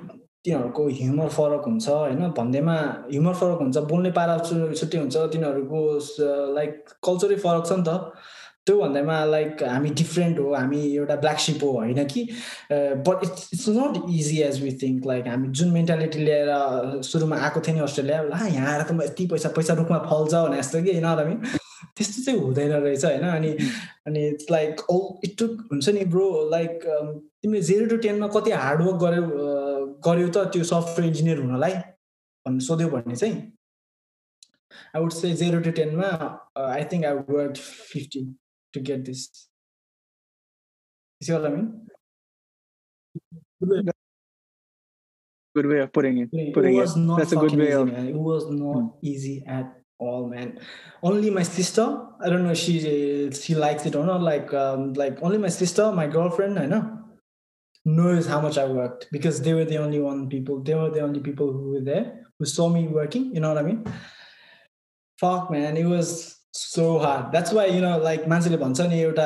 तिनीहरूको 0.45 0.87
humour 1.01 1.29
फरक 1.35 1.65
हुन्छ 1.67 1.89
होइन? 1.89 2.23
भन्दैमा 2.39 2.77
ह्युमर 3.11 3.35
फरक 3.35 3.59
हुन्छ 3.61 3.79
बोल्ने 3.91 4.11
पारा 4.19 4.39
छुट्टै 4.39 4.99
हुन्छ 4.99 5.17
तिनीहरूको 5.33 5.81
लाइक 6.55 6.73
कल्चरै 7.07 7.37
फरक 7.45 7.67
छ 7.67 7.79
नि 7.79 7.85
त। 7.89 8.13
त्यो 8.67 8.77
भन्दैमा 8.81 9.17
लाइक 9.25 9.63
हामी 9.63 9.91
डिफ्रेन्ट 10.01 10.39
हो 10.39 10.53
हामी 10.55 10.81
एउटा 10.83 11.17
ब्ल्याक 11.25 11.39
सिप 11.47 11.63
हो 11.63 11.71
होइन 11.73 12.05
कि? 12.13 12.23
But 13.09 13.25
it's 13.25 13.49
it's 13.55 13.69
not 13.79 13.99
easy 14.11 14.41
as 14.43 14.63
we 14.63 14.73
think 14.83 15.07
like 15.07 15.27
हामी 15.29 15.49
जुन 15.61 15.73
मेन्टालिटी 15.73 16.25
लिएर 16.25 16.49
सुरुमा 17.11 17.37
आएको 17.49 17.61
थियो 17.67 17.75
नि 17.75 17.81
अस्ट्रेलिया 17.89 18.23
ला 18.23 18.47
यहाँ 18.47 18.73
आएर 18.73 18.83
त 18.83 18.93
म 18.93 19.03
यति 19.03 19.27
पैसा 19.33 19.49
पैसा 19.57 19.75
रुखमा 19.81 19.99
फल्छ 20.09 20.35
भने 20.35 20.59
जस्तो 20.59 20.83
कि 20.83 20.99
होइन 21.01 21.41
त्यस्तो 21.97 22.25
चाहिँ 22.25 22.41
हुँदैन 22.41 22.73
रहेछ 22.73 23.05
होइन 23.05 23.27
अनि 23.31 23.51
अनि 24.07 24.27
इट्स 24.29 24.51
लाइक 24.51 24.81
औ 24.91 24.99
इट 25.25 25.43
हुन्छ 25.73 25.89
नि 25.89 26.05
ब्रो 26.15 26.29
लाइक 26.51 26.79
तिमीले 26.85 27.63
जेरो 27.71 27.87
टु 27.87 27.97
टेनमा 28.07 28.29
कति 28.37 28.51
हार्डवर्क 28.67 29.01
गर्यो 29.05 29.25
गर्यो 30.09 30.29
त 30.37 30.47
त्यो 30.53 30.65
सफ्टवेयर 30.71 31.11
इन्जिनियर 31.11 31.43
हुनलाई 31.43 31.75
भन्नु 32.47 32.67
सोध्यो 32.71 32.89
भने 32.97 33.17
चाहिँ 33.17 33.37
I 34.95 35.03
would 35.03 35.13
say 35.19 35.33
zero 35.43 35.61
to 35.69 35.71
टेनमा 35.83 36.09
I 36.69 36.85
think 36.93 37.05
I 37.11 37.23
work 37.35 37.57
fifty 37.93 38.27
to 38.75 38.81
get 38.81 39.05
this. 39.05 39.49
You 41.21 41.27
see 41.27 41.33
what 41.33 41.47
I 41.47 41.49
mean? 41.49 41.87
Good 45.57 45.67
way 45.67 45.79
of 45.79 45.93
putting 45.93 46.19
it. 46.19 46.31
Putting 46.53 46.75
it 46.75 46.81
was 46.81 46.97
it. 46.97 47.01
not 47.01 47.19
That's 47.19 47.33
a 47.33 47.37
good 47.37 47.55
way 47.55 47.69
easy, 47.69 47.73
of. 47.73 47.87
Man. 47.87 48.09
It 48.09 48.17
was 48.17 48.51
not 48.51 48.81
hmm. 48.81 48.89
easy 49.03 49.45
at 49.47 49.73
all, 50.09 50.27
man. 50.29 50.59
Only 51.03 51.31
my 51.31 51.43
sister. 51.43 51.87
I 52.21 52.29
don't 52.29 52.45
know 52.45 52.55
she 52.55 52.75
she 53.31 53.55
likes 53.55 53.87
it 53.87 53.95
or 53.95 54.05
not. 54.05 54.23
Like 54.23 54.53
um 54.55 54.93
like 54.95 55.23
only 55.23 55.39
my 55.39 55.49
sister, 55.49 55.91
my 55.93 56.07
girlfriend. 56.07 56.59
I 56.59 56.67
know 56.67 56.83
knows 57.85 58.27
how 58.27 58.41
much 58.41 58.59
I 58.59 58.67
worked 58.67 59.09
because 59.13 59.43
they 59.43 59.55
were 59.55 59.65
the 59.65 59.79
only 59.79 60.01
one 60.01 60.29
people. 60.29 60.63
They 60.63 60.75
were 60.75 60.91
the 60.91 61.01
only 61.01 61.21
people 61.21 61.53
who 61.53 61.73
were 61.73 61.81
there 61.81 62.27
who 62.39 62.45
saw 62.45 62.69
me 62.69 62.87
working. 62.89 63.35
You 63.35 63.41
know 63.41 63.53
what 63.55 63.59
I 63.59 63.63
mean? 63.63 63.85
Fuck, 65.21 65.51
man. 65.51 65.77
It 65.77 65.87
was 65.87 66.35
so 66.57 66.83
hard 66.99 67.31
that's 67.31 67.53
why 67.55 67.71
you 67.71 67.81
know 67.83 67.89
like 68.03 68.27
मान्छेले 68.29 68.57
भन्छ 68.57 68.81
नि 68.81 68.99
एउटा 69.01 69.25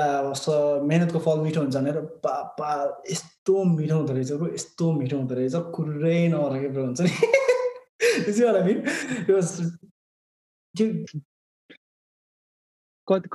मेहनतको 0.91 1.19
फल 1.25 1.41
मिठो 1.41 1.61
हुन्छ 1.61 1.75
भनेर 1.77 2.01
पापा 2.25 2.71
यस्तो 3.11 3.65
मिठो 3.73 3.97
हुँदो 3.97 4.13
रहेछ 4.13 4.33
ब्रो 4.33 4.49
यस्तो 4.55 4.93
मिठो 5.01 5.17
हुँदो 5.17 5.35
रहेछ 5.35 5.55
कुरै 5.75 6.29
नरहेको 6.35 6.71
ब्रो 6.73 6.85
हुन्छ 6.85 7.01
नि 7.01 7.11
कति 8.25 9.88
कति 13.09 13.29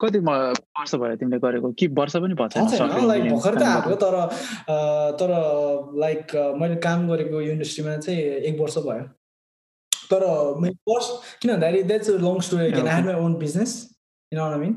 कति 0.00 0.18
वर्ष 0.18 0.94
भयो 0.94 1.16
तिमीले 1.16 1.38
गरेको? 1.38 1.72
कि 1.72 1.86
वर्ष 1.98 2.16
पनि 2.16 2.34
भएको 2.34 3.06
लाइक 3.06 3.22
भर्खर 3.32 3.54
त 3.58 3.62
आएको 3.62 3.94
तर 4.02 4.14
तर 5.20 5.30
लाइक 6.00 6.34
मैले 6.60 6.76
काम 6.86 7.08
गरेको 7.08 7.40
युनिभर्सिटीमा 7.40 7.96
चाहिँ 7.96 8.20
एक 8.20 8.60
वर्ष 8.60 8.76
भयो। 8.86 9.04
तर 10.10 10.22
मैले 10.60 10.74
फर्स्ट 10.88 11.40
किन 11.42 11.50
भन्दाखेरि 11.52 11.82
द्याट्स 11.90 12.10
अ 12.10 12.12
लङ 12.24 12.40
स्टोरी 12.46 12.72
किन 12.72 12.88
आई 12.88 13.02
माई 13.02 13.14
ओन 13.24 13.34
बिजनेस 13.44 13.70
किन 14.32 14.40
आई 14.40 14.58
मिन 14.64 14.72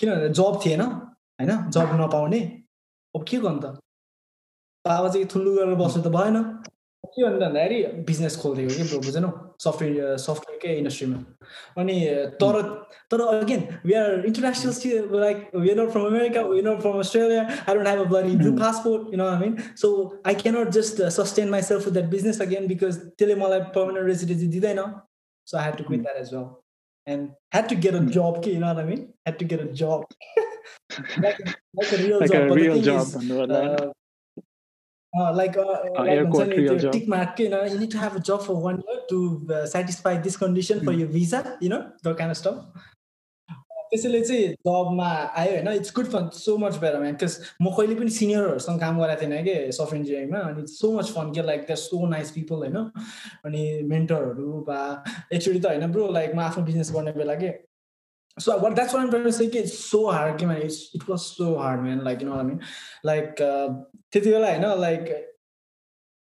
किन 0.00 0.10
भन्दा 0.10 0.28
जब 0.28 0.60
थिएन 0.64 0.82
होइन? 0.82 1.50
जब 1.70 1.88
नपाउने। 2.00 2.40
अब 3.14 3.24
के 3.28 3.36
गर्नु 3.38 3.60
त? 3.60 3.64
बाबा 4.84 5.08
चाहिँ 5.08 5.26
ठुलो 5.32 5.50
गरेर 5.56 5.74
बस्नु 5.80 6.02
त 6.02 6.08
भएन। 6.12 6.36
के 7.04 7.22
भन्नु 7.24 7.38
भन्दाखेरि 7.40 7.78
बिजनेस 8.08 8.36
खोलिदिएको 8.42 8.84
कि 8.90 8.98
बुझेनौ 9.06 9.30
सफ्टवेयर 9.64 10.16
सफ्टवेयरकै 10.24 10.76
इन्डस्ट्रीमा 10.78 11.18
अनि 11.82 11.96
तर 12.42 12.58
तर 13.10 13.20
again 13.26 13.66
we 13.86 13.94
are 14.02 14.26
international 14.30 15.20
like 15.24 15.50
we 15.56 15.74
not 15.80 15.90
from 15.96 16.06
America 16.06 16.42
we 16.52 16.62
not 16.68 16.80
from 16.86 16.98
Australia 17.04 17.42
I 17.42 17.74
don't 17.74 17.88
have 17.88 18.00
a 18.00 18.08
bloody 18.14 18.36
blue 18.42 18.52
passport 18.62 19.12
you 19.12 19.18
know 19.22 19.28
I 19.28 19.38
mean 19.44 19.56
so 19.82 19.92
I 20.26 20.34
cannot 20.46 20.70
just 20.78 21.02
sustain 21.18 21.54
myself 21.70 21.86
with 21.86 21.92
that 21.98 22.10
business 22.16 22.40
again 22.48 22.66
because 22.74 22.98
त्यसले 23.06 23.34
मलाई 23.44 23.70
permanent 23.78 24.08
residency 24.08 24.46
दिँदैन 24.56 24.82
so 25.46 25.58
I 25.58 25.64
have 25.64 25.78
to 25.78 25.84
quit 25.90 26.02
that 26.02 26.20
as 26.24 26.34
well 26.34 26.50
and 27.06 27.30
had 27.50 27.68
to 27.68 27.74
get 27.74 27.94
a 27.94 28.00
job. 28.00 28.46
You 28.46 28.58
know 28.58 28.68
what 28.68 28.78
I 28.78 28.84
mean? 28.84 29.12
Had 29.26 29.38
to 29.38 29.44
get 29.44 29.60
a 29.60 29.66
job, 29.72 30.04
like, 31.18 31.40
like 31.74 31.92
a 31.92 31.96
real 31.96 32.20
like 32.20 32.30
job. 32.30 32.42
A 32.42 32.48
but 32.48 32.56
real 32.56 32.74
the 32.74 32.82
thing 32.82 32.84
job. 32.84 33.06
Is, 33.06 33.30
uh, 33.50 33.92
uh, 35.14 35.32
like 35.32 35.56
uh, 35.56 35.62
uh, 35.62 36.04
like 36.04 36.34
your 36.56 36.92
tick 36.92 37.08
mark, 37.08 37.38
you 37.38 37.48
know, 37.48 37.64
you 37.64 37.78
need 37.78 37.90
to 37.90 37.98
have 37.98 38.16
a 38.16 38.20
job 38.20 38.42
for 38.42 38.56
one 38.60 38.82
year 38.86 39.00
to 39.08 39.46
uh, 39.50 39.66
satisfy 39.66 40.16
this 40.16 40.36
condition 40.36 40.80
mm. 40.80 40.84
for 40.84 40.92
your 40.92 41.08
visa, 41.08 41.58
you 41.60 41.68
know, 41.68 41.92
that 42.02 42.16
kind 42.16 42.30
of 42.30 42.36
stuff. 42.36 42.64
त्यसैले 43.92 44.20
चाहिँ 44.24 44.44
जबमा 44.66 45.06
आयो 45.38 45.50
होइन 45.52 45.68
it's 45.68 45.92
good 45.94 46.06
fun 46.12 46.28
so 46.34 46.56
much 46.58 46.76
better 46.80 47.00
man 47.00 47.12
because 47.14 47.34
म 47.62 47.70
कहिले 47.76 47.94
पनि 47.94 48.10
सिनियरहरूसँग 48.10 48.80
काम 48.80 49.00
गरेको 49.00 49.20
थिएन 49.22 49.44
कि 49.44 49.56
सफ्टवेयर 49.78 50.00
इन्जिनियरिङमा 50.00 50.38
अनि 50.50 50.66
सो 50.74 50.92
मच 50.92 51.10
फन 51.16 51.32
के 51.36 51.42
like 51.46 51.66
the 51.70 51.74
so 51.82 52.06
nice 52.14 52.30
people 52.36 52.64
होइन 52.64 52.78
अनि 53.44 53.64
मेन्टरहरू 53.90 54.62
बा 54.68 54.78
एकचोटि 55.32 55.60
त 55.60 55.66
होइन 55.72 55.92
ब्रो 55.92 56.08
लाइक 56.18 56.34
म 56.34 56.40
आफ्नो 56.46 56.64
बिजनेस 56.70 56.92
गर्ने 56.94 57.12
बेला 57.20 57.34
के 57.44 57.52
so 58.38 58.56
what 58.58 58.76
that's 58.76 58.92
what 58.92 59.02
I'm 59.02 59.10
trying 59.10 59.24
to 59.24 59.32
say 59.32 59.46
it's 59.46 59.78
so 59.78 60.10
hard 60.10 60.42
man 60.42 60.62
it's, 60.62 60.94
it 60.94 61.06
was 61.08 61.26
so 61.36 61.58
hard 61.58 61.82
man. 61.82 62.02
Like 62.04 62.20
you 62.20 62.28
know 62.28 62.36
what 62.36 62.44
I 62.44 62.48
mean? 62.48 62.60
Like 63.04 63.36
त्यति 63.36 64.30
बेला 64.30 64.48
होइन 64.48 64.80
लाइक 64.80 65.28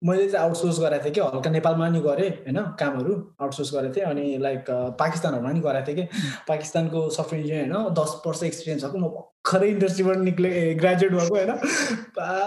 मैले 0.03 0.29
चाहिँ 0.31 0.47
आउटसोर्स 0.47 0.79
गरेको 0.81 1.05
थिएँ 1.05 1.13
कि 1.15 1.21
हल्का 1.21 1.51
नेपालमा 1.51 1.89
नि 1.89 2.01
गरेँ 2.01 2.31
होइन 2.31 2.59
कामहरू 2.81 3.15
आउटसोर्स 3.43 3.73
गरेको 3.75 3.95
थिएँ। 3.95 4.05
अनि 4.07 4.39
लाइक 4.39 4.65
पाकिस्तानहरूमा 4.99 5.53
नि 5.53 5.61
गरेको 5.61 5.87
थिएँ 5.87 5.97
कि। 5.97 6.05
पाकिस्तानको 6.49 7.09
सफ्टवेयर 7.11 7.43
इन्जिनियर 7.43 7.73
होइन 7.73 7.95
दस 7.95 8.11
वर्ष 8.27 8.43
एक्सपिरियन्स 8.43 8.85
भएको 8.85 8.99
म 8.99 9.09
भर्खरै 9.09 9.69
इन्डस्ट्रीबाट 9.69 10.17
निक्ले 10.29 10.51
ग्रेजुएट 10.83 11.13
भएको 11.13 11.35
होइन। 11.35 11.51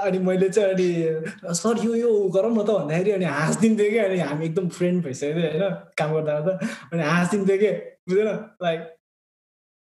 अनि 0.08 0.20
मैले 0.30 0.50
चाहिँ 0.50 0.74
अनि 0.74 1.54
सर 1.60 1.84
यो 1.86 1.96
यो 1.96 2.12
गरौँ 2.38 2.52
न 2.56 2.64
त 2.64 2.70
भन्दाखेरि 2.72 3.12
अनि 3.12 3.26
हाँसिदिन्थेँ 3.26 3.90
कि। 3.92 3.98
अनि 3.98 4.20
हामी 4.32 4.46
एकदम 4.46 4.70
फ्रेन्ड 4.80 5.04
भइसकेको 5.06 5.40
थियो 5.42 5.52
होइन 5.52 5.76
काम 6.00 6.14
गर्दा 6.14 6.40
गर्दा। 6.40 6.54
अनि 6.94 7.04
हाँसिदिन्थेँ 7.04 7.58
कि 7.60 7.72
बुझेन 8.08 8.28
लाइक 8.64 8.82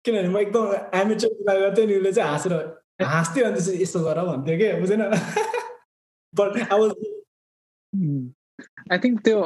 किनभने 0.07 0.28
म 0.28 0.38
एकदम 0.38 0.64
एमेचर 1.00 1.28
कुरा 1.38 1.54
गर्थेँ 1.61 1.86
नि 1.86 1.94
उसले 1.98 2.12
चाहिँ 2.12 2.30
हाँसेर 2.30 2.54
हाँस्थ्यो 3.12 3.44
अनि 3.46 3.54
त्यसपछि 3.54 3.82
यस्तो 3.82 4.00
गर 4.04 4.18
भन्थ्यो 4.26 4.57
कि? 4.59 4.68
बुझेन? 4.80 5.02
आई 8.92 8.98
थिङ्क 9.04 9.20
त्यो 9.24 9.40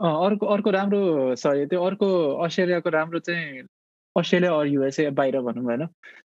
अर्को 0.00 0.46
अर्को 0.54 0.70
राम्रो 0.70 1.00
सरी 1.36 1.66
त्यो 1.66 1.82
अर्को 1.84 2.08
अस्ट्रेलियाको 2.44 2.90
राम्रो 2.90 3.18
चाहिँ 3.28 3.62
अस्ट्रेलिया 4.16 4.52
अर 4.58 4.66
युएसए 4.66 5.10
बाहिर 5.20 5.40
भनौँ 5.46 5.64
होइन? 5.64 5.86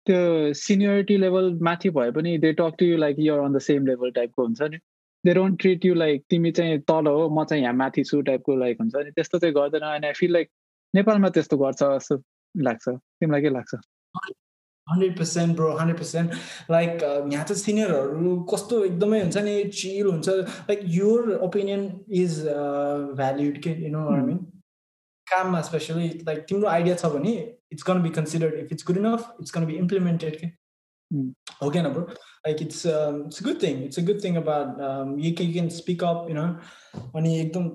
त्यो 0.07 0.19
सिनियरिटी 0.55 1.17
लेभल 1.17 1.53
माथि 1.69 1.91
भए 1.97 2.11
पनि 2.17 2.37
they 2.45 2.53
talk 2.61 2.75
to 2.79 2.85
you 2.87 2.97
like 2.97 3.17
you're 3.19 3.41
on 3.41 3.53
the 3.53 3.59
same 3.69 3.87
level 3.87 4.11
टाइपको 4.19 4.43
हुन्छ 4.45 4.63
नि? 4.63 4.79
They 5.25 5.35
don't 5.35 5.61
treat 5.61 5.85
you 5.85 5.95
like 5.95 6.25
तिमी 6.31 6.51
चाहिँ 6.59 6.79
तल 6.91 7.07
हो 7.07 7.29
म 7.29 7.45
चाहिँ 7.45 7.63
यहाँ 7.63 7.75
माथि 7.75 8.05
छु 8.05 8.21
टाइपको 8.29 8.57
लाइक 8.57 8.77
हुन्छ 8.81 8.95
नि? 8.97 9.11
त्यस्तो 9.11 9.39
चाहिँ 9.39 9.55
गर्दैन। 9.55 9.83
अनि 9.93 10.07
आई 10.07 10.13
फिल 10.21 10.33
लाइक 10.33 10.49
नेपालमा 10.95 11.29
त्यस्तो 11.37 11.57
गर्छ 11.59 11.83
जस्तो। 11.83 12.17
लाग्छ 12.67 12.89
तिमीलाई 12.89 13.43
के 13.43 13.51
लाग्छ 13.55 13.75
hundred 14.87 15.17
percent 15.19 15.57
bro 15.57 15.73
hundred 15.77 15.99
percent 15.99 16.35
like 16.71 17.03
यहाँ 17.33 17.45
त 17.49 17.53
सिनियरहरू 17.63 18.37
कस्तो 18.53 18.85
एकदमै 18.85 19.21
हुन्छ 19.21 19.39
नि 19.49 19.55
चिल 19.81 20.07
हुन्छ। 20.07 20.29
Like 20.69 20.81
your 20.95 21.33
opinion 21.49 21.83
is 22.21 22.39
valued 23.19 23.59
के 23.67 23.71
यु 23.83 23.91
नो 23.97 24.05
आई 24.13 24.23
मिन 24.29 24.39
काममा 25.27 25.61
स्पेसली 25.69 26.09
लाइक 26.29 26.39
तिम्रो 26.49 26.69
आइडिया 26.69 26.95
छ 27.03 27.13
भने 27.17 27.35
it's 27.73 27.85
gonna 27.89 28.03
be 28.03 28.11
considered 28.21 28.55
if 28.61 28.73
it's 28.73 28.87
good 28.93 28.99
enough 29.03 29.21
it's 29.41 29.53
gonna 29.57 29.67
be 29.73 29.77
implemented 29.83 30.41
के 30.41 30.47
हो 31.63 31.71
क्या 31.71 31.89
bro 31.89 32.07
like 32.47 32.63
it's 32.63 32.87
it's 32.87 33.43
good 33.49 33.63
thing 33.63 33.85
it's 33.85 33.99
a 33.99 34.03
good 34.13 34.25
thing 34.25 34.37
about 34.45 35.21
you 35.27 35.31
you 35.31 35.53
can 35.53 35.69
speak 35.83 36.05
up 36.05 36.27
you 36.31 36.37
know 36.41 36.47
अनि 37.19 37.39
एकदम 37.41 37.71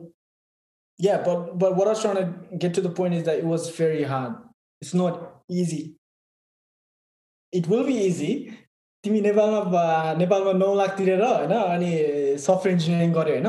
yeah 0.99 1.21
but 1.25 1.39
but 1.61 1.71
what 1.77 1.87
i 1.87 1.91
was 1.91 2.01
trying 2.01 2.17
to 2.17 2.57
get 2.63 2.75
to 2.75 2.81
the 2.81 2.89
point 2.97 3.15
is 3.19 3.23
that 3.27 3.39
it 3.39 3.47
was 3.51 3.63
very 3.77 4.03
hard. 4.09 4.33
It's 4.83 4.93
not 4.93 5.19
easy. 5.51 5.83
It 7.53 7.67
will 7.67 7.83
be 7.83 7.97
easy 7.99 8.31
तिमी 9.03 9.19
नेपालमा 9.21 10.13
नेपालमा 10.17 10.51
नौ 10.53 10.73
लाख 10.75 10.97
तिरेर 10.97 11.21
होइन 11.23 11.51
अनि 11.53 11.89
software 12.39 12.71
engineering 12.71 13.11
गऱ्यो 13.13 13.33
होइन 13.33 13.47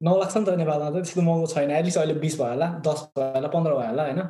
नौ 0.00 0.16
लाख 0.18 0.32
छ 0.32 0.36
नि 0.36 0.44
त 0.44 0.56
नेपालमा 0.58 0.90
त 0.90 0.94
त्यस्तो 0.96 1.22
महँगो 1.22 1.46
छैन 1.46 1.70
एटलिस्ट 1.72 1.98
अहिले 1.98 2.14
बिस 2.24 2.36
भयो 2.38 2.48
होला 2.48 2.68
दस 2.86 3.04
भयो 3.16 3.30
होला 3.34 3.48
पन्ध्र 3.48 3.72
भयो 3.72 3.88
होला 3.88 4.04
होइन 4.04 4.20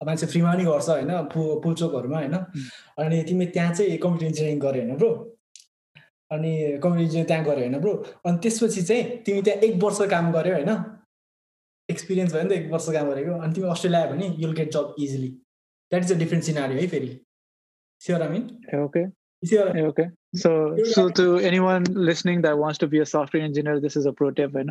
मान्छे 0.00 0.26
फ्रीमा 0.26 0.52
पनि 0.52 0.64
गर्छ 0.64 0.88
होइन 0.88 1.12
पु 1.34 1.46
पुलचोकहरूमा 1.64 2.18
होइन 2.18 2.34
अनि 2.98 3.22
तिमी 3.24 3.46
त्यहाँ 3.54 3.74
चाहिँ 3.74 3.98
कम्प्युटर 3.98 4.26
इन्जिनियरिङ 4.26 4.60
गऱ्यो 4.60 4.82
होइन 4.82 4.96
ब्रो 4.96 5.10
अनि 6.30 6.52
कम्प्युटर 6.82 7.02
इन्जिनियरिङ 7.02 7.26
त्यहाँ 7.26 7.44
गऱ्यो 7.44 7.64
होइन 7.64 7.78
ब्रो 7.80 7.94
अनि 8.24 8.38
त्यसपछि 8.42 8.82
चाहिँ 8.82 9.04
तिमी 9.26 9.42
त्यहाँ 9.42 9.68
एक 9.68 9.82
वर्ष 9.84 10.00
काम 10.10 10.32
गऱ्यो 10.32 10.54
होइन 10.54 10.72
एक्सपिरियन्स 11.90 12.32
भयो 12.34 12.42
नि 12.42 12.48
त 12.48 12.52
एक 12.52 12.70
वर्ष 12.72 12.88
काम 12.92 13.10
गरेको। 13.10 13.32
अनि 13.40 13.54
तिमी 13.54 13.68
अस्ट्रेलिया 13.70 14.00
आयो 14.00 14.12
भने 14.14 14.26
you'll 14.38 14.54
get 14.60 14.72
job 14.78 14.94
easily 15.06 15.28
that 15.28 16.02
is 16.02 16.12
a 16.12 16.18
different 16.24 16.44
scenery 16.44 16.74
है 16.80 16.86
फेरि। 16.96 17.10
Sure 18.00 18.22
I 18.22 18.28
mean 18.28 18.44
okay. 18.86 19.06
Okay. 19.88 20.04
So 20.40 20.50
so 20.90 21.02
to 21.16 21.24
anyone 21.48 21.84
listening 22.08 22.42
that 22.44 22.58
wants 22.58 22.78
to 22.82 22.86
be 22.92 23.00
a 23.00 23.06
software 23.06 23.42
engineer 23.48 23.80
this 23.80 23.96
is 24.00 24.06
a 24.10 24.12
pro 24.20 24.28
tip 24.38 24.54
होइन 24.54 24.70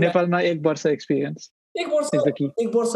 नेपालमा 0.00 0.40
एक 0.50 0.60
वर्ष 0.66 0.84
experience 0.86 1.50
एक 1.80 1.88
वर्ष. 1.92 2.10
एक 2.62 2.70
वर्ष 2.74 2.92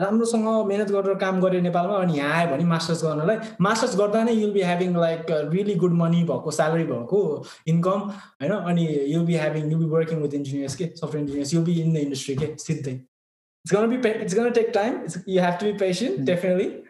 राम्रोसँग 0.00 0.66
मिहिनेत 0.66 0.90
गरेर 0.90 1.14
काम 1.14 1.40
गऱ्यो 1.40 1.60
नेपालमा 1.60 1.94
अनि 1.94 2.18
यहाँ 2.18 2.34
आयो 2.34 2.48
भने 2.48 2.64
मास्टर्स 2.64 3.04
गर्नलाई। 3.04 3.36
मास्टर्स 3.60 3.98
गर्दा 3.98 4.24
नै 4.24 4.32
you'll 4.32 4.52
be 4.52 4.62
having 4.62 4.96
like 5.00 5.26
really 5.30 5.74
good 5.74 5.92
money 5.92 6.22
भएको 6.24 6.50
स्यालेरी 6.50 6.84
भएको 6.84 7.44
इन्कम 7.68 8.00
होइन? 8.40 8.52
अनि 8.52 8.88
you'll 9.08 9.26
be 9.26 9.34
having 9.34 9.70
you'll 9.72 9.80
be 9.80 9.86
working 9.86 10.22
with 10.22 10.34
engineers 10.34 10.74
के? 10.74 10.84
Software 10.84 11.20
engineers 11.20 11.54
you'll 11.54 11.64
be 11.64 11.80
in 11.82 11.94
the 11.94 11.96
industry 11.96 12.34
के? 12.34 12.56
सिधै 12.58 12.90
it's 12.90 13.74
gonna 13.74 13.86
be 13.86 14.08
it's 14.08 14.34
gonna 14.34 14.50
take 14.50 14.70
time 14.74 15.00
you 15.28 15.42
have 15.42 15.54
to 15.54 15.66
be 15.66 15.72
patient 15.72 16.20
definitely 16.20 16.88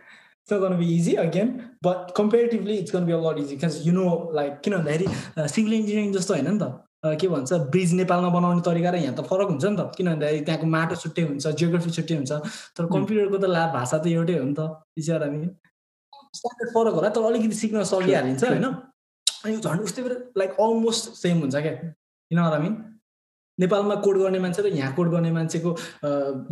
to 0.52 0.58
be 0.58 0.84
easy 0.84 1.14
again, 1.22 1.48
but 1.86 2.04
comparatively, 2.18 2.76
it's 2.76 2.90
going 2.90 3.02
to 3.02 3.08
be 3.08 3.14
a 3.14 3.22
lot 3.24 3.40
easy 3.40 3.56
because 3.56 3.74
you 3.86 3.94
know, 3.96 4.12
like, 4.38 4.62
किन 4.64 4.74
भन्दाखेरि 4.74 5.06
civil 5.48 5.74
engineering 5.74 6.12
जस्तो 6.12 6.34
होइन 6.34 6.46
नि 6.50 6.58
त। 6.58 6.62
A, 6.62 6.87
के 7.04 7.28
भन्छ 7.28 7.52
bridge 7.70 7.92
नेपालमा 7.94 8.28
बनाउने 8.28 8.62
तरिका 8.66 8.90
र 8.90 8.96
यहाँ 8.96 9.14
त 9.14 9.22
फरक 9.30 9.48
हुन्छ 9.48 9.64
नि 9.64 9.76
त। 9.76 9.94
किन 9.96 10.06
भन्दाखेरि 10.08 10.40
त्यहाँको 10.44 10.66
माटो 10.66 10.94
छुट्टै 11.02 11.22
हुन्छ 11.22 11.46
जियोग्राफी 11.46 11.90
छुट्टै 11.90 12.14
हुन्छ। 12.14 12.32
तर 12.74 12.86
कम्प्युटरको 12.90 13.38
त 13.38 13.44
ला 13.54 13.66
भाषा 13.72 13.98
त 13.98 14.06
एउटै 14.06 14.38
हो 14.38 14.44
नि 14.50 14.54
त 14.58 14.60
विचार 14.98 15.22
हामी। 15.22 15.46
स्ट्यान्डर्ड 16.36 16.70
फरक 16.74 16.94
होला 16.98 17.08
तर 17.14 17.22
अलिकति 17.30 17.56
सिक्न 17.62 17.82
सकिहालिन्छ 17.86 18.44
होइन। 18.44 18.66
अनि 19.44 19.56
झन् 19.56 19.82
उस्तै 19.86 20.02
लाइक 20.38 20.50
अलमोस्ट 20.58 21.04
सेम 21.22 21.36
हुन्छ 21.46 21.56
क्या। 21.56 21.74
किन 22.30 22.38
हामी 22.38 22.70
नेपालमा 23.58 23.94
कोड 24.06 24.16
गर्ने 24.18 24.38
मान्छे 24.38 24.62
र 24.62 24.66
यहाँ 24.70 24.94
कोड 24.94 25.08
गर्ने 25.10 25.30
मान्छेको 25.34 25.70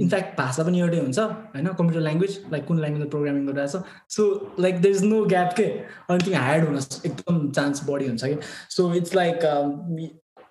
इनफ्याक्ट 0.02 0.30
भाषा 0.38 0.62
पनि 0.66 0.78
एउटै 0.80 0.98
हुन्छ 1.00 1.18
होइन? 1.18 1.66
कम्प्युटर 1.78 2.02
ल्याङ्ग्वेज 2.06 2.32
लाइक 2.52 2.64
कुन 2.66 2.78
ल्याङ्ग्वेजमा 2.82 3.10
प्रोग्रामिङ 3.10 3.42
गरिरहेछ। 3.46 3.74
So 4.10 4.22
like 4.58 4.80
there 4.82 4.94
is 4.94 5.02
no 5.04 5.24
gap 5.34 5.50
के? 5.58 5.66
अनि 6.10 6.18
तिमी 6.24 6.36
हायर्ड 6.36 6.64
हुन 6.66 6.76
एकदम 6.78 7.50
चान्स 7.58 7.84
बढी 7.90 8.06
हुन्छ 8.06 8.24
कि? 8.24 8.36
सो 8.70 8.92
इट्स 8.94 9.14
लाइक 9.14 9.38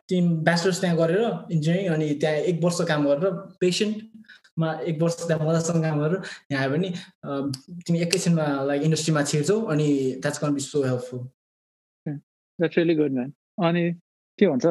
तिमी 0.10 0.36
ब्याचलर्स 0.48 0.82
त्यहाँ 0.82 0.98
गरेर 0.98 1.22
इन्जिनियरिङ 1.56 1.94
अनि 1.94 2.08
त्यहाँ 2.22 2.36
एक 2.52 2.64
वर्ष 2.64 2.82
काम 2.92 3.08
गरेर 3.08 3.32
पेसेन्टमा 3.62 4.72
एक 4.92 5.02
वर्ष 5.02 5.16
त्यहाँ 5.28 5.48
मजासँग 5.48 5.84
काम 5.84 6.00
गरेर 6.04 6.22
यहाँ 6.52 6.64
आयो 6.64 6.72
भने 6.76 6.90
तिमी 7.88 8.00
एकैछिनमा 8.08 8.48
लाइक 8.72 8.82
इन्डस्ट्रीमा 8.90 9.24
छिर्छौ 9.32 9.60
अनि 9.76 9.88
that's 10.22 10.40
can 10.46 10.54
be 10.54 10.62
so 10.70 10.84
helpful 10.84 11.20
that's 12.06 12.78
really 12.78 12.96
good 13.02 13.12
man 13.20 13.34
अनि 13.70 13.84
के 14.40 14.48
भन्छ 14.48 14.66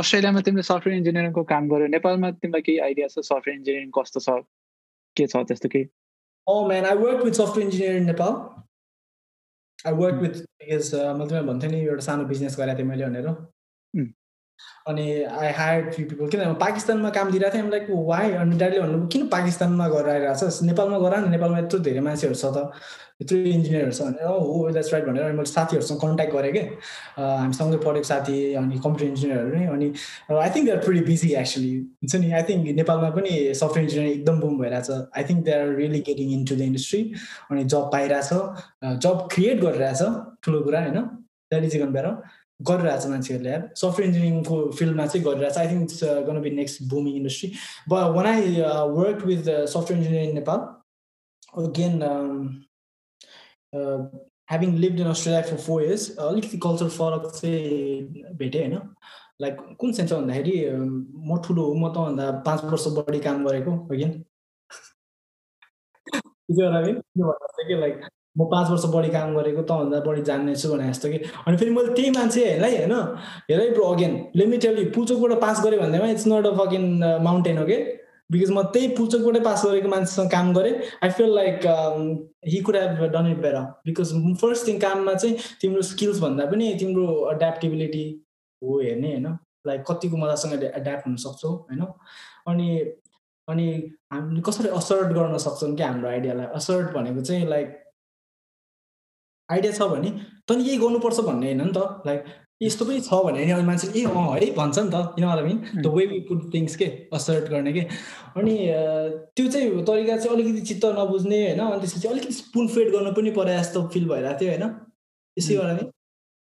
अस्ट्रेलियामा 0.00 0.40
तिमीले 0.44 0.62
सफ्टवेयर 0.68 0.98
इन्जिनियरिङको 0.98 1.42
काम 1.54 1.68
गर्यो 1.72 1.86
नेपालमा 1.96 2.30
तिमीलाई 2.42 2.62
केही 2.68 2.78
आइडिया 2.90 3.08
छ 3.14 3.26
सफ्टवेयर 3.30 3.58
इन्जिनियरिङ 3.58 3.90
कस्तो 3.98 4.20
छ 4.28 4.38
के 5.16 5.26
छ 5.26 5.44
त्यस्तो 5.48 5.68
केही? 5.74 5.88
Oh 6.46 6.66
man, 6.68 6.84
I 6.84 6.94
worked 6.96 7.24
with 7.24 7.36
software 7.36 7.64
engineer 7.64 7.96
in 7.96 8.06
Nepal. 8.06 8.64
I 9.84 9.92
worked 9.92 10.20
with 10.20 10.38
because 10.60 10.94
uh, 10.94 11.14
मैले 11.14 11.28
तिमीलाई 11.28 11.46
भन्थेँ 11.46 11.70
नि 11.70 11.80
एउटा 11.80 12.04
सानो 12.06 12.24
बिजनेस 12.30 12.56
गरेको 12.58 12.78
थिएँ 12.78 12.88
मैले 12.88 13.04
भनेर. 13.06 13.28
अनि 14.88 15.06
आई 15.22 15.50
हायर्ड 15.58 15.92
फ्यु 15.94 16.04
पिपल 16.08 16.28
किनभने 16.28 16.54
पाकिस्तानमा 16.60 17.10
काम 17.16 17.30
दिइरहेको 17.30 17.56
थिएँ। 17.56 17.70
लाइक 17.70 17.86
वाइ 18.08 18.32
अनि 18.42 18.56
ड्याडीले 18.58 18.80
भन्नुभयो 18.82 19.06
किन 19.12 19.26
पाकिस्तानमा 19.28 19.88
गरेर 19.88 20.08
आइरहेछस् 20.14 20.62
नेपालमा 20.68 20.98
गर 20.98 21.14
नेपालमा 21.34 21.58
यत्रो 21.58 21.78
धेरै 21.86 22.00
मान्छेहरू 22.06 22.34
छ 22.34 22.44
त। 22.56 22.70
यत्रो 23.22 23.38
इन्जिनियरहरू 23.38 23.92
छ 23.92 24.02
भनेर 24.02 24.26
हो 24.26 24.70
द्याट्स 24.74 24.92
राइट 24.92 25.04
भनेर 25.06 25.22
अनि 25.22 25.36
मैले 25.38 25.50
साथीहरूसँग 25.52 25.98
कन्ट्याक्ट 26.02 26.32
गरेँ 26.34 26.52
कि। 26.52 26.62
हामी 27.18 27.54
सँगै 27.60 27.78
पढेको 27.86 28.08
साथी 28.10 28.36
अनि 28.58 28.78
कम्प्युटर 28.84 29.06
इन्जिनियरहरू 29.12 29.50
नै 29.56 29.66
अनि 29.76 29.86
I 30.42 30.50
think 30.50 30.64
they 30.66 30.72
are 30.74 30.80
pretty 30.86 31.04
busy 31.10 31.28
actually 31.42 31.72
हुन्छ 31.78 32.14
नि? 32.16 32.28
आई 32.32 32.42
थिङ्क 32.50 32.62
नेपालमा 32.82 33.10
पनि 33.16 33.32
सफ्टवेयर 33.62 33.84
इन्जिनियरिङ 33.86 34.12
एकदम 34.18 34.36
बुम 34.42 34.54
भइरहेछ। 34.62 34.90
I 34.90 35.22
think 35.30 35.40
they 35.46 35.52
are 35.58 35.66
really 35.80 36.00
getting 36.10 36.26
in 36.36 36.44
to 36.50 36.54
the 36.56 36.60
industry 36.70 37.02
अनि 37.50 37.64
जब 37.64 37.90
पाइरहेछ। 37.94 38.30
जब 39.06 39.26
क्रिएट 39.32 39.58
गरिरहेछ। 39.66 40.02
ठुलो 40.42 40.60
कुरा 40.66 40.80
होइन? 40.86 40.98
द्याट 41.52 41.64
इज 41.64 41.76
इभन 41.76 41.92
बेटर 41.92 42.40
गरिरहेछ 42.70 43.06
मान्छेहरूले। 43.12 43.50
यार 43.50 43.62
सफ्टवेयर 43.82 44.08
इन्जिनियरिङको 44.10 44.56
फिल्डमा 44.78 45.06
चाहिँ 45.06 45.24
गरिरहेछ। 45.26 45.58
I 45.58 45.68
think 45.68 45.82
it's 45.82 46.04
gonna 46.28 46.40
be 46.42 46.50
next 46.60 46.82
booming 46.90 47.14
industry 47.16 47.48
but 47.88 47.92
one 48.16 48.26
I 48.26 48.60
work 48.98 49.24
with 49.26 49.50
software 49.74 49.98
engineer 49.98 50.28
in 50.28 50.34
Nepal 50.34 50.60
again 51.64 51.94
having 54.50 54.76
lived 54.78 55.00
in 55.00 55.06
Australia 55.08 55.42
for 55.50 55.56
four 55.66 55.82
years 55.82 56.08
अलिकति 56.28 56.58
कल्चर 56.66 56.88
फरक 56.98 57.30
चाहिँ 57.34 58.34
भेटेँ 58.40 58.60
होइन? 58.66 58.80
लाइक 59.40 59.56
कुन 59.80 59.92
सेन्स 59.92 60.12
भन्दाखेरि 60.12 60.64
अम, 60.64 60.88
म 61.28 61.40
ठुलो 61.46 61.62
हो 61.64 61.74
म 61.74 61.88
तँभन्दा 61.94 62.30
पाँच 62.46 62.64
वर्ष 62.64 62.86
बढी 62.98 63.20
काम 63.20 63.44
गरेको 63.46 63.72
अगेन 63.94 64.12
लाइक 67.80 68.08
म 68.36 68.44
पाँच 68.50 68.70
वर्ष 68.70 68.84
बढी 68.94 69.08
काम 69.10 69.34
गरेको 69.36 69.62
तँभन्दा 69.70 70.00
बढी 70.00 70.22
जान्ने 70.22 70.54
छु 70.56 70.68
भने 70.72 70.88
जस्तो 70.90 71.08
कि। 71.08 71.18
अनि 71.46 71.56
फेरि 71.56 71.70
मैले 71.70 71.94
त्यही 71.94 72.10
मान्छेहरूलाई 72.10 72.76
होइन 72.76 72.94
हेर 73.50 73.72
ब्रो 73.72 73.84
अगेन 73.94 74.12
लेमिटेली 74.36 74.84
पुल्चोकबाट 74.94 75.40
पास 75.40 75.64
गरेँ 75.64 75.80
भन्दैमा 75.80 76.06
it's 76.10 76.26
not 76.28 76.46
a 76.46 76.52
fucking 76.58 76.86
mountain 77.22 77.58
हो 77.58 77.64
कि 77.66 77.76
बिकज 78.30 78.50
म 78.50 78.62
त्यही 78.72 78.88
पुल्चोकबाटै 78.96 79.40
पास 79.44 79.64
गरेको 79.66 79.88
मान्छेसँग 79.88 80.30
काम 80.30 80.52
गरेँ। 80.54 80.72
I 81.04 81.10
feel 81.10 81.34
like 81.34 81.66
he 82.48 82.60
could 82.66 82.76
have 82.76 83.02
done 83.12 83.30
it 83.30 83.42
better 83.42 83.60
because 83.86 84.12
first 84.40 84.66
thing 84.68 84.78
काममा 84.80 85.14
चाहिँ 85.14 85.36
तिम्रो 85.60 85.82
स्किल्स 85.90 86.20
भन्दा 86.20 86.46
पनि 86.46 86.72
तिम्रो 86.80 87.06
एड्याप्टेबिलिटी 87.32 88.04
हो 88.62 88.80
हेर्ने 88.80 89.10
होइन? 89.10 89.26
लाइक 89.66 89.84
कतिको 89.90 90.16
मजासँग 90.16 90.62
एड्याप्ट 90.64 91.06
हुन 91.06 91.16
सक्छौ 91.26 91.48
होइन? 91.48 91.84
अनि 92.48 92.68
अनि 93.48 93.68
हामीले 94.12 94.40
कसरी 94.46 94.68
असर्ट 94.80 95.12
गर्न 95.12 95.36
सक्छौँ 95.44 95.74
कि 95.76 95.82
हाम्रो 95.82 96.08
आइडियालाई 96.08 96.46
असर्ट 96.54 96.90
भनेको 96.96 97.20
चाहिँ 97.20 97.48
लाइक 97.48 97.78
आइडिया 99.52 99.72
छ 99.72 99.90
भने 99.92 100.10
तैँले 100.48 100.64
यही 100.64 100.78
गर्नुपर्छ 100.78 101.20
भन्ने 101.28 101.46
होइन 101.46 101.62
नि 101.62 101.72
त। 101.76 102.02
लाइक 102.06 102.24
यस्तो 102.62 102.84
पनि 102.84 103.00
छ 103.00 103.18
भने 103.26 103.50
अनि 103.52 103.64
मान्छेले 103.66 104.00
ए 104.00 104.04
अँ 104.06 104.26
है 104.32 104.50
भन्छ 104.56 104.78
नि 104.78 104.90
त। 104.90 104.98
किन 105.14 105.24
I 105.24 105.42
mean 105.44 105.58
the 105.82 105.86
way 105.94 106.06
we 106.06 106.18
put 106.28 106.52
things 106.54 106.76
के? 106.76 106.86
असर्ट 107.12 107.48
गर्ने 107.50 107.72
के? 107.72 107.80
अनि 108.36 108.54
त्यो 109.36 109.46
चाहिँ 109.50 109.84
तरिका 109.84 110.16
चाहिँ 110.16 110.36
अलिकति 110.36 110.60
चित्त 110.68 110.84
नबुझ्ने 110.98 111.40
होइन? 111.46 111.60
अनि 111.60 111.80
त्यसपछि 111.80 112.08
अलिकति 112.08 112.34
स्पुन 112.34 112.68
फेड 112.76 112.92
गर्नु 112.92 113.12
पनि 113.18 113.30
परे 113.40 113.58
जस्तो 113.58 113.88
फिल 113.94 114.08
भइरहेको 114.08 114.38
थियो 114.40 114.50
होइन? 114.52 114.68
त्यसै. 115.36 115.54
गरेर 115.56 115.90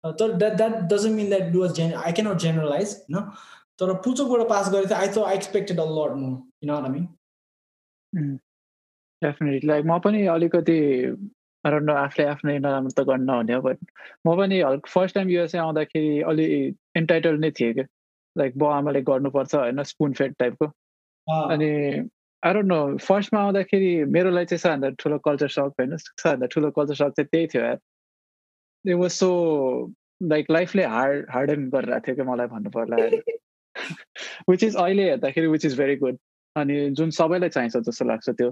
तर 0.05 0.33
that 0.39 0.55
that 0.57 0.73
doesn't 0.93 1.17
mean 1.17 1.29
that 1.29 1.53
do 1.53 1.67
Jane 1.81 1.93
I 2.05 2.13
cannot 2.13 2.39
generalise 2.47 2.97
होइन? 3.11 3.21
तर 3.81 3.93
पुल्चोकबाट 4.05 4.49
पास 4.49 4.71
गरेको 4.73 4.89
थिएँ 4.89 4.99
आई 4.99 5.09
त 5.09 5.19
आई 5.29 5.35
एक्सपेक्टेड 5.35 5.81
अ 5.81 5.85
किन 5.85 6.71
आई 6.71 6.91
मिन 6.91 8.39
डेफिनेटली 9.23 9.69
लाइक 9.69 9.85
म 9.87 9.99
पनि 10.05 10.27
अलिकति 10.31 10.79
अराउन्ड 11.65 11.91
आफूले 11.91 12.29
आफ्नै 12.29 12.59
नराम्रो 12.59 12.91
त 12.91 13.07
गर्न 13.09 13.23
नहुने 13.31 13.55
हो 13.55 13.61
बट 13.63 13.79
म 14.27 14.37
पनि 14.37 14.63
फर्स्ट 14.89 15.15
टाइम 15.15 15.29
युएसए 15.31 15.59
आउँदाखेरि 15.59 16.21
अलि 16.33 16.47
इन्टाइटल 16.97 17.39
नै 17.39 17.51
थिएँ 17.61 17.73
क्या। 17.75 17.85
लाइक 18.37 18.59
बाउ 18.59 18.71
आमाले 18.71 19.01
गर्नुपर्छ 19.09 19.55
होइन 19.55 19.83
स्पुन 19.93 20.13
फेड 20.13 20.35
टाइपको 20.39 20.67
अनि 21.27 21.71
डोन्ट 22.43 22.67
नो 22.67 22.79
फर्स्टमा 22.99 23.41
आउँदाखेरि 23.41 24.05
मेरो 24.15 24.31
लागि 24.31 24.47
चाहिँ 24.47 24.59
सबभन्दा 24.59 24.89
ठुलो 25.03 25.19
कल्चर 25.27 25.49
सक 25.49 25.81
होइन 25.81 25.97
सबभन्दा 25.97 26.47
ठुलो 26.55 26.71
कल्चर 26.71 26.95
सक 26.95 27.13
चाहिँ 27.17 27.29
त्यही 27.33 27.47
थियो 27.47 27.63
यार। 27.65 27.79
इट 28.85 28.95
वाज 28.95 29.11
सो 29.11 29.29
लाइक 30.23 30.51
लाइफले 30.51 30.85
हार्ड 30.95 31.27
हार्डन 31.31 31.69
गरिरहेको 31.71 32.07
थियो 32.07 32.17
कि 32.17 32.23
मलाई 32.31 32.47
भन्नु 32.47 32.71
पर्ला 32.71 32.97
विच 34.51 34.65
इज 34.65 34.77
अहिले 34.77 35.09
हेर्दाखेरि 35.11 35.47
विच 35.47 35.65
इज 35.67 35.79
भेरी 35.79 35.97
गुड 35.97 36.19
अनि 36.57 36.91
जुन 36.91 37.11
सबैलाई 37.11 37.49
चाहिन्छ 37.49 37.77
जस्तो 37.77 38.05
लाग्छ 38.05 38.31
त्यो। 38.31 38.51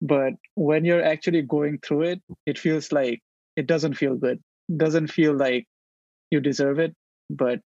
but 0.00 0.34
when 0.54 0.84
you're 0.84 1.04
actually 1.04 1.42
going 1.42 1.78
through 1.78 2.02
it 2.02 2.20
it 2.46 2.58
feels 2.58 2.90
like 2.92 3.22
it 3.56 3.66
doesn't 3.66 3.94
feel 3.94 4.16
good 4.16 4.42
doesn't 4.68 5.08
feel 5.08 5.36
like 5.36 5.66
you 6.32 6.40
deserve 6.40 6.78
it 6.78 6.94
but 7.30 7.60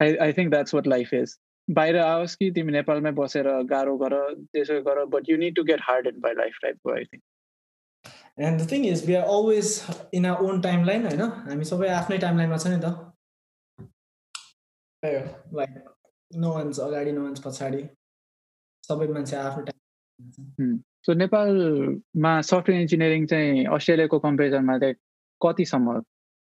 i, 0.00 0.16
I 0.20 0.32
think 0.32 0.50
that's 0.50 0.72
what 0.72 0.86
life 0.86 1.12
is 1.12 1.38
बाहिर 1.68 1.96
आओस् 1.98 2.34
कि 2.36 2.50
तिमी 2.50 2.72
नेपालमै 2.72 3.10
बसेर 3.18 3.48
गाह्रो 3.72 3.96
गर 3.98 4.14
त्यसो 4.54 4.80
गर 4.82 5.04
but 5.10 5.28
you 5.30 5.36
need 5.42 5.54
to 5.58 5.64
get 5.64 5.82
hardened 5.88 6.20
by 6.22 6.32
life 6.38 6.56
टाइपको 6.62 6.94
I 6.94 7.04
think 7.04 7.22
and 8.46 8.62
the 8.62 8.70
thing 8.70 8.86
is 8.86 9.04
we 9.06 9.14
are 9.14 9.28
always 9.34 9.68
in 10.14 10.26
our 10.26 10.50
own 10.50 10.60
timeline 10.84 11.06
होइन 11.06 11.22
हामी 11.48 11.68
सबै 11.70 11.88
आफ्नै 11.98 12.18
टाइम 12.24 12.38
लाइनमा 12.38 12.58
छ 12.64 12.72
नि 12.74 12.80
त 12.84 12.92
त्यही 15.02 15.16
हो 15.16 15.58
लाइक 15.58 15.78
नो 16.44 16.54
वान्स 16.54 16.80
अगाडि 16.86 17.12
नो 17.18 17.22
वान्स 17.24 17.46
पछाडि 17.46 17.82
सबै 18.88 19.08
मान्छे 19.18 19.36
आफ्नो 19.42 19.64
टाइम 19.70 19.78
सो 21.05 21.13
नेपालमा 21.13 22.41
सफ्टवेयर 22.41 22.81
इन्जिनियरिङ 22.81 23.25
चाहिँ 23.25 23.65
अस्ट्रेलियाको 23.65 24.19
कम्पेरिजनमा 24.19 24.77
चाहिँ 24.77 24.95
कतिसम्म 25.41 26.01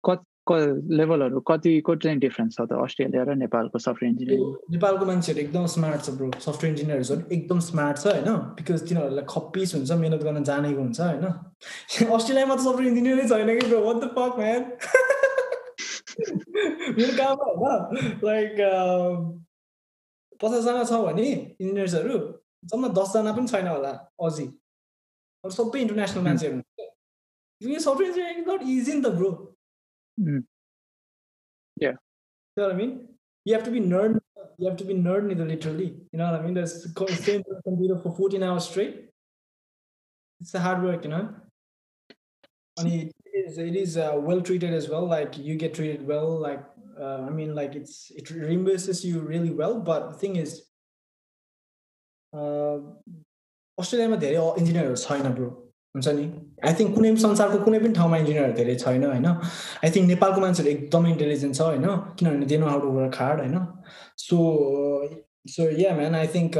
कति 0.03 0.93
लेभलहरू 0.95 1.39
कतिको 1.39 1.95
चाहिँ 1.95 2.19
डिफ्रेन्स 2.19 2.55
छ 2.55 2.61
त 2.61 2.77
अस्ट्रेलिया 2.83 3.23
र 3.23 3.35
नेपालको 3.35 3.79
सफ्टवेयर 3.79 4.11
इन्जिनियरिङ 4.11 4.53
नेपालको 4.71 5.05
मान्छेहरू 5.05 5.41
एकदम 5.41 5.65
स्मार्ट 5.65 6.01
छ 6.01 6.09
ब्रो 6.09 6.31
सफ्टवेयर 6.39 6.69
इन्जिनियरहरू 6.69 7.21
एकदम 7.31 7.59
स्मार्ट 7.59 7.97
छ 7.97 8.05
होइन? 8.07 8.29
बिकज 8.59 8.87
तिनीहरूलाई 8.89 9.25
खप्पिस 9.29 9.75
हुन्छ 9.75 9.91
मिहिनेत 9.91 10.23
गर्न 10.23 10.43
जानेको 10.43 10.81
हुन्छ 10.81 10.99
होइन? 11.01 11.25
अस्ट्रेलियामा 12.17 12.55
त 12.55 12.59
सफ्टवेयर 12.59 12.87
इन्जिनियरै 12.87 13.27
छैन 13.27 13.49
कि 13.59 13.67
ब्रो 13.67 13.93
द 13.93 14.13
फक 14.13 14.33
म्यान 14.37 14.61
मेरो 16.95 17.13
काम 17.17 17.35
होइन 17.41 18.17
लाइक 18.23 18.51
पचासजना 20.39 20.83
छ 20.83 21.05
भने 21.05 21.29
इन्जिनियर्सहरू 21.33 22.17
जम्मा 22.72 22.88
दसजना 23.00 23.32
पनि 23.36 23.54
छैन 23.54 23.68
होला 23.74 23.92
अझै 24.28 24.48
अरू 25.44 25.52
सबै 25.60 25.80
इन्टरनेसनल 25.86 26.24
मान्छेहरू 26.28 26.56
हुन्छ 26.56 27.82
सफ्टवेयर 27.86 28.10
इन्जिनियरिङ 28.10 28.44
नट 28.50 28.68
इजी 28.74 28.92
नि 28.98 29.02
त 29.06 29.16
bro 29.20 29.30
Mm. 30.20 30.44
Yeah. 31.76 31.92
You 32.56 32.62
know 32.62 32.66
what 32.68 32.74
I 32.74 32.78
mean? 32.78 33.08
You 33.44 33.54
have 33.54 33.64
to 33.64 33.70
be 33.70 33.80
nerd. 33.80 34.18
You 34.58 34.68
have 34.68 34.76
to 34.76 34.84
be 34.84 34.94
nerd 34.94 35.34
literally. 35.52 35.94
You 36.12 36.18
know 36.18 36.30
what 36.30 36.40
I 36.40 36.42
mean? 36.44 36.54
There's 36.54 36.82
staying 36.82 37.44
on 37.48 37.56
the 37.56 37.62
computer 37.64 37.96
for 37.98 38.14
14 38.14 38.42
hours 38.42 38.68
straight. 38.68 39.06
It's 40.40 40.52
the 40.52 40.60
hard 40.60 40.82
work, 40.82 41.04
you 41.04 41.10
know. 41.10 41.34
And 42.78 42.92
it 42.92 43.12
is 43.34 43.58
it 43.58 43.76
is 43.76 43.96
uh, 43.96 44.12
well 44.16 44.40
treated 44.42 44.74
as 44.74 44.88
well. 44.88 45.06
Like 45.06 45.38
you 45.38 45.56
get 45.56 45.74
treated 45.74 46.06
well. 46.06 46.38
Like 46.38 46.62
uh, 46.98 47.22
I 47.26 47.30
mean, 47.30 47.54
like 47.54 47.74
it's 47.74 48.10
it 48.10 48.26
reimburses 48.26 49.04
you 49.04 49.20
really 49.20 49.50
well. 49.50 49.80
But 49.80 50.10
the 50.12 50.18
thing 50.18 50.36
is, 50.36 50.52
uh, 50.60 50.62
अस्ट्रेलियामा 53.77 54.17
धेरै 54.17 54.43
इन्जिनियरहरू 54.57 54.95
छैन 54.97 55.29
bro 55.33 55.49
हुन्छ 55.95 56.07
नि 56.09 56.25
I 56.67 56.73
think 56.73 56.95
कुनै 56.95 57.09
पनि 57.09 57.21
संसारको 57.21 57.59
कुनै 57.63 57.79
पनि 57.79 57.93
ठाउँमा 57.93 58.17
इन्जिनियरहरू 58.17 58.55
धेरै 58.55 58.75
छैन 58.75 59.03
होइन 59.03 59.27
आई 59.27 59.89
थिङ्क 59.89 60.07
नेपालको 60.07 60.41
मान्छेहरू 60.41 60.71
एकदमै 60.71 61.11
इन्टेलिजेन्ट 61.11 61.55
छ 61.55 61.61
होइन 61.61 61.85
किनभने 62.15 62.45
they 62.45 62.57
know 62.57 62.67
how 62.67 62.79
to 62.79 62.89
work 62.95 63.15
hard 63.17 63.39
होइन 63.39 63.57
so 64.19 64.39
so 65.49 65.69
yeah 65.77 65.93
man 65.95 66.15
I 66.15 66.27
think 66.27 66.59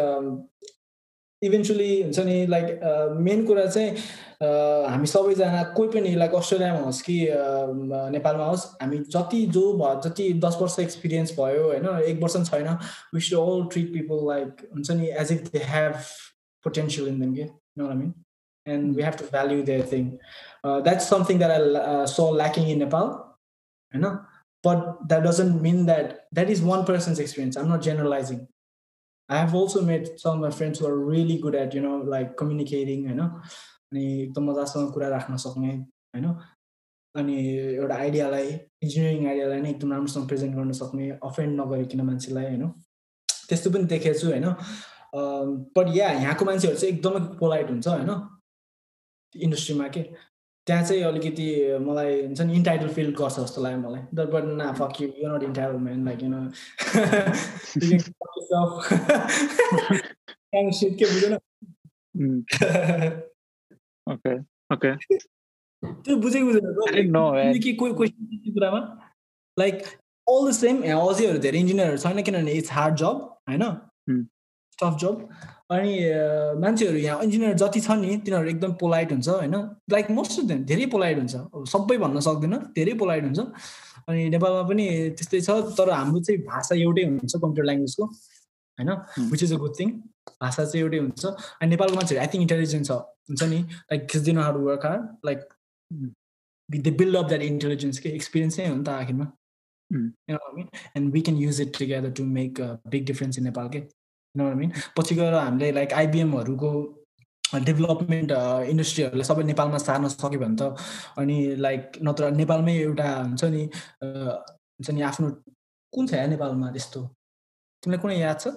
eventually 1.42 1.92
हुन्छ 2.02 2.26
नि 2.26 2.38
लाइक 2.48 2.94
मेन 3.22 3.46
कुरा 3.46 3.66
चाहिँ 3.68 3.92
हामी 4.42 5.08
सबैजना 5.08 5.64
कोही 5.78 5.90
पनि 5.90 6.16
लाइक 6.16 6.36
अस्ट्रेलियामा 6.36 6.80
होस् 6.80 7.02
कि 7.02 7.18
uh, 7.28 8.12
नेपालमा 8.12 8.46
होस् 8.46 8.66
हामी 8.82 8.98
जति 9.16 9.46
जो 9.58 9.62
भयो 9.74 10.02
जति 10.10 10.32
दस 10.46 10.58
वर्ष 10.62 10.80
एक्सपिरियन्स 10.80 11.32
भयो 11.40 11.64
होइन 11.64 11.88
एक 12.10 12.22
वर्ष 12.22 12.36
पनि 12.36 12.46
छैन 12.46 12.68
we 13.16 13.22
should 13.22 13.40
all 13.40 13.66
treat 13.74 13.94
people 13.94 14.28
like 14.28 14.68
हुन्छ 14.74 14.92
नि 14.92 15.10
as 15.24 15.32
if 15.32 15.50
they 15.54 15.64
have 15.74 15.96
potential 16.66 17.08
in 17.08 17.20
them 17.20 17.36
के 17.36 17.50
no 17.78 17.90
I 17.90 17.96
mean 17.96 18.14
and 18.66 18.96
we 18.96 19.04
have 19.04 19.16
to 19.18 19.24
value 19.24 19.64
their 19.64 19.82
thing. 19.82 20.20
Uh, 20.64 20.82
that's 20.82 21.08
something 21.08 21.38
that 21.38 21.52
I 21.52 21.58
uh, 21.80 22.08
saw 22.08 22.30
lacking 22.30 22.70
in 22.70 22.80
Nepal, 22.80 23.38
you 23.94 24.00
know. 24.00 24.22
But 24.64 25.08
that 25.10 25.22
doesn't 25.24 25.62
mean 25.62 25.86
that 25.86 26.26
that 26.32 26.50
is 26.50 26.62
one 26.62 26.86
person's 26.86 27.20
experience. 27.20 27.56
I'm 27.56 27.70
not 27.70 27.84
generalizing. 27.84 28.48
I 29.30 29.38
have 29.38 29.54
also 29.54 29.84
met 29.84 30.20
some 30.20 30.36
of 30.36 30.42
my 30.42 30.50
friends 30.50 30.80
who 30.80 30.88
are 30.88 30.98
really 30.98 31.38
good 31.38 31.54
at 31.54 31.72
अनि 33.92 34.24
एकदम 34.24 34.52
मजासँग 34.52 34.92
कुरा 34.94 35.08
राख्न 35.10 35.38
सक्ने 35.38 35.72
होइन? 35.76 36.26
अनि 37.16 37.36
एउटा 37.76 37.96
आइडियालाई 37.96 38.48
engineering 38.84 39.28
आइडियालाई 39.28 39.62
नै 39.62 39.70
एकदम 39.70 39.92
राम्रोसँग 39.92 40.28
प्रेजेन्ट 40.28 40.56
गर्न 40.56 40.72
सक्ने 40.72 41.10
अफेन्ड 41.24 41.62
नगरिकन 41.62 42.02
मान्छेलाई 42.02 42.46
होइन? 42.46 42.70
त्यस्तो 43.50 43.72
पनि 43.72 43.84
देखेको 43.84 44.20
छु 44.20 44.28
होइन? 44.28 44.48
बट 45.78 45.96
या 45.98 46.12
यहाँको 46.12 46.46
मान्छेहरू 46.46 46.78
चाहिँ 46.78 46.94
एकदमै 46.96 47.20
पोलाइट 47.40 47.70
हुन्छ 47.70 47.88
होइन? 47.88 48.12
इन्डस्ट्रीमा 49.36 49.88
के? 49.88 50.04
त्यहाँ 50.68 50.84
चाहिँ 50.84 51.04
अलिकति 51.04 51.78
मलाई 51.80 52.22
हुन्छ 52.22 52.42
नि 52.42 52.54
इन्टाइटल 52.56 52.90
फिल 52.90 53.12
गर्छ 53.14 53.40
जस्तो 53.40 53.64
लाग्यो 53.64 53.80
मलाई। 53.80 54.02
दट 54.14 54.30
बट 54.30 54.44
ना 54.44 54.72
fuck 54.74 55.02
you 55.02 55.08
you 55.08 55.36
not 55.36 55.44
entitled 55.44 55.78
man 55.78 56.06
like 56.06 56.24
you 56.24 56.30
know 56.30 56.40
के 61.00 61.06
बुझेन 61.06 61.38
ओके 64.08 64.36
ओके 64.74 64.92
त्यो 65.84 66.16
बुझेको 66.18 66.46
बुझेन 66.46 67.60
कि 67.64 67.74
कोही 67.74 67.94
क्वेसन 67.94 68.54
कुरामा 68.54 68.80
लाइक 69.58 69.84
अल 70.28 70.50
द 70.50 70.52
सेम 70.54 70.82
अझैहरू 70.84 71.40
धेरै 71.40 71.60
इन्जिनियरहरू 71.60 71.98
छैन 71.98 72.22
किनभने 72.24 72.54
इट्स 72.62 72.72
हार्ड 72.72 72.96
जब 73.04 73.28
होइन 73.50 73.64
टफ 74.80 74.98
जब 75.02 75.28
अनि 75.72 75.92
मान्छेहरू 76.62 76.98
यहाँ 76.98 77.24
इन्जिनियर 77.24 77.54
जति 77.58 77.80
छ 77.82 77.92
नि 78.00 78.18
तिनीहरू 78.26 78.50
एकदम 78.50 78.74
पोलाइट 78.82 79.12
हुन्छ 79.12 79.28
होइन? 79.30 79.56
लाइक 79.92 80.10
मोस्ट 80.18 80.40
अफ 80.40 80.46
देम 80.46 80.64
धेरै 80.72 80.86
पोलाइट 80.96 81.18
हुन्छ। 81.18 81.36
सबै 81.72 81.98
भन्न 81.98 82.20
सक्दैन 82.26 82.54
धेरै 82.76 82.94
पोलाइट 83.02 83.24
हुन्छ। 83.24 83.40
अनि 84.08 84.28
नेपालमा 84.30 84.64
पनि 84.70 84.86
त्यस्तै 85.18 85.40
छ 85.42 85.50
तर 85.78 85.90
हाम्रो 85.90 86.20
चाहिँ 86.22 86.42
भाषा 86.50 86.76
एउटै 86.76 87.04
हुन्छ 87.06 87.34
कम्प्युटर 87.36 87.66
ल्याङ्ग्वेजको 87.70 88.06
होइन? 88.06 88.92
Which 89.32 89.44
is 89.44 89.54
a 89.54 89.58
good 89.64 89.74
thing 89.80 89.90
भाषा 90.42 90.66
चाहिँ 90.66 90.84
एउटै 90.84 91.00
हुन्छ। 91.06 91.26
अनि 91.26 91.70
नेपालको 91.70 91.96
मान्छेहरू 91.96 92.22
आई 92.22 92.28
थिङ्क 92.34 92.42
इन्टेलिजेन्ट 92.48 92.86
छ। 92.88 92.92
हुन्छ 93.30 93.44
नि? 93.54 93.60
Like 93.92 94.08
खिच्दिनु 94.12 94.42
hard 94.42 94.58
work 94.68 94.86
hard 94.86 95.04
like 95.26 95.40
they 96.70 96.92
build 97.00 97.16
up 97.16 97.28
that 97.30 97.42
intelligence 97.42 98.00
के 98.00 98.10
एक्सपिरियन्स 98.16 98.60
नै 98.60 98.68
हो 98.68 98.76
नि 98.76 98.84
त 98.84 98.90
आखिरमा। 98.90 99.26
And 100.98 101.14
we 101.14 101.22
can 101.22 101.38
use 101.38 101.62
it 101.62 101.78
together 101.78 102.12
to 102.18 102.24
make 102.36 102.62
big 102.92 103.06
difference 103.06 103.38
in 103.38 103.44
Nepal 103.44 103.70
के 103.76 103.82
मिन 104.36 104.72
पछि 104.98 105.16
गएर 105.16 105.34
हामीले 105.34 105.72
लाइक 105.72 105.94
आइबिएमहरूको 105.94 106.70
डेभलपमेन्ट 107.66 108.32
इन्डस्ट्रीहरूलाई 108.72 109.28
सबै 109.28 109.44
नेपालमा 109.44 109.78
सार्न 109.84 110.08
सक्यो 110.14 110.40
भने 110.40 110.56
त 110.62 110.62
अनि 111.22 111.38
लाइक 111.66 112.00
नत्र 112.04 112.32
नेपालमै 112.42 112.76
एउटा 112.78 113.10
हुन्छ 113.16 113.44
नि 113.56 113.62
हुन्छ 114.04 114.90
नि 114.90 115.02
आफ्नो 115.10 115.30
कुन 115.94 116.08
छ 116.08 116.14
या 116.14 116.26
नेपालमा 116.34 116.72
त्यस्तो? 116.76 117.00
तिमीलाई 117.84 118.02
कुनै 118.02 118.18
याद 118.20 118.40
छ? 118.40 118.48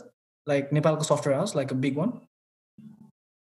लाइक 0.49 0.73
नेपालको 0.73 1.05
software 1.05 1.39
house 1.39 1.57
like 1.57 1.73
a 1.73 1.77
big 1.79 1.99
one 1.99 2.13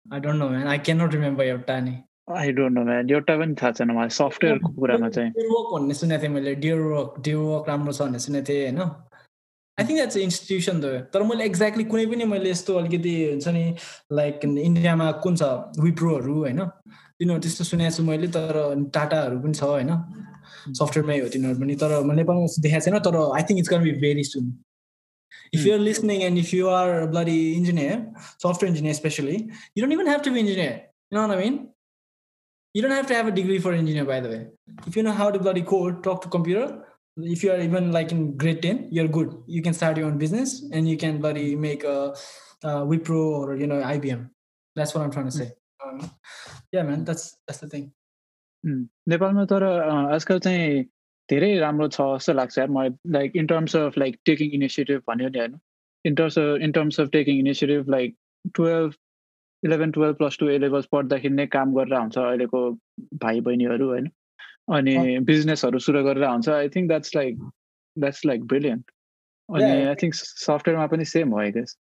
I 0.07 0.21
don't 0.21 0.39
know 0.39 0.49
man 0.49 0.67
I 0.69 0.79
cannot 0.81 1.03
not 1.03 1.13
रिमेम्बर 1.13 1.45
एउटा 1.47 1.79
नि 1.81 1.99
आई 2.37 2.53
डोन्ट 2.53 2.75
नो 2.75 2.85
म्यान 2.85 3.11
एउटा 3.11 3.37
पनि 3.39 3.55
थाहा 3.55 3.73
छैन 3.73 3.91
मलाई 3.91 4.17
सफ्टवेयरको 4.17 4.73
कुरामा 4.75 5.09
चाहिँ 5.11 5.47
वर्क 5.49 5.73
भन्ने 5.73 5.95
सुनेको 5.97 6.23
थिएँ 6.23 6.33
मैले 6.33 6.55
डियर 6.57 6.81
वर्क 6.89 7.21
डियर 7.21 7.45
वर्क 7.45 7.69
राम्रो 7.69 7.93
छ 7.93 8.03
भन्ने 8.03 8.19
सुनेको 8.21 8.47
थिएँ 8.47 8.65
होइन 8.65 8.81
I 9.79 9.85
think 9.85 9.97
that's 9.97 10.17
institution 10.19 10.81
the 10.81 10.93
तर 11.09 11.23
मैले 11.25 11.45
एक्ज्याक्टली 11.47 11.85
कुनै 11.87 12.07
पनि 12.07 12.25
मैले 12.29 12.51
यस्तो 12.51 12.77
अलिकति 12.77 13.13
हुन्छ 13.25 13.49
नि 13.51 13.65
लाइक 14.15 14.45
इन्डियामा 14.45 15.11
कुन 15.21 15.37
छ 15.37 15.53
विप्रोहरू 15.81 16.35
होइन 16.39 16.65
तिनीहरू 16.89 17.41
त्यस्तो 17.41 17.65
सुनेको 17.67 17.97
छु 17.97 18.03
मैले 18.05 18.29
तर 18.31 18.59
टाटाहरू 18.93 19.39
पनि 19.41 19.55
छ 19.55 19.71
होइन 19.71 19.93
सफ्टवेयरमै 20.73 21.19
हो 21.19 21.29
तिनीहरू 21.31 21.61
पनि 21.61 21.77
तर 21.79 21.95
नेपालमा 22.15 22.51
देखाएको 22.59 22.85
छैन 22.87 22.99
तर 23.03 23.19
I 23.21 23.43
think 23.45 23.61
it's 23.61 23.71
can 23.71 23.83
be 23.83 23.93
very 24.01 24.25
soon 24.27 24.53
if 25.52 25.66
you're 25.66 25.80
listening 25.80 26.24
and 26.24 26.38
if 26.38 26.54
you 26.54 26.70
are 26.70 27.02
a 27.02 27.08
bloody 27.08 27.56
engineer, 27.56 28.12
software 28.38 28.70
engineer 28.70 28.92
especially, 28.92 29.52
you 29.74 29.82
don't 29.82 29.92
even 29.92 30.08
have 30.08 30.22
to 30.24 30.32
be 30.32 30.40
engineer. 30.40 30.88
You 31.10 31.18
know 31.18 31.28
what 31.28 31.38
I 31.38 31.42
mean? 31.42 31.70
You 32.74 32.82
don't 32.82 32.92
have 32.92 33.08
to 33.08 33.16
have 33.16 33.28
a 33.28 33.32
degree 33.32 33.60
for 33.60 33.72
engineer, 33.74 34.06
by 34.06 34.20
the 34.20 34.30
way. 34.30 34.48
If 34.86 34.98
you 34.98 35.04
know 35.04 35.12
how 35.12 35.32
to 35.32 35.40
bloody 35.40 35.62
code, 35.62 36.04
talk 36.04 36.22
to 36.24 36.30
computer, 36.30 36.84
if 37.18 37.44
you 37.44 37.52
are 37.52 37.60
even 37.60 37.92
like 37.92 38.12
in 38.12 38.36
grade 38.36 38.62
10 38.62 38.90
you're 38.92 39.08
good 39.08 39.36
you 39.48 39.62
can 39.62 39.74
start 39.74 39.98
your 39.98 40.08
own 40.08 40.18
business 40.18 40.64
and 40.74 40.88
you 40.88 40.98
can 40.98 41.20
bloody 41.20 41.56
make 41.56 41.84
a, 41.84 42.14
a 42.64 42.70
wipro 42.86 43.16
or 43.16 43.56
you 43.56 43.68
know 43.68 43.82
ibm 43.82 44.30
that's 44.76 44.94
what 44.94 45.04
i'm 45.04 45.12
trying 45.12 45.26
to 45.26 45.32
say 45.32 45.52
um, 45.86 46.12
yeah 46.72 46.84
man 46.84 47.04
that's 47.06 47.38
that's 47.48 47.60
the 47.60 47.70
thing 47.70 47.92
नेपालमा 49.10 49.44
तर 49.46 49.64
आजकल 49.64 50.40
चाहिँ 50.40 50.86
धेरै 51.31 51.51
राम्रो 51.59 51.89
छ 51.89 52.07
जस्तो 52.17 52.33
लाग्छ 52.33 52.59
यार। 52.59 52.69
मलाई 52.77 52.91
like 53.19 53.37
in 53.37 53.47
terms 53.53 53.77
of 53.77 53.99
like 53.99 54.19
taking 54.31 54.51
initiative 54.61 55.03
भन्यो 55.09 55.29
नि 55.29 55.39
होइन। 55.39 55.59
In 56.05 56.15
terms 56.15 56.39
of 56.39 56.63
in 56.69 56.73
terms 56.79 57.01
of 57.01 57.09
taking 57.19 57.39
initiative 57.39 57.91
like 57.91 58.17
twelve 58.55 58.95
eleven 59.63 59.91
twelve 59.91 60.17
plus 60.17 60.39
two 60.41 60.49
A 60.49 60.59
levels 60.59 60.87
पढ्दाखेरि 60.93 61.35
नै 61.35 61.47
काम 61.57 61.75
गरेर 61.75 61.99
हुन्छ 61.99 62.19
अहिलेको 62.19 62.63
भाइ 63.27 63.41
बहिनीहरू 63.51 63.89
होइन। 63.89 64.11
अनि 64.79 65.19
बिजनेसहरू 65.29 65.79
सुरु 65.87 66.03
गरेर 66.05 66.25
हुन्छ 66.25 66.49
I 66.49 66.69
think 66.77 66.89
that's 66.89 67.15
like 67.17 67.39
that's 67.97 68.27
like 68.27 68.45
brilliant 68.53 68.91
अनि 69.49 69.71
आई 69.71 69.95
थिङ्क 70.03 70.15
सफ्टवेयरमा 70.15 70.87
पनि 70.97 71.05
सेम 71.15 71.39
हो 71.39 71.47
guess 71.59 71.77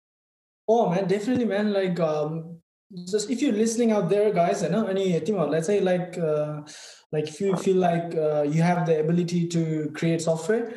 definitely 1.08 1.46
man. 1.46 1.74
Like 1.74 2.00
um, 2.00 2.58
just 2.92 3.30
if 3.30 3.42
you're 3.42 3.54
listening 3.54 3.92
out 3.92 4.10
there, 4.10 4.32
guys, 4.32 4.62
you 4.62 4.70
know, 4.70 4.86
any 4.86 5.20
let's 5.54 5.68
say 5.68 5.80
like 7.13 7.25
uh, 7.25 7.27
like 7.27 7.29
if 7.29 7.41
you 7.41 7.57
feel 7.57 7.77
like 7.77 8.15
uh, 8.15 8.43
you 8.43 8.63
have 8.63 8.87
the 8.87 9.01
ability 9.01 9.49
to 9.49 9.91
create 9.95 10.23
software, 10.23 10.75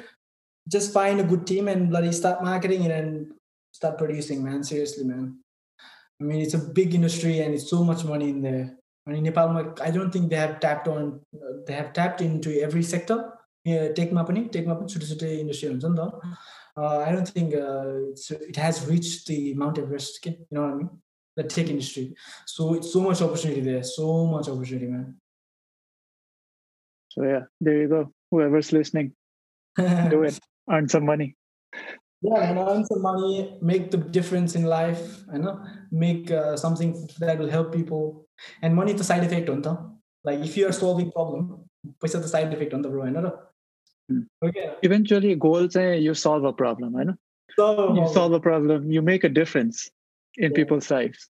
just 0.69 0.93
find 0.93 1.19
a 1.19 1.23
good 1.23 1.45
team 1.45 1.67
and 1.67 1.89
bloody 1.89 2.11
start 2.11 2.43
marketing 2.43 2.83
it 2.83 2.91
and 2.91 3.33
start 3.73 3.97
producing, 3.97 4.43
man. 4.43 4.63
Seriously, 4.63 5.03
man. 5.03 5.39
I 6.21 6.23
mean, 6.23 6.41
it's 6.41 6.53
a 6.53 6.69
big 6.69 6.95
industry 6.95 7.39
and 7.41 7.53
it's 7.53 7.69
so 7.69 7.83
much 7.83 8.05
money 8.05 8.29
in 8.29 8.41
there. 8.41 8.77
अनि 9.07 9.21
नेपालमा 9.21 9.83
I 9.83 9.91
don't 9.91 10.15
think 10.15 10.29
they 10.29 10.35
have 10.35 10.49
tapped 10.61 10.89
on 10.89 11.09
they 11.35 11.73
have 11.73 11.91
tapped 11.93 12.21
into 12.39 12.49
every 12.49 12.83
sector 12.83 13.93
टेकमा 13.95 14.23
पनि 14.23 14.43
टेकमा 14.53 14.73
पनि 14.73 14.87
छुट्टै 14.93 15.07
छुट्टै 15.07 15.37
industry 15.39 15.69
हुन्छ 15.69 15.85
नि 15.85 15.95
त 15.97 16.83
I 16.83 17.13
don't 17.13 17.29
think 17.37 17.53
it 18.49 18.59
has 18.59 18.83
reach 18.89 19.07
the 19.27 19.53
Mount 19.57 19.79
Everest 19.79 20.23
के 20.23 20.29
you 20.29 20.59
know 20.59 20.65
I 20.65 20.73
mean 20.73 20.89
the 21.39 21.47
tech 21.55 21.69
industry 21.69 22.13
so 22.55 22.75
it's 22.75 22.93
so 22.93 23.01
much 23.09 23.23
opportunity 23.23 23.61
there 23.61 23.83
so 23.91 24.09
much 24.37 24.49
opportunity 24.49 24.91
man 24.91 25.05
So 27.11 27.23
yeah, 27.23 27.43
there 27.61 27.81
you 27.81 27.87
go. 27.87 28.11
whoever's 28.31 28.71
listening, 28.73 29.13
do 29.77 30.23
it, 30.23 30.39
earn 30.69 30.89
some 30.89 31.05
money. 31.05 31.35
Yeah, 32.21 32.49
and 32.49 32.57
earn 32.57 32.85
some 32.85 33.01
money, 33.01 33.57
make 33.61 33.91
the 33.91 33.97
difference 33.97 34.55
in 34.55 34.63
life, 34.63 35.23
you 35.31 35.39
know, 35.39 35.63
make 35.91 36.31
uh, 36.31 36.57
something 36.57 37.07
that 37.19 37.37
will 37.37 37.49
help 37.49 37.71
people. 37.71 38.27
And 38.61 38.75
money 38.75 38.93
the 38.93 39.03
side 39.03 39.23
effect 39.23 39.49
on 39.49 39.61
top. 39.61 39.93
Like 40.23 40.39
if 40.39 40.57
you 40.57 40.67
are 40.67 40.71
solving 40.71 41.11
problem, 41.11 41.69
पैसा 42.03 42.21
the 42.21 42.27
side 42.27 42.53
effect 42.53 42.73
on 42.73 42.81
the 42.81 42.89
bro, 42.89 43.03
होइन 43.03 43.15
र 43.25 43.31
Eventually, 44.83 45.35
goal 45.35 45.67
चाहिँ 45.67 46.01
you 46.01 46.13
solve 46.13 46.43
a 46.43 46.53
problem, 46.53 46.93
होइन 46.93 47.17
so, 47.55 47.95
you 47.95 48.07
solve 48.13 48.33
a 48.33 48.39
problem, 48.39 48.91
you 48.91 49.01
make 49.01 49.23
a 49.23 49.29
difference 49.29 49.89
in 50.37 50.51
yeah. 50.51 50.55
people's 50.55 50.91
lives. 50.91 51.29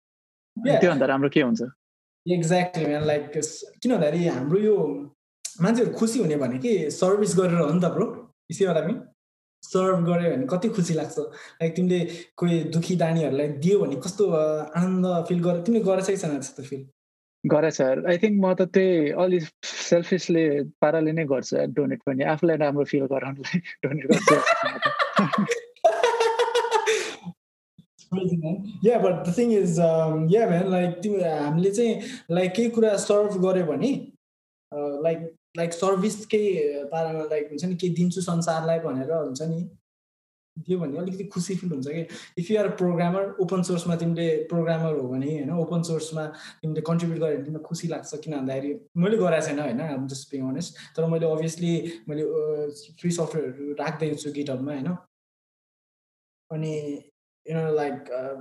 त्योभन्दा 0.63 1.05
राम्रो 1.05 1.29
के 1.29 1.41
हुन्छ 1.41 1.61
exactly 2.31 2.85
man 2.85 3.05
like 3.05 3.31
किन 3.33 3.91
भन्दाखेरि 3.91 4.25
हाम्रो 4.25 4.59
यो 4.59 4.75
मान्छेहरू 5.62 5.92
खुसी 5.98 6.18
हुने 6.18 6.36
भने 6.42 6.58
कि 6.64 6.72
सर्भिस 6.90 7.32
गरेर 7.38 7.60
हो 7.60 7.70
नि 7.72 7.80
त 7.80 7.90
ब्रो 7.94 8.06
इसीबाट 8.50 8.76
पनि 8.84 8.94
सर्भ 9.62 10.04
गऱ्यो 10.06 10.30
भने 10.30 10.46
कति 10.50 10.68
खुसी 10.76 10.94
लाग्छ। 10.94 11.18
लाइक 11.18 11.74
तिमीले 11.76 12.00
कोही 12.38 12.62
दुखी 12.74 12.94
दानीहरूलाई 12.96 13.48
दियो 13.64 13.76
भने 13.80 13.96
कस्तो 14.04 14.24
आनन्द 14.30 15.06
फिल 15.28 15.40
गर 15.46 15.60
तिमीले 15.66 15.84
गरेछै 15.84 16.16
छैन 16.16 16.38
त्यस्तो 16.38 16.62
फिल 16.70 16.82
गरेछ 17.44 17.80
आई 17.80 18.18
थिङ्क 18.22 18.36
म 18.44 18.46
त 18.54 18.60
त्यही 18.74 19.10
अलिक 19.24 19.44
सेल्फिसले 19.64 20.44
पाराले 20.80 21.12
नै 21.18 21.24
गर्छु 21.32 21.54
डोनेट 21.76 22.00
पनि। 22.06 22.22
आफूलाई 22.34 22.56
राम्रो 22.64 22.84
फिल 22.92 23.04
गराउनुलाई 23.14 23.58
डोनेट 23.82 24.04
गर्छु। 24.10 24.36
Yeah 28.84 28.98
but 28.98 29.16
the 29.26 29.34
thing 29.38 29.48
is 29.52 29.78
yeah 30.34 30.46
man 30.48 30.70
like 30.70 30.90
तिमी 31.02 31.18
हामीले 31.22 31.70
चाहिँ 31.70 31.94
लाइक 32.30 32.52
केही 32.56 32.70
कुरा 32.78 32.96
सर्भ 33.04 33.36
गऱ्यो 33.44 33.64
भने 33.72 33.90
लाइक 35.04 35.18
लाइक 35.58 35.72
सर्भिसकै 35.72 36.44
पारामा 36.92 37.24
लाइक 37.30 37.48
हुन्छ 37.50 37.64
नि 37.64 37.76
केही 37.82 37.94
दिन्छु 37.94 38.20
संसारलाई 38.22 38.78
भनेर 38.86 39.12
हुन्छ 39.12 39.42
नि 39.52 39.60
दियो 40.56 40.78
भने 40.78 40.98
अलिकति 40.98 41.24
खुसी 41.34 41.54
फिल 41.56 41.70
हुन्छ 41.70 41.88
कि 41.88 42.06
इफ 42.42 42.50
युआर 42.50 42.68
प्रोग्रामर 42.76 43.34
ओपन 43.40 43.62
सोर्समा 43.62 43.96
तिमीले 43.96 44.28
प्रोग्रामर 44.52 44.94
हो 44.98 45.08
भने 45.08 45.26
होइन 45.32 45.50
ओपन 45.64 45.82
सोर्समा 45.90 46.24
तिमीले 46.62 46.80
कन्ट्रिब्युट 46.88 47.20
गर्यो 47.20 47.36
भने 47.36 47.44
तिमीलाई 47.44 47.68
खुसी 47.68 47.88
लाग्छ 47.88 48.20
किन 48.24 48.36
भन्दाखेरि 48.36 48.72
मैले 49.04 49.16
गराएको 49.16 49.46
छैन 49.46 49.60
होइन 49.60 50.06
जस्ट 50.14 50.32
बिङ 50.32 50.48
अनेस्ट 50.48 50.82
तर 50.96 51.06
मैले 51.14 51.30
अभियसली 51.36 51.74
मैले 52.08 52.24
फ्री 53.02 53.10
सफ्टवेयरहरू 53.18 53.74
राख्दैछु 53.82 54.32
गिटअपमा 54.40 54.72
होइन 54.72 54.96
अनि 56.50 56.74
uh, 57.46 58.36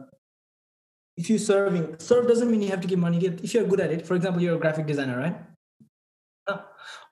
if 1.18 1.30
you're 1.30 1.40
serving, 1.40 2.00
serve 2.00 2.28
doesn't 2.28 2.50
mean 2.52 2.62
you 2.62 2.70
have 2.70 2.82
to 2.82 2.88
give 2.88 3.00
money. 3.00 3.26
If 3.26 3.54
you're 3.54 3.64
good 3.64 3.80
at 3.80 3.92
it, 3.92 4.06
for 4.06 4.16
example, 4.16 4.42
you're 4.42 4.56
a 4.56 4.60
graphic 4.60 4.86
designer, 4.86 5.18
right? 5.18 5.36
Uh, 5.36 5.57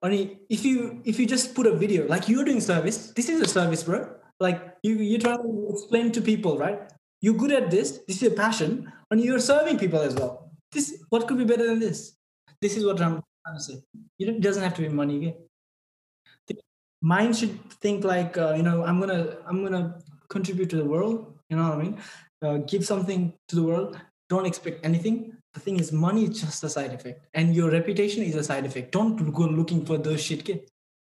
only 0.06 0.40
if 0.50 0.64
you 0.66 1.02
if 1.06 1.20
you 1.20 1.26
just 1.26 1.56
put 1.56 1.68
a 1.68 1.76
video 1.84 2.08
like 2.08 2.30
you're 2.30 2.46
doing 2.46 2.62
service, 2.62 3.12
this 3.20 3.30
is 3.30 3.42
a 3.42 3.48
service, 3.48 3.84
bro. 3.84 4.00
Like 4.40 4.62
you 4.84 4.96
you're 4.96 5.20
trying 5.20 5.44
to 5.44 5.68
explain 5.70 6.12
to 6.14 6.22
people, 6.22 6.58
right? 6.58 6.80
You're 7.22 7.40
good 7.44 7.52
at 7.52 7.72
this. 7.72 8.00
This 8.08 8.18
is 8.18 8.24
your 8.24 8.36
passion, 8.40 8.92
and 9.12 9.22
you're 9.22 9.40
serving 9.40 9.80
people 9.80 10.00
as 10.00 10.16
well. 10.16 10.52
This 10.72 11.04
what 11.10 11.28
could 11.28 11.38
be 11.38 11.46
better 11.46 11.68
than 11.68 11.80
this? 11.80 12.16
This 12.62 12.78
is 12.78 12.86
what 12.86 13.02
I'm 13.02 13.22
trying 13.46 13.58
to 13.58 13.64
say. 13.64 13.78
It 14.20 14.42
doesn't 14.42 14.64
have 14.64 14.76
to 14.76 14.82
be 14.82 14.90
money. 14.90 15.18
Okay? 15.18 15.38
Mind 17.02 17.36
should 17.38 17.56
think 17.86 18.04
like 18.04 18.38
uh, 18.38 18.54
you 18.56 18.64
know 18.64 18.84
I'm 18.84 19.00
gonna 19.00 19.38
I'm 19.48 19.64
gonna 19.64 20.00
contribute 20.30 20.70
to 20.72 20.78
the 20.78 20.86
world 20.86 21.36
you 21.50 21.58
know 21.58 21.70
what 21.70 21.80
I 21.80 21.82
mean? 21.82 21.98
Uh, 22.42 22.58
give 22.58 22.86
something 22.86 23.34
to 23.48 23.56
the 23.56 23.64
world. 23.64 24.00
Don't 24.30 24.46
expect 24.46 24.84
anything 24.86 25.38
The 25.55 25.61
thing 25.61 25.79
is, 25.79 25.93
money 25.93 26.25
is 26.25 26.41
just 26.41 26.65
a 26.65 26.69
side 26.69 26.93
effect, 26.93 27.27
and 27.35 27.55
your 27.55 27.71
reputation 27.71 28.23
is 28.23 28.37
a 28.37 28.45
side 28.45 28.67
effect. 28.67 28.93
Don't 28.93 29.33
go 29.33 29.45
looking 29.45 29.85
for 29.85 29.99
those 29.99 30.23
shit, 30.23 30.45
kid. 30.45 30.69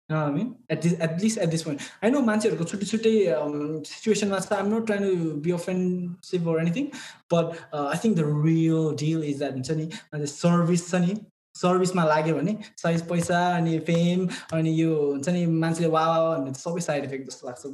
You 0.08 0.14
know 0.14 0.22
what 0.22 0.30
I 0.30 0.34
mean? 0.34 0.56
At 0.70 0.82
this, 0.82 1.00
at 1.00 1.20
least 1.20 1.38
at 1.38 1.50
this 1.50 1.62
point, 1.64 1.80
I 2.00 2.10
know 2.10 2.22
मान्छेहरूको 2.22 2.66
छुट्टै 2.72 2.86
छुट्टै 2.90 3.14
um, 3.36 3.84
situation. 3.84 4.32
I'm 4.32 4.70
not 4.70 4.86
trying 4.86 5.06
to 5.06 5.36
be 5.46 5.50
offensive 5.50 6.46
or 6.46 6.60
anything, 6.60 6.92
but 7.28 7.56
uh, 7.72 7.86
I 7.86 7.96
think 7.96 8.14
the 8.16 8.24
real 8.24 8.92
deal 8.92 9.22
is 9.22 9.40
that 9.40 9.54
हुन्छ 9.54 9.70
नि 9.80 10.26
service 10.34 10.90
छ 10.90 11.00
नि 11.06 11.16
सर्भिसमा 11.62 12.04
लाग्यो 12.04 12.34
भने 12.36 12.56
size 12.82 13.02
पैसा 13.08 13.40
अनि 13.56 13.78
फेम 13.88 14.28
अनि 14.58 14.80
यो 14.80 14.94
हुन्छ 15.12 15.28
नि 15.28 15.46
मान्छेले 15.64 15.88
वा 15.96 16.04
भन्ने 16.36 16.54
सबै 16.62 16.80
साइड 16.86 17.04
इफेक्ट 17.04 17.30
जस्तो 17.30 17.48
लाग्छ 17.48 17.66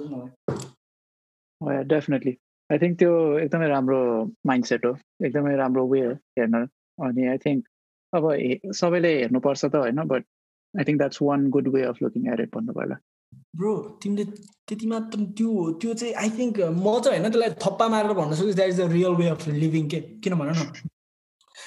मलाई 1.63 1.85
डेफिनेटली 1.95 2.37
I 2.70 2.78
think 2.80 2.98
त्यो 3.00 3.12
एकदमै 3.40 3.68
राम्रो 3.68 4.00
माइन्डसेट 4.46 4.86
हो 4.86 4.94
एकदमै 5.26 5.56
राम्रो 5.56 5.84
वे 5.92 6.00
हो 6.06 6.14
हेर्न। 6.40 6.64
अनि 6.98 7.28
आई 7.34 7.38
थिङ्क 7.46 7.62
अब 8.14 8.24
सबैले 8.80 9.12
हेर्नुपर्छ 9.20 9.66
त 9.66 9.76
होइन 9.84 10.04
but 10.14 10.24
I 10.74 10.84
think 10.88 10.98
that's 10.98 11.22
one 11.22 11.50
good 11.56 11.68
way 11.76 11.82
of 11.92 12.02
looking 12.04 12.34
at 12.34 12.40
it 12.40 12.52
भन्नु 12.56 12.74
पर्ला 12.80 12.98
ब्रो 13.60 13.74
तिमीले 14.04 14.24
त्यति 14.68 14.88
मात्र 14.88 15.26
त्यो 15.38 15.52
त्यो 15.82 15.94
चाहिँ 15.94 16.14
आई 16.24 16.30
थिङ्क 16.38 16.60
म 16.60 17.00
चाहिँ 17.04 17.20
होइन 17.20 17.32
त्यसलाई 17.32 17.56
थप्पा 17.66 17.88
मारेर 17.94 18.14
भन्न 18.20 18.36
सक्छु 18.40 18.54
that 18.60 18.70
is 18.70 18.82
the 18.82 18.92
real 18.92 19.16
way 19.22 19.28
of 19.30 19.48
living 19.64 19.88
के 19.94 20.00
किन 20.24 20.36
भन 20.42 20.52
न? 20.52 20.66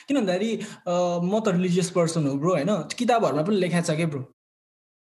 किन 0.09 0.17
भन्दाखेरि 0.17 0.51
म 1.31 1.41
त 1.45 1.55
रिलिजियस 1.57 1.91
पर्सन 1.97 2.27
हो 2.27 2.35
ब्रो 2.43 2.53
होइन? 2.57 2.73
किताबहरूमा 2.99 3.43
पनि 3.49 3.57
लेखाएको 3.65 3.87
छ 3.93 3.97
क्या 4.01 4.09
ब्रो 4.15 4.23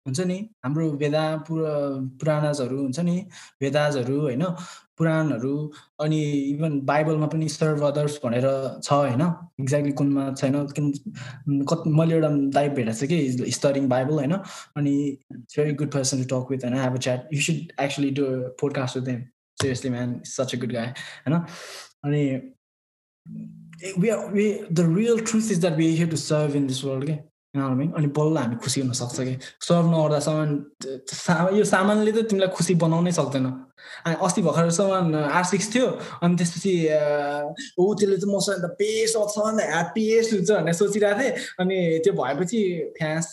हुन्छ 0.05 0.19
नि? 0.31 0.37
हाम्रो 0.63 0.89
वेदा 1.03 1.23
पुरा 1.47 1.73
पुराणाजहरू 2.19 2.77
हुन्छ 2.81 2.99
नि? 3.09 3.15
वेदाजहरू 3.61 4.19
होइन? 4.27 4.45
पुराणहरू 4.97 5.71
अनि 5.99 6.21
इभन 6.21 6.79
बाइबलमा 6.81 7.27
पनि 7.27 7.47
सर्भ 7.49 7.83
अदर्स 7.83 8.19
भनेर 8.23 8.47
छ 8.83 8.91
होइन? 8.91 9.21
एक्ज्याक्टली 9.61 9.91
कुनमा 9.91 10.33
छैन। 10.37 10.55
किन 10.77 10.91
कति 11.71 11.89
मैले 11.89 12.15
एउटा 12.15 12.29
दाइ 12.57 12.69
भेटेको 12.69 12.97
छु 12.97 13.07
कि 13.07 13.51
स्टरिङ 13.51 13.87
बाइबल 13.89 14.13
होइन? 14.13 14.33
अनि 14.77 14.95
it's 15.07 15.59
very 15.59 15.73
good 15.73 15.91
person 15.91 16.23
to 16.23 16.27
talk 16.35 16.51
with 16.51 16.65
होइन 16.65 16.77
have 16.81 16.93
a 16.93 17.01
chat 17.07 17.33
you 17.33 17.41
should 17.41 17.81
actually 17.81 18.09
do 18.19 18.25
podcast 18.61 18.97
with 18.97 19.03
them 19.03 19.21
seriously 19.61 19.91
man 19.91 20.19
such 20.25 20.55
a 20.55 20.59
good 20.59 20.73
guy 20.73 20.85
होइन? 20.85 21.39
अनि 22.05 22.23
we 23.99 24.09
are 24.09 24.27
we 24.33 24.51
the 24.71 24.79
real 24.97 25.19
truth 25.19 25.51
is 25.51 25.59
that 25.61 25.73
we 25.73 25.87
here 25.87 26.09
to 26.09 26.17
serve 26.17 26.55
in 26.55 26.67
this 26.67 26.83
world 26.85 27.17
अनि 27.59 28.07
बल्ल 28.17 28.37
हामी 28.37 28.55
खुसी 28.63 28.81
हुन 28.81 28.91
सक्छ 28.99 29.17
कि? 29.27 29.35
Serve 29.67 29.85
नगर्दा 29.93 30.19
सामान 30.27 30.49
यो 31.57 31.63
सामानले 31.63 32.11
त 32.11 32.29
तिमीलाई 32.29 32.49
खुसी 32.57 32.73
बनाउनै 32.83 33.11
सक्दैन। 33.19 33.47
अस्ति 34.07 34.41
भर्खर 34.41 34.69
सामान 34.79 35.15
आर 35.15 35.43
सिक्स 35.51 35.67
थियो 35.75 35.87
अनि 36.23 36.35
त्यसपछि 36.39 36.73
ऊ 37.79 37.83
त्यसले 37.99 38.17
चाहिँ 38.17 38.33
मसँग 38.35 38.59
त 38.63 38.67
पेस 38.79 39.13
छ 39.13 39.37
अन्त 39.49 39.61
ह्याप्पिएस्ट 39.73 40.33
हुन्छ 40.33 40.49
भनेर 40.51 40.75
सोचिरहेको 40.81 41.21
थिएँ। 41.21 41.33
अनि 41.61 41.77
त्यो 42.03 42.13
भएपछि 42.19 42.61
फ्यास 42.97 43.25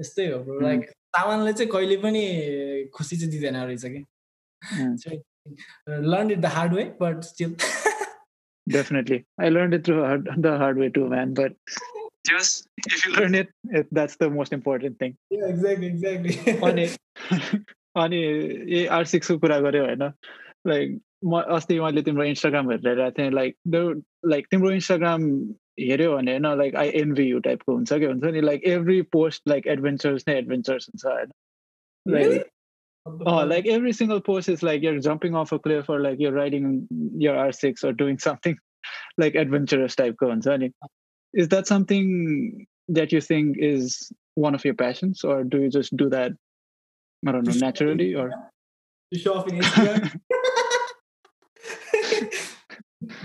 यस्तै 0.00 0.26
हो 0.32 0.60
लाइक 0.60 0.80
सामानले 1.16 1.52
चाहिँ 1.52 1.70
कहिले 1.72 1.96
पनि 2.04 2.24
खुसी 2.94 3.16
चाहिँ 3.16 3.30
दिँदैन 3.32 3.56
रहेछ 3.56 3.84
कि? 3.84 4.00
Learn 5.88 6.30
it 6.30 6.40
the 6.40 6.46
hard 6.56 6.72
way 6.74 6.84
but 7.02 7.16
still 7.32 7.56
Definitely. 8.66 9.24
I 9.38 9.48
learned 9.48 9.72
it 9.72 9.84
through 9.84 10.04
hard, 10.04 10.26
the 10.36 10.50
hard 10.58 10.76
way 10.76 10.90
too, 10.90 11.08
man. 11.08 11.34
But 12.27 12.29
just 12.29 12.67
if 12.87 13.05
you 13.05 13.13
learn 13.13 13.35
it, 13.35 13.49
it 13.79 13.87
that's 13.91 14.15
the 14.17 14.29
most 14.29 14.53
important 14.53 14.99
thing. 14.99 15.17
Yeah, 15.29 15.47
exactly, 15.47 15.87
exactly. 15.87 16.37
अनि 16.69 16.87
अनि 18.03 18.21
A 18.81 18.85
R 18.99 19.05
सिक्सको 19.05 19.37
कुरा 19.39 19.59
गऱ्यो 19.65 19.83
होइन 19.85 20.03
like 20.67 20.99
म 21.25 21.41
अस्ति 21.57 21.79
मैले 21.79 22.01
तिम्रो 22.07 22.23
Instagram 22.23 22.71
हेरिरहेको 22.71 23.11
थिएँ 23.19 23.31
लाइक 23.31 23.55
लाइक 24.33 24.47
तिम्रो 24.51 24.71
इन्स्टाग्राम 24.71 25.29
हेऱ्यो 25.79 26.15
भने 26.15 26.31
होइन 26.31 26.57
लाइक 26.57 26.75
आई 26.83 26.89
एनभी 27.01 27.27
यु 27.27 27.39
टाइपको 27.49 27.73
हुन्छ 27.73 27.93
कि 27.93 28.05
हुन्छ 28.05 28.33
नि 28.33 28.41
like 28.41 28.63
every 28.73 29.01
post 29.17 29.47
like 29.47 29.67
adventures 29.75 30.25
नै 30.27 30.37
एडभेन्चर्स 30.37 30.89
हुन्छ 30.89 31.05
होइन 31.05 31.31
like 32.15 32.51
Oh, 33.05 33.43
like 33.43 33.65
every 33.67 33.91
single 33.91 34.21
post 34.21 34.47
is 34.47 34.61
like 34.63 34.81
you're 34.81 34.99
jumping 34.99 35.35
off 35.35 35.51
a 35.51 35.59
cliff 35.59 35.89
or 35.89 35.99
like 35.99 36.19
you're 36.19 36.31
riding 36.31 36.87
your 37.17 37.33
R6 37.35 37.83
or 37.83 37.91
doing 37.91 38.17
something 38.17 38.57
like 39.17 39.35
adventurous 39.35 39.95
type 39.95 40.15
go 40.15 40.31
on. 40.31 40.41
is 41.33 41.47
that 41.49 41.67
something 41.67 42.65
that 42.89 43.11
you 43.11 43.21
think 43.21 43.57
is 43.59 44.11
one 44.35 44.55
of 44.55 44.65
your 44.65 44.73
passions 44.73 45.23
or 45.23 45.43
do 45.43 45.61
you 45.61 45.69
just 45.69 45.95
do 45.95 46.09
that 46.09 46.31
i 47.27 47.31
don't 47.31 47.47
know 47.47 47.53
naturally 47.53 48.13
or 48.15 48.29
to 49.11 49.19
show 49.19 49.35
off 49.35 49.47
in 49.47 49.59
instagram 49.59 50.11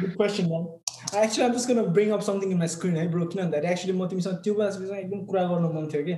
good 0.01 0.17
question 0.17 0.49
man 0.49 0.67
actually 1.15 1.45
i'm 1.45 1.53
just 1.53 1.69
gonna 1.69 1.89
bring 1.99 2.13
up 2.13 2.23
something 2.23 2.51
in 2.51 2.59
my 2.59 2.71
screen 2.77 2.97
है 2.97 3.09
bro 3.11 3.27
किन 3.33 3.43
भन्दाखेरि 3.43 3.73
actually 3.73 3.93
म 3.99 4.09
तिमीसँग 4.13 4.41
त्यो 4.45 4.55
बारेमा 4.55 4.97
एकदम 5.03 5.25
कुरा 5.33 5.43
गर्नु 5.51 5.73
मन 5.75 5.91
थियो 5.93 6.03
कि 6.09 6.15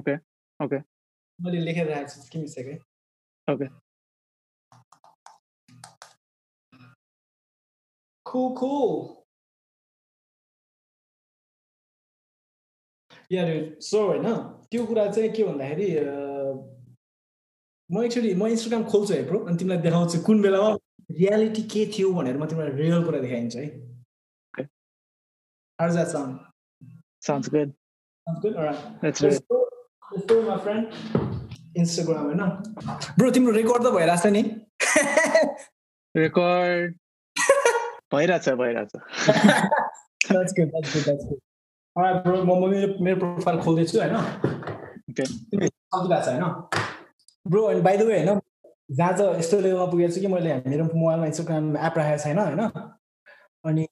ओके 0.00 0.16
ओके 0.64 0.78
मैले 1.38 1.60
लेखेर 1.68 1.86
राखेको 1.92 2.22
छु 2.22 2.28
किन 2.32 2.46
second 2.56 3.52
okay 3.54 3.68
Cool, 8.30 8.50
cool. 8.56 9.23
Yeah 13.31 13.43
so 13.81 14.05
होइन 14.07 14.33
त्यो 14.71 14.85
कुरा 14.85 15.05
चाहिँ 15.11 15.29
के 15.31 15.43
भन्दाखेरि 15.43 15.87
म 17.89 18.03
एक्चुली 18.03 18.33
म 18.33 18.47
इन्स्टाग्राम 18.47 18.83
खोल्छु 18.91 19.13
है 19.13 19.23
ब्रो 19.27 19.39
अनि 19.39 19.57
तिमीलाई 19.57 19.81
देखाउँछु 19.81 20.19
कुन 20.27 20.41
बेलामा 20.41 20.69
रियालिटी 21.11 21.63
के 21.73 21.85
थियो 21.97 22.13
भनेर 22.13 22.37
म 22.37 22.45
तिमीलाई 22.51 22.71
रियल 22.81 23.03
कुरा 23.05 23.19
देखाइदिन्छु 23.19 23.59
है। 23.59 23.67
How 25.79 25.87
does 25.87 25.95
that 25.95 26.07
sound? 26.07 26.39
Sounds 27.21 27.49
good. 27.49 27.73
Sounds 28.27 28.39
good? 28.41 28.55
All 28.55 28.63
right. 28.63 29.01
That's 29.01 29.21
Let's 29.21 29.39
go, 29.39 29.67
let's 30.11 30.25
go, 30.25 30.41
my 30.41 30.57
friend. 30.57 30.87
Instagram 31.77 32.25
होइन 32.25 32.41
ब्रो 33.19 33.31
तिम्रो 33.31 33.53
रेकर्ड 33.53 33.83
त 33.83 33.89
भइरहेछ 33.95 34.25
नि? 34.35 34.43
रेकर्ड 36.17 36.93
भइरहेछ 38.13 38.49
भइरहेछ। 38.61 38.91
ब्रो 41.97 42.43
म 42.43 42.69
मेरो 42.69 42.87
मेरो 43.03 43.17
प्रोफाइल 43.19 43.59
खोल्दैछु 43.63 43.99
होइन? 43.99 44.15
छ 45.15 45.19
होइन? 46.27 46.43
ब्रो 47.45 47.61
अनि 47.63 47.81
बाई 47.81 47.97
द 47.97 48.01
वे 48.01 48.17
होइन 48.19 48.41
जहाँ 48.91 49.13
चाहिँ 49.17 49.37
यस्तो 49.39 49.59
लेभलमा 49.59 49.85
पुगेको 49.91 50.13
छु 50.15 50.21
कि 50.21 50.27
मैले 50.27 50.55
मेरो 50.67 50.83
मोबाइलमा 50.85 51.25
इन्स्टाग्राम 51.25 51.77
एप 51.77 51.97
राखेको 51.97 52.23
छैन 52.23 52.39
होइन? 52.39 52.61
अनि 53.65 53.87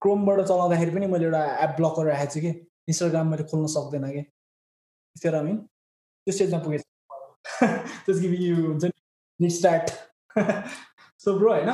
क्रोमबाट 0.00 0.40
चलाउँदाखेरि 0.40 0.90
पनि 0.94 1.06
मैले 1.06 1.24
एउटा 1.24 1.42
एप 1.64 1.76
ब्लकर 1.76 2.06
राखेको 2.06 2.32
छु 2.34 2.40
कि? 2.40 2.52
इन्स्टाग्राम 2.88 3.26
मैले 3.30 3.44
खोल्न 3.52 3.66
सक्दैन 3.74 4.04
कि? 4.12 4.22
त्यो 5.20 5.42
मिन 5.42 5.56
त्यो 5.58 6.32
स्टेजमा 6.32 6.58
पुगेको 6.64 6.82
छु। 6.82 6.88
त्यस 8.06 8.16
कि 8.20 8.28
यु 8.48 8.56
हुन्छ 8.56 8.84
नि 9.40 9.50
स्टार्ट 9.50 9.86
सो 11.20 11.38
ब्रो 11.38 11.52
होइन 11.52 11.70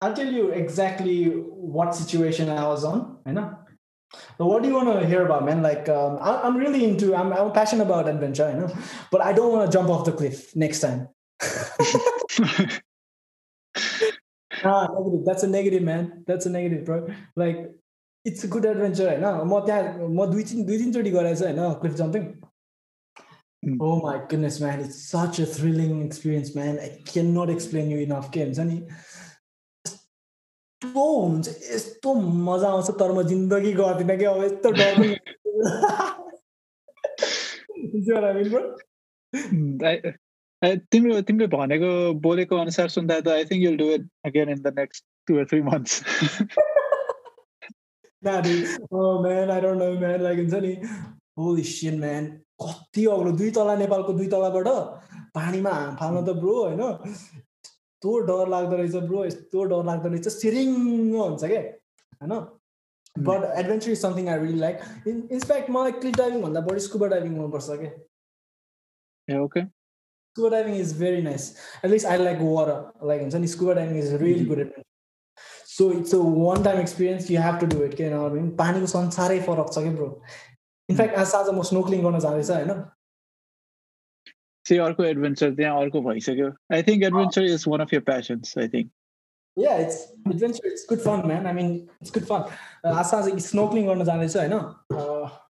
I'll 0.00 0.14
tell 0.14 0.30
you 0.30 0.50
exactly 0.50 1.24
what 1.24 1.94
situation 1.94 2.48
I 2.48 2.66
was 2.68 2.84
on, 2.84 3.18
I 3.26 3.32
know. 3.32 3.58
what 4.36 4.62
do 4.62 4.68
you 4.68 4.74
want 4.74 5.00
to 5.00 5.06
hear 5.06 5.24
about, 5.24 5.44
man? 5.44 5.62
Like, 5.62 5.88
um, 5.88 6.18
I, 6.20 6.46
am 6.46 6.56
really 6.56 6.84
into, 6.84 7.14
I'm, 7.14 7.32
I'm 7.32 7.52
passionate 7.52 7.84
about 7.84 8.08
adventure, 8.08 8.44
I 8.44 8.54
know, 8.54 8.72
but 9.10 9.20
I 9.20 9.32
don't 9.32 9.52
want 9.52 9.70
to 9.70 9.76
jump 9.76 9.88
off 9.88 10.04
the 10.04 10.12
cliff 10.12 10.54
next 10.54 10.80
time. 10.80 11.08
ah, 14.64 14.88
negative. 14.92 15.24
That's 15.24 15.42
a 15.42 15.48
negative, 15.48 15.82
man. 15.82 16.24
That's 16.26 16.46
a 16.46 16.50
negative, 16.50 16.84
bro. 16.84 17.08
Like, 17.36 17.70
it's 18.24 18.44
a 18.44 18.48
good 18.48 18.64
adventure, 18.64 19.08
होइन 19.08 19.24
म 19.48 19.60
त्यहाँ 19.66 20.08
म 20.08 20.26
दुई 20.32 20.42
तिन 20.50 20.64
दुई 20.66 20.78
तिनचोटि 20.78 21.10
गरेको 21.16 21.36
छु 21.40 21.44
होइन 21.44 21.72
cliff 21.80 21.94
jumping 22.00 22.32
Oh 23.80 23.96
my 24.00 24.18
goodness, 24.28 24.60
man. 24.60 24.80
It's 24.80 24.96
such 25.10 25.38
a 25.38 25.46
thrilling 25.46 26.02
experience, 26.06 26.54
man. 26.54 26.78
I 26.78 26.88
cannot 27.10 27.48
explain 27.48 27.90
you 27.90 27.98
enough 27.98 28.30
games. 28.30 28.58
अनि 28.58 28.86
यस्तो 30.89 31.21
हुन्छ 31.21 31.47
यस्तो 31.47 32.13
मजा 32.13 32.67
आउँछ 32.67 32.91
तर 32.91 33.11
म 33.11 33.23
जिन्दगी 33.23 33.73
गर्दिनँ 33.73 34.17
कि 34.17 34.25
अब 34.25 34.43
यस्तो 34.43 34.71
डर 34.71 34.99
तिम्रो 40.91 41.21
तिमीले 41.21 41.47
भनेको 41.47 42.13
बोलेको 42.19 42.55
अनुसार 42.57 42.87
सुन्दा 42.89 43.19
त 43.19 43.27
I 43.27 43.45
think 43.45 43.63
you'll 43.63 43.77
do 43.77 43.85
it 43.85 44.09
again 44.25 44.49
in 44.49 44.61
the 44.61 44.73
next 44.79 45.05
two 45.27 45.39
or 45.39 45.45
three 45.45 45.61
months 45.61 46.01
हुन्छ 50.39 50.53
नि 50.53 50.73
होली 51.37 51.97
म्यान 51.97 52.25
कति 52.61 53.05
अग्लो 53.05 53.31
दुई 53.31 53.51
तला 53.51 53.75
नेपालको 53.75 54.13
दुई 54.13 54.27
तलाबाट 54.27 54.67
पानीमा 55.35 55.71
हाम 55.71 55.95
फाल्न 55.95 56.25
त 56.25 56.29
ब्रो 56.29 56.55
होइन? 56.63 56.81
यस्तो 58.01 58.19
डर 58.27 58.47
लाग्दो 58.49 58.75
रहेछ 58.77 58.95
ब्रो 59.07 59.25
यस्तो 59.25 59.63
डर 59.69 59.83
लाग्दो 59.85 60.09
रहेछ। 60.09 60.27
सिरिङ्ग 60.27 61.15
हुन्छ 61.15 61.43
क्या 61.43 61.61
होइन? 61.61 62.33
But 63.15 63.43
adventure 63.59 63.91
is 63.91 64.01
something 64.01 64.27
I 64.29 64.39
really 64.39 64.59
like 64.59 65.07
in 65.07 65.17
in fact 65.31 65.69
मलाई 65.69 65.91
क्लिप 65.91 66.15
डाइभिङ 66.17 66.41
भन्दा 66.41 66.61
बढी 66.67 66.79
स्कुबा 66.79 67.07
डाइभिङ 67.13 67.37
मनपर्छ 67.37 67.77
क्या 67.79 69.41
okay 69.43 69.63
scuba 69.63 70.49
diving 70.49 70.75
is 70.81 70.97
very 70.99 71.21
nice 71.21 71.49
at least 71.85 72.07
I 72.07 72.17
like 72.17 72.37
water 72.41 73.07
like 73.07 73.21
हुन्छ 73.21 73.35
नि 73.35 73.47
scuba 73.47 73.73
diving 73.79 73.97
is 73.99 74.13
really 74.21 74.45
good 74.45 74.59
adventure 74.59 74.87
so 75.73 75.91
it's 75.91 76.15
a 76.15 76.21
one 76.37 76.63
time 76.63 76.79
experience 76.79 77.31
you 77.31 77.41
have 77.41 77.59
to 77.59 77.65
do 77.75 77.83
it 77.85 77.93
किन 77.97 78.49
पानीको 78.59 78.87
संसारै 78.93 79.39
फरक 79.49 79.73
छ 79.73 79.83
कि 79.83 79.91
ब्रो 79.99 80.09
इनफ्याक्ट 80.89 81.15
आज 81.15 81.27
साँझ 81.27 81.47
म 81.49 81.67
स्नोक्लिङ 81.71 82.03
गर्न 82.03 82.19
जाँदैछ 82.19 82.51
होइन? 82.51 82.71
चाहिँ 84.69 84.81
अर्को 84.83 85.03
एडभेन्चर 85.05 85.53
त्यहाँ 85.55 85.81
अर्को 85.81 86.01
भइसक्यो 86.07 86.53
I 86.73 86.83
think 86.83 87.03
adventure 87.03 87.43
is 87.49 87.65
one 87.67 87.81
of 87.81 87.93
your 87.93 88.01
passions 88.09 88.57
I 88.57 88.67
think 88.75 88.91
yeah 89.57 89.75
it's 89.77 90.01
adventure 90.27 90.67
it's 90.67 90.85
good 90.89 90.99
fun 90.99 91.25
man 91.27 91.47
I 91.47 91.53
mean 91.53 91.73
it's 91.75 92.13
good 92.13 92.25
fun 92.25 92.89
आज 92.93 93.05
साँझ 93.05 93.41
स्नोक्लिङ 93.43 93.87
गर्न 93.87 94.03
जाँदैछ 94.05 94.37
होइन? 94.37 94.53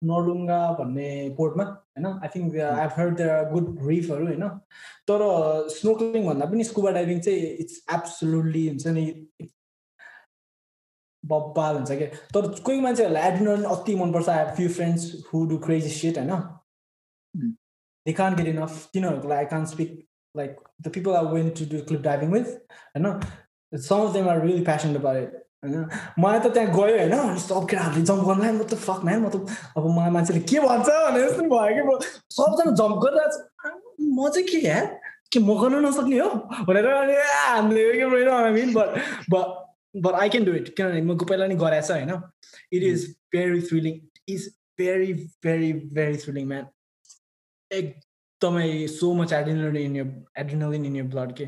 नडुङ्गा 0.04 0.60
भन्ने 0.78 1.08
पोर्टमा 1.36 1.64
होइन? 1.64 2.06
I 2.06 2.28
think 2.34 2.56
I 2.60 2.88
heard 2.96 3.16
there 3.16 3.30
are 3.30 3.50
good 3.50 3.86
रिफहरू 3.86 4.26
होइन? 4.26 4.48
तर 5.10 5.26
स्नोक्लिङ 5.70 6.26
भन्दा 6.26 6.46
पनि 6.52 6.64
स्कुबा 6.64 6.90
डाइभिङ 6.98 7.20
चाहिँ 7.20 7.40
इट्स 7.64 7.82
एब्सोल्युटली 7.94 8.66
हुन्छ 8.68 8.86
नि 8.98 9.06
बब्बाल 11.24 11.74
हुन्छ 11.74 11.92
क्या 11.98 12.08
तर 12.34 12.48
कोही 12.62 12.80
मान्छेहरूलाई 12.80 13.28
एड्रिनल 13.28 13.62
अति 13.74 13.94
मनपर्छ 13.96 14.28
I 14.28 14.38
have 14.38 14.54
few 14.56 14.68
friends 14.70 15.12
who 15.28 15.44
do 15.46 15.58
crazy 15.66 15.88
shit 15.98 16.18
होइन? 16.18 17.54
दे 18.06 18.12
कान 18.14 18.34
गेट 18.34 18.48
इनफ 18.48 18.82
तिनीहरूको 18.92 19.28
लागि 19.28 19.38
I 19.38 19.50
can 19.50 19.64
speak 19.66 19.96
like 20.34 20.56
the 20.82 20.92
people 20.94 21.16
are 21.16 21.32
went 21.32 21.48
to 21.52 21.64
do 21.66 21.80
cliff 21.84 22.02
diving 22.02 22.32
with 22.32 22.52
होइन 22.90 23.08
some 23.72 24.00
of 24.00 24.12
them 24.12 24.28
are 24.28 24.40
really 24.40 24.64
passion 24.64 24.94
about 24.96 25.40
होइन 25.62 25.88
मलाई 26.18 26.40
त 26.40 26.52
त्यहाँ 26.54 26.72
गयो 26.72 26.98
होइन 26.98 27.38
सब 27.38 27.66
केटाहरूले 27.66 28.04
जम्प 28.04 28.26
गर्नलाई 28.26 28.52
म 28.52 28.62
त 28.64 28.80
फक 28.80 29.04
म्यान 29.04 29.20
म 29.20 29.28
त 29.28 29.56
अब 29.76 29.88
मलाई 29.90 30.10
मान्छेले 30.10 30.40
के 30.44 30.60
भन्छ 30.60 30.88
भने 30.88 31.22
जस्तो 31.22 31.48
भयो 31.48 31.74
कि 31.74 31.82
म 31.84 31.98
सबजना 32.32 32.76
जम्प 32.76 33.00
गरिरहेको 33.00 33.32
छु 33.32 34.08
म 34.10 34.28
चाहिँ 34.28 34.46
के 34.48 34.60
या 34.60 34.80
के 35.30 35.40
म 35.40 35.58
गर्न 35.58 35.84
नसक्ने 35.86 36.18
हो 36.18 36.28
भनेर 36.64 36.88
अनि 36.88 37.16
हामीले 37.30 37.84
के 37.94 38.66
but 38.74 39.62
but 39.96 40.14
I 40.14 40.28
can 40.28 40.44
do 40.44 40.52
it 40.54 40.74
किनभने 40.76 41.00
म 41.02 41.16
पहिला 41.24 41.46
नि 41.46 41.56
गराएको 41.56 41.86
छ 41.86 41.90
होइन 41.92 42.12
it 42.72 42.82
is 42.84 43.08
very 43.32 43.60
thrilling 43.62 44.00
is 44.28 44.48
very 44.78 45.12
very 45.44 45.72
very 45.92 46.16
thrilling 46.18 46.46
man 46.48 46.66
एकदमै 47.76 48.86
so 48.96 49.12
much 49.20 49.32
adrenaline 49.32 49.76
in 49.84 49.96
your 49.96 50.08
adrenaline 50.42 50.86
in 50.86 50.96
your 50.96 51.06
blood 51.14 51.32
के। 51.36 51.44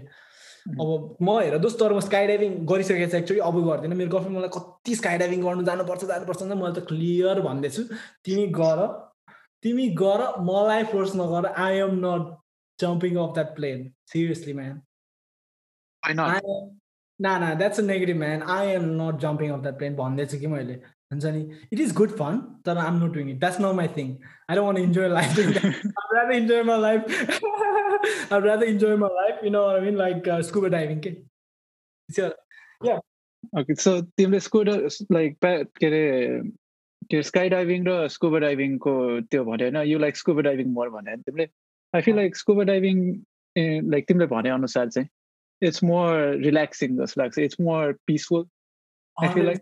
अब 0.67 1.17
म 1.23 1.39
हेर 1.41 1.59
दोस्त 1.65 1.79
तर 1.81 1.93
म 1.93 2.01
स्काई 2.07 2.27
डाइभिङ 2.27 2.55
गरिसकेको 2.67 3.11
छु 3.11 3.17
एक्चुली 3.19 3.41
अब 3.49 3.59
गर्दिनँ। 3.67 3.97
मेरो 3.97 4.11
गर्लफ्रेन्ड 4.11 4.39
मलाई 4.39 4.51
कति 4.57 4.95
स्काई 5.01 5.19
डाइभिङ 5.19 5.43
गर्नु 5.43 5.63
जानुपर्छ 5.69 6.05
जानुपर्छ 6.05 6.43
भने 6.43 6.55
मैले 6.63 6.81
त 6.81 6.87
क्लियर 6.89 7.41
भन्दैछु। 7.49 7.83
तिमी 8.25 8.47
गर 8.59 8.81
तिमी 9.63 9.87
गर 10.01 10.21
मलाई 10.49 10.83
फोर्स 10.91 11.15
नगर। 11.17 11.47
I 11.67 11.79
am 11.85 11.95
not 12.05 12.35
jumping 12.79 13.17
off 13.19 13.31
that 13.35 13.55
plane 13.57 13.79
seriously 14.13 14.53
man 14.53 14.81
ना 17.21 17.39
ना 17.39 17.55
that's 17.55 17.81
a 17.81 17.83
negative 17.83 18.17
man 18.17 18.43
I 18.57 18.67
am 18.75 18.85
not 19.01 19.21
jumping 19.21 19.51
off 19.53 19.61
that 19.63 19.79
plane 19.79 19.97
भन्दैछु 19.97 20.39
कि 20.39 20.47
मैले। 20.55 20.75
हुन्छ 21.13 21.25
नि 21.37 21.41
इट 21.73 21.81
इज 21.81 21.95
गुड 21.95 22.11
फन 22.11 22.63
तर 22.67 22.79
I'm 22.79 23.05
not 23.05 23.13
doing 23.13 23.31
it 23.31 23.39
that's 23.39 23.61
not 23.61 23.75
my 23.75 23.89
thing 23.89 24.17
I 24.51 24.57
don't 24.57 24.67
want 24.67 24.77
enjoy 24.77 25.09
life 25.09 25.39
rather 26.15 26.33
enjoy 26.33 26.63
my 26.63 26.81
life 26.81 27.05
I 28.33 28.41
rather 28.41 28.63
enjoy 28.63 28.97
my 28.97 29.09
life 29.15 29.45
you 29.45 29.51
know 29.51 29.67
I 29.67 29.81
mean 29.81 29.97
like 29.97 30.23
scuba 30.29 30.69
diving 30.69 31.01
के 31.01 31.11
okay 33.61 33.75
so 33.75 34.01
तिमीले 34.03 34.41
scuba 34.41 34.73
like 35.13 35.39
के 35.79 35.87
अरे 35.87 36.41
त्यो 37.11 37.23
sky 37.23 37.49
diving 37.49 37.85
र 37.89 38.09
scuba 38.09 38.39
डाइभिङको 38.39 39.21
त्यो 39.21 39.45
भने 39.45 39.65
होइन? 39.65 39.77
You 39.77 39.99
like 39.99 40.17
scuba 40.17 40.43
diving 40.43 40.69
more 40.69 40.91
भने 40.91 41.17
तिमीले? 41.17 41.49
I 41.95 42.01
feel 42.01 42.17
like 42.17 42.37
scuba 42.37 42.63
diving 42.63 43.23
like 43.91 44.09
तिमीले 44.09 44.27
भने 44.27 44.51
अनुसार 44.51 44.89
चाहिँ 44.89 45.09
it's 45.65 45.81
more 45.85 46.43
relaxing 46.45 46.99
जस्तो 47.01 47.23
लाग्छ. 47.23 47.39
It's 47.39 47.57
more 47.61 47.93
peaceful 48.07 48.47
I 49.25 49.29
feel 49.29 49.47
like 49.47 49.59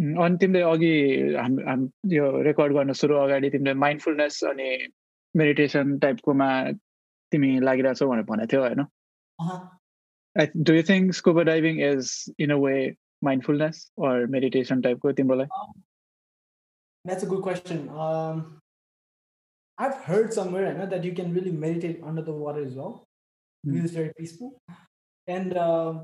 अनि 0.00 0.36
तिमीले 0.40 0.62
अघि 0.62 0.94
हाम 1.36 1.58
हाम 1.68 1.88
यो 2.12 2.30
रेकर्ड 2.42 2.72
गर्न 2.76 2.92
सुरु 3.00 3.16
अगाडि 3.18 3.50
तिमीले 3.50 3.74
माइन्डफुलनेस 3.84 4.42
अनि 4.50 4.70
मेडिटेसन 5.34 5.98
टाइपकोमा 6.04 6.48
तिमी 7.32 7.50
लागिरहेछौ 7.68 8.08
भनेर 8.08 8.24
भनेको 8.30 8.52
थियौ 8.52 8.62
होइन 8.62 8.82
do 10.68 10.74
you 10.74 10.82
think 10.88 11.14
scuba 11.20 11.42
diving 11.50 11.80
is 11.90 12.12
in 12.46 12.50
a 12.52 12.58
way 12.64 12.74
mindfulness 13.24 13.84
or 14.08 14.26
meditation 14.36 14.80
टाइपको 14.88 15.12
तिम्रोलाई 15.22 15.64
That's 17.04 17.24
a 17.24 17.28
good 17.28 17.40
question. 17.44 17.78
Um, 18.02 18.40
I've 19.78 19.96
heard 20.08 20.34
somewhere 20.34 20.66
I 20.66 20.74
know, 20.74 20.84
that 20.90 21.06
you 21.06 21.14
can 21.14 21.32
really 21.36 21.54
meditate 21.62 22.04
under 22.10 22.22
the 22.22 22.34
water 22.42 22.64
as 22.64 22.76
well. 22.80 22.92
mm. 23.66 23.84
is 23.84 23.92
very 23.92 24.12
peaceful 24.18 24.60
and 25.28 25.56
uh, 25.56 25.94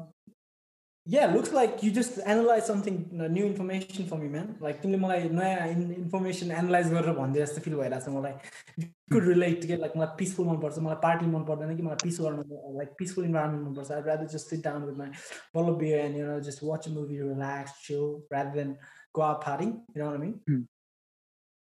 yeah 1.12 1.26
looks 1.34 1.52
like 1.56 1.82
you 1.84 1.90
just 1.98 2.18
analyze 2.32 2.66
something 2.70 2.96
new 3.36 3.44
information 3.50 4.06
for 4.08 4.18
me 4.22 4.28
man. 4.34 4.48
Like 4.64 4.80
तिमीले 4.82 4.98
मलाई 5.04 5.28
नयाँ 5.38 5.68
information 5.68 6.50
analyse 6.60 6.92
गरेर 6.92 7.14
भनिदिए 7.20 7.42
जस्तो 7.44 7.60
feel 7.66 7.74
भइरहेको 7.80 8.04
छ 8.04 8.14
मलाई 8.16 8.88
could 9.12 9.28
relate 9.28 9.64
के 9.66 9.76
लाइक 9.82 9.96
मलाई 9.96 10.16
पिसफुल 10.18 10.46
मनपर्छ 10.46 10.78
मलाई 10.86 11.00
पार्टी 11.06 11.26
मन 11.34 11.44
पर्दैन 11.50 11.76
कि 11.76 11.82
मलाई 11.88 12.04
पिस 12.04 12.20
गर्नु 12.20 12.42
लाइक 12.78 12.90
पिसफुल 12.98 13.24
इन्भाइरोमेन्ट 13.24 13.68
मनपर्छ. 13.68 13.90
I 13.90 14.02
rather 14.12 14.26
just 14.36 14.54
sit 14.54 14.64
down 14.64 14.82
with 14.88 14.96
my 15.02 15.10
बल्ल 15.56 15.76
beer 15.84 15.98
and 16.06 16.16
you 16.18 16.26
know 16.26 16.40
just 16.48 16.64
watch 16.70 16.88
a 16.88 16.92
movie 16.98 17.20
relax 17.22 17.72
chill 17.84 18.08
rather 18.34 18.54
than 18.58 18.74
go 19.18 19.22
out 19.28 19.40
partying 19.44 19.72
you 19.94 20.02
know 20.02 20.10
what 20.10 20.18
I 20.18 20.22
mean? 20.24 20.34
Mm. 20.50 20.66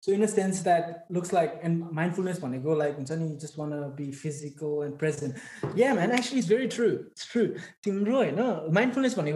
So 0.08 0.14
in 0.14 0.22
a 0.22 0.28
sense 0.28 0.62
that 0.62 1.04
looks 1.10 1.34
like 1.34 1.60
and 1.62 1.90
mindfulness 1.90 2.40
when 2.40 2.62
go 2.62 2.72
like 2.72 2.94
you 2.98 3.04
just 3.38 3.58
want 3.58 3.72
to 3.72 3.92
be 3.94 4.10
physical 4.10 4.82
and 4.82 4.98
present 4.98 5.36
yeah 5.74 5.92
man 5.92 6.10
actually 6.10 6.38
it's 6.38 6.48
very 6.48 6.66
true 6.66 7.04
it's 7.12 7.26
true 7.26 7.54
no 7.86 8.66
mindfulness 8.70 9.16
when 9.16 9.26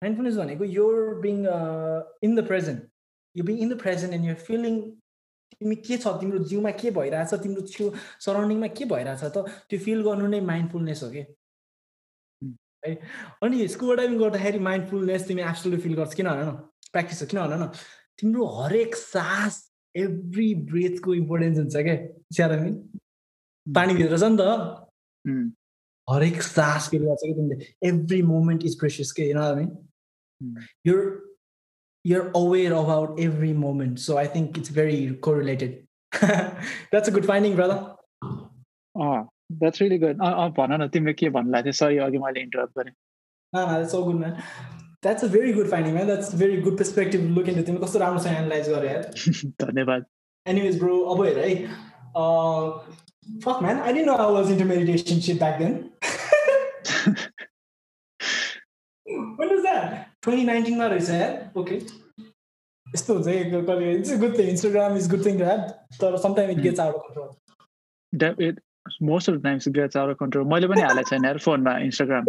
mindfulness 0.00 0.36
when 0.36 0.70
you're 0.70 1.20
being 1.20 1.46
uh, 1.46 2.02
in 2.22 2.34
the 2.34 2.42
present 2.42 2.88
you're 3.34 3.44
being 3.44 3.58
in 3.58 3.68
the 3.68 3.76
present 3.76 4.14
and 4.14 4.24
you're 4.24 4.42
feeling 4.50 4.96
तिमी 5.60 5.76
के 5.76 5.96
छ 5.98 6.06
तिम्रो 6.20 6.38
जिउमा 6.48 6.70
के 6.78 6.90
भइरहेछ 6.94 7.34
तिम्रो 7.42 7.62
छेउ 7.66 7.90
सराउन्डिङमा 8.24 8.66
के 8.78 8.84
भइरहेछ 8.84 9.24
त 9.36 9.42
त्यो 9.70 9.78
फिल 9.84 10.02
गर्नु 10.06 10.26
नै 10.34 10.40
माइन्डफुलनेस 10.50 11.02
हो 11.02 11.08
कि 11.10 11.24
है 12.86 12.94
अनि 13.42 13.66
स्कुबा 13.74 13.94
डाइभिङ 14.00 14.18
गर्दाखेरि 14.18 14.58
माइन्डफुलनेस 14.68 15.26
तिमी 15.28 15.42
एब्सोल्युट 15.42 15.82
फिल 15.82 15.94
गर्छ 16.00 16.14
किन 16.20 16.28
भन 16.30 16.44
न 16.48 16.52
प्र्याक्टिस 16.92 17.22
हो 17.22 17.26
किन 17.32 17.40
भन 17.40 17.62
न 17.62 17.66
तिम्रो 18.22 18.46
हरेक 18.58 18.94
सास 19.02 19.58
एभ्री 20.02 20.54
ब्रेथको 20.70 21.14
इम्पोर्टेन्स 21.14 21.58
हुन्छ 21.58 21.76
क्या? 21.76 21.96
स्यारामिन 22.32 22.74
पानीभित्र 23.66 24.16
hmm. 24.16 24.22
छ 24.22 24.30
नि 24.30 24.36
त। 24.40 24.42
hmm. 25.24 25.48
हरेक 26.08 26.42
सास 26.42 26.88
फिल 26.90 27.02
गर्छ 27.04 27.20
कि 27.22 27.32
तिमीले। 27.34 27.88
एभ्री 27.88 28.20
मोमेन्ट 28.22 28.64
इज 28.64 28.78
प्रेसियस 28.80 29.12
के 29.12 29.22
होइन 29.22 29.58
mean 29.58 29.68
your 30.86 31.00
you're 32.04 32.32
aware 32.36 32.72
about 32.72 33.20
every 33.20 33.52
moment 33.54 33.98
so 33.98 34.16
I 34.16 34.26
think 34.36 34.58
it's 34.58 34.72
very 34.74 35.06
correlated 35.26 35.72
that's 36.12 37.08
a 37.08 37.12
good 37.12 37.26
finding 37.26 37.54
brother 37.56 37.78
that's 39.52 39.80
really 39.82 39.98
good 39.98 40.16
भन 40.58 40.72
न 40.82 40.88
तिमीले 40.88 41.14
के 41.14 41.28
भन्नु 41.36 41.52
लाग्थ्यो 41.52 41.72
सरी 41.80 41.98
अघि 42.06 42.18
मैले 42.18 42.40
इन्टरप्ट 42.40 42.78
गरेँ। 42.78 42.94
So 43.88 44.02
good 44.04 44.18
man 44.20 44.34
that's 45.02 45.24
a 45.24 45.28
very 45.32 45.52
good 45.52 45.70
finding 45.70 45.92
man 45.94 46.06
that's 46.06 46.34
very 46.34 46.60
good 46.62 46.78
perspective 46.78 47.20
look 47.38 47.48
into 47.48 47.62
तिमी 47.62 47.78
कस्तो 47.84 47.98
राम्रोसँग 47.98 48.36
एनालाइज 48.36 48.68
गरे 48.68 48.88
धन्यवाद। 49.64 50.04
एनिवेज 50.46 50.78
ब्रो 50.80 51.00
अब 51.14 51.24
हेर 51.24 51.38
है? 51.38 51.54
Fuck 53.44 53.62
man 53.62 53.80
I 53.80 53.92
didn't 53.92 54.06
know 54.06 54.14
I 54.16 54.32
was 54.34 54.50
into 54.52 54.64
meditation 54.74 55.20
sit 55.28 55.38
back 55.38 55.58
then 55.62 55.72
When 59.38 59.50
was 59.50 59.64
रहेछ 60.90 61.10
यार? 61.10 61.32
ओके 61.56 61.76
यस्तो 62.86 63.14
हुन्छ 63.14 63.26
कि 63.26 63.62
कहिले। 63.66 63.92
It's 63.92 64.18
good 64.20 64.38
thing 64.38 64.48
Instagram 64.48 64.96
is 64.96 65.08
good 65.10 65.24
thing 65.26 65.38
to 65.38 65.44
तर 66.00 66.16
sometime 66.18 66.50
it 66.50 66.58
gets 66.66 66.80
out 66.80 66.94
of 66.94 67.00
control 67.06 68.56
most 69.08 69.30
of 69.30 69.36
times 69.42 69.68
gets 69.78 69.96
out 69.96 70.10
of 70.10 70.16
control 70.20 70.44
मैले 70.52 70.68
पनि 70.68 70.80
हालेको 70.80 71.10
छैन 71.10 71.38
फोनमा 71.46 71.78
इन्स्टाग्राम 71.88 72.24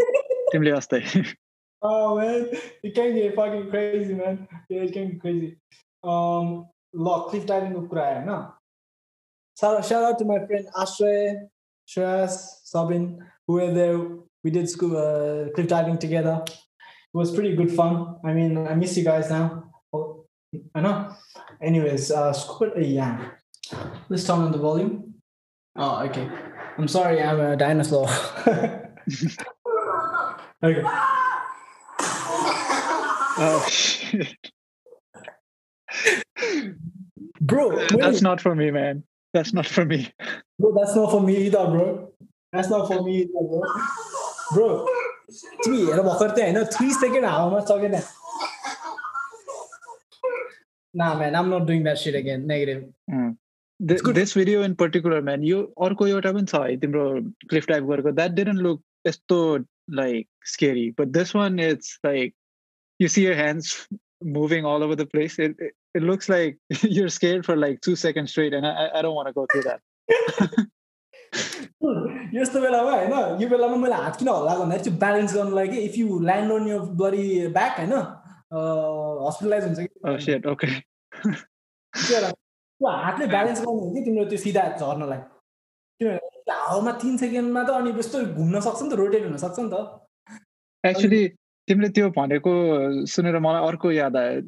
तिमीले 0.51 0.71
अस्ति। 0.71 0.99
Oh 1.82 2.18
man, 2.18 2.48
it 2.82 2.94
can 2.94 3.14
get 3.14 3.34
fucking 3.34 3.70
crazy, 3.70 4.14
man. 4.14 4.48
Yeah, 4.68 4.82
it 4.82 4.92
can 4.92 5.10
get 5.10 5.20
crazy. 5.20 5.56
Um, 6.02 6.66
ल 6.94 7.14
Cliff 7.30 7.44
डाइभिङको 7.46 7.80
कुरा 7.90 8.02
आयो 8.06 8.20
होइन 8.26 9.82
shout 9.88 10.04
out 10.04 10.18
to 10.18 10.24
my 10.24 10.38
friend 10.46 10.66
Ashray, 10.82 11.48
Shreyas, 11.86 12.36
Sabin, 12.64 13.18
who 13.46 13.54
were 13.54 13.72
there. 13.72 13.98
We 14.42 14.50
did 14.50 14.68
school 14.68 14.96
uh, 14.96 15.50
cliff 15.54 15.68
diving 15.68 15.98
together. 15.98 16.42
It 16.46 17.16
was 17.20 17.30
pretty 17.30 17.54
good 17.56 17.72
fun. 17.72 18.16
I 18.24 18.32
mean, 18.32 18.58
I 18.58 18.74
miss 18.74 18.96
you 18.96 19.04
guys 19.04 19.30
now. 19.30 19.70
Oh, 19.92 20.26
I 20.74 20.80
know. 20.80 21.14
Anyways, 21.62 22.10
uh, 22.10 22.32
squid, 22.32 22.72
uh, 22.76 22.80
yeah. 22.80 23.30
Let's 24.08 24.24
turn 24.26 24.40
on 24.40 24.52
the 24.52 24.58
volume. 24.58 25.14
Oh, 25.76 26.02
okay. 26.06 26.28
I'm 26.76 26.88
sorry, 26.88 27.22
I'm 27.22 27.40
a 27.40 27.56
dinosaur. 27.56 28.08
okay. 30.62 31.07
Oh 33.41 33.65
shit. 33.69 34.35
bro, 37.39 37.87
that's 37.87 38.21
not 38.21 38.41
for 38.41 38.53
me, 38.53 38.69
man. 38.69 39.03
That's 39.33 39.53
not 39.53 39.65
for 39.65 39.85
me. 39.85 40.11
Bro, 40.59 40.73
that's 40.75 40.95
not 40.95 41.11
for 41.11 41.21
me 41.21 41.37
either, 41.45 41.65
bro. 41.67 42.11
That's 42.51 42.69
not 42.69 42.87
for 42.87 43.01
me 43.03 43.21
either, 43.21 43.31
bro. 43.31 43.61
Bro, 44.53 44.87
three, 45.63 45.85
ये 45.85 45.95
लोग 45.95 46.53
No, 46.53 46.65
three 46.65 46.91
seconds. 46.91 47.23
I'm 47.23 47.51
not 47.51 47.67
talking 47.67 47.93
है? 47.93 48.03
Nah, 50.93 51.15
man, 51.17 51.35
I'm 51.35 51.49
not 51.49 51.65
doing 51.65 51.83
that 51.83 51.97
shit 51.97 52.15
again. 52.15 52.45
Negative. 52.45 52.83
Mm. 53.09 53.37
This, 53.79 54.01
this 54.01 54.33
video 54.33 54.63
in 54.63 54.75
particular, 54.75 55.21
man, 55.21 55.43
you 55.43 55.71
or 55.77 55.91
Koyota 55.91 56.33
been 56.33 56.47
saw 56.47 56.67
bro 56.87 57.23
cliff 57.47 57.67
dive 57.67 57.85
worker. 57.85 58.11
That 58.11 58.35
didn't 58.35 58.57
look 58.57 58.81
it's 59.05 59.19
so 59.29 59.63
like 59.87 60.27
scary, 60.43 60.93
but 60.95 61.13
this 61.13 61.33
one 61.33 61.59
it's 61.59 61.97
like 62.03 62.33
you 62.99 63.07
see 63.07 63.23
your 63.23 63.35
hands 63.35 63.87
moving 64.21 64.65
all 64.65 64.83
over 64.83 64.95
the 64.95 65.05
place. 65.05 65.39
It, 65.39 65.55
it, 65.59 65.73
it 65.95 66.03
looks 66.03 66.29
like 66.29 66.57
you're 66.81 67.09
scared 67.09 67.45
for 67.45 67.55
like 67.55 67.81
two 67.81 67.95
seconds 67.95 68.31
straight, 68.31 68.53
and 68.53 68.65
I, 68.65 68.89
I 68.95 69.01
don't 69.01 69.15
want 69.15 69.27
to 69.27 69.33
go 69.33 69.47
through 69.51 69.63
that. 69.63 69.79
यस्तो 72.33 72.61
बेलामा 72.61 72.91
होइन 72.91 73.41
यो 73.41 73.47
बेलामा 73.49 73.75
मैले 73.81 73.95
हात 73.95 74.15
किन 74.19 74.27
हल्ला 74.29 74.55
भन्दाखेरि 74.59 74.83
चाहिँ 74.83 74.99
ब्यालेन्स 74.99 75.33
गर्नुलाई 75.35 75.67
कि 75.67 75.77
इफ 75.87 75.97
यु 75.97 76.19
ल्यान्ड 76.29 76.51
अन 76.53 76.67
यो 76.67 76.79
बडी 77.01 77.23
ब्याक 77.57 77.79
होइन 77.79 77.93
हस्पिटलाइज 79.25 79.63
हुन्छ 79.63 79.79
कि 79.79 80.33
ओके 80.51 80.67
त्यो 81.93 82.89
हातले 82.89 83.27
ब्यालेन्स 83.27 83.59
गर्नु 83.59 83.79
हो 83.79 83.93
कि 83.95 84.01
तिम्रो 84.05 84.25
त्यो 84.29 84.39
सिधा 84.45 84.63
झर्नलाई 84.77 85.19
किनभने 86.01 86.53
हावामा 86.53 86.91
तिन 87.03 87.17
सेकेन्डमा 87.23 87.63
त 87.63 87.77
अनि 87.81 87.97
यस्तो 87.99 88.23
घुम्न 88.25 88.59
सक्छ 88.67 88.81
नि 88.81 88.89
त 88.89 88.99
रोटेट 89.01 89.25
हुन 89.25 89.37
सक्छ 89.45 89.59
नि 89.59 89.69
त 89.73 89.75
एक्चुली 90.83 91.23
तिमीले 91.69 91.89
त्यो 91.99 92.09
भनेको 92.17 92.55
सुनेर 93.15 93.39
मलाई 93.47 93.67
अर्को 93.67 93.91
याद 93.91 94.17
आयो 94.17 94.41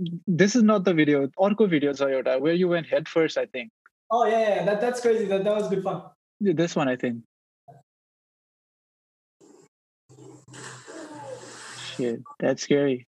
this 0.44 0.56
is 0.56 0.64
not 0.72 0.90
the 0.90 0.96
video 1.02 1.28
अर्को 1.48 1.68
भिडियो 1.76 1.94
छ 1.94 2.10
एउटा 2.18 2.36
where 2.48 2.58
you 2.58 2.70
went 2.70 2.90
head 2.94 3.08
first 3.18 3.40
I 3.40 3.46
think 3.58 3.72
Oh 4.10 4.26
yeah, 4.26 4.40
yeah, 4.40 4.66
that, 4.66 4.82
that's 4.82 5.00
crazy. 5.00 5.26
That, 5.26 5.46
that 5.46 5.56
was 5.56 5.70
good 5.70 5.84
fun. 5.84 6.02
Yeah, 6.42 6.52
this 6.54 6.76
one 6.76 6.90
I 6.90 6.98
think. 6.98 7.24
Shit, 11.86 12.20
that's 12.38 12.64
scary. 12.64 13.08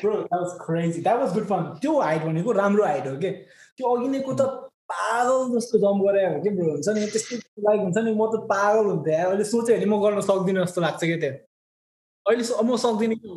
Bro, 0.00 0.26
that 0.30 0.40
was 0.40 0.56
crazy. 0.60 1.02
That 1.02 1.20
was 1.20 1.32
good 1.32 1.46
fun. 1.46 1.78
त्यो 1.80 2.00
height 2.00 2.22
भनेको 2.22 2.52
राम्रो 2.52 2.84
height 2.84 3.06
हो 3.06 3.16
कि 3.22 3.30
त्यो 3.78 3.94
अघि 3.96 4.08
नैको 4.08 4.34
त 4.40 4.48
पागल 4.90 5.54
जस्तो 5.54 5.78
जम्प 5.78 6.04
गरे 6.04 6.26
हो 6.26 6.42
कि 6.42 6.50
ब्रो 6.56 6.70
हुन्छ 6.70 6.88
नि 6.98 7.06
त्यस्तो 7.14 7.36
लाइक 7.68 7.80
हुन्छ 7.80 7.98
नि 7.98 8.14
म 8.14 8.26
त 8.34 8.42
पागल 8.50 8.86
हुन्थेँ 8.90 9.16
अहिले 9.22 9.44
सोचेँ 9.52 9.76
भने 9.76 9.86
म 9.86 10.00
गर्न 10.02 10.20
सक्दिनँ 10.30 10.64
जस्तो 10.64 10.80
लाग्छ 10.80 11.04
क्या 11.04 11.18
त्यो 11.24 11.32
अहिले 12.26 12.42
म 12.64 12.76
सक्दिनँ 12.84 13.16
कि 13.22 13.28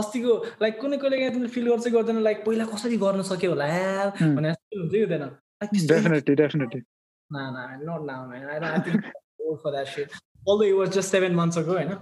अस्तिको 0.00 0.32
लाइक 0.62 0.80
कुनै 0.80 0.96
कहिले 1.04 1.16
यहाँ 1.20 1.32
तिमीले 1.32 1.52
फिल 1.54 1.66
गर्छ 1.70 1.88
गर्दैन 1.94 2.18
लाइक 2.28 2.44
पहिला 2.46 2.64
कसरी 2.74 2.96
गर्न 3.04 3.22
सक्यो 3.30 3.50
होला 3.50 3.66
यार 3.66 4.08
भने 4.36 4.48
हुन्छ 4.50 4.90
कि 4.92 5.00
हुँदैन? 5.00 5.30
Definitely, 5.62 6.34
definitely. 6.34 6.80
Nah, 7.30 7.50
nah, 7.50 7.66
not 7.88 8.04
now, 8.04 8.26
man. 8.26 8.48
I, 8.50 8.56
I 8.68 8.78
think 8.80 9.04
old 9.40 9.60
for 9.62 9.70
that 9.70 9.86
shit. 9.86 10.10
Although 10.46 10.66
it 10.66 10.76
was 10.76 10.90
just 10.90 11.08
seven 11.16 11.36
months 11.40 11.56
ago, 11.60 11.76
होइन? 11.76 11.92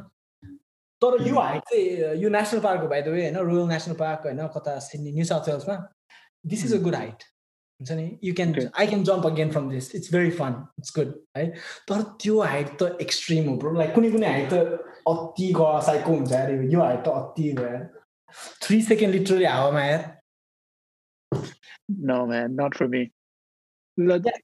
तर 1.02 1.27
यो 1.27 1.35
हाइट 1.40 1.62
चाहिँ 1.70 2.15
यो 2.23 2.28
नेसनल 2.28 2.61
पार्क 2.61 2.81
हो 2.81 2.89
बाई 2.89 3.02
द 3.02 3.09
वे 3.09 3.20
होइन? 3.23 3.36
रोयल 3.51 3.69
नेसनल 3.69 3.94
पार्क 4.01 4.24
होइन? 4.27 4.40
कता 4.57 4.78
Sydney 4.86 5.12
new 5.12 5.24
south 5.32 5.48
वेल्समा 5.48 5.77
this 6.52 6.65
is 6.65 6.74
a 6.74 6.78
good 6.86 6.94
height 6.94 7.23
हुन्छ 7.81 7.93
नि? 8.01 8.07
You 8.24 8.35
can 8.40 8.55
I 8.78 8.86
can 8.86 9.05
jump 9.11 9.27
again 9.27 9.51
from 9.51 9.69
this 9.70 9.94
it's 9.94 10.12
very 10.15 10.31
fun 10.40 10.57
it's 10.78 10.97
good 10.98 11.15
है 11.36 11.47
तर 11.90 12.02
त्यो 12.24 12.40
हाइट 12.55 12.69
त 12.82 12.97
एक्सट्रिम 13.07 13.48
हो 13.48 13.57
ब्रो 13.65 13.73
लाइक 13.78 13.94
कुनै 13.94 14.11
कुनै 14.16 14.32
हाइट 14.32 14.48
त 14.52 14.55
अति 15.11 15.51
गसाइको 15.57 16.11
हुन्छ 16.11 16.34
अरे 16.34 16.55
यो 16.73 16.81
हाइट 16.81 17.03
त 17.05 17.15
अति 17.22 17.51
भयो 17.59 17.80
थ्री 18.65 18.81
सेकेन्ड 18.91 19.15
लिटरली 19.15 19.45
हावामा 19.45 19.85
यार 19.85 20.13
No, 21.88 22.26
man, 22.26 22.55
not 22.55 22.76
for 22.76 22.88
me. 22.88 23.11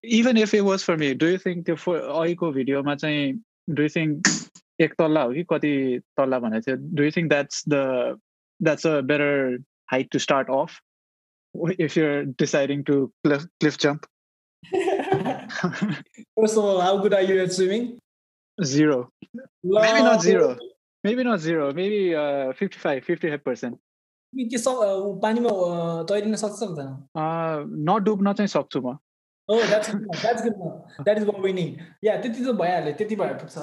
Even 0.04 0.38
if 0.38 0.54
it 0.54 0.62
was 0.64 0.84
for 0.84 0.96
me, 0.98 1.14
do 1.14 1.30
you 1.30 1.38
think 1.38 1.66
त्यो 1.66 1.76
अहिलेको 1.94 2.52
भिडियोमा 2.52 2.96
चाहिँ 2.96 3.34
डु 3.70 3.84
यु 3.84 3.90
थिङ्क 3.96 4.30
एक 4.86 4.94
तल्ला 5.00 5.22
हो 5.22 5.34
कि 5.34 5.44
कति 5.50 5.74
तल्ला 6.18 6.40
भनेको 6.40 6.62
थियो 6.68 6.76
do 7.00 7.04
you 7.04 7.12
think 7.18 7.30
that's 7.30 7.64
the 7.70 7.82
that's 8.68 8.88
a 8.88 9.00
better 9.12 9.58
height 9.92 10.12
to 10.12 10.20
start 10.28 10.50
off 10.60 10.80
if 11.54 11.96
you're 11.98 12.26
deciding 12.26 12.84
to 12.86 13.12
cliff, 13.24 13.46
cliff 13.60 13.78
jump? 13.78 14.06
First 14.64 16.58
of 16.58 16.64
all, 16.64 16.80
how 16.82 16.98
good 16.98 17.14
are 17.14 17.22
you 17.22 17.42
at 17.42 17.52
swimming? 17.52 18.00
Zero. 18.65 19.11
Maybe 19.63 20.03
not 20.03 20.23
zero. 20.23 20.57
Maybe 21.05 21.25
not 21.25 21.41
zero. 21.41 21.73
Maybe 21.73 22.15
uh, 22.15 22.53
55, 22.53 23.05
55%. 23.05 23.79
के 24.35 24.59
पानीमा 25.21 25.51
तैरिन 26.09 26.35
सक्छ 26.37 26.55
सक्दैन 26.55 26.89
नडुब्न 27.89 28.33
चाहिँ 28.33 28.49
सक्छु 28.49 28.81
म 28.81 28.99
is 29.49 31.25
what 31.25 31.41
we 31.41 31.53
need. 31.53 31.79
Yeah, 32.03 32.17
त्यति 32.23 32.45
त 32.45 32.55
भइहाल्यो 32.61 32.93
त्यति 32.99 33.17
भए 33.17 33.35
पुग्छ 33.43 33.59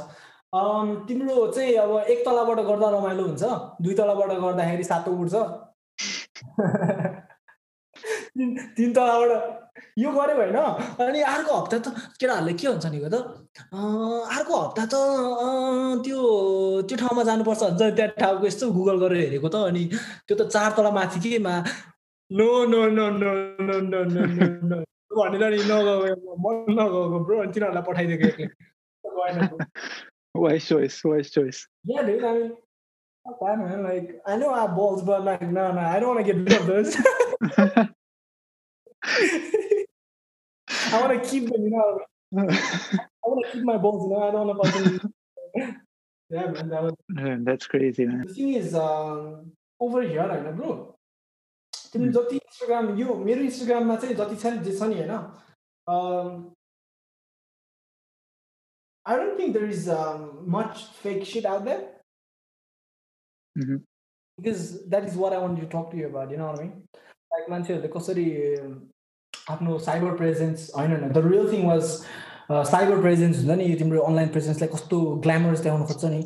तिम्रो 1.08 1.52
चाहिँ 1.52 1.74
अब 1.76 1.92
एक 2.10 2.20
तलाबाट 2.26 2.60
गर्दा 2.68 2.90
रमाइलो 2.90 3.24
हुन्छ 3.24 3.44
दुई 3.84 3.94
तलाबाट 3.94 4.32
गर्दाखेरि 4.44 4.84
सातो 4.84 5.12
उठ्छ 5.24 5.36
तिन 8.78 8.94
तलाबाट 8.94 9.32
यो 9.98 10.12
गऱ्यो 10.12 10.36
होइन 10.36 10.56
अनि 11.06 11.20
अर्को 11.22 11.54
हप्ता 11.54 11.78
त 11.78 11.88
केटाहरूले 12.20 12.54
के 12.54 12.68
हुन्छ 12.68 12.86
नि 12.94 13.00
त 13.06 13.16
अर्को 14.38 14.54
हप्ता 14.58 14.84
त 14.86 14.96
त्यो 16.06 16.20
त्यो 16.90 16.98
ठाउँमा 16.98 17.24
जानुपर्छ 17.30 17.62
हुन्छ 17.64 17.82
त्यहाँ 17.82 18.10
ठाउँको 18.20 18.46
यस्तो 18.48 18.66
गुगल 18.78 18.98
गरेर 19.04 19.20
हेरेको 19.24 19.50
त 19.50 19.56
अनि 19.70 19.84
त्यो 20.28 20.36
त 20.38 20.42
चार 20.50 20.70
तला 20.78 20.92
माथि 20.98 21.20
केमा 21.26 21.54
no 22.32 22.50
no 22.66 22.82
no 22.90 23.06
no 23.22 23.32
no 23.62 23.78
no 23.86 24.02
no 24.10 24.78
भनेर 25.14 25.44
नि 25.54 25.62
नगएको 25.70 26.32
म 26.42 26.46
नगएको 26.74 27.18
ब्रो 27.26 27.36
अनि 27.44 27.52
तिनीहरूलाई 27.54 27.86
पठाइदिएको 27.88 28.26
एक्लै 28.34 28.48
Oh, 33.26 33.36
fine, 33.40 33.60
man. 33.60 33.84
Like, 33.84 34.22
I 34.26 34.36
know 34.36 34.50
I 34.50 34.62
have 34.62 34.76
balls, 34.76 35.02
but 35.02 35.24
like. 35.24 35.40
I 40.94 41.02
want 41.02 41.24
to 41.24 41.30
keep 41.30 41.50
them, 41.50 41.64
you 41.64 41.72
know. 41.72 42.00
I 42.38 43.26
want 43.26 43.46
to 43.46 43.52
keep 43.52 43.64
my 43.64 43.78
balls, 43.78 44.04
you 44.06 44.16
know. 44.16 44.28
I 44.28 44.32
don't 44.32 44.48
want 44.48 44.74
to. 44.74 45.10
yeah, 46.30 46.48
man. 46.52 46.70
That 46.70 46.84
was. 46.84 46.94
That's 47.44 47.68
crazy, 47.68 48.06
man. 48.06 48.26
The 48.28 48.34
thing 48.34 48.54
is, 48.54 48.76
um, 48.76 49.52
over 49.80 50.02
here 50.02 50.28
होइन 50.32 50.52
bro 50.58 50.74
तिमीले 51.94 52.12
जति 52.18 52.36
Instagram 52.36 52.98
यो 53.00 53.16
मेरो 53.28 53.42
इन्स्टाग्राममा 53.42 53.96
चाहिँ 54.04 54.16
जति 54.16 54.36
छ 54.44 54.54
नि 54.54 54.60
जे 54.68 54.78
छ 54.80 54.90
नि 54.92 55.00
होइन 55.02 56.52
I 59.06 59.16
don't 59.18 59.36
think 59.38 59.54
there 59.54 59.66
is 59.66 59.90
um, 59.90 60.22
much 60.48 60.86
fake 61.04 61.26
shit 61.26 61.46
out 61.46 61.66
there. 61.66 61.82
Mhm. 63.58 63.82
Because 64.38 64.62
that 64.94 65.04
is 65.10 65.18
what 65.24 65.34
I 65.34 65.40
wanted 65.40 65.62
to 65.62 65.68
talk 65.74 65.92
to 65.92 65.98
you 65.98 66.08
about, 66.08 66.32
you 66.32 66.38
know 66.38 66.48
what 66.52 66.60
I 66.60 66.64
mean? 66.64 66.88
Like 67.34 67.50
मान्छेहरूले 67.54 67.92
कसरी 67.96 68.28
um, 68.62 68.93
आफ्नो 69.52 69.78
साइबर 69.80 70.16
प्रेजेन्स 70.18 70.70
होइन 70.78 70.92
होइन. 70.92 71.12
The 71.12 71.18
real 71.26 71.52
thing 71.52 71.66
was 71.68 71.84
cyber 72.70 73.02
presence 73.02 73.38
हुन्छ 73.38 73.58
नि 73.58 73.74
तिम्रो 73.80 74.02
online 74.04 74.30
प्रेजेन्सलाई 74.30 74.70
कस्तो 74.70 75.00
glamorous 75.26 75.60
देखाउन 75.60 75.84
खोज्छ 75.86 76.06
नि. 76.06 76.22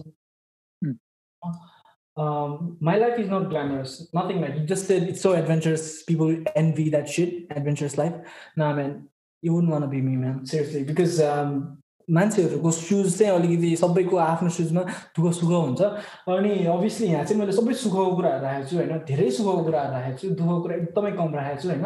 My 2.83 2.99
life 2.99 3.19
is 3.19 3.27
not 3.33 3.47
glamorous 3.49 3.97
nothing 4.15 4.41
like 4.41 4.65
just 4.67 4.91
it's 4.91 5.21
so 5.23 5.33
adventurous 5.35 5.83
people 6.07 6.43
envy 6.57 6.89
that 6.89 7.07
shit 7.15 7.57
adventurous 7.57 7.97
life 7.99 8.13
ना 8.57 8.73
man 8.75 8.95
you 9.43 9.53
won't 9.53 9.69
want 9.71 9.87
be 9.89 10.01
me 10.01 10.15
man 10.17 10.43
seriously 10.45 10.83
because 10.85 11.19
मान्छेहरूको 12.07 12.71
सुज 12.71 13.17
चाहिँ 13.17 13.33
अलिकति 13.33 13.75
सबैको 13.77 14.17
आफ्नो 14.25 14.49
सुजमा 14.57 14.81
दुःख 14.81 15.33
सुख 15.33 15.49
हुन्छ। 15.51 15.81
अनि 16.33 16.53
अभियसली 16.65 17.07
यहाँ 17.07 17.23
चाहिँ 17.25 17.39
मैले 17.39 17.51
सबै 17.51 17.73
सुखको 17.83 18.05
कुराहरू 18.15 18.43
राखेको 18.43 18.67
छु 18.69 18.75
होइन। 18.77 18.99
धेरै 19.07 19.29
सुखको 19.37 19.63
कुराहरू 19.63 19.91
राखेको 19.91 20.17
छु 20.17 20.29
दुःखको 20.29 20.61
कुरा 20.61 20.75
एकदमै 20.75 21.11
कम 21.17 21.35
राखेको 21.35 21.61
छु 21.61 21.69
होइन। 21.69 21.85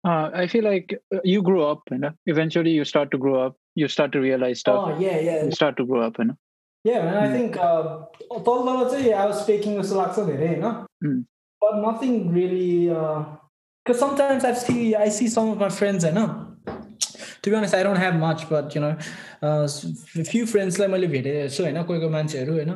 maybe 0.00 0.08
Uh, 0.08 0.26
I 0.40 0.46
feel 0.50 0.64
like 0.64 0.92
uh, 1.14 1.20
you 1.24 1.38
grew 1.46 1.62
up, 1.66 1.80
you 1.90 1.96
know. 1.98 2.10
Eventually, 2.32 2.70
you 2.70 2.84
start 2.90 3.10
to 3.14 3.18
grow 3.22 3.38
up. 3.44 3.54
You 3.82 3.88
start 3.94 4.12
to 4.16 4.20
realize 4.24 4.60
stuff. 4.60 4.82
oh 4.82 4.98
yeah 5.04 5.16
yeah 5.28 5.44
You 5.44 5.50
start 5.60 5.76
to 5.78 5.86
grow 5.88 6.02
up, 6.08 6.18
you 6.24 6.26
know. 6.28 6.36
yeah 6.88 6.98
man 7.06 7.16
I 7.20 7.24
Mm. 7.28 7.32
think 7.36 7.56
uh, 7.68 7.80
तल 8.48 8.60
तल 8.66 8.84
चाहिँ 8.90 9.12
I 9.22 9.24
was 9.30 9.40
faking 9.48 9.72
जस्तो 9.80 9.96
लाग्छ 10.00 10.26
धेरै 10.28 10.50
होइन 10.52 10.68
Mm. 11.06 11.16
but 11.64 11.80
nothing 11.86 12.14
really 12.36 12.68
because 13.84 13.98
sometimes 14.04 14.44
I 14.44 14.52
see 14.60 14.84
I 15.06 15.08
see 15.16 15.28
some 15.36 15.50
of 15.54 15.58
my 15.64 15.70
friends 15.80 16.04
होइन 16.10 16.22
to 17.42 17.50
be 17.50 17.56
honest 17.56 17.74
I 17.80 17.82
don't 17.88 18.02
have 18.04 18.14
much 18.22 18.46
but 18.52 18.74
you 18.78 18.84
know 18.86 18.92
uh, 19.48 19.64
s- 19.64 19.82
few 20.32 20.44
friends 20.54 20.78
like 20.82 20.90
मैले 20.94 21.10
भेटेको 21.16 21.48
छु 21.56 21.64
होइन 21.68 21.82
कोही 21.90 22.00
कोही 22.04 22.12
मान्छेहरू 22.18 22.54
होइन 22.60 22.72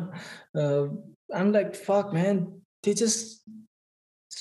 uh, 0.65 0.83
I'm 1.43 1.53
like 1.59 1.79
fuck 1.89 2.13
man 2.19 2.43
they 2.87 2.95
just 3.05 3.47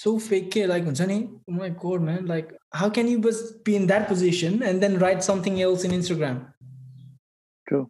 so 0.01 0.17
fake 0.29 0.49
के 0.57 0.65
like 0.73 0.85
हुन्छ 0.91 1.01
नि 1.13 1.19
oh 1.49 1.53
my 1.61 1.69
god 1.85 2.01
man 2.09 2.25
like 2.33 2.51
how 2.73 2.89
can 2.89 3.07
you 3.07 3.19
just 3.21 3.63
be 3.63 3.75
in 3.75 3.87
that 3.87 4.07
position 4.07 4.61
and 4.63 4.81
then 4.83 4.97
write 4.99 5.23
something 5.23 5.61
else 5.61 5.83
in 5.83 5.91
Instagram 5.91 6.39
True. 7.67 7.87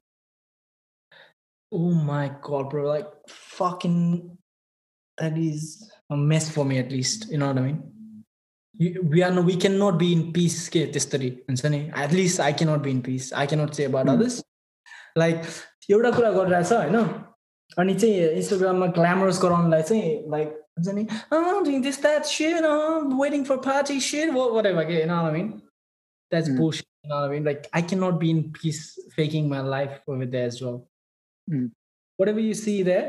oh 1.71 1.91
my 2.11 2.31
god 2.41 2.69
bro 2.69 2.83
like 2.87 3.07
fucking 3.27 4.37
that 5.17 5.37
is 5.37 5.91
a 6.09 6.17
mess 6.17 6.49
for 6.49 6.65
me 6.65 6.77
at 6.79 6.91
least 6.91 7.29
you 7.31 7.37
know 7.37 7.47
what 7.47 7.57
i 7.57 7.61
mean 7.61 7.79
you, 8.77 9.01
we 9.03 9.21
are 9.23 9.31
no, 9.31 9.41
we 9.41 9.55
cannot 9.55 9.97
be 9.99 10.11
in 10.13 10.31
peace 10.33 10.69
के 10.69 10.85
त्यस्तरी 10.93 11.29
हुन्छ 11.49 11.65
नि 11.65 11.81
at 12.03 12.11
least 12.19 12.39
i 12.39 12.51
cannot 12.53 12.81
be 12.83 12.91
in 12.91 13.01
peace 13.01 13.31
i 13.33 13.45
cannot 13.45 13.75
say 13.75 13.85
about 13.91 14.07
Hmm. 14.07 14.15
others 14.15 14.41
like 15.23 15.43
एउटा 15.89 16.11
कुरा 16.17 16.31
गरिरहेछ 16.31 16.71
होइन 16.71 16.95
अनि 17.78 17.94
चाहिँ 18.00 18.28
इन्स्टाग्राममा 18.40 18.86
ग्ल्यामरस 18.98 19.40
गराउनलाई 19.42 19.82
चाहिँ 19.90 20.10
लाइक 20.30 20.48
हुन्छ 20.78 20.94
नि 20.98 21.04
doing 21.66 21.82
this 21.86 21.98
that 22.06 22.26
shit 22.34 22.64
oh, 22.70 23.18
waiting 23.22 23.44
for 23.50 23.56
party 23.68 23.98
shit 24.08 24.32
wha- 24.38 24.50
whatever 24.56 24.84
के 24.90 24.98
you 25.00 25.06
know 25.10 25.20
what 25.22 25.32
I 25.32 25.36
mean 25.36 25.50
that's 26.32 26.48
Hmm. 26.48 26.56
bullshit 26.58 26.86
you 27.04 27.10
know 27.10 27.20
what 27.20 27.30
I 27.30 27.32
mean 27.34 27.44
like 27.50 27.68
I 27.80 27.82
cannot 27.92 28.18
be 28.24 28.30
in 28.36 28.42
peace 28.58 28.82
faking 29.16 29.48
my 29.54 29.60
life 29.76 29.94
over 30.14 30.26
there 30.34 30.46
as 30.52 30.60
well 30.64 30.76
Hmm. 31.48 31.66
whatever 32.18 32.40
you 32.48 32.54
see 32.62 32.76
there 32.90 33.06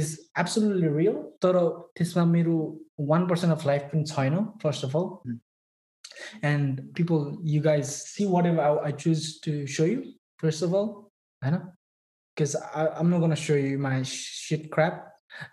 is 0.00 0.12
absolutely 0.44 0.88
real 1.00 1.16
तर 1.46 1.58
त्यसमा 1.98 2.24
मेरो 2.36 2.58
one 3.14 3.26
percent 3.32 3.54
of 3.58 3.66
life 3.66 3.88
पनि 3.92 4.04
छैन 4.12 4.38
first 4.62 4.84
of 4.90 4.96
all 5.02 5.08
Hmm. 5.26 5.40
and 6.50 6.78
people 6.98 7.24
you 7.54 7.60
guys 7.64 7.90
see 8.12 8.26
whatever 8.34 8.60
I, 8.66 8.90
I 8.90 8.92
choose 8.92 9.24
to 9.46 9.56
show 9.66 9.84
you 9.94 9.98
first 10.44 10.62
of 10.68 10.74
all 10.78 10.86
I 11.42 11.50
know 11.54 11.62
because 12.36 12.54
I'm 12.74 13.08
not 13.10 13.20
gonna 13.20 13.36
show 13.36 13.54
you 13.54 13.78
my 13.78 14.02
shit 14.02 14.70
crap 14.70 14.96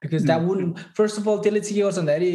because 0.01 0.25
that 0.25 0.41
wouldn't 0.41 0.83
first 0.97 1.17
of 1.17 1.27
all 1.27 1.39
त्यसले 1.43 1.59
चाहिँ 1.59 1.75
के 1.75 1.81
गर्छ 1.83 1.97
भन्दाखेरि 1.99 2.31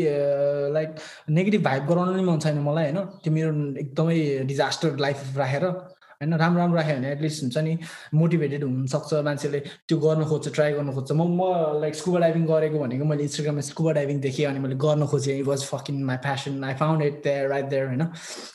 like 0.73 0.97
negative 1.37 1.63
vibe 1.65 1.87
गराउनु 1.93 2.17
नि 2.17 2.25
मन 2.25 2.41
छैन 2.41 2.59
मलाई 2.65 2.91
होइन? 2.91 2.99
त्यो 3.23 3.33
मेरो 3.33 3.53
एकदमै 3.85 4.19
डिजास्टर 4.49 4.97
लाइफ 5.05 5.37
राखेर 5.37 5.65
होइन? 5.65 6.35
राम्रो 6.35 6.61
राम्रो 6.61 6.77
राख्यो 6.77 6.97
भने 6.97 7.13
एटलिस्ट 7.13 7.43
हुन्छ 7.43 7.59
नि 7.69 7.79
मोटिभेटेड 8.21 8.65
हुनसक्छ 8.65 9.21
मान्छेले 9.29 9.61
त्यो 9.89 9.99
गर्न 10.05 10.25
खोज्छ 10.31 10.55
ट्राई 10.55 10.73
गर्न 10.73 10.93
खोज्छ। 10.97 11.13
म 11.13 11.23
म 11.39 11.81
लाइक 11.85 11.95
स्कुबा 12.01 12.19
डाइभिङ 12.25 12.47
गरेको 12.53 12.79
भनेको 12.79 13.05
मैले 13.13 13.23
इन्स्टाग्राममा 13.29 13.63
स्कुबा 13.71 13.93
डाइभिङ 14.01 14.21
देखेँ 14.27 14.47
अनि 14.51 14.59
मैले 14.65 14.77
गर्न 14.85 15.07
खोजेँ। 15.13 15.39
It 15.39 15.47
was 15.47 15.65
fucking 15.73 16.03
my 16.11 16.17
passion 16.27 16.65
I 16.65 16.75
found 16.83 17.03
it 17.07 17.23
there 17.25 17.49
right 17.55 17.67
there 17.77 17.87
होइन? 17.87 18.05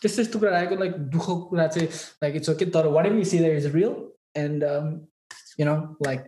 त्यस्तो 0.02 0.22
यस्तो 0.22 0.40
कुरा 0.40 0.52
राखेको 0.58 0.76
लाइक 0.84 0.94
दुःखको 1.16 1.36
कुरा 1.54 1.68
चाहिँ 1.78 1.88
लाइक 2.24 2.36
इट्स 2.42 2.50
ओके 2.50 2.66
तर 2.78 2.88
whatever 3.06 3.18
you 3.18 3.26
see 3.32 3.40
there 3.46 3.58
is 3.58 3.68
real 3.76 3.96
and 4.44 4.64
you 5.58 5.66
know, 5.66 5.96
like, 6.00 6.26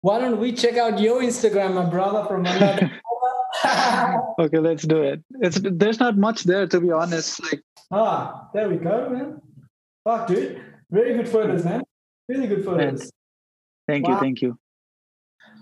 why 0.00 0.18
don't 0.18 0.38
we 0.38 0.52
check 0.52 0.76
out 0.76 1.00
your 1.00 1.22
Instagram, 1.22 1.74
my 1.74 1.84
brother 1.84 2.26
from 2.28 2.46
another? 2.46 2.90
okay, 4.38 4.58
let's 4.58 4.84
do 4.84 5.02
it. 5.02 5.22
It's 5.40 5.58
there's 5.62 5.98
not 5.98 6.16
much 6.16 6.44
there 6.44 6.66
to 6.66 6.80
be 6.80 6.92
honest. 6.92 7.42
Like 7.42 7.62
ah, 7.90 8.48
there 8.54 8.68
we 8.68 8.76
go, 8.76 9.08
man. 9.10 9.40
Fuck, 10.04 10.28
dude, 10.28 10.60
very 10.90 11.14
good 11.14 11.28
photos, 11.28 11.64
man. 11.64 11.82
Really 12.28 12.46
good 12.46 12.64
photos. 12.64 13.00
Yes. 13.00 13.10
Thank 13.88 14.06
wow. 14.06 14.14
you, 14.14 14.20
thank 14.20 14.42
you. 14.42 14.58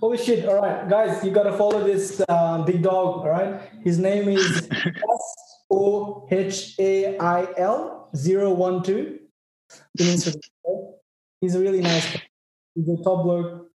Holy 0.01 0.19
shit! 0.19 0.47
All 0.49 0.61
right, 0.61 0.89
guys, 0.89 1.24
you 1.24 1.31
gotta 1.31 1.57
follow 1.57 1.85
this 1.85 2.20
uh, 2.28 2.62
big 2.62 2.82
dog. 2.82 3.20
All 3.20 3.31
right, 3.31 3.62
his 3.82 3.99
name 3.99 4.28
is 4.28 4.69
S 4.73 5.35
O 5.70 6.27
H 6.31 6.74
A 6.78 7.19
I 7.19 7.47
L 7.57 8.11
012. 8.15 9.19
He's 9.97 11.55
a 11.55 11.61
really 11.61 11.81
nice 11.81 12.12
guy. 12.12 12.23
He's 12.76 12.89
a 12.89 13.03
top 13.03 13.23
bloke. 13.26 13.69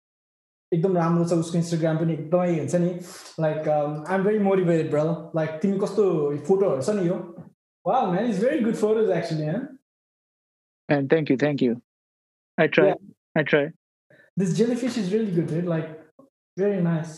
एकदम 0.75 0.97
राम्रो 0.97 1.25
छ 1.29 1.37
उसको 1.43 1.59
Instagram 1.59 1.97
पनि 1.99 2.13
एकदमै 2.15 2.59
हुन्छ 2.59 2.75
नि 2.83 2.91
like 3.45 3.69
I'm 3.69 4.25
very 4.25 4.39
motivated 4.49 4.91
brother 4.91 5.39
like 5.39 5.59
तिमी 5.63 5.79
कस्तो 5.85 6.05
फोटोहरू 6.49 6.83
छ 6.89 6.95
नि 6.99 7.07
यो 7.09 7.17
वा 7.87 8.01
man 8.11 8.31
is 8.31 8.43
very 8.45 8.61
good 8.65 8.77
photos 8.87 9.11
actually 9.19 9.49
And 10.89 11.09
thank 11.11 11.31
you, 11.31 11.37
thank 11.41 11.61
you. 11.65 11.75
I 12.59 12.67
try. 12.77 12.87
I 13.41 13.43
try. 13.51 13.63
This 14.43 14.55
jellyfish 14.61 14.97
is 15.03 15.13
really 15.13 15.35
good, 15.37 15.47
dude. 15.47 15.69
Like, 15.73 15.91
very 16.63 16.81
nice. 16.87 17.13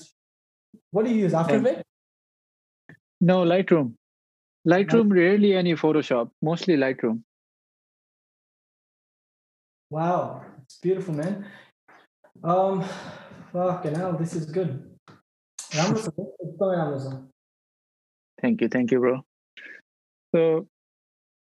What 0.90 1.06
do 1.06 1.14
you 1.14 1.22
use? 1.26 1.36
After 1.42 1.54
Thank- 1.54 1.68
Effects? 1.68 2.98
No, 3.30 3.36
Lightroom. 3.52 3.88
Lightroom 4.64 5.14
rarely 5.20 5.54
any 5.62 5.74
Photoshop. 5.84 6.34
Mostly 6.50 6.76
Lightroom. 6.82 7.22
Wow, 9.90 10.42
it's 10.62 10.78
beautiful, 10.78 11.14
man. 11.14 11.46
Um, 12.43 12.84
fucking 13.51 13.95
hell, 13.95 14.14
this 14.14 14.34
is 14.34 14.45
good. 14.45 14.84
Amazon, 15.73 16.14
it's 16.39 16.61
Amazon. 16.61 17.30
Thank 18.41 18.61
you, 18.61 18.68
thank 18.68 18.91
you, 18.91 18.99
bro. 18.99 19.22
So 20.34 20.68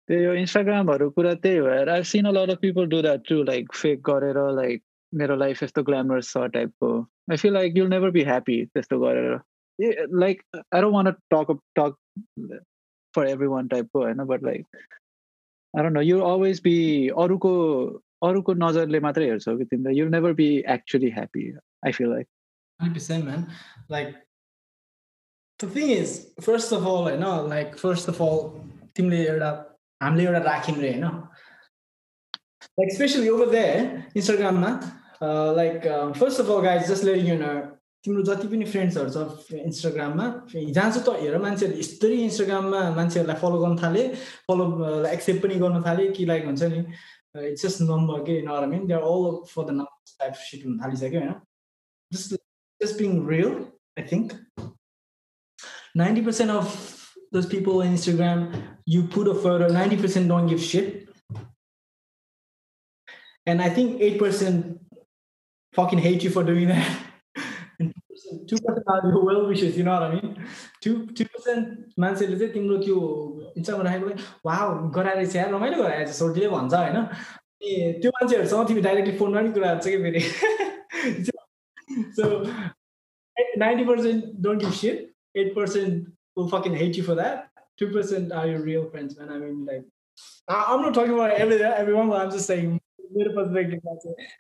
your 0.07 0.35
Instagram 0.35 0.89
or 0.89 0.97
Rukurateva, 0.97 1.89
I've 1.89 2.07
seen 2.07 2.26
a 2.26 2.31
lot 2.31 2.49
of 2.49 2.61
people 2.61 2.85
do 2.85 3.01
that 3.01 3.27
too, 3.27 3.43
like 3.43 3.73
fake 3.73 4.01
Gorero, 4.01 4.55
like 4.55 4.81
mirror 5.11 5.35
life 5.38 5.61
is 5.64 5.72
the 5.73 5.84
glamorous 5.84 6.30
sort 6.30 6.53
type. 6.53 6.72
Of. 6.81 7.05
I 7.30 7.38
feel 7.38 7.53
like 7.53 7.73
you'll 7.76 7.89
never 7.89 8.11
be 8.11 8.23
happy, 8.23 8.69
just 8.76 8.89
Gorero. 8.89 9.41
Like 10.09 10.43
I 10.72 10.81
don't 10.81 10.93
want 10.93 11.07
to 11.09 11.18
talk 11.30 11.55
talk 11.76 11.95
for 13.14 13.26
everyone 13.26 13.69
type, 13.69 13.89
of, 13.93 14.07
you 14.07 14.15
know, 14.15 14.26
but 14.26 14.41
like 14.41 14.65
I 15.77 15.81
don't 15.81 15.93
know, 15.93 15.99
you'll 15.99 16.23
always 16.23 16.59
be 16.61 17.11
Oruko 17.14 17.99
अरूको 18.22 18.53
नजरले 18.65 18.99
मात्रै 19.07 19.26
हेर्छौ 19.30 19.57
कि 19.57 19.65
तिमीलाई? 19.65 19.95
You'll 19.99 20.10
never 20.15 20.34
be 20.41 20.48
actually 20.76 21.10
happy 21.19 21.44
I 21.85 21.91
feel 21.99 22.10
like 22.15 22.27
100% 22.80 23.23
man. 23.26 23.48
Like, 23.89 24.10
the 25.60 25.68
thing 25.68 25.89
is, 25.89 26.11
first 26.48 26.72
of 26.72 26.85
all, 26.85 27.03
होइन 27.10 27.23
like 27.49 27.77
first 27.77 28.07
of 28.11 28.22
all, 28.22 28.41
तिमीले 28.95 29.23
एउटा 29.27 29.49
हामीले 30.03 30.23
एउटा 30.26 30.39
राख्यौँ 30.49 30.77
रे 30.81 30.91
होइन 30.91 31.06
like 32.80 32.91
especially 32.94 33.30
over 33.30 33.48
there 33.56 33.80
इन्स्टाग्राममा 34.15 34.69
like 35.61 35.88
first 36.19 36.41
of 36.41 36.49
all 36.52 36.61
guys 36.68 36.88
just 36.91 37.03
letting 37.03 37.27
you 37.27 37.38
तिम्रो 38.06 38.23
जति 38.23 38.48
पनि 38.48 38.65
फ्रेन्ड्सहरू 38.72 39.10
छ 39.14 39.53
इन्स्टाग्राममा 39.65 40.26
जहाँ 40.53 40.89
चाहिँ 40.91 41.03
त 41.06 41.22
हेर 41.22 41.38
मान्छेहरू 41.45 41.77
यस्तरी 41.80 42.18
इन्स्टाग्राममा 42.23 42.81
मान्छेहरूलाई 43.02 43.38
फलो 43.41 43.57
गर्न 43.64 43.77
थाले 43.84 44.03
फलो 44.49 44.65
एक्सेप्ट 45.14 45.41
पनि 45.44 45.56
गर्न 45.65 45.81
थाले 45.88 46.07
कि 46.18 46.26
लाइक 46.31 46.45
हुन्छ 46.45 46.64
नि 46.76 46.84
Uh, 47.38 47.41
it's 47.41 47.61
just 47.61 47.81
number 47.81 48.19
again. 48.19 48.35
you 48.35 48.45
know 48.45 48.53
what 48.53 48.64
I 48.64 48.65
mean? 48.65 48.88
They're 48.88 49.01
all 49.01 49.45
for 49.45 49.64
the 49.64 49.72
numbers 49.72 50.15
type 50.19 50.35
shit. 50.35 50.61
You 50.61 50.76
know? 50.76 51.41
Just, 52.11 52.35
just 52.81 52.97
being 52.97 53.26
real, 53.26 53.72
I 53.95 54.01
think. 54.01 54.34
90% 55.95 56.49
of 56.49 57.14
those 57.31 57.45
people 57.45 57.81
on 57.81 57.88
Instagram, 57.88 58.64
you 58.85 59.03
put 59.03 59.27
a 59.27 59.35
photo, 59.35 59.69
90% 59.69 60.27
don't 60.27 60.47
give 60.47 60.61
shit. 60.61 61.09
And 63.45 63.61
I 63.61 63.69
think 63.69 64.01
8% 64.01 64.80
fucking 65.73 65.99
hate 65.99 66.23
you 66.23 66.30
for 66.30 66.43
doing 66.43 66.69
that. 66.69 66.99
2% 67.81 68.59
are 68.88 69.09
your 69.09 69.23
well 69.23 69.47
wishes, 69.47 69.77
you 69.77 69.84
know 69.84 69.93
what 69.93 70.03
I 70.03 70.15
mean? 70.15 70.43
Two 70.86 70.94
two 71.18 71.26
percent 71.34 71.64
मान्छेले 72.04 72.38
चाहिँ 72.38 72.52
तिम्रो 72.54 72.76
त्यो 72.84 72.98
इन्स्टामा 73.56 73.82
राखेको 73.88 74.09
वा 74.46 74.56
गराएर 74.96 75.26
चाहिँ 75.26 75.52
रमाइलो 75.52 75.82
गराएर 75.82 76.12
सोटिले 76.20 76.48
भन्छ 76.56 76.74
होइन 76.74 76.96
अनि 76.96 77.70
त्यो 78.02 78.10
मान्छेहरूसँग 78.16 78.68
तिमी 78.68 78.80
डाइरेक्टली 78.88 79.18
फोनमा 79.18 79.40
पनि 79.40 79.52
कुरा 79.59 79.74
गर्छ 79.74 79.86
कि 79.88 79.98
फेरि 80.06 80.20
so 82.18 82.24
ninety 83.59 83.84
percent 83.84 84.24
don't 84.46 84.60
give 84.64 84.74
shit 84.82 85.38
eight 85.44 85.54
percent 85.56 85.94
will 86.36 86.48
fucking 86.48 86.74
hate 86.74 86.96
you 86.96 87.02
for 87.02 87.14
that. 87.14 87.50
Two 87.78 87.88
percent 87.88 88.32
are 88.32 88.46
your 88.46 88.62
real 88.62 88.84
friends, 88.90 89.18
man. 89.18 89.30
I 89.30 89.38
mean, 89.38 89.66
like, 89.66 89.84
I'm 90.48 90.82
not 90.82 90.94
talking 90.94 91.12
about 91.14 91.32
every, 91.32 91.62
everyone, 91.62 92.09
but 92.09 92.20
I'm 92.20 92.30
just 92.30 92.46
saying 92.46 92.80
little 93.14 93.34
perspective. 93.34 93.80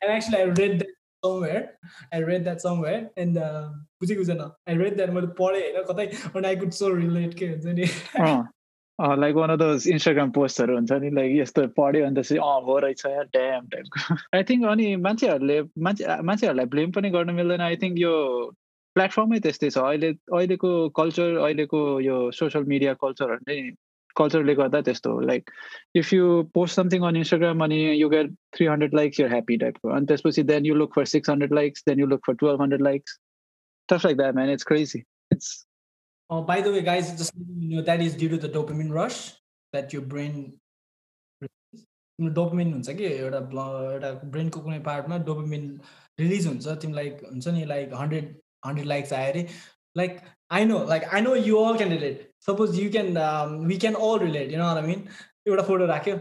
And 0.00 0.12
actually, 0.12 0.38
I 0.38 0.44
read 0.44 0.78
that 0.80 0.86
somewhere. 1.23 1.77
I 2.13 2.19
read 2.19 2.45
that 2.45 2.61
somewhere, 2.61 3.09
and 3.17 3.37
uh, 3.37 3.69
I 4.67 4.73
read 4.73 4.97
that 4.97 5.09
and 6.35 6.45
I 6.45 6.55
could 6.55 6.73
so 6.73 6.89
relate. 6.89 7.41
Uh, 8.99 9.15
like 9.15 9.35
one 9.35 9.51
of 9.51 9.59
those 9.59 9.85
Instagram 9.85 10.31
postहरू 10.33 10.75
हुन्छ 10.75 10.91
नि 10.91 11.09
like 11.15 11.35
यस्तो 11.37 11.65
पढ्यो 11.77 12.05
अन्त 12.05 12.19
चाहिँ 12.19 12.39
अँ 12.41 12.61
हो 12.65 12.77
रहेछ 12.79 13.05
ड्याम 13.05 13.67
टाइपको 13.73 14.15
आई 14.37 14.43
थिङ्क 14.49 14.65
अनि 14.67 14.95
मान्छेहरूले 15.05 15.61
मान्छे 15.87 16.21
मान्छेहरूलाई 16.29 16.65
ब्लेम 16.73 16.91
पनि 16.91 17.09
गर्नु 17.15 17.33
मिल्दैन 17.39 17.61
आई 17.61 17.75
थिङ्क 17.83 17.99
यो 17.99 18.13
प्लेटफर्मै 18.95 19.39
त्यस्तै 19.45 19.69
छ 19.69 19.83
अहिले 19.89 20.09
अहिलेको 20.37 20.71
कल्चर 21.01 21.37
अहिलेको 21.43 21.81
यो 22.07 22.17
सोसियल 22.39 22.65
मिडिया 22.73 22.93
कल्चरहरू 23.05 23.45
नै 23.51 23.59
कल्चरले 24.21 24.55
गर्दा 24.55 24.81
त्यस्तो 24.89 25.13
हो 25.13 25.19
like 25.29 25.51
if 26.01 26.13
you 26.13 26.41
post 26.55 26.75
something 26.75 27.07
on 27.07 27.15
Instagram 27.23 27.63
अनि 27.63 27.79
you 28.01 28.09
get 28.09 28.33
three 28.55 28.65
hundred 28.65 28.95
likes 28.95 29.19
you're 29.19 29.29
happy 29.29 29.57
टाइपको 29.63 29.95
अनि 29.95 30.05
त्यसपछि 30.11 30.43
then 30.51 30.65
you 30.65 30.75
look 30.75 30.93
for 30.95 31.05
six 31.13 31.29
hundred 31.29 31.53
likes 31.61 31.83
then 31.87 31.99
you 31.99 32.07
look 32.13 32.21
for 32.27 32.35
twelve 32.43 32.61
hundred 32.61 32.81
likes 32.89 33.19
stuff 33.89 34.03
like 34.03 34.17
that 34.17 34.35
man 34.35 34.49
it's 34.49 34.65
crazy. 34.65 35.05
It's 35.31 35.65
oh 36.29 36.41
by 36.43 36.61
the 36.61 36.71
way 36.71 36.81
guys 36.81 37.11
just 37.13 37.33
you 37.35 37.75
know 37.75 37.83
that 37.83 38.01
is 38.01 38.15
due 38.15 38.29
to 38.29 38.37
the 38.37 38.49
dopamine 38.49 38.91
rush 38.91 39.19
that 39.73 39.93
your 39.93 40.07
brain 40.13 40.39
dopamine 42.19 42.71
हुन्छ 42.73 42.93
कि 42.97 43.03
एउटा 43.05 43.37
एउटा 43.37 44.09
ब्रेनको 44.33 44.59
कुनै 44.59 44.77
पार्टमा 44.85 45.17
dopamine 45.25 45.65
release 46.19 46.45
हुन्छ 46.47 46.67
तिमीलाई 46.81 47.09
हुन्छ 47.23 47.47
नि 47.47 47.65
like 47.71 47.93
hundred 47.95 48.31
hundred 48.65 48.87
likes 48.87 49.13
आयो 49.13 49.31
अरे 49.31 49.43
like 49.97 50.19
I 50.51 50.65
know 50.65 50.83
like 50.89 51.03
I 51.03 51.21
know 51.21 51.35
you 51.35 51.63
all 51.63 51.77
can 51.77 51.91
relate 51.91 52.29
suppose 52.45 52.79
you 52.79 52.89
can 52.91 53.13
we 53.67 53.77
can 53.77 53.93
all 54.07 54.19
relate 54.19 54.51
you 54.51 54.57
know 54.57 54.69
I 54.71 54.87
mean 54.87 55.03
एउटा 55.47 55.63
फोटो 55.63 55.85
राख्यो 55.85 56.15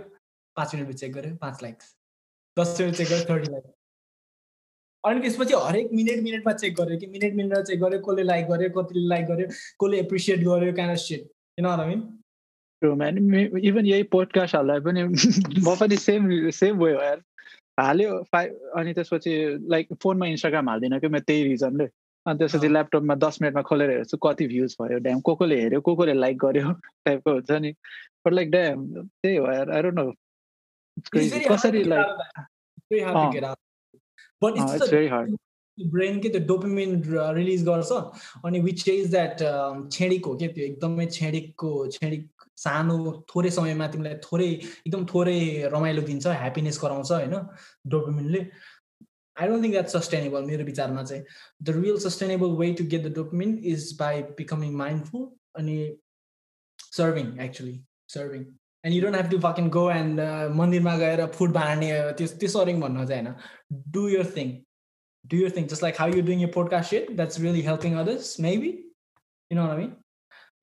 पाँच 0.56 0.74
मिनट 0.74 0.94
चेक 0.94 1.12
गऱ्यो 1.12 1.36
पाँच 1.40 1.62
लाइक्स 1.62 1.94
दस 2.56 2.76
मिनट 2.80 2.94
चेक 2.94 3.08
गऱ्यो 3.08 3.24
thirty 3.30 3.52
likes 3.52 3.74
अनि 5.04 5.20
त्यसपछि 5.20 5.54
हरेक 5.62 5.90
मिनट 5.92 6.22
मिनटमा 6.22 6.52
चेक 6.54 6.74
गऱ्यो 6.74 6.98
कि 6.98 7.06
मिनट 7.06 7.34
मिनटमा 7.34 7.62
चेक 7.62 7.80
गऱ्यो 7.80 7.98
कसले 8.00 8.22
लाइक 8.24 8.46
गर्यो 8.46 8.70
कतिले 8.76 9.08
लाइक 9.08 9.26
गर्यो 9.26 9.46
कसले 9.82 10.00
एप्रिसिएट 10.00 10.40
गर्यो 10.44 10.72
कान 10.74 10.94
set 11.02 11.28
you 11.58 11.66
know 11.66 11.76
I 11.76 11.94
mean 11.94 12.06
even 12.82 13.86
यही 13.86 14.02
पोडकास्टहरूलाई 14.14 14.80
पनि 14.80 15.02
म 15.04 15.76
पनि 15.80 15.96
सेम 15.98 16.50
सेम 16.52 16.78
भयो 16.78 17.02
यार 17.02 17.22
हाल्यो 17.80 18.22
फाइ 18.32 18.48
अनि 18.76 18.92
त्यसपछि 18.94 19.36
लाइक 19.68 19.94
फोनमा 20.02 20.26
इन्स्टाग्राम 20.26 20.68
हाल्दिनँ 20.68 21.00
कि 21.00 21.08
म 21.08 21.18
त्यही 21.20 21.42
रिजनले 21.44 21.86
अनि 22.26 22.38
त्यसपछि 22.38 22.68
ल्यापटपमा 22.68 23.14
दस 23.22 23.38
मिनटमा 23.42 23.62
खोलेर 23.68 23.90
हेर्छु 23.90 24.16
कति 24.26 24.46
भ्युज 24.52 24.76
भयो 24.80 24.98
ड्याम 25.06 25.20
को 25.26 25.34
कोले 25.40 25.60
हेऱ्यो 25.60 25.80
को 25.80 25.94
कोले 25.96 26.14
लाइक 26.14 26.36
गर्यो 26.44 26.72
टाइपको 27.06 27.32
हुन्छ 27.32 27.50
नि। 27.62 27.70
बट 28.26 28.32
लाइक 28.32 28.50
ड्याम 28.50 28.86
त्यही 29.02 29.36
हो 29.36 29.52
यार 29.52 29.70
आई 29.70 29.82
नो 29.98 30.06
कसरी 31.48 31.82
लाइक 31.84 32.06
ब्रेन 35.78 36.18
के 36.20 36.28
त्यो 36.28 36.40
डोपिमिन 36.46 37.02
रिलिज 37.36 37.64
गर्छ। 37.68 37.92
अनि 38.44 38.60
विच 38.60 38.88
इज 38.88 39.10
द्याट 39.10 39.42
छेडिक 39.92 40.26
हो 40.26 40.36
क्या 40.36 40.48
त्यो 40.48 40.64
एकदमै 40.64 41.06
छेडिकको 41.12 41.70
छेडिक 41.92 42.22
सानो 42.58 42.96
थोरै 43.30 43.50
समयमा 43.50 43.86
तिमीलाई 43.92 44.14
थोरै 44.24 44.46
एकदम 44.46 45.04
थोरै 45.12 45.40
रमाइलो 45.72 46.02
दिन्छ 46.02 46.26
ह्याप्पिनेस 46.26 46.80
गराउँछ 46.82 47.10
होइन 47.12 47.34
डोपिमिनले 47.94 48.40
I 49.36 49.46
don't 49.46 49.60
think 49.60 49.74
that's 49.74 49.92
sustainable. 49.92 50.46
The 50.46 51.74
real 51.74 51.98
sustainable 51.98 52.56
way 52.56 52.72
to 52.74 52.82
get 52.82 53.02
the 53.02 53.10
dopamine 53.10 53.62
is 53.62 53.92
by 53.92 54.22
becoming 54.22 54.74
mindful 54.74 55.36
and 55.54 55.96
serving, 56.90 57.38
actually, 57.38 57.82
serving. 58.06 58.54
And 58.84 58.94
you 58.94 59.00
don't 59.00 59.14
have 59.14 59.28
to 59.30 59.40
fucking 59.40 59.70
go 59.70 59.90
and 59.90 60.20
uh, 60.20 60.48
mandir 60.48 61.34
food 61.34 61.52
Do 63.90 64.08
your 64.08 64.24
thing. 64.24 64.64
Do 65.26 65.36
your 65.36 65.50
thing. 65.50 65.66
Just 65.68 65.82
like 65.82 65.96
how 65.96 66.06
you're 66.06 66.22
doing 66.22 66.38
your 66.38 66.50
podcast 66.50 66.90
shit, 66.90 67.16
that's 67.16 67.38
really 67.38 67.62
helping 67.62 67.96
others, 67.96 68.38
maybe. 68.38 68.84
You 69.50 69.56
know 69.56 69.62
what 69.66 69.72
I 69.72 69.76
mean? 69.76 69.96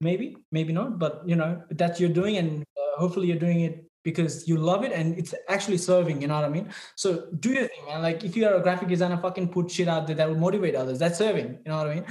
Maybe, 0.02 0.38
maybe 0.52 0.74
not. 0.74 1.00
But, 1.00 1.28
you 1.28 1.36
know, 1.36 1.64
that 1.72 2.00
you're 2.00 2.10
doing 2.10 2.38
and 2.38 2.64
uh, 2.78 3.00
hopefully 3.00 3.28
you're 3.28 3.38
doing 3.38 3.62
it 3.62 3.86
because 4.04 4.48
you 4.48 4.58
love 4.58 4.84
it 4.84 4.92
and 4.92 5.18
it's 5.18 5.34
actually 5.48 5.78
serving, 5.78 6.22
you 6.22 6.28
know 6.28 6.36
what 6.36 6.46
I 6.46 6.50
mean? 6.50 6.70
So 6.96 7.28
do 7.40 7.50
your 7.50 7.68
thing, 7.68 7.86
man. 7.88 8.02
Like 8.02 8.24
if 8.24 8.36
you 8.36 8.46
are 8.48 8.56
a 8.56 8.62
graphic 8.62 8.90
designer, 8.90 9.18
fucking 9.18 9.50
put 9.50 9.72
shit 9.72 9.88
out 9.88 10.08
there 10.08 10.16
that 10.16 10.30
will 10.30 10.38
motivate 10.38 10.76
others. 10.76 11.00
That's 11.00 11.18
serving, 11.18 11.60
you 11.66 11.72
know 11.72 11.78
what 11.78 11.88
I 11.88 11.96
mean? 11.96 12.06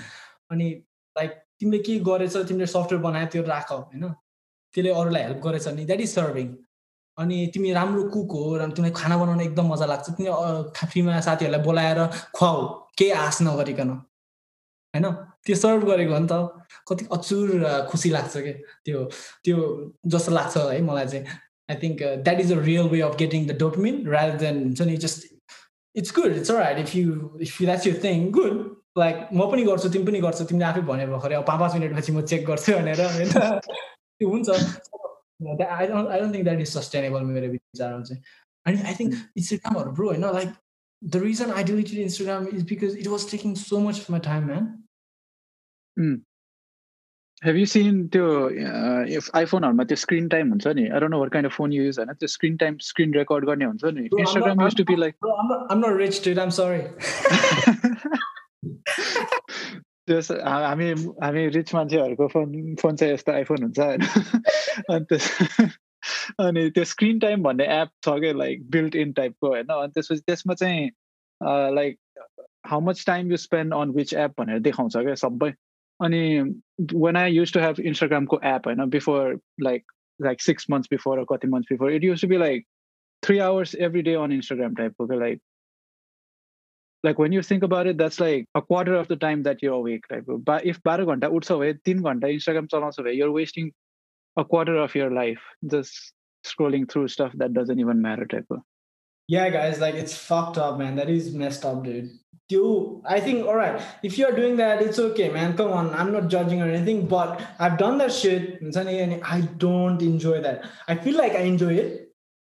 अनि 0.52 0.68
like 1.16 1.30
तिमीले 1.60 1.78
के 1.86 1.98
गरेछ 2.08 2.36
तिमीले 2.48 2.66
software 2.66 3.02
बनायो 3.02 3.26
त्यो 3.32 3.42
राख 3.42 3.72
होइन 3.72 4.04
त्यसले 4.74 4.90
अरूलाई 5.00 5.22
हेल्प 5.22 5.40
गरेछ 5.46 5.68
नि 5.76 5.84
द्याट 5.90 6.00
इज 6.00 6.14
सर्भिङ 6.14 6.48
अनि 7.18 7.36
तिमी 7.54 7.72
राम्रो 7.72 8.02
कुक 8.14 8.32
हो 8.36 8.56
र 8.56 8.68
तिमीलाई 8.76 8.94
खाना 9.00 9.16
बनाउन 9.22 9.40
एकदम 9.48 9.66
मजा 9.72 9.86
लाग्छ 9.92 10.08
तिमी 10.16 10.28
फ्रीमा 10.92 11.20
साथीहरूलाई 11.28 11.62
बोलाएर 11.68 12.00
खुवाऊ 12.36 12.66
केही 12.98 13.10
आश 13.24 13.38
नगरिकन 13.48 13.90
होइन 14.94 15.06
त्यो 15.44 15.56
सर्भ 15.62 15.84
गरेको 15.90 16.12
हो 16.12 16.20
नि 16.24 16.28
त 16.32 16.34
कति 16.88 17.08
अचुर 17.16 17.48
खुसी 17.90 18.10
लाग्छ 18.16 18.36
क्या 18.36 18.52
त्यो 18.84 19.04
त्यो 19.44 19.56
जस्तो 20.14 20.32
लाग्छ 20.38 20.56
है 20.56 20.80
मलाई 20.88 21.06
चाहिँ 21.12 21.24
I 21.72 21.76
think 21.82 22.02
uh, 22.02 22.16
that 22.28 22.40
is 22.40 22.50
a 22.50 22.60
real 22.60 22.88
way 22.88 23.02
of 23.02 23.16
getting 23.16 23.46
the 23.46 23.54
dopamine 23.54 23.98
rather 24.06 24.36
than 24.36 24.76
suddenly 24.76 24.98
just 24.98 25.26
it's 25.94 26.10
good. 26.10 26.32
It's 26.32 26.50
all 26.50 26.58
right 26.58 26.78
if 26.78 26.94
you 26.94 27.36
if 27.40 27.60
you, 27.60 27.66
that's 27.66 27.86
your 27.86 27.98
thing. 28.06 28.30
Good. 28.32 28.62
Like 28.98 29.28
म 29.32 29.44
पनि 29.50 29.62
गर्छु 29.64 29.88
तिमी 29.92 30.04
पनि 30.06 30.20
गर्छौ 30.20 30.44
तिमीले 30.48 30.64
आफै 30.64 30.80
भने 30.88 31.06
भर्खरै 31.10 31.34
अब 31.34 31.44
पाँच 31.48 31.60
पाँच 31.60 31.74
मिनटपछि 31.74 32.12
म 32.12 32.24
चेक 32.32 32.42
गर्छु 32.46 32.72
भनेर 32.72 33.00
होइन 33.04 33.30
त्यो 33.30 34.28
हुन्छ 34.28 34.48
I 34.50 35.86
don't 35.86 36.08
I 36.08 36.20
don't 36.20 36.34
think 36.34 36.44
that 36.48 36.60
is 36.60 36.68
sustainable 36.72 37.22
मेरो 37.28 37.48
विचारमा 37.52 38.02
चाहिँ 38.08 38.20
अनि 38.66 38.82
आई 38.90 38.94
थिङ्क 38.98 39.14
इन्स्टाग्रामहरू 39.42 39.92
ब्रो 40.00 40.08
होइन 40.08 40.26
like 40.38 40.50
the 41.02 41.22
reason 41.24 41.52
I 41.52 41.64
deleted 41.70 41.98
Instagram 42.04 42.48
is 42.52 42.68
because 42.72 42.98
it 43.04 43.08
was 43.14 43.30
taking 43.30 43.54
so 43.62 43.80
much 43.86 44.04
my 44.16 44.20
time 44.28 44.44
man 44.50 44.68
Have 47.42 47.56
you 47.58 47.66
seen 47.66 48.08
त्यो 48.08 48.26
इफ 49.18 49.30
आइफोनहरूमा 49.34 49.84
त्यो 49.84 49.96
screen 49.96 50.28
time 50.28 50.48
हुन्छ 50.48 50.66
नि? 50.66 50.82
I 50.88 51.00
don't 51.00 51.14
know 51.14 51.28
kind 51.28 51.50
of 51.50 51.56
phone 51.56 51.72
use 51.72 51.98
हैन 52.00 52.12
त्यो 52.12 52.26
screen 52.26 52.56
time 52.56 52.76
screen 52.88 53.14
record 53.14 53.44
गर्ने 53.44 53.64
हुन्छ 53.64 53.84
नि? 53.84 54.08
Instagram 54.20 54.62
used 54.62 54.76
to 54.76 54.84
be 54.84 54.96
like 54.96 55.14
I'm 55.70 55.80
not 55.80 55.96
rich 56.02 56.20
dude. 56.26 56.38
I'm 56.38 56.50
sorry. 56.50 56.82
त्यस 60.06 60.30
हामी 60.30 60.90
हामी 61.22 61.48
रिच 61.48 61.74
मान्छेहरूको 61.74 62.28
फोन 62.28 62.74
फोन 62.82 62.96
चाहिँ 62.96 63.14
यस्तो 63.14 63.32
आइफोन 63.32 63.62
हुन्छ 63.62 63.78
होइन? 63.78 64.02
अनि 64.90 65.04
त्यस 65.04 65.24
अनि 66.38 66.70
त्यो 66.70 66.84
स्क्रिन 66.84 67.18
टाइम 67.18 67.42
भन्ने 67.42 67.66
एप 67.80 67.88
छ 68.04 68.14
क्या 68.24 68.32
लाइक 68.32 68.70
बिल्ट 68.70 68.96
इन 68.96 69.12
टाइपको 69.12 69.48
होइन? 69.48 69.66
अनि 69.66 69.92
त्यसपछि 69.94 70.20
त्यसमा 70.20 70.54
चाहिँ 70.54 70.90
like 71.74 71.98
how 72.66 72.80
much 72.80 73.04
time 73.06 73.30
you 73.30 73.36
spend 73.36 73.74
on 73.74 73.90
which 73.90 74.14
app 74.14 74.40
भनेर 74.40 74.58
देखाउँछ 74.68 74.96
क्या 74.96 75.14
सबै। 75.26 75.52
अनि 76.01 76.53
when 76.93 77.15
I 77.15 77.27
used 77.27 77.53
to 77.53 77.61
have 77.61 77.77
Instagram 77.77 78.27
को 78.27 78.39
app, 78.43 78.67
I 78.67 78.73
know 78.73 78.85
before 78.85 79.35
like 79.59 79.85
like 80.19 80.41
six 80.41 80.69
months 80.69 80.87
before 80.87 81.19
or 81.19 81.25
couple 81.25 81.49
months 81.49 81.67
before, 81.69 81.89
it 81.89 82.03
used 82.03 82.21
to 82.21 82.27
be 82.27 82.37
like 82.37 82.65
three 83.23 83.41
hours 83.41 83.75
every 83.79 84.03
day 84.03 84.15
on 84.15 84.31
Instagram 84.31 84.77
type. 84.77 84.93
Okay, 84.99 85.15
like 85.15 85.39
like 87.03 87.19
when 87.19 87.31
you 87.31 87.41
think 87.41 87.63
about 87.63 87.87
it, 87.87 87.97
that's 87.97 88.19
like 88.19 88.45
a 88.55 88.61
quarter 88.61 88.95
of 88.95 89.07
the 89.07 89.15
time 89.15 89.43
that 89.43 89.61
you're 89.61 89.73
awake. 89.73 90.05
Right? 90.11 90.23
But 90.27 90.65
if 90.65 90.79
बाह्र 90.83 91.05
घन्टा 91.05 91.27
उठ्छ 91.39 91.59
भए 91.59 91.73
तिन 91.85 92.01
घन्टा 92.01 92.27
Instagram 92.37 92.67
चलाउँछ 92.73 92.99
भए 93.07 93.15
you're 93.17 93.31
wasting 93.31 93.71
a 94.37 94.45
quarter 94.45 94.77
of 94.77 94.95
your 94.95 95.11
life 95.11 95.43
just 95.71 96.13
scrolling 96.45 96.89
through 96.91 97.07
stuff 97.07 97.31
that 97.35 97.53
doesn't 97.53 97.79
even 97.79 98.01
matter 98.01 98.25
type. 98.25 98.45
Yeah, 99.32 99.48
guys, 99.48 99.80
like 99.80 99.94
it's 99.94 100.14
fucked 100.14 100.58
up, 100.58 100.76
man. 100.76 100.96
That 100.96 101.08
is 101.08 101.32
messed 101.32 101.64
up, 101.64 101.82
dude. 101.82 102.10
You, 102.50 103.00
I 103.06 103.18
think, 103.18 103.46
all 103.46 103.56
right, 103.56 103.80
if 104.02 104.18
you're 104.18 104.36
doing 104.36 104.56
that, 104.58 104.82
it's 104.82 104.98
okay, 104.98 105.30
man. 105.30 105.56
Come 105.56 105.72
on, 105.72 105.94
I'm 105.94 106.12
not 106.12 106.28
judging 106.28 106.60
or 106.60 106.68
anything, 106.68 107.06
but 107.06 107.40
I've 107.58 107.78
done 107.78 107.96
that 107.96 108.12
shit, 108.12 108.60
and 108.60 108.76
I 109.24 109.40
don't 109.56 110.02
enjoy 110.02 110.42
that. 110.42 110.66
I 110.86 110.96
feel 110.96 111.16
like 111.16 111.32
I 111.32 111.44
enjoy 111.48 111.76
it, 111.76 112.12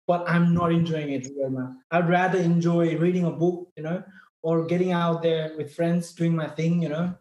but 0.06 0.28
I'm 0.28 0.52
not 0.52 0.70
enjoying 0.70 1.12
it 1.12 1.26
real 1.34 1.48
man. 1.48 1.78
I'd 1.90 2.10
rather 2.10 2.38
enjoy 2.38 2.98
reading 2.98 3.24
a 3.24 3.30
book, 3.30 3.72
you 3.74 3.82
know, 3.82 4.04
or 4.42 4.66
getting 4.66 4.92
out 4.92 5.22
there 5.22 5.56
with 5.56 5.74
friends, 5.74 6.12
doing 6.12 6.36
my 6.36 6.48
thing, 6.48 6.82
you 6.82 6.90
know, 6.90 7.14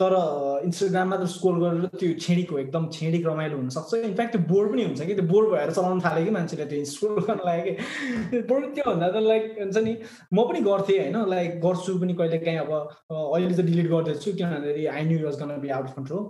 तर 0.00 0.14
इन्स्टाग्राममा 0.64 1.16
त 1.22 1.24
scroll 1.34 1.56
गरेर 1.62 1.86
त्यो 2.00 2.10
छेडीको 2.24 2.58
एकदम 2.58 2.84
छेडिक 2.96 3.26
रमाइलो 3.26 3.56
हुनसक्छ। 3.56 3.90
In fact 4.10 4.32
त्यो 4.34 4.42
board 4.52 4.72
पनि 4.72 4.82
हुन्छ 4.88 5.00
कि 5.10 5.14
त्यो 5.20 5.26
बोर्ड 5.32 5.46
भएर 5.54 5.70
चलाउनु 5.78 6.00
थाल्यो 6.04 6.24
कि 6.24 6.32
मान्छेले 6.36 6.66
त्यो 6.72 6.84
स्क्रोल 6.92 7.16
गर्न 7.30 7.40
लाग्यो 7.48 7.64
कि। 7.72 8.42
बोर्ड 8.52 8.64
त्योभन्दा 8.74 9.08
त 9.08 9.24
लाइक 9.30 9.44
हुन्छ 9.60 9.76
नि 9.88 9.92
म 10.34 10.36
पनि 10.50 10.60
गर्थेँ 10.68 10.98
होइन 11.00 11.16
लाइक 11.34 11.50
गर्छु 11.66 11.96
पनि 12.04 12.14
कहिले 12.20 12.38
काहीँ 12.44 12.60
अब 12.66 12.70
अहिले 13.16 13.54
त 13.56 13.66
डिलिट 13.72 13.88
गर्दैछु 13.96 14.28
किन 14.38 14.46
भन्दाखेरि 14.54 14.86
I 14.94 15.02
knew 15.10 15.18
was 15.26 15.42
gonna 15.42 15.50
be 15.66 15.74
out 15.80 15.88
control 15.98 16.24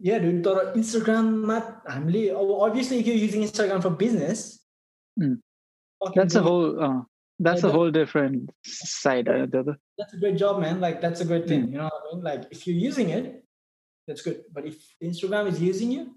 या 0.00 0.16
तर 0.46 0.56
इन्स्टाग्राममा 0.76 1.58
हामीले 1.96 2.22
अब 2.44 2.48
obviously 2.70 2.98
you 3.10 3.14
using 3.26 3.40
Instagram 3.50 3.80
for 3.88 3.94
business 4.06 4.40
That's 6.00 6.36
a 6.36 6.40
whole 6.42 6.66
uh, 6.86 6.98
that's 7.40 7.64
a 7.64 7.70
whole 7.70 7.90
different 7.94 8.50
side. 8.64 9.28
Uh, 9.97 9.97
that's 9.97 10.13
a 10.13 10.17
great 10.17 10.37
job, 10.37 10.61
man. 10.61 10.79
Like 10.79 11.01
that's 11.01 11.21
a 11.21 11.25
great 11.25 11.47
thing. 11.47 11.67
Mm. 11.67 11.71
You 11.71 11.77
know 11.77 11.89
what 11.89 11.93
I 11.93 12.15
mean? 12.15 12.23
Like 12.23 12.47
if 12.51 12.67
you're 12.67 12.77
using 12.77 13.09
it, 13.09 13.43
that's 14.07 14.21
good. 14.21 14.43
But 14.53 14.65
if 14.65 14.77
Instagram 15.01 15.47
is 15.47 15.61
using 15.61 15.91
you, 15.91 16.15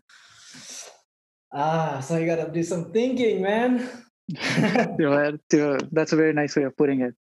ah, 1.53 2.01
so 2.01 2.16
you 2.19 2.27
gotta 2.27 2.51
do 2.51 2.62
some 2.62 2.93
thinking, 2.93 3.43
man. 3.43 3.89
that's 5.93 6.12
a 6.12 6.16
very 6.16 6.33
nice 6.33 6.57
way 6.57 6.65
of 6.65 6.77
putting 6.77 7.01
it. 7.03 7.15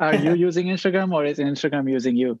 Are 0.00 0.14
you 0.14 0.34
using 0.34 0.66
Instagram 0.66 1.12
or 1.12 1.24
is 1.24 1.38
Instagram 1.38 1.90
using 1.90 2.16
you? 2.16 2.38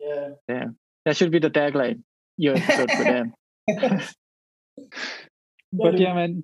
Yeah. 0.00 0.28
Yeah. 0.48 0.66
That 1.04 1.16
should 1.16 1.30
be 1.30 1.38
the 1.38 1.50
tagline. 1.50 2.02
Your 2.36 2.56
episode 2.56 2.90
for 2.90 3.04
them. 3.04 3.32
but 5.72 5.98
yeah, 5.98 6.12
man, 6.12 6.42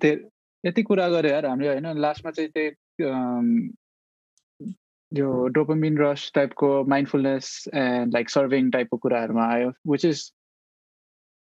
यति 0.65 0.83
कुरा 0.83 1.07
गऱ्यो 1.09 1.31
यार 1.31 1.45
हामीले 1.45 1.69
होइन 1.69 1.97
लास्टमा 1.99 2.31
चाहिँ 2.31 2.49
त्यही 2.49 2.71
यो 5.12 5.48
डोपोमिन 5.48 5.98
रस 5.98 6.32
टाइपको 6.34 6.84
माइन्डफुलनेस 6.84 7.68
एन्ड 7.74 8.12
लाइक 8.14 8.30
सर्भिङ 8.30 8.70
टाइपको 8.70 8.96
कुराहरूमा 8.96 9.46
आयो 9.46 9.72
विच 9.86 10.04
इज 10.04 10.32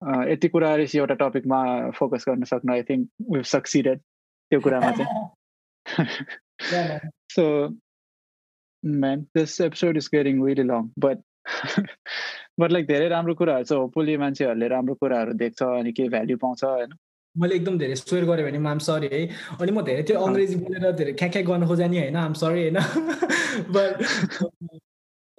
यति 0.04 0.48
कुरा 0.48 0.76
रहेछ 0.76 0.96
एउटा 0.96 1.14
टपिकमा 1.14 1.60
फोकस 1.92 2.26
गर्न 2.30 2.44
सक्नु 2.44 2.74
आई 2.74 2.84
थिङ्क 2.84 3.10
विभ 3.32 3.44
सक्सिडेड 3.44 4.00
त्यो 4.52 4.60
कुरामा 4.60 4.92
चाहिँ 4.92 5.28
so 7.32 7.48
man 8.86 9.22
this 9.36 9.62
episode 9.62 9.98
is 9.98 10.10
getting 10.14 10.46
really 10.46 10.64
long 10.64 10.90
but 11.00 11.24
but 12.60 12.72
like 12.72 12.88
धेरै 12.88 13.08
राम्रो 13.08 13.36
कुराहरू 13.36 13.64
छ 13.64 13.72
होपफुल्ली 13.72 14.18
मान्छेहरूले 14.18 14.68
राम्रो 14.68 14.96
कुराहरू 14.96 15.34
देख्छ 15.34 15.64
अनि 15.64 15.92
केही 15.92 16.10
भ्याल्यु 16.10 16.38
पाउँछ 16.38 16.64
होइन? 16.64 16.94
मैले 17.36 17.56
एकदम 17.56 17.78
धेरै 17.78 17.96
स्वेयर 17.96 18.26
गरेँ 18.26 18.46
भने 18.46 18.60
म 18.60 18.68
आम 18.68 18.80
सरी 18.80 19.08
है। 19.14 19.22
अनि 19.62 19.72
म 19.72 19.82
धेरै 19.90 20.04
त्यो 20.04 20.20
अङ्ग्रेजी 20.26 20.56
बोलेर 20.62 20.92
धेरै 21.02 21.14
ख्याख्या 21.14 21.42
गर्न 21.50 21.68
खोजा 21.68 21.88
नि 21.88 21.98
होइन 22.00 22.16
आम 22.18 22.34
सरी 22.42 22.62
होइन। 22.62 22.78
बट 23.76 24.02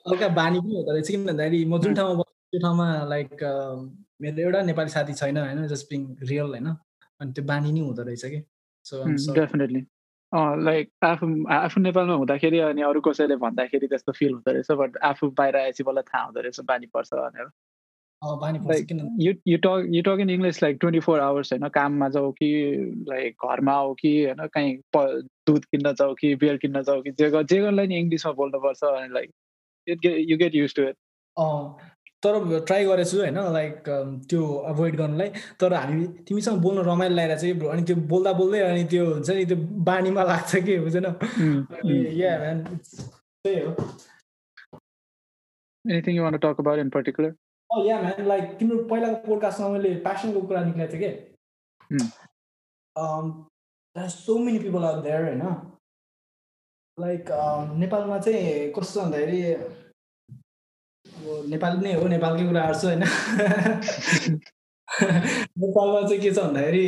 हल्का 0.07 0.29
बानी 0.41 0.59
पनि 0.61 0.75
हुँदो 0.77 0.93
रहेछ। 0.93 1.09
किन 1.11 1.27
भन्दाखेरि 1.27 1.65
म 1.65 1.79
जुन 1.83 1.95
ठाउँमा 1.95 2.15
बस्छु 2.21 2.51
त्यो 2.51 2.61
ठाउँमा 2.61 2.87
लाइक 3.09 3.31
मेरो 4.23 4.43
एउटा 4.43 4.63
नेपाली 4.71 4.91
साथी 4.91 5.15
छैन 5.21 5.37
होइन 5.39 5.67
जस्ट 5.69 5.91
बिङ 5.91 6.07
रियल 6.23 6.57
होइन। 6.57 6.67
अनि 7.21 7.33
त्यो 7.33 7.45
बानी 7.45 7.73
नै 7.73 7.81
हुँदो 7.81 8.03
रहेछ 8.03 8.25
कि। 8.25 8.43
सो 8.87 9.05
डेफिनेटली 9.35 9.83
लाइक 10.65 10.91
आफू 11.05 11.27
आफू 11.53 11.81
नेपालमा 11.81 12.15
हुँदाखेरि 12.15 12.59
अनि 12.69 12.83
अरू 12.83 13.01
कसैले 13.01 13.37
भन्दाखेरि 13.45 13.87
त्यस्तो 13.89 14.13
फिल 14.13 14.33
हुँदो 14.33 14.53
रहेछ। 14.53 14.71
बट 14.83 14.97
आफू 15.11 15.31
बाहिर 15.39 15.57
आएपछि 15.57 15.85
मलाई 15.89 16.03
थाहा 16.13 16.25
हुँदो 16.25 16.41
रहेछ 16.41 16.61
बानी 16.69 16.87
पर्छ 16.95 17.15
भनेर। 17.15 17.51
You 18.23 19.59
talk 19.59 19.87
you 19.89 20.03
talk 20.03 20.21
in 20.21 20.31
English 20.31 20.63
like 20.63 20.77
twenty 20.81 21.01
four 21.01 21.21
hours 21.21 21.53
होइन? 21.53 21.69
काममा 21.69 22.09
जाऊ 22.09 22.33
कि 22.33 22.49
लाइक 23.09 23.35
घरमा 23.51 23.73
आऊ 23.73 23.95
कि 23.95 24.25
होइन? 24.25 24.47
कहीँ 24.47 24.77
दुध 25.47 25.65
किन्न 25.65 25.93
जाऊ 25.93 26.15
कि 26.15 26.35
बियर 26.35 26.57
किन्न 26.57 26.83
जाऊ 26.83 27.03
कि 27.03 27.11
जे 27.11 27.31
जे 27.45 27.61
गर्नलाई 27.61 27.87
नि 27.87 27.99
इङ्ग्लिसमा 27.99 28.33
बोल्नुपर्छ 28.33 28.85
अनि 28.85 29.15
like 29.15 29.31
it 29.89 29.99
get 29.99 30.17
you 30.31 30.37
get 30.39 30.55
used 30.55 30.75
to 30.75 30.83
it 30.83 30.97
तर 32.23 32.65
ट्राई 32.67 32.85
गरेछु 32.85 33.19
होइन? 33.19 33.39
लाइक 33.53 33.83
त्यो 34.31 34.67
एभोइड 34.71 34.97
गर्नलाई। 34.97 35.29
तर 35.61 35.75
हामी 35.75 36.07
तिमीसँग 36.07 36.59
बोल्न 36.63 36.79
रमाइलो 36.79 37.15
लागेर 37.15 37.39
चाहिँ 37.39 37.69
अनि 37.71 37.83
त्यो 37.83 37.97
बोल्दा 37.97 38.33
बोल्दै 38.33 38.61
अनि 38.61 38.85
त्यो 38.85 39.05
हुन्छ 39.15 39.31
नि 39.31 39.45
त्यो 39.45 39.57
बानीमा 39.91 40.23
लाग्छ 40.23 40.57
कि 40.57 40.79
बुझेन? 40.79 41.07
त्यही 43.45 43.61
हो। 43.61 43.77
Anything 45.85 46.17
you 46.17 46.23
want 46.23 46.35
to 46.35 46.39
talk 46.39 46.59
about 46.59 46.79
in 46.79 46.91
yeah, 47.85 48.03
man. 48.03 48.27
Like 48.27 48.59
तिम्रो 48.59 48.85
पहिलाको 48.91 49.17
पोडकास्टमा 49.27 49.69
मैले 49.69 49.95
प्यासनको 50.05 50.41
कुरा 50.49 50.61
निक्लेको 50.65 50.93
थिएँ 50.93 51.03
कि? 51.03 51.11
So 53.97 54.39
many 54.39 54.59
people 54.59 54.85
are 54.85 55.01
there 55.03 55.23
होइन? 55.25 55.43
लाइक 56.99 57.25
नेपालमा 57.79 58.19
चाहिँ 58.19 58.73
कस्तो 58.73 59.01
भन्दाखेरि 59.01 59.43
अब 59.53 61.45
नेपाली 61.51 61.79
नै 61.85 61.93
हो 61.95 62.09
नेपालकै 62.09 62.45
कुरा 62.49 62.67
गर्छु 62.67 62.87
होइन? 62.89 63.05
नेपालमा 65.63 66.01
चाहिँ 66.09 66.21
के 66.23 66.31
छ 66.33 66.39
भन्दाखेरि 66.39 66.87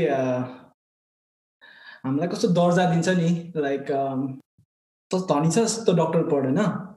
हामीलाई 2.04 2.28
कस्तो 2.28 2.48
दर्जा 2.60 2.90
दिन्छ 2.90 3.08
नि? 3.20 3.30
लाइक 3.56 3.84
धनी 5.10 5.50
छ 5.50 5.58
जस्तो 5.58 5.92
डक्टर 6.00 6.22
पढ 6.32 6.44
होइन? 6.48 6.89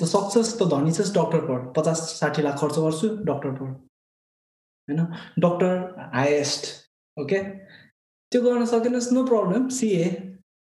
त 0.00 0.04
सक्छस् 0.04 0.58
त 0.58 0.66
धनी 0.70 0.92
छस् 0.92 1.14
डक्टर 1.14 1.40
पढ 1.48 1.60
पचास 1.76 2.00
साठी 2.20 2.42
लाख 2.42 2.58
खर्च 2.60 2.78
गर्छु 2.78 3.08
डक्टर 3.30 3.50
पढ 3.58 3.70
होइन? 4.88 5.00
डक्टर 5.38 5.72
हाइएस्ट 6.14 6.66
ओके 7.16 7.38
त्यो 8.32 8.42
गर्न 8.42 8.64
सकेनस् 8.66 9.12
नो 9.12 9.24
प्रब्लम 9.26 9.68
सिए 9.68 10.04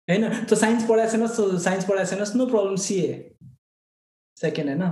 होइन? 0.08 0.28
त 0.44 0.54
साइन्स 0.54 0.86
पढाएको 0.88 1.12
छैनस् 1.12 1.62
साइन्स 1.62 1.84
पढाएको 1.88 2.10
छैनस् 2.10 2.36
नो 2.36 2.46
प्रब्लम 2.46 2.76
सिए 2.76 3.08
सेकेन्ड 4.36 4.70
होइन? 4.70 4.82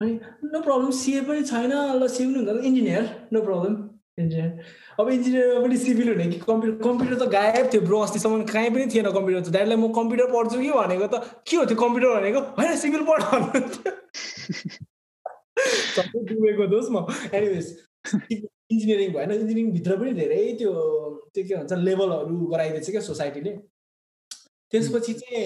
अनि 0.00 0.12
नो 0.44 0.60
प्रब्लम 0.62 0.90
सिए 0.90 1.20
पनि 1.20 1.42
छैन 1.42 1.72
ल 1.72 2.08
पनि 2.08 2.34
हुन्छ 2.34 2.64
इन्जिनियर 2.64 3.28
नो 3.32 3.42
प्रब्लम 3.42 3.89
इन्जिनियर 4.18 4.50
अब 5.00 5.08
इन्जिनियरमा 5.10 5.60
पनि 5.64 5.76
सिभिल 5.78 6.08
हुने 6.08 6.26
कि 6.30 6.38
कम्प्युटर 6.46 6.82
कम्प्युटर 6.84 7.16
त 7.16 7.28
गायब 7.32 7.66
थियो 7.72 7.80
ब्रो 7.86 7.98
अस्तिसम्म 8.00 8.42
कहीँ 8.52 8.70
पनि 8.70 8.86
थिएन 8.94 9.10
कम्प्युटर 9.16 9.40
त। 9.40 9.52
ड्याडीलाई 9.56 9.76
म 9.76 9.92
कम्प्युटर 9.98 10.26
पढ्छु 10.32 10.58
कि 10.60 10.70
भनेको 10.70 11.06
त 11.06 11.24
के 11.48 11.56
हो 11.56 11.64
त्यो 11.70 11.76
कम्प्युटर 11.82 12.08
भनेको? 12.20 12.40
होइन 12.58 12.76
सिभिल 12.84 13.02
पढ 13.10 13.20
सबै 15.94 16.20
डुबेको 16.28 16.66
दोस् 16.72 16.90
म। 16.90 17.04
एनिवेज 17.36 17.66
इन्जिनियरिङ 18.72 19.08
भएन। 19.12 19.30
इन्जिनियरिङभित्र 19.32 19.96
पनि 20.00 20.12
धेरै 20.20 20.40
त्यो 20.58 20.72
त्यो 21.34 21.42
के 21.44 21.54
भन्छ 21.56 21.72
लेभलहरू 21.88 22.36
गराइदिएछ 22.52 22.90
क्या 22.90 23.02
सोसाइटीले। 23.08 23.52
त्यसपछि 24.72 25.12
चाहिँ 25.20 25.44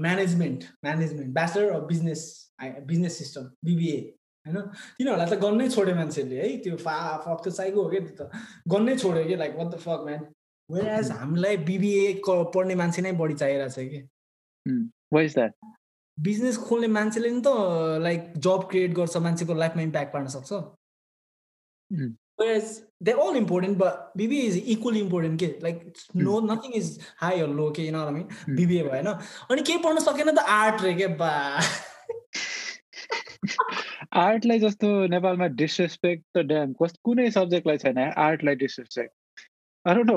management 0.00 0.64
management 0.84 1.28
bachelor 1.34 1.70
of 1.72 1.82
business 1.88 2.20
business 2.62 3.18
system 3.18 3.44
BBA. 3.64 3.98
होइन? 4.46 4.60
तिनीहरूलाई 4.98 5.28
त 5.30 5.38
गर्नै 5.42 5.68
छोड्यो 5.74 5.94
मान्छेले 5.94 6.36
है? 6.42 6.46
त्यो 6.64 6.76
फा 6.84 6.94
फक 7.26 7.48
चाहिएको 7.48 7.82
हो 7.82 7.88
क्या 7.90 8.00
त्यो 8.06 8.14
त। 8.20 8.30
गर्नै 8.72 8.96
छोड्यो 9.02 9.24
कि 9.24 9.36
like 9.42 9.52
what 9.56 9.68
the 9.74 9.78
fuck 9.84 10.00
man 10.06 10.22
whereas 10.98 11.10
हामीलाई 11.10 11.56
बिबिए 11.68 12.06
पढ्ने 12.28 12.74
मान्छे 12.82 13.02
नै 13.02 13.12
बढी 13.22 13.34
चाहिरहेको 13.44 13.70
छ 13.74 13.78
कि। 13.92 14.00
बिजनेस 16.18 16.56
खोल्ने 16.70 16.88
मान्छेले 16.96 17.30
नि 17.30 17.40
त 17.46 17.48
लाइक 18.08 18.32
जब 18.48 18.66
क्रिएट 18.70 18.92
गर्छ 18.98 19.16
मान्छेको 19.28 19.54
लाइफमा 19.62 19.82
इम्प्याक्ट 19.82 20.12
पार्न 20.12 20.26
सक्छ। 20.36 20.50
They're 23.06 23.20
all 23.22 23.36
important, 23.38 23.74
but 23.78 23.94
BBA 24.18 24.44
is 24.50 24.56
equally 24.74 25.00
important. 25.00 25.38
के? 25.38 25.48
Like 25.62 25.80
no 26.26 26.40
nothing 26.40 26.72
is 26.78 26.88
high 27.22 27.38
or 27.42 27.48
low 27.58 27.70
के 27.70 27.82
mean? 27.92 28.26
BBA 28.58 28.82
भएन 28.90 29.06
अनि 29.06 29.62
केही 29.62 29.78
पढ्न 29.84 29.98
सकेन 30.00 30.34
त 30.34 30.38
आर्ट 30.38 30.82
रे 30.82 30.94
के 30.94 31.06
बा? 31.22 31.32
आर्टलाई 34.12 34.58
जस्तो 34.58 34.88
नेपालमा 35.10 35.46
डिसरेस्पेक्ट 35.58 36.24
त 36.36 36.44
ड्याम 36.46 36.72
कस 36.82 36.92
कुनै 37.04 37.30
सब्जेक्टलाई 37.30 37.78
छैन 37.84 37.98
आर्टलाई 37.98 38.54
डिसरेस्पेक्ट 38.62 39.12
आई 39.86 39.94
नो 39.94 40.16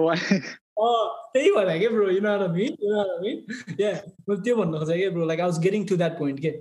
त्यही 1.33 1.51
भएर 1.51 1.79
के 1.79 1.89
bro 1.89 2.09
you 2.09 2.21
know 2.21 2.29
I 2.29 2.47
mean 2.55 2.77
you 2.83 2.93
know 2.93 3.01
I 3.01 3.19
mean 3.21 3.37
yeah 3.79 3.91
मैले 4.29 4.41
त्यो 4.43 4.55
भन्नु 4.55 4.79
खोजेँ 4.79 4.97
के 4.99 5.09
bro 5.09 5.25
like 5.25 5.39
I 5.39 5.47
was 5.47 5.59
getting 5.63 5.85
to 5.87 5.97
that 5.97 6.17
point 6.19 6.39
के। 6.39 6.51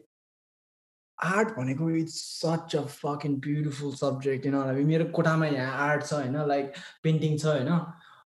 आर्ट 1.19 1.49
भनेको 1.57 1.91
it's 1.97 2.15
such 2.41 2.77
a 2.77 2.83
fucking 3.27 3.35
beautiful 3.47 3.93
subject 3.97 4.47
होइन 4.47 4.57
हामी 4.57 4.85
मेरो 4.85 5.05
कोठामा 5.19 5.47
यहाँ 5.47 5.89
आर्ट 5.89 6.05
छ 6.05 6.13
होइन 6.13 6.37
लाइक 6.49 6.73
पेन्टिङ 7.05 7.39
छ 7.39 7.47
होइन। 7.47 7.71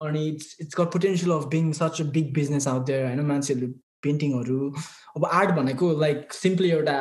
अनि 0.08 0.28
it's 0.28 0.58
it's 0.62 0.80
got 0.80 0.92
potential 0.94 1.32
of 1.32 1.48
being 1.52 1.72
such 1.80 2.02
a 2.02 2.06
big 2.18 2.34
business 2.34 2.68
out 2.68 2.86
there 2.88 3.06
होइन 3.06 3.22
मान्छेहरूले 3.32 3.72
पेन्टिङहरू। 4.04 4.60
अब 5.16 5.26
आर्ट 5.26 5.50
भनेको 5.60 5.92
लाइक 6.00 6.34
सिम्पली 6.34 6.70
एउटा 6.72 6.98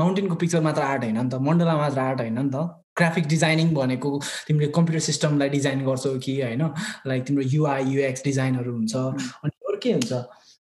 माउन्टेनको 0.00 0.34
पिक्चर 0.42 0.60
मात्र 0.60 0.82
आर्ट 0.82 1.02
होइन 1.04 1.18
नि 1.18 1.28
त 1.30 1.40
मण्डला 1.48 1.76
मात्र 1.76 2.00
आर्ट 2.00 2.20
होइन 2.20 2.38
नि 2.38 2.50
त। 2.54 2.68
ग्राफिक 2.98 3.26
डिजाइनिङ 3.28 3.74
भनेको 3.74 4.10
तिमीले 4.48 4.66
कम्प्युटर 4.76 5.00
सिस्टमलाई 5.04 5.48
डिजाइन 5.48 5.84
गर्छौ 5.84 6.18
कि 6.24 6.40
होइन? 6.40 6.62
लाइक 7.06 7.24
तिम्रो 7.26 7.44
युआई 7.54 7.84
युएक्स 7.92 8.24
डिजाइनहरू 8.24 8.72
हुन्छ। 8.72 8.94
अनि 8.96 9.52
अरू 9.68 9.78
के 9.82 9.92
हुन्छ? 9.92 10.12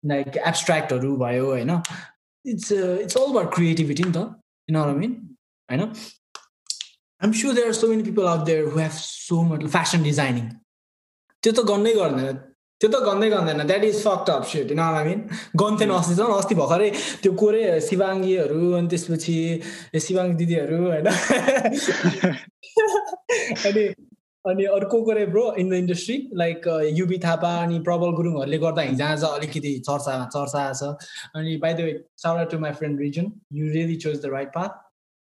लाइक 0.04 0.36
एब्सट्र्याक्टहरू 0.36 1.16
भयो 1.16 1.46
होइन। 1.46 1.70
It's 2.44 2.72
it's 2.72 3.16
all 3.16 3.30
about 3.30 3.54
creativity 3.54 4.04
नि 4.04 4.12
त। 4.12 4.18
यु 4.68 4.74
नो 4.74 4.84
आई 4.84 4.94
मिन 4.94 5.12
होइन? 5.68 5.82
I'm 7.22 7.32
sure 7.32 7.54
there 7.54 7.66
are 7.66 7.72
so 7.72 7.88
many 7.88 8.02
people 8.02 8.26
out 8.26 8.44
there 8.46 8.64
who 8.64 8.78
have 8.78 8.94
so 8.98 9.42
much 9.42 9.66
fashion 9.70 10.02
designing 10.02 10.46
त्यो 11.42 11.52
त 11.52 11.66
गर्नै 11.68 11.94
गर्दैन। 11.94 12.38
त्यो 12.80 12.88
त 12.90 13.02
गर्दै 13.04 13.28
गर्दैन 13.30 13.66
that 13.66 13.84
is 13.84 14.02
fucked 14.04 14.30
up 14.30 14.44
set 14.50 14.68
होइन 14.68 14.80
आई 14.80 15.04
मिन 15.04 15.20
गन्थेन 15.62 15.90
अस्ति 15.96 16.14
झन् 16.14 16.32
अस्ति 16.34 16.54
भर्खरै 16.60 16.90
त्यो 17.22 17.32
कोरे 17.42 17.80
शिवाङ्गीहरू 17.88 18.72
अनि 18.78 18.88
त्यसपछि 18.92 19.34
शिवाङ्गी 20.06 20.36
दिदीहरू 20.36 20.78
होइन? 20.84 21.06
अनि 23.68 23.84
अनि 24.44 24.64
अर्को 24.76 25.02
कुरो 25.02 25.26
bro 25.26 25.54
in 25.54 25.70
the 25.70 25.74
industry 25.74 26.30
like 26.34 26.66
YB 26.98 27.18
Thapa 27.24 27.56
अनि 27.62 27.78
प्रबल 27.88 28.10
गुरुङहरूले 28.20 28.58
गर्दा 28.58 28.82
हिजोआज 28.82 29.24
अलिकति 29.24 29.78
चर्चा 29.88 30.24
चर्चा 30.36 30.72
छ। 30.72 30.82
अनि 31.34 31.56
by 31.64 31.74
the 31.74 31.80
way 31.80 32.04
shout 32.16 32.50
to 32.50 32.58
my 32.58 32.72
friend 32.72 33.00
reason 33.00 33.32
you 33.52 33.72
really 33.72 33.96
chose 34.06 34.22
the 34.22 34.26
right 34.32 34.48
path 34.56 34.70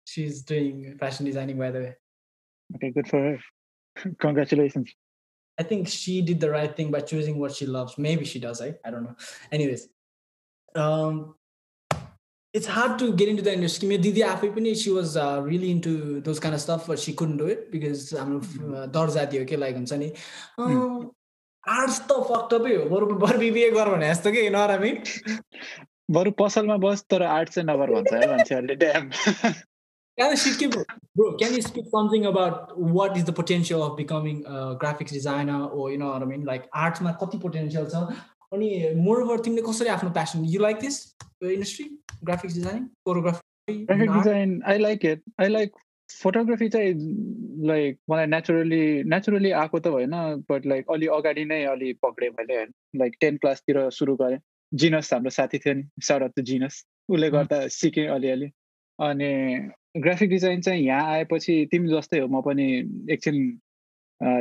she 0.08 0.24
is 0.24 0.46
doing 0.50 0.84
fashion 1.02 1.26
designing 1.26 1.58
by 1.60 1.72
the 1.72 1.76
way 1.76 1.96
for 3.06 3.20
her. 3.20 3.40
Congratulations. 4.20 4.94
I 5.60 5.64
think 5.64 5.90
she 5.90 6.22
did 6.22 6.40
the 6.40 6.50
right 6.50 6.76
thing 6.76 6.90
by 6.92 7.02
choosing 7.02 7.38
what 7.38 7.54
she 7.54 7.66
loves. 7.66 7.98
Maybe 7.98 8.26
she 8.26 8.40
does, 8.40 8.62
I, 8.62 8.70
I 8.86 8.92
don't 8.92 9.04
know. 9.04 9.16
Anyways, 9.52 9.90
um, 10.76 11.36
it's 12.54 12.66
hard 12.66 12.98
to 13.00 13.14
get 13.14 13.28
into 13.30 13.44
the 13.48 13.54
industry. 13.54 13.88
दिदी 14.06 14.22
आफै 14.28 14.50
पनि 14.56 14.74
she 14.76 14.92
was 14.92 15.14
really 15.48 15.72
into 15.72 15.92
those 16.28 16.40
kind 16.46 16.60
of 16.60 16.64
stuff 16.66 16.90
but 16.90 16.98
she 17.06 17.14
couldn't 17.22 17.38
do 17.38 17.48
it 17.56 17.68
because 17.72 18.10
हाम्रो 18.20 18.86
दर 18.98 19.10
जाति 19.18 19.38
हो 19.38 19.46
के 19.52 19.56
like 19.64 19.76
हुन्छ 19.76 19.94
नि 20.04 20.10
आर्ट्स 21.64 22.00
त 22.10 22.20
फक्टपै 22.32 22.76
हो 22.76 22.90
बरु 22.96 23.16
बरु 23.26 23.40
बिबिए 23.40 23.70
गर 23.72 23.90
भने 23.96 24.10
जस्तो 24.14 24.32
कि 24.32 24.50
नरामी 24.58 24.94
बरु 26.18 26.32
पसलमा 26.40 26.78
बस 26.86 27.06
तर 27.10 27.24
आर्ट 27.24 27.50
चाहिँ 27.50 27.68
नगर 27.70 27.94
भन्छ 27.96 28.14
है 28.14 28.30
मान्छेहरूले 28.32 28.76
damn 28.86 29.12
Can 30.18 30.32
you 30.32 30.38
speak, 30.38 30.72
bro? 31.16 31.38
Can 31.38 31.54
you 31.54 31.62
speak 31.62 31.86
something 31.92 32.26
about 32.26 32.78
what 32.78 33.16
is 33.18 33.24
the 33.26 33.34
potential 33.34 33.84
of 33.84 33.96
becoming 33.98 34.44
a 34.46 34.76
graphics 34.82 35.12
designer, 35.12 35.60
or 35.66 35.92
you 35.92 35.98
know 35.98 36.10
what 36.14 36.24
I 36.24 36.26
mean? 36.26 36.44
Like 36.46 36.68
arts 36.74 37.02
ma 37.02 37.14
kati 37.22 37.40
potential 37.48 37.86
छ? 37.94 38.04
अनि 38.54 38.68
moreover 39.06 39.40
तिमीले 39.46 39.62
कसरी 39.62 39.90
आफ्नो 39.94 40.10
passion 40.14 40.46
you 40.52 40.60
like 40.62 40.78
this 40.82 40.96
industry 41.44 41.86
graphics 42.30 42.54
designing 42.56 42.86
choreography 43.06 43.76
graphic 43.90 44.12
design 44.12 44.62
I 44.68 44.78
like 44.80 45.06
it 45.06 45.22
I 45.42 45.48
like 45.50 45.76
photography 46.22 46.70
चाहिँ 46.76 46.94
like 47.72 48.00
मलाई 48.10 48.26
naturally 48.34 48.82
naturally 49.14 49.52
आएको 49.62 49.80
त 49.80 49.88
होइन 49.96 50.16
बट 50.50 50.66
लाइक 50.74 50.90
अलि 50.96 51.08
अगाडि 51.18 51.44
नै 51.52 51.64
अलि 51.74 51.94
पक्रेँ 52.06 52.30
मैले 52.40 52.56
होइन? 52.56 52.72
लाइक 53.02 53.18
टेन 53.22 53.38
क्लासतिर 53.44 53.90
सुरु 54.00 54.16
गरेँ। 54.22 54.40
जिनस 54.74 55.14
हाम्रो 55.14 55.30
साथी 55.38 55.58
थियो 55.66 55.74
नि 55.74 55.84
अफ 56.14 56.32
द 56.40 56.44
जिनस 56.52 56.84
उसले 57.10 57.30
गर्दा 57.38 57.68
सिकेँ 57.78 58.08
अलिअलि। 58.16 58.50
अनि 59.00 59.32
ग्राफिक 59.96 60.30
डिजाइन 60.30 60.62
चाहिँ 60.62 60.84
यहाँ 60.86 61.12
आएपछि 61.12 61.54
तिमी 61.72 61.90
जस्तै 61.90 62.20
हो 62.20 62.28
म 62.28 62.42
पनि 62.42 62.66
एकछिन 63.14 63.36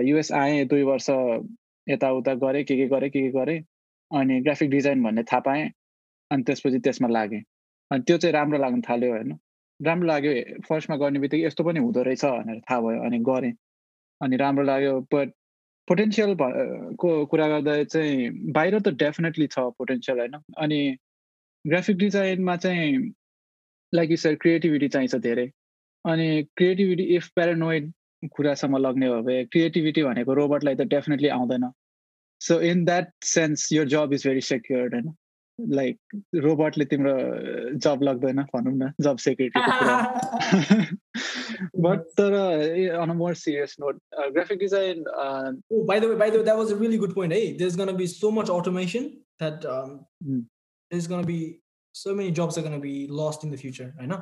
युएस 0.07 0.33
आएँ 0.33 0.65
दुई 0.69 0.83
वर्ष 0.83 1.07
यताउता 1.87 2.35
गरेँ 2.35 2.65
के 2.65 2.77
के 2.77 2.87
गरेँ 2.89 3.11
के 3.11 3.20
के 3.20 3.31
गरेँ 3.39 3.61
अनि 4.11 4.41
ग्राफिक 4.41 4.70
डिजाइन 4.70 5.03
भन्ने 5.03 5.23
थाहा 5.23 5.41
पाएँ 5.41 5.70
अनि 6.31 6.43
त्यसपछि 6.43 6.79
त्यसमा 6.85 7.09
लागेँ। 7.09 7.43
अनि 7.91 8.03
त्यो 8.07 8.16
चाहिँ 8.19 8.33
राम्रो 8.33 8.59
लाग्न 8.59 8.81
थाल्यो 8.89 9.11
होइन। 9.12 9.33
राम्रो 9.81 10.07
लाग्यो 10.09 10.33
फर्स्टमा 10.69 10.97
गर्ने 10.97 11.19
बित्तिकै 11.20 11.47
यस्तो 11.47 11.65
पनि 11.65 11.81
हुँदो 11.81 12.03
रहेछ 12.03 12.25
भनेर 12.25 12.61
थाहा 12.70 12.81
भयो 12.81 13.01
अनि 13.07 13.19
गरेँ। 13.29 13.53
अनि 14.20 14.37
राम्रो 14.37 14.65
लाग्यो 14.65 15.01
बट 15.15 15.33
पोटेन्सियल 15.89 16.37
को 17.01 17.09
कुरा 17.27 17.49
गर्दा 17.49 17.83
चाहिँ 17.85 18.53
बाहिर 18.53 18.79
त 18.81 18.89
डेफिनेटली 19.03 19.47
छ 19.47 19.59
पोटेन्सियल 19.79 20.19
होइन। 20.19 20.35
अनि 20.59 20.81
ग्राफिक 21.65 21.97
डिजाइनमा 21.97 22.57
चाहिँ 22.57 22.93
लाइक 23.94 24.10
यु 24.10 24.16
सर 24.16 24.35
क्रिएटिभिटी 24.35 24.89
चाहिन्छ 24.89 25.15
धेरै। 25.15 25.47
अनि 26.05 26.43
क्रिएटिभिटी 26.56 27.02
इफ 27.16 27.28
प्यारानोइड 27.35 27.93
कुरासम्म 28.32 28.77
लग्ने 28.77 29.06
हो 29.06 29.23
भने 29.23 29.44
क्रिएटिभिटी 29.44 30.02
भनेको 30.02 30.35
रोबोटलाई 30.35 30.74
त 30.74 30.81
डेफिनेटली 30.97 31.28
आउँदैन। 31.28 31.70
सो 32.40 32.60
इन 32.60 32.85
द्याट 32.85 33.12
सेन्स 33.24 33.73
यो 33.73 33.85
जब 33.85 34.12
इज 34.12 34.27
भेरी 34.27 34.40
सेक्योर्ड 34.40 34.94
होइन 34.94 35.15
लाइक 35.59 35.98
रोबोटले 36.35 36.85
तिम्रो 36.85 37.15
जब 37.85 38.02
लाग्दैन 38.02 38.43
भनौँ 38.55 38.74
न 38.74 38.93
जब 39.01 39.16
सेक्युरिटीको 39.19 39.73
कुरा। 39.78 39.97
बट 41.85 42.01
तर 42.19 42.35
on 43.01 43.10
more 43.16 43.35
serious 43.35 43.77
note 43.81 43.98
graphic 44.32 44.59
design 44.59 45.05
by 45.89 45.98
the 45.98 46.09
way 46.09 46.16
by 46.20 46.31
the 46.31 46.39
way 46.39 46.44
that 46.44 46.59
was 46.59 46.70
a 46.70 46.77
really 46.77 46.98
good 46.98 47.15
point 47.15 47.32
hey? 47.32 47.56
There's 47.56 47.77
going 47.77 47.89
to 47.89 47.98
be 48.02 48.06
so 48.06 48.31
much 48.31 48.48
automation 48.48 49.10
that 49.40 49.65
um, 49.65 50.06
Mm. 50.27 50.44
there's 50.90 51.06
going 51.06 51.27
jobs 52.39 52.59
are 52.59 52.62
going 52.62 52.77
to 52.77 52.85
be 52.89 52.97
lost 53.20 53.45
in 53.45 53.51
the 53.55 53.61
future 53.62 53.89
होइन 54.01 54.12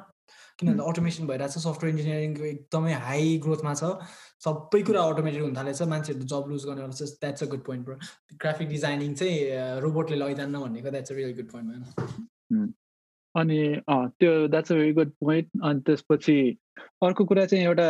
किनभने 0.60 0.84
automation 0.90 1.26
भइरहेको 1.26 1.52
छ 1.52 1.62
software 1.62 1.94
इन्जिनियरिङको 1.94 2.44
एकदमै 2.50 2.92
high 3.06 3.36
ग्रोथमा 3.46 3.72
छ। 3.80 3.90
सबै 4.44 4.80
कुरा 4.88 5.00
automated 5.12 5.42
हुन 5.42 5.54
थालेछ 5.56 5.82
मान्छेहरू 5.92 6.28
जब 6.32 6.50
लुज 6.50 6.64
गर्ने 6.68 6.82
वाला 6.82 6.96
छ 6.98 7.08
that's 7.24 7.42
a 7.42 7.46
good 7.54 7.64
point 7.66 7.84
bro 7.86 7.96
graphic 8.44 8.68
designing 8.68 9.14
चाहिँ 9.20 9.80
रोबोटले 9.86 10.16
लैजान्न 10.22 10.60
भनेको 10.66 10.90
that's 10.96 11.12
a 11.12 11.16
real 11.16 11.32
good 11.40 11.50
point 11.52 11.66
भएन 11.70 12.72
अनि 13.34 13.58
त्यो 14.20 14.32
that's 14.54 14.72
a 14.72 14.74
very 14.76 14.92
good 14.98 15.10
point 15.24 15.48
अनि 15.70 15.80
त्यसपछि 15.88 16.38
अर्को 17.08 17.24
कुरा 17.32 17.44
चाहिँ 17.46 17.64
एउटा 17.64 17.88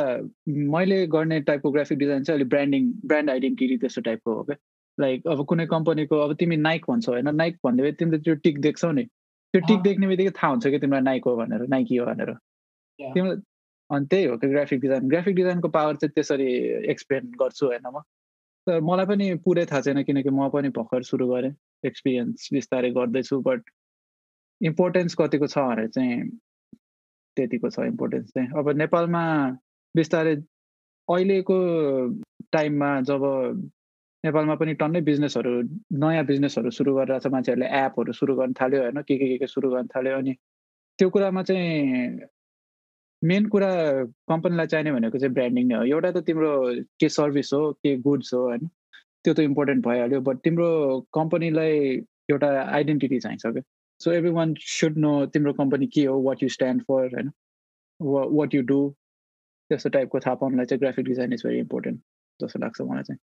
मैले 0.73 0.99
गर्ने 1.15 1.41
टाइपको 1.51 1.71
ग्राफिक 1.77 1.99
डिजाइन 1.99 2.25
चाहिँ 2.25 2.39
अलिक 2.39 2.49
ब्रान्डिङ 2.55 2.83
ब्रान्ड 3.13 3.31
आइडेन्टिटी 3.31 3.77
त्यस्तो 3.85 4.01
टाइपको 4.09 4.35
हो 4.37 4.43
क्या 4.51 4.57
लाइक 4.99 5.27
अब 5.35 5.45
कुनै 5.53 5.67
कम्पनीको 5.75 6.19
अब 6.25 6.35
तिमी 6.41 6.57
नाइक 6.57 6.85
भन्छौ 6.91 7.13
होइन? 7.13 7.29
नाइक 7.37 7.57
भन्दै 7.65 7.93
तिमीले 8.01 8.19
त्यो 8.27 8.35
टिक 8.49 8.61
देख्छौ 8.67 8.91
नि। 8.99 9.07
त्यो 9.57 9.67
टिक। 9.67 9.83
देख्ने 9.83 10.07
बित्तिकै 10.07 10.31
थाहा 10.39 10.51
हुन्छ 10.53 10.67
कि 10.67 10.79
तिमीलाई 10.79 11.03
नाइक 11.03 11.25
हो 11.25 11.37
भनेर 11.37 11.67
नाइकी 11.69 11.97
हो 11.97 12.07
भनेर. 12.07 12.33
तिमीलाई 12.99 13.37
अनि 13.91 14.07
त्यही 14.11 14.25
हो 14.25 14.37
कि 14.37 14.49
ग्राफिक 14.49 14.81
डिजाइन 14.81 15.09
ग्राफिक 15.09 15.35
डिजाइनको 15.37 15.69
पावर 15.69 15.97
चाहिँ 15.97 16.13
त्यसरी 16.15 16.49
एक्सप्लेन 16.93 17.31
गर्छु 17.41 17.67
होइन 17.67 17.87
म। 17.95 18.01
तर 18.67 18.81
मलाई 18.81 19.07
पनि 19.07 19.27
पुरै 19.45 19.65
थाहा 19.71 19.81
छैन 19.81 20.03
किनकि 20.03 20.31
म 20.31 20.49
पनि 20.51 20.69
भर्खर 20.77 21.03
सुरु 21.03 21.27
गरेँ। 21.29 21.55
एक्सपिरियन्स 21.85 22.49
बिस्तारै 22.53 22.91
गर्दैछु 22.91 23.41
बट 23.41 23.63
इम्पोर्टेन्स 24.61 25.15
कतिको 25.15 25.47
छ 25.47 25.59
भनेर 25.59 25.89
चाहिँ 25.89 26.19
त्यतिको 27.37 27.71
छ 27.71 27.87
इम्पोर्टेन्स 27.87 28.29
चाहिँ। 28.35 28.49
अब 28.59 28.71
नेपालमा 28.77 29.23
बिस्तारै 29.95 30.35
अहिलेको 31.09 31.59
टाइममा 32.53 32.91
जब 33.07 33.23
नेपालमा 34.27 34.55
पनि 34.61 34.75
टन्नै 34.83 35.01
बिजनेसहरू 35.09 35.51
नयाँ 36.05 36.25
बिजनेसहरू 36.31 36.71
सुरु 36.79 36.95
गरिरहेको 36.95 37.29
छ 37.29 37.33
मान्छेहरूले 37.33 37.69
एपहरू 37.83 38.13
सुरु 38.21 38.35
गर्न 38.37 38.53
थाल्यो 38.61 38.81
होइन? 38.83 39.03
के 39.03 39.19
के 39.19 39.29
के 39.29 39.37
के 39.39 39.47
सुरु 39.47 39.71
गर्न 39.75 39.87
थाल्यो? 39.97 40.17
अनि 40.19 40.33
त्यो 40.99 41.11
कुरामा 41.11 41.43
चाहिँ 41.43 42.21
मेन 43.23 43.47
कुरा 43.53 43.69
कम्पनीलाई 44.29 44.67
चाहिने 44.73 44.93
भनेको 44.93 45.19
चाहिँ 45.19 45.35
ब्रान्डिङ 45.35 45.67
नै 45.69 45.75
हो। 45.75 45.85
एउटा 45.85 46.11
त 46.11 46.25
तिम्रो 46.27 46.51
के 47.01 47.09
सर्भिस 47.09 47.53
हो 47.55 47.61
के 47.83 47.97
गुड्स 48.07 48.35
हो 48.35 48.41
होइन? 48.49 48.69
त्यो 49.25 49.35
त 49.35 49.41
इम्पोर्टेन्ट 49.51 49.87
भइहाल्यो 49.87 50.21
बट 50.29 50.37
तिम्रो 50.45 50.69
कम्पनीलाई 51.15 51.73
एउटा 52.31 52.49
आइडेन्टिटी 52.63 53.19
चाहिन्छ 53.21 53.47
क्या। 53.47 53.63
So 54.01 54.13
every 54.13 54.31
one 54.39 54.55
should 54.61 54.99
know 54.99 55.15
तिम्रो 55.35 55.53
कम्पनी 55.61 55.87
के 55.95 56.05
हो 56.07 56.21
वाट 56.29 56.43
यु 56.43 56.49
स्ट्यान्ड 56.57 56.83
फर 56.91 57.15
होइन? 57.15 57.31
वाट 58.01 58.55
यु 58.55 58.63
डु 58.73 58.81
त्यस्तो 59.71 59.91
टाइपको 59.97 60.21
थाहा 60.27 60.35
पाउनुलाई 60.43 60.67
चाहिँ 60.67 60.81
graphic 60.81 61.05
design 61.07 61.33
is 61.33 61.43
very 61.47 61.59
important 61.59 62.01
जस्तो 62.41 62.59
लाग्छ 62.65 62.81
मलाई 62.81 63.03
चाहिँ। 63.03 63.19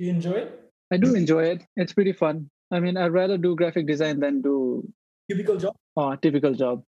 You 0.00 0.10
enjoy 0.10 0.32
it? 0.32 0.52
I 0.90 0.96
do 0.96 1.14
enjoy 1.14 1.44
it. 1.44 1.62
It's 1.76 1.92
pretty 1.92 2.12
fun. 2.12 2.48
I 2.70 2.80
mean, 2.80 2.96
I'd 2.96 3.12
rather 3.12 3.36
do 3.38 3.54
graphic 3.56 3.86
design 3.86 4.20
than 4.20 4.40
do 4.42 4.54
Cubicle 5.28 5.56
job? 5.56 5.76
uh, 5.96 6.16
typical 6.16 6.54
job. 6.54 6.86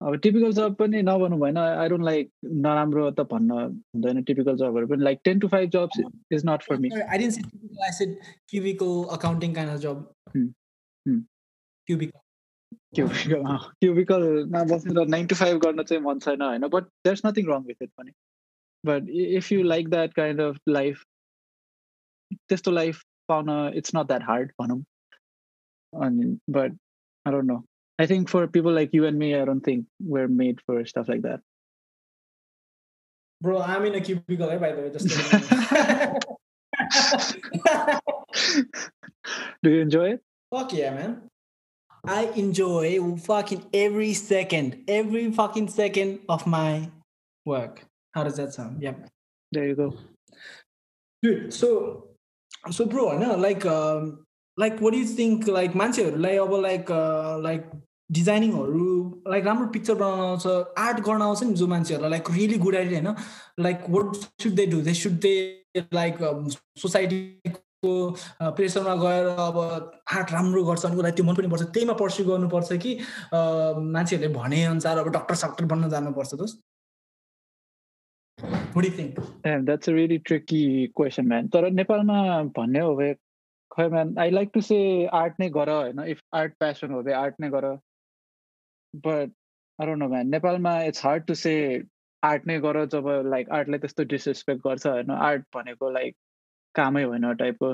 अब 0.00 0.14
टिपिकल 0.22 0.52
जब 0.52 0.74
पनि 0.76 1.00
नभनौँ 1.02 1.38
भएन 1.40 1.58
I 1.58 1.88
don't 1.88 2.04
like 2.04 2.30
नराम्रो 2.64 3.10
त 3.10 3.20
भन्न 3.30 3.50
हुँदैन 3.50 4.22
टिपिकल 4.30 4.56
जबहरू 4.56 4.86
पनि 4.86 5.04
like 5.04 5.20
ten 5.24 5.38
to 5.40 5.48
five 5.48 5.70
jobs 5.76 6.00
is 6.32 6.42
not 6.46 6.62
for 6.62 6.76
me 6.76 6.90
Sorry, 6.90 7.06
I 7.14 7.18
didn't 7.22 7.36
say 7.36 7.44
cubicle. 7.44 7.86
I 7.86 7.90
said 7.98 8.12
cubicle 8.52 9.10
accounting 9.16 9.54
kind 9.54 9.70
of 9.70 9.80
job. 9.86 10.04
Hmm. 10.34 10.46
Hmm. 11.06 11.24
Cubicle. 11.88 12.20
Cubicle 12.94 13.42
क्युबिकलमा 13.80 14.62
बसेर 14.70 15.06
नाइन 15.08 15.26
टु 15.26 15.34
फाइभ 15.34 15.58
गर्न 15.64 15.82
चाहिँ 15.82 16.02
मन 16.02 16.18
छैन 16.26 16.42
होइन 16.42 16.66
but 16.74 16.84
there's 17.06 17.22
nothing 17.26 17.50
wrong 17.50 17.64
with 17.66 17.82
it 17.82 17.90
पनि 17.98 18.12
but 18.84 19.08
if 19.40 19.50
you 19.52 19.62
like 19.62 19.88
that 19.90 20.14
kind 20.14 20.40
of 20.40 20.58
life 20.68 21.02
Testo 22.49 22.71
life 22.71 23.03
fauna, 23.27 23.71
it's 23.73 23.93
not 23.93 24.09
that 24.09 24.21
hard 24.21 24.51
on 24.59 24.85
but 26.47 26.71
I 27.25 27.31
don't 27.31 27.47
know. 27.47 27.65
I 27.99 28.05
think 28.07 28.29
for 28.29 28.47
people 28.47 28.71
like 28.71 28.93
you 28.93 29.05
and 29.05 29.17
me, 29.17 29.35
I 29.35 29.45
don't 29.45 29.61
think 29.61 29.85
we're 29.99 30.27
made 30.27 30.59
for 30.65 30.85
stuff 30.85 31.07
like 31.07 31.21
that. 31.21 31.41
Bro, 33.41 33.61
I'm 33.61 33.85
in 33.85 33.95
a 33.95 34.01
cubicle, 34.01 34.49
eh, 34.49 34.57
by 34.57 34.71
the 34.71 34.81
way. 34.81 34.91
Just 34.91 35.07
Do 39.63 39.69
you 39.69 39.81
enjoy 39.81 40.13
it? 40.13 40.21
Fuck 40.51 40.73
yeah, 40.73 40.93
man. 40.93 41.21
I 42.05 42.25
enjoy 42.35 43.15
fucking 43.17 43.65
every 43.73 44.13
second, 44.13 44.83
every 44.87 45.31
fucking 45.31 45.69
second 45.69 46.19
of 46.27 46.47
my 46.47 46.89
work. 47.45 47.85
How 48.13 48.23
does 48.23 48.37
that 48.37 48.53
sound? 48.53 48.81
Yeah. 48.81 48.93
There 49.51 49.67
you 49.67 49.75
go. 49.75 49.93
Dude, 51.21 51.53
so 51.53 52.10
bro, 52.85 53.17
no, 53.17 53.35
like, 53.37 53.65
um, 53.65 54.25
like 54.59 54.81
what 54.81 54.93
you 54.93 55.05
think 55.17 55.47
like 55.49 55.75
मान्छेहरूलाई 55.75 56.37
अब 56.37 56.53
like 56.61 56.85
like 57.43 57.69
डिजाइनिङहरू 58.11 59.23
like 59.27 59.45
राम्रो 59.45 59.67
picture 59.67 59.93
बनाउन 59.93 60.19
आउँछ 60.19 60.47
art 60.77 60.99
गर्न 60.99 61.21
आउँछ 61.21 61.43
नि 61.43 61.53
जो 61.53 61.67
मान्छेहरूलाई 61.67 62.09
लाइक 62.09 62.31
रियली 62.31 62.57
गुड 62.57 62.75
आइडिया 62.75 63.01
होइन 63.01 63.15
like 63.63 63.85
what 63.89 64.15
should 64.15 64.51
they 64.51 64.65
do 64.65 64.81
they 64.81 64.93
should 64.93 65.19
they 65.19 65.33
like 65.93 66.17
सोसाइटीको 66.77 68.11
प्रेसरमा 68.41 68.95
गएर 68.95 69.25
अब 69.25 69.57
आर्ट 70.17 70.31
राम्रो 70.31 70.63
गर्छ 70.63 70.85
अनि 70.85 70.95
उसलाई 70.95 71.11
त्यो 71.11 71.25
मन 71.25 71.35
पनि 71.35 71.47
पर्छ। 71.47 71.63
त्यहीमा 71.63 71.93
पर्स्यु 72.03 72.25
गर्नुपर्छ 72.25 72.73
कि 72.83 72.97
मान्छेहरूले 73.95 74.33
भने 74.33 74.63
अनुसार 74.65 74.97
अब 74.97 75.07
डक्टर 75.17 75.35
सक्टर 75.35 75.65
बन्न 75.65 75.89
जानुपर्छ 75.89 76.33
दोस्त। 76.35 76.61
What 78.73 78.83
do 78.83 78.89
you 78.89 78.95
think? 78.95 79.19
Damn, 79.43 79.65
that's 79.65 79.87
a 79.89 79.93
really 79.93 80.17
tricky 80.19 80.87
question, 80.99 81.27
man. 81.27 81.49
तर 81.53 81.69
नेपालमा 81.71 82.17
भन्ने 82.57 82.79
हो 82.79 82.95
भए 82.95 83.13
खै 83.71 83.87
man 83.89 84.17
I 84.19 84.29
like 84.31 84.49
to 84.53 84.61
say 84.61 84.77
art 85.21 85.39
नै 85.39 85.49
गर 85.57 85.69
होइन? 85.69 85.99
इफ 86.13 86.21
आर्ट 86.41 86.53
प्यासन 86.59 86.91
हो 86.91 87.01
भए 87.03 87.13
आर्ट 87.21 87.35
नै 87.39 87.49
गर. 87.49 87.67
बट 89.05 89.31
आई 89.79 89.95
नो 89.95 90.07
म्यान 90.09 90.29
नेपालमा 90.29 90.73
it's 90.83 91.05
hard 91.05 91.25
to 91.25 91.33
say 91.43 91.53
art 92.23 92.47
नै 92.47 92.59
गर 92.65 92.85
जब 92.95 93.07
लाइक 93.33 93.49
आर्टलाई 93.59 93.79
त्यस्तो 93.79 94.03
डिसरेस्पेक्ट 94.13 94.61
गर्छ 94.67 94.85
होइन? 94.87 95.09
आर्ट 95.29 95.45
भनेको 95.55 95.89
लाइक 95.97 96.15
कामै 96.75 97.03
होइन 97.03 97.33
टाइपको 97.41 97.71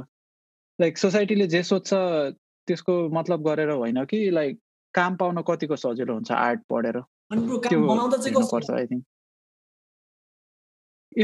लाइक 0.82 0.98
सोसाइटीले 0.98 1.48
जे 1.48 1.62
सोध्छ 1.64 1.94
त्यसको 1.94 2.96
मतलब 3.20 3.44
गरेर 3.50 3.70
होइन 3.70 4.04
कि 4.06 4.30
लाइक 4.40 4.60
काम 4.94 5.16
पाउन 5.22 5.42
कतिको 5.52 5.76
सजिलो 5.76 6.14
हुन्छ 6.14 6.32
आर्ट 6.32 6.62
पढेर? 6.74 7.00
त्यो 7.32 7.80
आई 8.76 8.86
थिङ्क 8.86 9.04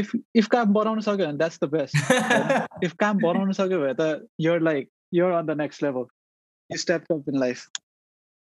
if 0.01 0.13
if 0.41 0.47
काम 0.55 0.73
बनाउन 0.73 0.99
सक्यो 1.07 1.25
भने 1.25 1.37
द्याट्स 1.37 1.59
द 1.63 1.69
बेस्ट 1.75 2.83
इफ 2.87 2.93
काम 3.03 3.17
बनाउन 3.25 3.51
सक्यो 3.59 3.79
भने 3.83 3.93
त 3.99 4.27
you're 4.45 4.63
like 4.69 4.89
you're 5.17 5.31
on 5.37 5.51
the 5.51 5.55
next 5.61 5.85
level 5.85 6.07
you 6.69 6.79
stepped 6.83 7.15
up 7.15 7.31
in 7.33 7.39
life 7.43 7.63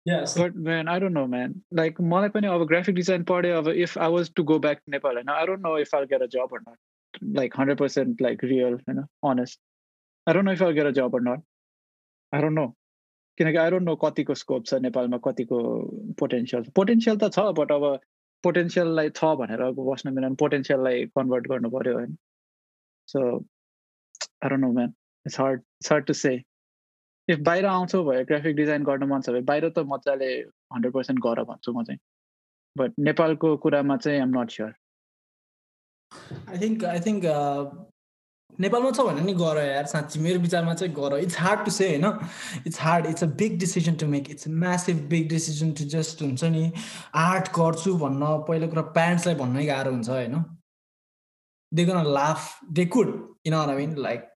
yes 0.06 0.36
but 0.42 0.56
man 0.70 0.92
I 0.94 0.98
don't 1.04 1.18
know 1.20 1.26
man 1.34 1.58
like 1.82 2.02
मलाई 2.14 2.36
पनि 2.38 2.48
अब 2.54 2.68
graphic 2.72 3.00
design 3.02 3.26
पढे 3.34 3.52
अब 3.62 3.72
if 3.88 3.98
I 4.08 4.10
was 4.18 4.32
to 4.40 4.48
go 4.54 4.60
back 4.68 4.84
to 4.84 4.96
Nepal 4.96 5.22
होइन 5.22 5.34
I 5.40 5.46
don't 5.52 5.68
know 5.68 5.76
if 5.86 5.94
I'll 6.00 6.10
get 6.14 6.26
a 6.28 6.30
job 6.38 6.56
or 6.58 6.62
not 6.68 6.80
like 7.40 7.60
100% 7.66 8.24
like 8.28 8.48
real 8.54 8.80
होइन 8.88 9.04
honest 9.32 9.62
I 10.28 10.34
don't 10.34 10.50
know 10.50 10.56
if 10.60 10.64
I'll 10.68 10.80
get 10.80 10.94
a 10.94 10.96
job 11.02 11.20
or 11.20 11.22
not 11.32 11.46
I 12.34 12.42
don't 12.46 12.60
know 12.62 12.70
किनकि 13.38 13.58
I 13.58 13.70
don't 13.72 13.86
no 13.86 13.96
कतिको 14.02 14.34
scope 14.40 14.66
छ 14.66 14.80
नेपालमा 14.82 15.18
कतिको 15.28 15.60
potential 16.20 16.66
potential 16.80 17.18
त 17.24 17.30
छ 17.36 17.46
but 17.60 17.72
अब 17.72 17.86
पोटेन्सियललाई 18.45 19.11
छ 19.21 19.31
भनेर 19.41 19.63
बस्न 19.79 20.13
मिलेन 20.15 20.35
पोटेन्सियललाई 20.43 21.07
कन्भर्ट 21.19 21.49
गर्नु 21.49 21.71
पऱ्यो 21.71 21.95
होइन। 21.99 22.17
So 23.09 23.21
I 24.45 24.57
know 24.57 24.73
man 24.73 24.93
it's 25.27 25.41
hard 25.41 25.61
it's 25.61 25.93
hard 25.93 26.05
to 26.07 26.13
say 26.23 26.35
if 27.29 27.39
बाहिर 27.47 27.67
आउँछौ 27.67 28.03
भयो 28.05 28.25
ग्राफिक 28.25 28.57
डिजाइन 28.57 28.85
गर्न 28.85 29.05
मन 29.09 29.21
छ 29.21 29.31
भने 29.31 29.41
बाहिर 29.51 29.69
त 29.71 29.85
मजाले 29.95 30.31
हन्ड्रेड 30.75 30.93
पर्सेन्ट 30.95 31.21
गर 31.27 31.43
भन्छु 31.51 31.73
म 31.73 31.85
चाहिँ। 31.85 32.01
बट 32.77 32.93
नेपालको 33.01 33.57
कुरामा 33.65 33.97
चाहिँ 33.97 34.21
I'm 34.21 34.39
not 34.39 34.51
sure 34.51 34.73
I 36.49 36.59
think 36.61 36.85
I 36.85 37.01
think 37.07 37.25
नेपालमा 38.61 38.91
छ 38.91 39.01
भने 39.07 39.23
नि 39.23 39.33
गर 39.41 39.59
यार 39.65 39.87
साँच्ची 39.87 40.21
मेरो 40.21 40.41
विचारमा 40.41 40.75
चाहिँ 40.75 40.93
गर 40.95 41.17
इट्स 41.19 41.39
हार्ड 41.39 41.65
टु 41.65 41.71
से 41.71 41.89
होइन? 41.89 42.07
It's 42.67 42.81
hard 42.81 43.07
it's 43.07 43.25
a 43.25 43.27
big 43.43 43.59
decision 43.59 43.95
to 44.03 44.07
make 44.07 44.31
it's 44.31 44.49
massive 44.65 45.03
big 45.11 45.29
decision 45.29 45.73
to 45.81 45.85
just 45.95 46.23
हुन्छ 46.23 46.45
नि 46.57 46.73
आर्ट 47.25 47.53
गर्छु 47.59 47.95
भन्न 47.99 48.33
पहिलो 48.49 48.69
कुरा 48.69 48.83
प्यारेन्ट्सलाई 48.99 49.35
भन्नै 49.43 49.67
गाह्रो 49.67 49.93
हुन्छ 49.93 50.09
होइन? 50.09 50.43
They 51.73 51.85
gonna 51.85 52.13
laugh 52.19 52.59
they 52.81 52.87
couldn't 53.47 53.55
I 53.55 53.77
mean 53.77 53.97
like 54.09 54.29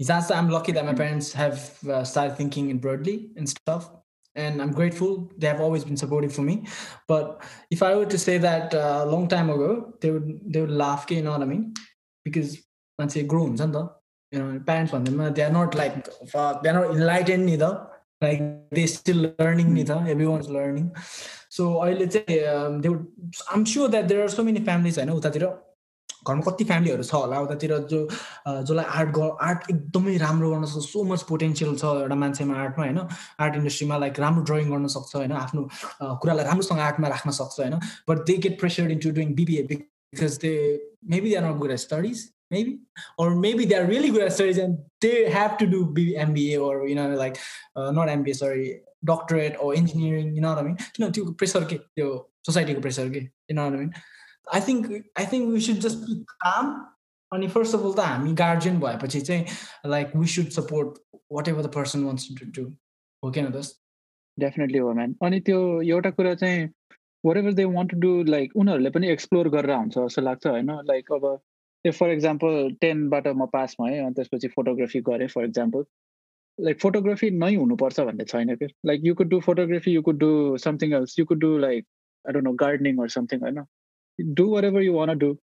हिसाब 0.00 0.32
I'm 0.32 0.50
lucky 0.50 0.72
that 0.72 0.84
my 0.86 0.94
parents 1.04 1.36
have 1.36 2.02
start 2.12 2.38
thinking 2.40 2.70
in 2.70 2.78
broadly 2.88 3.16
in 3.38 3.46
stuff 3.54 3.96
and 4.36 4.62
I'm 4.62 4.72
grateful. 4.72 5.14
They 5.36 5.48
have 5.48 5.60
always 5.60 5.84
been 5.84 5.96
supportive 5.96 6.32
for 6.32 6.42
me. 6.42 6.52
But 7.08 7.42
if 7.70 7.82
I 7.82 7.94
were 7.96 8.06
to 8.06 8.18
say 8.18 8.38
that 8.38 8.74
a 8.74 8.82
uh, 8.82 9.04
long 9.04 9.24
time 9.28 9.50
ago, 9.50 9.94
they 10.00 10.10
would 10.10 10.28
they 10.46 10.60
would 10.60 10.70
laugh, 10.70 11.06
you 11.10 11.22
know 11.22 11.32
what 11.32 11.42
I 11.42 11.46
mean? 11.46 11.64
Because 12.26 12.52
मान्छे 13.00 13.22
grow 13.32 13.42
हुन्छ 13.44 13.60
नि 13.62 13.72
त। 13.72 13.86
Parents 14.66 14.92
भन्दैमा 14.94 15.28
they 15.38 15.42
are 15.42 15.52
not 15.52 15.76
like 15.76 15.96
they 16.34 16.68
are 16.68 16.76
not 16.76 16.94
enlighten 16.96 17.40
नि 17.44 17.56
त 17.56 17.72
like 18.22 18.38
they 18.74 18.86
still 18.92 19.24
learning 19.24 19.72
नि 19.72 19.84
त 19.84 19.96
every 20.12 20.26
one 20.26 20.40
is 20.40 20.50
learning 20.58 20.86
so 21.56 21.72
अहिले 21.86 22.06
चाहिँ 22.14 22.78
they 22.84 22.94
I'm 23.56 23.64
sure 23.72 23.90
that 23.90 24.04
there 24.12 24.22
are 24.22 24.28
so 24.36 24.42
many 24.44 24.60
families 24.70 24.98
होइन 24.98 25.10
उतातिर। 25.16 25.46
घरमा 26.28 26.42
कति 26.46 26.64
फ्यामिलीहरू 26.68 27.02
छ 27.02 27.14
होला 27.14 27.38
उतातिर 27.40 27.72
जो 27.90 27.98
जसलाई 28.46 28.84
आर्ट 29.00 29.18
आर्ट 29.44 29.70
एकदमै 29.70 30.16
राम्रो 30.22 30.50
गर्न 30.50 30.64
सक्छ 30.72 30.84
सो 30.86 31.04
मच 31.10 31.22
पोटेन्सियल 31.28 31.76
छ 31.76 31.92
एउटा 32.00 32.16
मान्छेमा 32.22 32.54
आर्टमा 32.64 32.84
होइन। 32.84 32.98
आर्ट 33.44 33.54
इन्डस्ट्रीमा 33.56 33.96
लाइक 34.02 34.20
राम्रो 34.24 34.42
ड्रइङ 34.50 34.68
गर्न 34.70 34.86
सक्छ 34.94 35.16
होइन। 35.16 35.32
आफ्नो 35.44 35.62
कुरालाई 36.20 36.44
राम्रोसँग 36.44 36.80
आर्टमा 36.88 37.08
राख्न 37.14 37.30
सक्छ 37.38 37.60
होइन। 37.60 37.78
But 38.08 38.24
they 38.30 38.36
get 38.46 38.58
pressure 38.60 38.90
into 38.96 39.10
doing 39.18 39.32
BBA 39.40 39.62
because 39.72 40.36
they 40.44 40.52
maybe 41.14 41.30
they 41.30 41.36
are 41.36 41.44
not 41.48 41.56
good 41.64 41.70
at 41.70 41.82
studies 41.86 42.18
maybe 42.51 42.79
or 43.17 43.27
maybe 43.35 43.65
they're 43.65 43.87
really 43.87 44.09
good 44.09 44.23
at 44.23 44.33
studies 44.33 44.57
and 44.57 44.77
they 45.01 45.29
have 45.29 45.57
to 45.57 45.67
do 45.75 45.85
MBA 46.29 46.59
or 46.65 46.87
you 46.87 46.95
know 46.95 47.07
like 47.23 47.37
uh, 47.75 47.91
not 47.91 48.07
MBA 48.07 48.35
sorry 48.35 48.81
doctorate 49.03 49.55
or 49.59 49.73
engineering 49.75 50.35
you 50.35 50.41
know 50.41 50.49
what 50.49 50.59
I 50.59 50.67
mean 50.67 50.77
you 50.97 51.05
know 51.05 51.11
to 51.11 51.33
pressure 51.43 51.65
ke 51.71 51.79
त्यो 51.97 52.09
सोसाइटीको 52.47 52.81
pressure 52.81 53.09
के 53.13 53.21
you 53.49 53.55
know 53.55 53.65
what 53.69 53.79
I 53.79 53.83
mean 53.83 53.93
I 54.57 54.59
think 54.59 54.91
I 55.23 55.25
think 55.31 55.53
we 55.53 55.63
should 55.67 55.81
just 55.87 56.05
be 56.07 56.19
calm 56.43 56.75
अनि 57.31 57.47
first 57.53 57.75
of 57.75 57.81
all 57.85 57.93
त 57.93 57.99
हामी 58.07 58.33
guardian 58.39 58.79
भएपछि 58.79 59.21
चाहिँ 59.21 59.45
like 59.91 60.15
we 60.15 60.27
should 60.33 60.49
support 60.57 60.97
whatever 61.47 61.63
the 61.63 61.71
person 61.75 62.03
wants 62.03 62.27
to 62.39 62.45
do 62.57 62.65
हो 63.23 63.31
किन 63.37 63.49
दस 63.55 63.71
डेफिनेटली 64.37 64.77
हो 64.85 64.93
म्यान 64.99 65.15
अनि 65.25 65.39
त्यो 65.49 65.59
एउटा 65.81 66.09
कुरा 66.19 66.33
चाहिँ 66.43 66.69
whatever 67.37 67.53
they 67.59 67.65
want 67.77 67.91
to 67.91 67.99
do 67.99 68.11
like 68.29 68.55
उनीहरूले 68.63 68.89
पनि 68.97 69.09
एक्सप्लोर 69.11 69.49
गरेर 69.57 69.75
हुन्छ 69.75 69.97
जस्तो 69.97 70.21
लाग्छ 70.21 70.47
होइन 70.47 70.71
लाइक 70.91 71.11
अब 71.13 71.27
इफ 71.84 71.98
फर 71.98 72.10
इक्जाम्पल 72.10 72.76
टेनबाट 72.80 73.28
म 73.28 73.46
पास 73.46 73.76
भएँ 73.80 73.98
अनि 73.98 74.14
त्यसपछि 74.14 74.48
फोटोग्राफी 74.48 75.00
गरेँ 75.00 75.28
फर 75.28 75.44
इक्जाम्पल 75.44 75.84
लाइक 76.60 76.80
फोटोग्राफी 76.80 77.30
नै 77.30 77.54
हुनुपर्छ 77.54 78.00
भन्ने 78.00 78.24
छैन 78.24 78.54
कि? 78.56 78.66
Like 78.86 79.00
you 79.04 79.14
could 79.14 79.28
do 79.28 79.40
photography 79.40 79.90
you 79.90 80.02
could 80.02 80.18
do 80.18 80.56
something 80.58 80.94
else 80.94 81.18
you 81.18 81.24
could 81.26 81.40
do 81.40 81.58
like 81.58 81.86
I 82.24 82.32
don't 82.32 82.44
know 82.44 82.52
gardening 82.52 82.98
or 83.02 83.08
something 83.08 83.40
होइन? 83.40 83.64
Do 84.18 84.46
whatever 84.64 84.82
you 84.82 84.92
want 84.94 85.18
do 85.18 85.36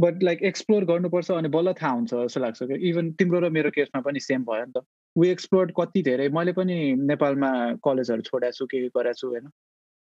but 0.00 0.22
like 0.22 0.42
explore 0.42 0.84
गर्नुपर्छ 0.84 1.30
अनि 1.30 1.48
बल्ल 1.48 1.72
थाहा 1.72 1.92
हुन्छ 1.92 2.14
जस्तो 2.14 2.40
लाग्छ 2.40 2.62
कि? 2.62 2.88
इभन 2.88 3.12
तिम्रो 3.12 3.40
र 3.40 3.50
मेरो 3.50 3.70
केसमा 3.70 4.00
पनि 4.00 4.20
सेम 4.20 4.44
भयो 4.44 4.64
नि 4.64 4.72
त। 4.76 4.84
वी 5.18 5.28
एक्सप्लोर 5.28 5.72
कति 5.80 6.02
धेरै। 6.02 6.28
मैले 6.28 6.52
पनि 6.52 6.94
नेपालमा 6.96 7.50
कलेजहरू 7.84 8.22
छोडेको 8.22 8.52
छु 8.52 8.66
के 8.66 8.88
गरेको 8.88 9.12
छु 9.12 9.28
होइन? 9.28 9.50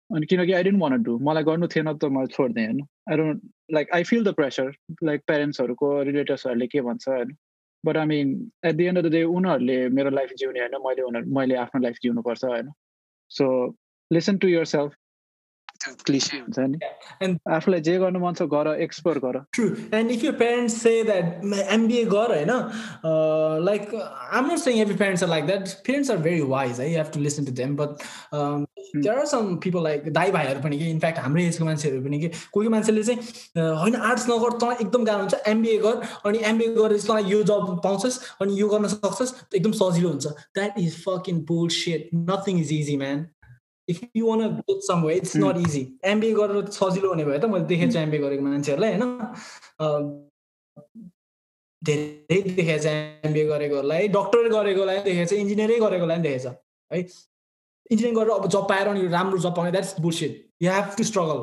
अनि 0.09 0.25
किनकि 0.25 0.51
आई 0.51 0.63
डेन्ट 0.63 0.81
वान 0.81 1.03
डु 1.03 1.17
मलाई 1.19 1.43
गर्नु 1.43 1.67
थिएन 1.67 1.93
त 1.93 2.05
मैले 2.11 2.27
छोडिदिएँ 2.27 2.65
होइन 2.67 2.81
I 3.11 3.17
don't 3.17 3.41
like 3.71 3.91
I 3.93 4.03
feel 4.03 4.23
the 4.23 4.33
pressure 4.33 4.71
like 5.03 5.21
प्यारेन्ट्सहरूको 5.27 5.91
रिलेटिभ्सहरूले 6.03 6.67
के 6.67 6.81
भन्छ 6.81 7.07
होइन 7.07 7.35
but 7.83 7.97
I 7.97 8.05
mean 8.05 8.31
at 8.65 8.75
the 8.75 8.85
end 8.85 8.97
of 8.97 9.05
the 9.05 9.11
day 9.11 9.23
उनीहरूले 9.33 9.77
मेरो 9.89 10.09
लाइफ 10.09 10.33
जिउने 10.37 10.59
होइन 10.59 10.81
मैले 10.87 11.01
उनीहरू 11.01 11.35
मैले 11.35 11.55
आफ्नो 11.55 11.81
लाइफ 11.81 11.97
जिउनुपर्छ 12.03 12.43
होइन 12.45 12.71
so 13.31 13.49
listen 14.11 14.37
to 14.37 14.47
yourself 14.65 14.95
cliche 16.05 16.37
हुन्छ 16.37 16.59
नि। 16.59 17.37
आफूलाई 17.55 17.81
जे 17.81 17.97
गर्नु 17.99 18.19
मन 18.19 18.33
छ 18.33 18.47
गर 18.53 18.67
एक्सप्लोर 18.81 19.19
गर। 19.25 19.39
True 19.53 19.65
and 19.97 20.11
if 20.11 20.23
you 20.23 20.31
parents 20.41 20.77
say 20.81 20.93
that 21.03 21.43
MBA 21.73 22.05
गर 22.05 22.35
होइन 22.35 22.51
like 23.65 23.93
um 23.95 24.51
not 24.51 24.59
saying 24.59 24.79
every 24.79 24.95
parents 24.95 25.23
are 25.23 25.29
like 25.29 25.45
that 25.45 25.69
parents 25.87 26.11
are 26.11 26.17
very 26.29 26.41
wise 26.53 26.79
है 26.79 26.91
you 26.91 26.97
have 26.97 27.11
to 27.13 27.19
listen 27.19 27.45
to 27.45 27.51
them 27.61 27.75
but 27.75 28.07
there 28.33 29.17
are 29.17 29.25
some 29.25 29.55
people 29.63 29.83
like 29.83 30.11
दाई 30.13 30.31
भाइहरू 30.31 30.61
पनि 30.61 30.77
कि 30.79 30.89
in fact 30.89 31.19
हाम्रै 31.19 31.47
एजको 31.47 31.65
मान्छेहरू 31.65 32.03
पनि 32.03 32.19
कि 32.19 32.27
कोही 32.27 32.59
कोही 32.59 32.67
मान्छेले 32.69 33.03
चाहिँ 33.03 33.19
होइन 33.75 33.95
आर्ट्स 33.95 34.29
नगर 34.29 34.57
तँलाई 34.59 34.75
एकदम 34.81 35.03
गाह्रो 35.05 35.21
हुन्छ 35.21 35.47
एमबिए 35.47 35.77
गर 35.79 36.01
अनि 36.25 36.39
एमबिए 36.49 36.73
गरेर 36.75 37.01
तँलाई 37.01 37.31
यो 37.31 37.41
जब 37.49 37.79
पाउँछस् 37.83 38.19
अनि 38.41 38.59
यो 38.61 38.67
गर्न 38.69 38.87
सक्छस् 38.89 39.33
एकदम 39.55 39.71
सजिलो 39.79 40.09
हुन्छ। 40.09 40.27
That 40.27 40.79
is 40.79 41.03
fucking 41.29 41.41
bullshit 41.75 42.09
nothing 42.13 42.59
is 42.61 42.73
easy 42.73 42.97
man 42.97 43.25
if 43.93 43.99
you 44.17 44.27
want 44.27 44.41
get 44.69 44.81
some 44.87 45.03
way 45.05 45.15
it's 45.21 45.35
not 45.43 45.57
easy 45.67 45.83
MBA 46.13 46.33
गरेर 46.39 46.71
सजिलो 46.77 47.09
हुने 47.13 47.25
भयो 47.29 47.39
त 47.39 47.51
मैले 47.53 47.65
देखेको 47.73 47.91
छु 47.93 47.99
एमबिए 47.99 48.21
गरेको 48.25 48.43
मान्छेहरूलाई 48.47 48.91
होइन? 48.93 49.05
धेरै 51.81 52.41
देखेको 52.47 52.77
छ 52.83 52.93
एमबिए 53.27 53.45
गरेकोहरूलाई 53.51 54.07
डक्टर 54.15 54.49
गरेकोलाई 54.55 55.03
देखेको 55.09 55.27
छ 55.29 55.41
इन्जिनियरै 55.43 55.79
गरेकोलाई 55.85 56.25
देखेको 56.27 56.43
छ 56.43 56.55
है? 56.93 57.03
इन्जिनियरिङ 57.91 58.15
गरेर 58.19 58.31
अब 58.31 58.47
जब 58.55 58.67
पाएर 58.69 58.87
अनि 58.87 59.07
राम्रो 59.13 59.37
जब 59.45 59.55
पाउने 59.55 59.71
that's 59.71 59.99
bullshit 60.07 60.33
you 60.63 60.71
have 60.71 60.95
to 60.97 61.03
struggle 61.11 61.39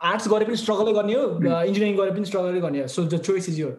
arts 0.00 0.28
गरे 0.28 0.44
पनि 0.46 0.56
स्ट्रगलै 0.62 0.92
गर्ने 0.94 1.14
हो 1.14 1.24
इन्जिनियरिङ 1.40 1.96
गरे 1.98 2.14
पनि 2.16 2.24
स्ट्रगलै 2.30 2.60
गर्ने 2.60 2.80
हो 2.80 2.86
so 2.94 3.04
the 3.04 3.20
choice 3.28 3.48
is 3.48 3.60
your 3.60 3.74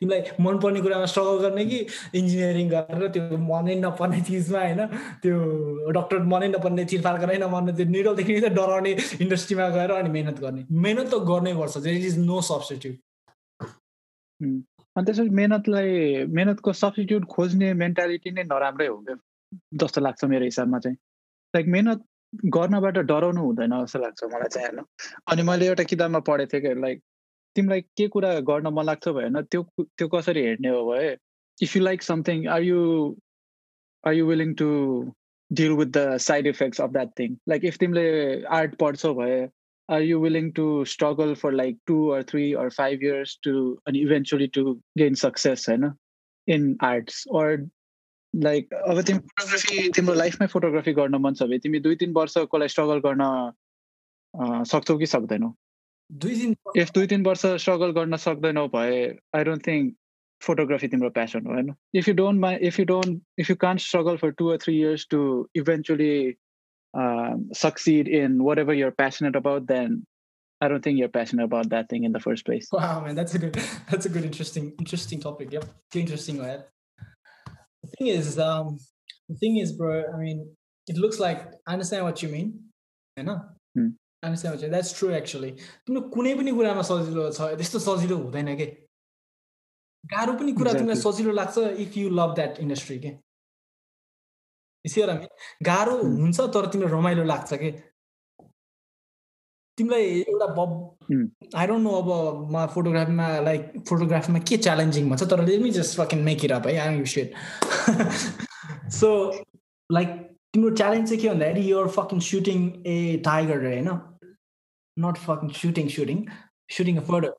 तिमीलाई 0.00 0.20
मनपर्ने 0.40 0.80
कुरामा 0.80 1.06
स्ट्रगल 1.12 1.38
गर्ने 1.42 1.64
कि 1.66 1.78
इन्जिनियरिङ 2.20 2.68
गरेर 2.70 3.08
त्यो 3.14 3.38
मनै 3.42 3.74
नपर्ने 3.80 4.20
चिजमा 4.28 4.60
होइन 4.60 4.80
त्यो 5.22 5.34
डक्टर 5.96 6.18
मनै 6.32 6.48
नपर्ने 6.54 6.84
चिरफार 6.92 7.26
नै 7.30 7.38
नपर्ने 7.42 7.72
त्यो 7.78 7.86
निडलदेखि 7.96 8.40
त 8.40 8.52
डराउने 8.58 8.92
इन्डस्ट्रीमा 9.24 9.68
गएर 9.76 9.90
अनि 9.98 10.10
मिहिनेत 10.16 10.38
गर्ने। 10.44 10.62
मिहिनेत 10.84 11.08
त 11.08 11.20
गर्नै 11.30 11.52
पर्छ 11.60 11.84
देयर 11.86 12.06
इज 12.10 12.18
नो 12.24 12.40
सब्सटिट्युट 12.50 12.96
अनि 14.40 15.04
त्यसपछि 15.06 15.30
मेहनतलाई 15.42 16.26
मेहनतको 16.38 16.72
सब्सटिट्युट 16.80 17.24
खोज्ने 17.36 17.72
मेन्टालिटी 17.84 18.30
नै 18.30 18.48
नराम्रै 18.50 18.86
हो 18.86 18.98
जस्तो 19.80 20.00
लाग्छ 20.00 20.24
मेरो 20.34 20.44
हिसाबमा 20.44 20.78
चाहिँ। 20.84 20.96
लाइक 21.54 21.66
मेहनत 21.74 22.04
गर्नबाट 22.54 22.96
डराउनु 23.08 23.40
हुँदैन 23.40 23.72
जस्तो 23.80 23.98
लाग्छ 24.02 24.20
मलाई 24.34 24.54
चाहिँ 24.54 24.68
होइन 24.68 24.84
अनि 25.32 25.42
मैले 25.50 25.66
एउटा 25.66 25.84
किताबमा 25.90 26.20
पढेको 26.28 26.52
थिएँ 26.52 26.62
कि 26.62 26.80
लाइक 26.80 26.98
तिमीलाई 27.56 27.80
के 27.96 28.08
कुरा 28.16 28.38
गर्न 28.52 28.72
मन 28.74 28.84
लाग्छ 28.86 29.08
भएन 29.08 29.42
त्यो 29.42 29.62
त्यो 29.82 30.08
कसरी 30.14 30.42
हेर्ने 30.46 30.68
हो 30.76 30.84
भए? 30.90 31.16
If 31.62 31.76
you 31.76 31.82
like 31.82 32.02
something 32.02 32.46
are 32.56 32.62
you 32.62 32.80
are 34.04 34.14
you 34.14 34.26
willing 34.26 34.54
to 34.62 34.70
deal 35.50 35.72
with 35.82 35.92
the 35.98 36.16
side 36.28 36.46
effects 36.46 36.80
of 36.80 36.90
that 36.98 37.18
thing 37.18 37.36
like 37.48 37.64
if 37.64 37.76
तिमीले 37.84 38.08
आर्ट 38.60 38.74
पढ्छौ 38.80 39.14
भए 39.20 39.44
are 39.88 40.00
you 40.00 40.18
willing 40.18 40.52
to 40.52 40.84
struggle 40.84 41.34
for 41.34 41.52
like 41.52 41.76
two 41.86 42.10
or 42.12 42.22
three 42.22 42.54
or 42.54 42.70
five 42.70 43.02
years 43.02 43.38
to 43.42 43.78
and 43.86 43.96
eventually 43.96 44.48
to 44.48 44.80
gain 44.98 45.14
success 45.14 45.66
होइन 45.68 45.92
in 46.48 46.76
arts? 46.80 47.26
Or 47.26 47.58
like 48.34 48.72
अब 48.74 49.00
तिमी 49.00 49.18
photography 49.18 49.88
तिम्रो 49.96 50.14
लाइफमै 50.14 50.46
photography 50.52 50.92
गर्न 50.92 51.14
मन 51.26 51.34
छ 51.34 51.42
भने 51.42 51.58
तिमी 51.66 51.80
दुई 51.80 51.96
तिन 51.96 52.12
वर्षकोलाई 52.12 52.68
स्ट्रगल 52.68 52.98
गर्न 53.04 53.22
सक्छौ 54.70 54.96
कि 54.98 55.06
सक्दैनौ? 55.06 55.54
दुई 56.09 56.35
तिन 56.41 56.55
इफ 56.81 56.91
दुई 56.93 57.07
तिन 57.07 57.25
वर्ष 57.25 57.45
स्ट्रगल 57.63 57.91
गर्न 58.01 58.17
सक्दैनौ 58.25 58.67
भए 58.75 58.99
आई 59.35 59.43
डोन्ट 59.49 59.67
थिङ्क 59.67 59.95
फोटोग्राफी 60.41 60.87
तिम्रो 60.87 61.09
प्यासन 61.15 61.45
हो 61.47 61.53
होइन 61.53 61.73
if 62.01 62.07
you 62.07 62.13
don't 62.19 62.41
my 62.41 62.55
if 62.67 62.79
you 62.79 62.85
don't 62.91 63.23
if 63.39 63.49
you 63.49 63.55
can't 63.65 63.81
struggle 63.87 64.17
for 64.25 64.31
two 64.41 64.47
or 64.51 64.57
three 64.65 64.77
years 64.79 65.07
to 65.11 65.23
eventually 65.63 66.13
um, 66.93 67.49
succeed 67.53 68.07
in 68.07 68.43
whatever 68.43 68.73
you're 68.73 68.91
passionate 68.91 69.35
about, 69.35 69.67
then 69.67 70.05
I 70.61 70.67
don't 70.67 70.83
think 70.83 70.97
you're 70.97 71.09
passionate 71.09 71.43
about 71.43 71.69
that 71.69 71.89
thing 71.89 72.03
in 72.03 72.11
the 72.11 72.19
first 72.19 72.45
place. 72.45 72.67
Wow, 72.71 73.01
man, 73.01 73.15
that's 73.15 73.35
a 73.35 73.39
good, 73.39 73.53
that's 73.89 74.05
a 74.05 74.09
good, 74.09 74.25
interesting, 74.25 74.73
interesting 74.79 75.19
topic. 75.19 75.51
Yep, 75.51 75.65
interesting, 75.95 76.39
right? 76.39 76.59
The 77.83 77.89
thing 77.97 78.07
is, 78.07 78.37
um, 78.39 78.77
the 79.29 79.35
thing 79.35 79.57
is, 79.57 79.71
bro. 79.71 80.03
I 80.13 80.17
mean, 80.17 80.55
it 80.87 80.97
looks 80.97 81.19
like 81.19 81.47
I 81.67 81.73
understand 81.73 82.03
what 82.03 82.21
you 82.21 82.29
mean. 82.29 82.59
I 83.17 83.21
know. 83.21 83.41
Hmm. 83.75 83.89
You. 84.24 84.70
That's 84.70 84.92
true, 84.98 85.12
actually. 85.20 85.52
तिम्रो 85.86 86.00
कुनै 86.14 86.34
पनि 86.34 86.50
कुरामा 86.58 86.82
सजिलो 86.90 87.30
छ 87.30 87.40
त्यस्तो 87.60 87.78
सजिलो 87.86 88.16
हुँदैन 88.16 88.56
के? 88.56 88.66
गाह्रो 90.12 90.32
पनि 90.40 90.52
कुरा 90.60 90.72
तिमीलाई 90.72 91.00
सजिलो 91.06 91.32
लाग्छ 91.40 91.58
if 91.84 91.96
you 91.96 92.10
love 92.20 92.34
that 92.34 92.58
industry 92.66 92.98
के? 93.04 93.10
सियर 94.84 95.10
गाह्रो 95.70 95.96
हुन्छ 96.02 96.40
तर 96.56 96.66
तिमीलाई 96.72 96.92
रमाइलो 96.92 97.24
लाग्छ 97.24 97.54
कि? 97.62 97.70
तिमीलाई 99.78 100.04
एउटा 100.20 100.46
बब 100.56 100.70
आई 101.56 101.66
डोन्ट 101.66 101.82
नो 101.84 101.92
अब 102.00 102.10
म 102.52 102.66
फोटोग्राफीमा 102.74 103.28
लाइक 103.46 103.72
फोटोग्राफीमा 103.88 104.38
के 104.50 104.56
च्यालेन्जिङ 104.66 105.08
भन्छ 105.10 105.22
तर 105.30 105.44
let 105.46 105.60
me 105.62 105.70
just 105.78 105.98
fucking 106.00 106.20
make 106.28 106.44
it 106.44 106.52
up 106.58 106.66
है 106.66 106.76
I 106.84 106.98
you 106.98 107.06
set 107.14 107.28
so 108.98 109.08
like 109.90 110.08
तिम्रो 110.54 110.70
च्यालेन्ज 110.76 111.08
चाहिँ 111.08 111.20
के 111.22 111.28
भन्दाखेरि 111.28 111.70
you're 111.70 111.88
fucking 111.96 112.20
shooting 112.28 112.60
a 112.86 113.22
tiger 113.24 113.66
होइन 113.66 113.88
not 114.96 115.16
fucking 115.16 115.48
shooting 115.50 115.88
shooting 115.88 116.18
shooting 116.70 116.96
a 116.96 117.00
photo 117.00 117.30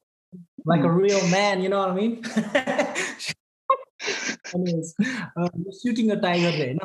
like 0.67 0.85
a 0.85 0.93
real 0.97 1.29
man 1.31 1.61
you 1.61 1.69
know 1.69 1.81
I 1.81 1.91
mean 1.91 2.11
shooting 5.71 6.09
a 6.09 6.15
tiger 6.21 6.57
होइन 6.57 6.79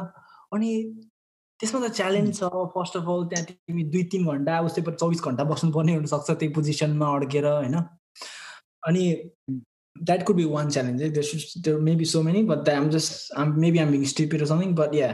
अनि 0.53 0.71
त्यसमा 1.61 1.89
त 1.89 1.93
च्यालेन्ज 1.93 2.39
छ 2.39 2.43
फर्स्ट 2.75 2.97
अफ 2.97 3.09
अल 3.09 3.25
त्यहाँ 3.25 3.47
तिमी 3.47 3.85
दुई 3.95 4.03
तिन 4.13 4.27
घन्टा 4.27 4.61
उसै 4.61 4.83
पनि 4.83 4.97
चौबिस 4.97 5.21
घन्टा 5.23 5.45
बस्नुपर्ने 5.45 5.95
हुनसक्छ 5.95 6.31
त्यही 6.31 6.53
पोजिसनमा 6.55 7.07
अड्केर 7.17 7.47
होइन? 7.47 7.77
अनि 8.87 9.05
that 9.97 10.23
could 10.27 10.37
be 10.37 10.45
one 10.45 10.71
challenge 10.71 11.03
है 11.03 11.75
maybe 11.89 12.05
so 12.05 12.23
many 12.23 12.43
but 12.43 12.69
um 12.69 12.89
just 12.91 13.33
um 13.33 13.61
maybe 13.61 13.79
um 13.79 13.91
being 13.91 14.05
stupid 14.05 14.45
something 14.45 14.75
but 14.75 14.95
yeah 14.95 15.09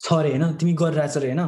छ 0.00 0.12
अरे 0.12 0.30
होइन? 0.30 0.44
तिमी 0.56 0.72
गरिरहेछ 0.72 1.16
अरे 1.16 1.32
होइन? 1.32 1.42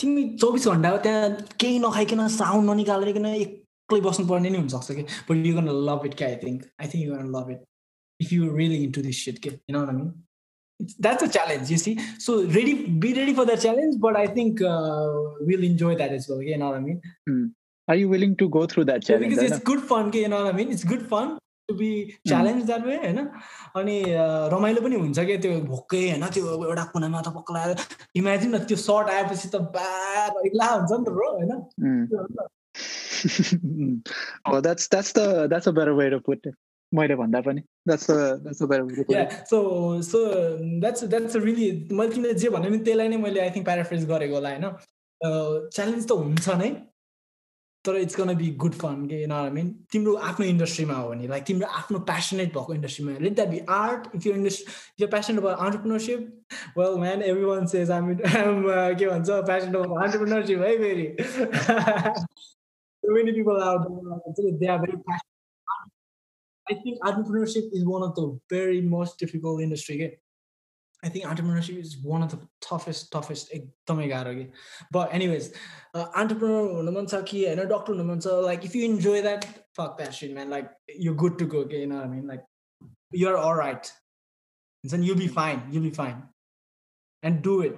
तिमी 0.00 0.24
चौबिस 0.40 0.66
घन्टा 0.68 0.96
त्यहाँ 1.06 1.30
केही 1.60 1.78
नखाइकन 1.86 2.26
साउन्ड 2.36 2.70
ननिकालिकन 2.70 3.26
एक्लै 3.34 4.00
बस्नुपर्ने 4.08 4.50
नै 4.50 4.58
हुनसक्छ 4.58 4.98
कि 4.98 5.02
but 5.30 5.46
you 5.46 5.54
gonna 5.56 5.72
love 5.88 6.06
it 6.06 6.14
क्या 6.20 6.28
I 6.28 6.36
think 6.44 6.68
I 6.80 6.92
think 6.92 7.04
you 7.06 7.16
gonna 7.16 7.32
love 7.36 7.50
it 7.56 7.64
if 8.20 8.32
you 8.32 8.54
really 8.56 8.82
into 8.84 9.02
this 9.08 9.24
shit 9.24 9.38
के 9.46 9.50
you 9.50 9.76
know 9.78 9.84
I 9.86 9.96
mean 9.98 10.14
that's 11.04 11.22
a 11.22 11.28
challenge 11.28 11.70
you 11.70 11.76
see 11.78 11.92
so 12.18 12.32
ready 12.54 12.72
be 13.04 13.12
ready 13.14 13.34
for 13.34 13.44
that 13.50 13.60
challenge 13.60 13.94
but 13.98 14.16
i 14.16 14.26
think 14.26 14.60
uh, 14.60 15.06
we'll 15.40 15.64
enjoy 15.64 15.94
that 16.00 16.12
as 16.12 16.28
well 16.28 16.42
you 16.42 16.58
know 16.58 16.68
what 16.68 16.76
i 16.76 16.80
mean 16.80 17.00
mm. 17.28 17.50
are 17.88 17.96
you 17.96 18.08
willing 18.08 18.36
to 18.36 18.48
go 18.48 18.66
through 18.66 18.84
that 18.84 19.02
challenge 19.02 19.24
yeah, 19.24 19.30
because 19.30 19.50
it's 19.50 19.64
good 19.70 19.82
fun 19.92 20.12
you 20.12 20.28
know 20.28 20.42
what 20.42 20.52
i 20.52 20.56
mean 20.58 20.70
it's 20.70 20.84
good 20.84 21.06
fun 21.14 21.38
To 21.71 21.77
be 21.81 21.91
challenged 22.31 22.71
that 22.71 22.87
way 22.91 22.97
होइन? 23.07 23.19
अनि 23.81 23.97
रमाइलो 24.53 24.81
पनि 24.87 25.03
हुन्छ 25.03 25.19
क्या 25.19 25.37
त्यो 25.47 25.59
भोकै 25.73 26.03
होइन? 26.09 26.25
त्यो 26.37 26.55
एउटा 26.69 26.83
कुनामा 26.95 27.21
त 27.21 27.35
पक्लाएर 27.41 27.69
इमेजिन 28.23 28.55
न 28.55 28.63
त्यो 28.71 28.77
सर्ट 28.87 29.13
आएपछि 29.17 29.47
त 29.49 29.61
बाला 29.77 30.71
हुन्छ 30.73 30.91
नि 30.91 31.05
त 31.05 31.19
ब्रो 31.19 31.29
होइन? 31.37 31.51
That's 34.65 34.87
that's 34.87 35.11
the 35.13 35.47
that's 35.47 35.67
a 35.67 35.71
better 35.71 35.95
way 35.95 36.09
to 36.09 36.19
put 36.19 36.45
it. 36.45 36.55
मैले 36.93 37.15
भन्दा 37.15 37.41
पनि। 37.41 37.61
That's 37.87 38.07
that's 38.11 38.61
better 38.63 39.45
so 39.49 39.59
so 40.01 40.19
that's 40.79 41.03
that's 41.03 41.35
really 41.35 41.67
मैले 41.91 42.13
तिमीले 42.13 42.33
जे 42.33 42.49
भन्यो 42.49 42.69
नि 42.69 42.77
त्यसलाई 42.77 43.07
नै 43.07 43.17
मैले 43.17 43.39
आई 43.41 43.49
थिङ्क 43.49 43.65
प्याराफ्रेज 43.65 44.05
गरेको 44.09 44.35
होला 44.35 44.49
होइन? 44.49 44.65
च्यालेन्ज 45.73 46.07
त 46.07 46.11
हुन्छ 46.11 46.49
नै। 46.49 46.69
तर 47.85 47.95
it's 47.97 48.15
can 48.15 48.33
be 48.37 48.49
good 48.63 48.73
fun 48.81 49.05
के 49.07 49.25
न 49.27 49.31
आई 49.31 49.49
मिन 49.49 49.69
तिम्रो 49.91 50.15
आफ्नो 50.29 50.45
इन्डस्ट्रीमा 50.45 50.93
हो 50.93 51.09
भने 51.09 51.27
लाइक 51.27 51.43
तिम्रो 51.45 51.67
आफ्नो 51.79 51.99
प्यासनेट 52.11 52.53
भएको 52.53 52.73
इन्डस्ट्रीमा 52.73 53.17
let 53.21 53.35
that 53.35 53.49
be 53.49 53.59
art 53.77 54.15
if 54.15 54.25
you 54.25 54.33
industry 54.33 55.03
you 55.03 55.07
passionate 55.15 55.39
अब 55.39 55.47
entrepreneurship 55.47 56.77
well 56.77 56.99
man 57.05 57.21
every 57.31 57.45
one 57.45 57.65
says 57.73 57.91
um 57.91 58.13
के 58.15 59.07
भन्छ 59.07 59.29
प्यासनेट 59.29 59.75
अब 59.75 59.97
अन्टरप्रिनरसिप 60.03 60.61
है 60.61 60.77
फेरि? 60.77 61.07
Many 63.03 63.31
people 63.33 63.61
out 63.61 63.83
there 63.83 64.51
they 64.59 64.67
are 64.67 64.79
very 64.79 64.97
passionate. 65.05 65.31
I 66.67 66.75
think 66.75 66.99
entrepreneurship 67.03 67.69
is 67.73 67.85
one 67.85 68.03
of 68.03 68.15
the 68.15 68.39
very 68.49 68.81
most 68.81 69.17
difficult 69.17 69.61
industry. 69.61 70.19
I 71.03 71.09
think 71.09 71.25
entrepreneurship 71.25 71.79
is 71.79 71.97
one 71.97 72.21
of 72.21 72.29
the 72.29 72.39
toughest, 72.61 73.11
toughest 73.11 73.51
But 74.91 75.11
anyways, 75.11 75.53
uh, 75.95 76.07
entrepreneur 76.15 76.67
and 77.47 77.59
a 77.59 77.67
doctor 77.67 77.95
like 78.41 78.63
if 78.65 78.75
you 78.75 78.85
enjoy 78.85 79.23
that, 79.23 79.65
fuck 79.75 79.97
that 79.97 80.13
shit, 80.13 80.33
man. 80.33 80.49
Like 80.49 80.69
you're 80.87 81.15
good 81.15 81.39
to 81.39 81.45
go, 81.45 81.59
okay? 81.59 81.81
You 81.81 81.87
know 81.87 81.95
what 81.95 82.05
I 82.05 82.07
mean? 82.07 82.27
Like 82.27 82.43
you're 83.11 83.37
all 83.37 83.55
right. 83.55 83.91
And 84.83 84.91
then 84.91 85.01
you'll 85.01 85.17
be 85.17 85.27
fine. 85.27 85.63
You'll 85.71 85.83
be 85.83 85.89
fine. 85.89 86.23
And 87.23 87.41
do 87.41 87.61
it. 87.61 87.75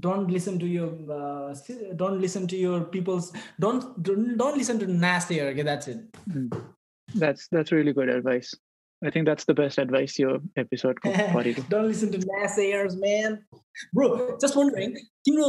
Don't 0.00 0.30
listen 0.30 0.58
to 0.58 0.66
your 0.66 0.90
uh, 1.10 1.54
don't 1.96 2.20
listen 2.20 2.46
to 2.48 2.56
your 2.56 2.84
people's 2.84 3.32
don't 3.60 4.02
don't, 4.02 4.36
don't 4.36 4.56
listen 4.56 4.78
to 4.78 4.86
naysayer, 4.86 5.52
okay? 5.52 5.62
That's 5.62 5.88
it. 5.88 6.12
Mm. 6.28 6.74
That's 7.14 7.48
that's 7.48 7.72
really 7.72 7.92
good 7.92 8.08
advice. 8.08 8.54
I 9.02 9.10
think 9.10 9.26
that's 9.26 9.44
the 9.44 9.54
best 9.54 9.78
advice 9.78 10.18
your 10.18 10.40
episode 10.56 10.98
Don't 11.04 11.86
listen 11.86 12.10
to 12.12 12.18
naysayers, 12.18 12.98
man. 12.98 13.42
Bro 13.94 14.06
just 14.42 14.56
wondering 14.56 14.92
तिम्रो 15.26 15.48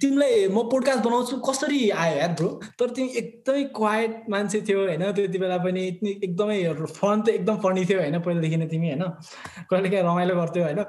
तिमीलाई 0.00 0.46
म 0.48 0.62
podcast 0.72 1.04
बनाउँछु 1.04 1.36
कसरी 1.48 1.80
आयो 1.90 2.16
यार 2.18 2.32
bro 2.40 2.48
तर 2.80 2.90
तिमी 2.96 3.08
एकदमै 3.20 3.64
क्वाइट 3.78 4.30
मान्छे 4.30 4.60
थियो 4.68 4.78
होइन? 4.80 5.04
त्यति 5.12 5.38
बेला 5.38 5.58
पनि 5.66 5.84
एकदमै 6.24 6.56
फन 6.72 7.22
त 7.22 7.28
एकदम 7.28 7.60
फनी 7.66 7.84
थियो 7.84 8.00
होइन? 8.00 8.18
पहिलादेखि 8.24 8.56
नै 8.56 8.66
तिमी 8.72 8.90
होइन? 8.90 9.04
कहिले 9.70 9.90
काहीँ 9.90 10.04
रमाइलो 10.04 10.40
गर्थ्यौ 10.40 10.64
होइन? 10.64 10.82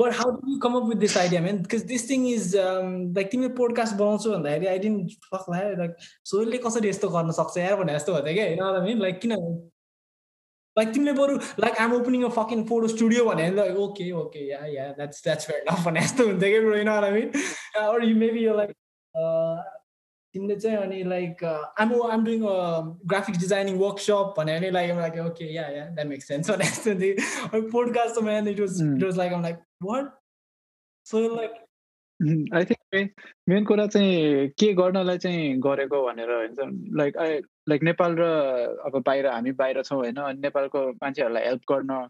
But 0.00 0.18
how 0.20 0.30
do 0.40 0.52
you 0.52 0.58
come 0.64 0.80
up 0.80 0.88
with 0.88 1.04
this 1.04 1.16
idea 1.18 1.40
man 1.42 1.62
because 1.68 1.84
this 1.94 2.10
thing 2.10 2.28
is 2.32 2.52
like 2.56 3.30
तिमीले 3.30 3.54
पोडकास्ट 3.62 4.00
बनाउँछु 4.02 4.32
भन्दाखेरि 4.32 4.74
आई 4.74 4.78
डिन्ट 4.88 5.18
फक 5.32 5.50
लाइक 5.52 5.96
सोहिले 6.32 6.66
कसरी 6.68 6.88
यस्तो 6.88 7.16
गर्न 7.18 7.40
सक्छ 7.40 7.56
यार 7.58 7.82
भनेर 7.82 7.98
जस्तो 7.98 8.20
भयो 8.20 8.34
क्या 8.34 8.70
होइन 8.70 9.04
लाइक 9.08 9.20
किन 9.26 9.36
like 10.78 10.92
तिमीले 10.94 11.12
बरु 11.12 11.38
like 11.60 11.80
um 11.80 11.94
opening 11.94 12.24
a 12.24 12.28
fucking 12.36 12.64
photo 12.68 12.88
studio 12.88 13.24
भने 13.24 13.50
like 13.54 13.76
okay 13.86 14.10
okay 14.20 14.44
yeah 14.50 14.60
yeah 14.66 14.86
that's 14.92 15.24
that's 15.24 15.46
fair 15.46 15.64
enough 15.70 15.84
भने 15.86 16.00
जस्तो 16.00 16.26
हुन्थ्यो 16.26 16.50
कि 16.52 16.60
bro 16.60 16.74
I 16.74 17.10
mean 17.12 17.32
or 17.82 18.04
you 18.04 18.16
maybe 18.16 18.44
यो 18.44 18.56
लाइक 18.56 18.72
तिमीले 20.34 20.56
चाहिँ 20.56 20.76
अनि 20.76 21.02
like 21.04 21.44
um 21.84 21.94
um 22.10 22.24
doing 22.24 22.42
graphics 23.12 23.38
designing 23.38 23.78
workshop 23.78 24.34
भने 24.38 24.56
अनि 24.56 24.70
like 24.70 24.90
like 24.96 25.18
okay 25.26 25.52
yeah 25.54 25.68
yeah 25.68 25.86
that 25.88 26.06
make 26.06 26.22
sense 26.22 26.50
भने 26.50 26.64
जस्तो 26.64 26.94
थियो 27.00 27.48
अनि 27.52 27.70
podcast 27.70 28.22
man 28.24 28.48
it 28.48 28.60
was 28.60 28.82
it 28.82 29.04
was 29.04 29.18
like 29.18 29.32
um 29.32 29.42
like 29.42 29.64
what 29.82 30.12
so 31.06 31.22
like 31.36 31.64
I 32.54 32.64
think 32.64 33.24
main 33.48 33.64
कुरा 33.64 33.86
चाहिँ 33.86 34.48
के 34.60 34.72
गर्नलाई 34.74 35.18
चाहिँ 35.18 35.58
गरेको 35.66 36.02
भनेर 36.06 36.30
हुन्छ। 36.32 36.96
लाइक 36.96 37.16
आई 37.16 37.40
लाइक 37.68 37.82
नेपाल 37.82 38.16
र 38.18 38.22
अब 38.86 39.02
बाहिर 39.06 39.26
हामी 39.26 39.52
बाहिर 39.52 39.82
छौँ 39.82 39.98
होइन 39.98 40.16
अनि 40.16 40.40
नेपालको 40.40 40.90
मान्छेहरूलाई 40.92 41.44
हेल्प 41.44 41.62
गर्न 41.72 42.08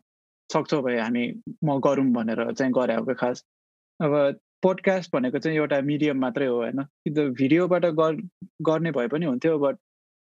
सक्छौँ 0.50 0.82
भए 0.82 0.98
हामी 0.98 1.24
म 1.64 1.78
गरौँ 1.80 2.04
भनेर 2.12 2.52
चाहिँ 2.52 2.72
गरे 2.72 2.94
हो 2.94 3.14
खास। 3.14 3.44
अब 4.00 4.40
पोडकास्ट 4.62 5.10
भनेको 5.12 5.38
चाहिँ 5.38 5.58
एउटा 5.58 5.80
मिडियम 5.80 6.18
मात्रै 6.18 6.46
हो 6.46 6.56
होइन। 6.56 6.82
कि 6.82 7.10
त 7.10 7.18
भिडियोबाट 7.18 7.86
गर्ने 8.62 8.90
भए 8.90 9.08
पनि 9.08 9.26
हुन्थ्यो 9.26 9.58
बट 9.58 9.76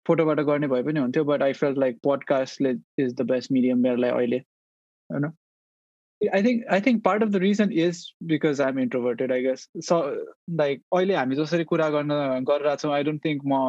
फोटोबाट 0.05 0.39
गर्ने 0.39 0.67
भए 0.67 0.83
पनि 0.83 0.99
हुन्थ्यो 0.99 1.23
बट 1.23 1.43
आई 1.43 1.53
फेल्ट 1.53 1.77
लाइक 1.77 1.99
पडकास्टले 2.03 2.75
इज 2.99 3.15
द 3.15 3.21
बेस्ट 3.21 3.51
मिडियम 3.51 3.79
मेरोलाई 3.79 4.09
अहिले 4.09 4.37
होइन। 5.09 5.31
I 6.33 6.43
think 6.43 6.65
I 6.67 6.81
think 6.81 7.03
part 7.03 7.23
of 7.23 7.29
the 7.29 7.35
reason 7.35 7.71
is 7.71 8.13
because 8.23 8.61
I 8.61 8.69
am 8.69 8.79
introverted 8.79 9.31
I 9.31 9.41
guess 9.43 9.69
स 9.77 9.93
लाइक 10.51 10.83
अहिले 10.93 11.15
हामी 11.15 11.35
जसरी 11.35 11.63
कुरा 11.63 11.89
गर्न 11.89 12.13
गरिरहेको 12.43 12.75
छौँ 12.75 12.93
आई 12.93 13.03
डोन्ट 13.03 13.25
थिङ्क 13.25 13.41
म 13.45 13.59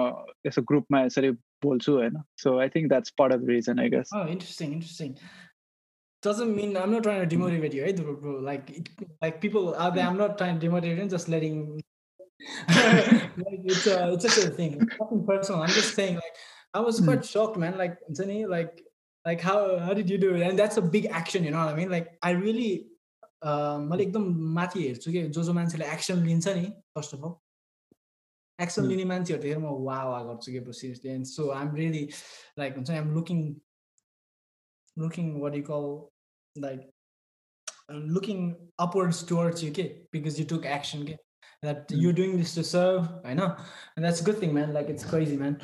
यसो 0.46 0.62
ग्रुपमा 0.62 1.02
यसरी 1.02 1.30
बोल्छु 1.63 1.93
होइन 1.97 2.23
so 2.43 2.57
I 2.59 2.69
think 2.75 2.89
that's 2.89 3.13
part 3.21 3.33
of 3.33 3.39
the 3.39 3.49
reason 3.49 3.79
I 3.79 3.89
guess 3.97 4.11
interesting 4.15 4.73
interesting 4.79 5.15
doesn't 6.25 6.53
mean 6.53 6.73
I'm 6.77 6.93
not 6.93 7.03
trying 7.03 7.19
to 7.23 7.27
demotivate 7.33 7.75
you, 7.75 7.83
right, 7.83 7.99
bro? 8.23 8.31
Like, 8.47 8.71
it, 8.77 8.89
like 9.25 9.37
people 9.43 9.67
out 9.83 9.93
there, 9.97 10.07
I'm 10.07 10.17
not 10.21 10.33
trying 10.41 10.57
to 10.59 10.65
demotivate 10.65 10.97
you, 11.01 11.05
just 11.13 11.29
letting 11.33 11.61
like 12.65 13.61
it's 13.65 13.87
a 13.87 14.13
it's 14.13 14.23
just 14.23 14.45
a 14.45 14.49
thing. 14.49 14.79
Nothing 14.99 15.25
personal. 15.25 15.61
I'm 15.61 15.69
just 15.69 15.95
saying 15.95 16.15
like 16.15 16.37
I 16.73 16.79
was 16.79 16.99
quite 17.01 17.19
mm. 17.19 17.29
shocked, 17.29 17.57
man. 17.57 17.77
Like 17.77 17.97
Anthony, 18.07 18.45
like 18.45 18.81
like 19.25 19.41
how 19.41 19.77
how 19.79 19.93
did 19.93 20.09
you 20.09 20.17
do 20.17 20.35
it? 20.35 20.41
And 20.41 20.57
that's 20.57 20.77
a 20.77 20.81
big 20.81 21.07
action, 21.07 21.43
you 21.43 21.51
know 21.51 21.65
what 21.65 21.73
I 21.73 21.75
mean? 21.75 21.89
Like 21.89 22.17
I 22.21 22.31
really 22.31 22.85
मैले 23.43 24.03
एकदम 24.03 24.23
माथि 24.55 24.81
हेर्छु 24.83 25.11
कि 25.11 25.21
जो 25.35 25.43
जो 25.43 25.53
मान्छेले 25.53 25.85
action 25.91 26.23
लिन्छ 26.25 26.47
नि 26.47 26.65
फर्स्ट 26.95 27.13
अफ 27.15 27.21
अल 27.23 27.35
एक्सन 28.62 28.86
लिने 28.86 29.04
मान्छेहरू 29.04 29.42
देखेर 29.42 29.58
म 29.58 29.74
वा 29.84 30.02
वा 30.04 30.22
गर्छु 30.22 30.52
कि 30.52 30.72
seriously 30.72 31.10
and 31.10 31.26
so 31.26 31.50
I'm 31.50 31.74
really 31.74 32.08
like 32.58 32.74
हुन्छ 32.76 32.90
I'm 32.90 33.14
looking 33.14 33.44
looking 34.96 35.40
what 35.40 35.54
you 35.54 35.62
call 35.70 35.86
like 36.56 36.90
looking 38.16 38.50
upwards 38.80 39.28
towards 39.28 39.64
you 39.64 39.72
के 39.72 39.82
बिकज 40.12 40.40
यु 40.40 40.46
टुक 40.46 40.66
एक्सन 40.78 41.06
के 41.06 41.16
that 41.64 41.88
mm. 41.88 42.00
you're 42.00 42.12
doing 42.12 42.36
this 42.36 42.54
to 42.54 42.62
serve 42.64 43.08
होइन 43.24 43.40
and 43.96 44.04
that's 44.04 44.20
a 44.20 44.24
good 44.24 44.38
thing 44.38 44.54
man. 44.54 44.72
Like 44.72 44.88
it's 44.88 45.10
crazy 45.14 45.36
man. 45.36 45.58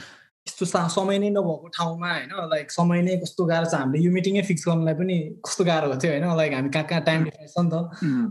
यस्तो 0.47 0.67
समय 0.89 1.19
नै 1.19 1.29
नभएको 1.31 1.69
ठाउँमा 1.69 2.13
होइन? 2.13 2.31
Like 2.51 2.71
समय 2.73 3.03
नै 3.03 3.17
कस्तो 3.17 3.45
गाह्रो 3.45 3.71
छ? 3.71 3.75
हामीले 3.75 4.05
यो 4.05 4.13
मिटिङै 4.13 4.43
फिक्स 4.43 4.65
गर्नलाई 4.69 4.95
पनि 4.95 5.17
कस्तो 5.47 5.65
गाह्रो 5.65 5.97
थियो 6.03 6.13
होइन? 6.13 6.37
लाइक 6.37 6.53
हामी 6.53 6.71
कहाँ 6.77 6.87
कहाँ 6.87 7.03
टाइम 7.05 7.25
डिफरेन्स 7.25 7.53
छ 7.55 7.65
नि 7.65 7.71
त। 7.73 7.77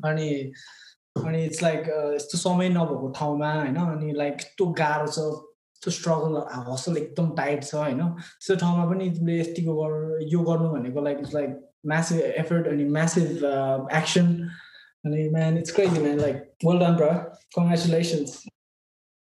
अनि 0.10 0.27
अनि 1.27 1.43
इट्स 1.45 1.61
लाइक 1.63 1.89
यस्तो 2.15 2.37
समय 2.37 2.69
नभएको 2.69 3.11
ठाउँमा 3.19 3.53
होइन 3.53 3.75
अनि 3.85 4.11
लाइक 4.21 4.33
यस्तो 4.41 4.65
गाह्रो 4.81 5.11
छ 5.17 5.25
यस्तो 5.25 5.91
स्ट्रगल 5.97 6.39
हसल 6.71 6.97
एकदम 7.03 7.29
टाइट 7.41 7.63
छ 7.63 7.75
होइन 7.75 8.01
त्यस्तो 8.07 8.55
ठाउँमा 8.63 8.85
पनि 8.93 9.09
तिमीले 9.19 9.39
यतिको 9.41 9.75
यो 10.33 10.39
गर्नु 10.49 10.69
भनेको 10.71 11.03
like 11.09 11.19
it's 11.25 11.33
like 11.33 11.59
massive 11.93 12.19
effort 12.43 12.67
अनि 12.67 12.89
massive 12.97 13.45
action 14.01 14.33
mean, 15.03 15.31
man, 15.31 15.57
it's 15.57 15.71
crazy, 15.71 15.99
man. 15.99 16.17
Like, 16.17 16.53
well 16.63 16.79
done, 16.79 16.97
bro. 16.97 17.31
Congratulations. 17.53 18.45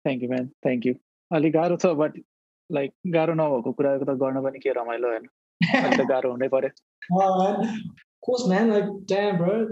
Thank 0.05 0.21
you, 0.21 0.29
man. 0.29 0.51
Thank 0.63 0.85
you. 0.85 0.95
अलिक 1.31 1.53
गाह्रो 1.53 1.75
छ 1.77 1.85
बट 1.97 2.13
लाइक 2.69 2.91
गाह्रो 3.15 3.33
नभएको 3.33 3.71
कुराको 3.79 4.05
त 4.05 4.17
गर्न 4.21 4.41
पनि 4.43 4.59
के 4.59 4.71
रमाइलो 4.73 5.09
होइन 5.09 6.07
गाह्रो 6.11 6.31
हुनै 6.31 6.47
पर्यो 6.53 6.71
course, 8.25 8.47
man. 8.47 8.69
Like, 8.69 8.89
damn, 9.05 9.37
bro. 9.37 9.67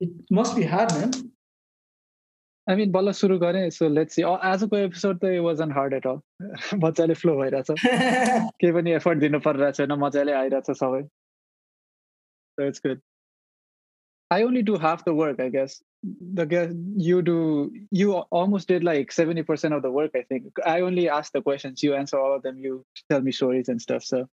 It 0.00 0.12
must 0.30 0.56
be 0.56 0.62
hard, 0.64 0.94
man. 0.98 1.10
I 2.66 2.74
mean, 2.76 2.92
बल्ल 2.92 3.12
सुरु 3.12 3.38
गरेँ 3.38 3.70
सो 3.70 3.88
लेट्स 3.94 4.14
सी 4.14 4.22
आजको 4.22 4.76
एपिसोड 4.76 5.18
त 5.24 5.38
वाजन 5.46 5.72
हार्ड 5.78 5.94
एट 5.94 6.06
अल 6.06 6.20
मजाले 6.84 7.14
फ्लो 7.22 7.34
भइरहेछ 7.40 7.70
केही 7.80 8.72
पनि 8.76 8.92
एफर्ट 9.00 9.18
दिनु 9.24 9.40
परिरहेको 9.46 9.76
छैन 9.80 9.92
मजाले 10.04 10.32
आइरहेछ 10.42 10.70
सबै 10.78 11.02
so 11.02 12.68
it's 12.68 12.86
good 12.86 13.02
I 14.30 14.42
only 14.42 14.62
do 14.68 14.76
half 14.82 15.04
the 15.06 15.12
work, 15.16 15.40
I 15.42 15.48
guess. 15.48 15.74
The 16.38 16.44
guess 16.52 16.70
you 17.08 17.18
do 17.26 17.34
you 17.90 18.14
almost 18.38 18.68
did 18.68 18.86
like 18.88 19.12
70% 19.16 19.76
of 19.76 19.82
the 19.82 19.90
work, 19.90 20.16
I 20.20 20.22
think. 20.22 20.60
I 20.70 20.80
only 20.80 21.04
ask 21.08 21.32
the 21.32 21.42
questions, 21.42 21.82
you 21.82 21.94
answer 21.94 22.18
all 22.18 22.34
of 22.36 22.42
them, 22.42 22.58
you 22.58 22.84
tell 23.10 23.20
me 23.20 23.32
stories 23.32 23.68
and 23.68 23.80
stuff. 23.80 24.02
So 24.04 24.26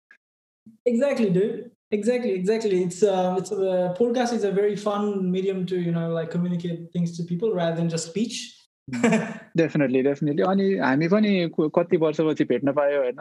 exactly, 0.85 1.29
dude. 1.29 1.71
Exactly, 1.91 2.31
exactly. 2.31 2.83
It's 2.83 3.01
uh, 3.01 3.35
it's 3.39 3.51
a 3.51 3.95
podcast 3.97 4.33
is 4.33 4.43
a 4.43 4.51
very 4.51 4.75
fun 4.75 5.31
medium 5.31 5.65
to 5.65 5.79
you 5.79 5.91
know 5.91 6.09
like 6.09 6.29
communicate 6.29 6.91
things 6.93 7.17
to 7.17 7.23
people 7.23 7.53
rather 7.53 7.75
than 7.75 7.89
just 7.89 8.09
speech. 8.09 8.55
Definitely 9.57 10.01
definitely 10.01 10.43
अनि 10.43 10.77
हामी 10.77 11.07
पनि 11.07 11.31
कति 11.75 11.97
वर्षपछि 11.97 12.43
भेट्न 12.43 12.71
पायो 12.73 13.01
होइन? 13.01 13.19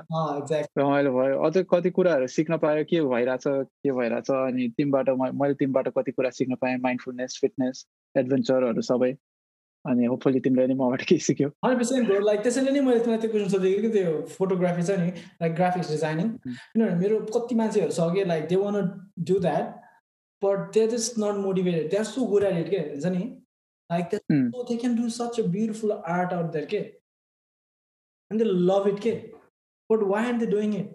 रमाइलो 0.79 1.13
भयो। 1.13 1.39
अझ 1.45 1.65
कति 1.71 1.91
कुराहरू 1.91 2.27
सिक्न 2.27 2.57
पायो 2.59 2.85
के 2.85 3.01
भइरहेछ 3.01 3.45
के 3.47 3.93
भइरहेछ? 3.93 4.31
अनि 4.31 4.69
तिमीबाट 4.77 5.11
मैले 5.11 5.55
तिमीबाट 5.55 5.89
कति 5.89 6.13
कुरा 6.13 6.31
सिक्न 6.31 6.55
पाएँ 6.55 6.77
माइन्डफुलनेस 6.77 7.39
फिटनेस 7.41 7.85
एडभेन्चरहरू 8.17 8.83
सबै। 8.83 9.13
अनि 9.93 10.07
होपफुली 10.13 10.41
तिमीले 10.47 10.67
नि 10.73 10.75
मबाट 10.83 11.05
केही 11.11 11.27
सिक्यो 11.31 11.49
हन्ड्रेड 11.65 11.83
पर्सेन्ट 11.83 12.13
लाइक 12.29 12.47
त्यसैले 12.47 12.77
नै 12.77 12.85
मैले 12.91 13.01
तिमीलाई 13.09 13.21
त्यो 13.25 13.33
क्वेसन 13.33 13.51
सोधेको 13.57 13.83
कि 13.83 13.91
त्यो 13.97 14.15
फोटोग्राफी 14.37 14.87
छ 14.91 15.01
नि 15.03 15.11
लाइक 15.43 15.59
ग्राफिक्स 15.63 15.91
डिजाइनिङ 15.97 16.31
किनभने 16.47 16.95
मेरो 17.03 17.21
कति 17.39 17.61
मान्छेहरू 17.65 17.99
छ 17.99 18.13
कि 18.17 18.25
like 18.35 18.49
they 18.55 18.63
want 18.63 18.81
do 19.33 19.43
that 19.49 19.75
but 20.47 20.71
they 20.79 20.87
just 20.97 21.21
not 21.27 21.45
motivated 21.49 21.93
they 21.97 22.03
are 22.05 22.09
so 22.15 22.31
good 22.33 22.49
at 22.53 22.65
it 22.65 22.73
के 22.77 22.87
हुन्छ 22.95 23.15
नि 23.19 23.27
Like 23.91 24.11
that, 24.11 24.23
mm. 24.31 24.51
so 24.53 24.65
they 24.69 24.77
can 24.77 24.95
do 24.95 25.09
such 25.09 25.39
a 25.39 25.49
beautiful 25.49 26.03
art 26.07 26.33
out 26.33 26.53
there, 26.53 26.67
kid. 26.67 26.93
And 28.31 28.39
they 28.39 28.45
love 28.45 28.87
it, 28.87 29.01
kid. 29.01 29.31
But 29.91 30.07
why 30.07 30.27
aren't 30.27 30.41
they 30.41 30.47
doing 30.47 30.75
it? 30.75 30.91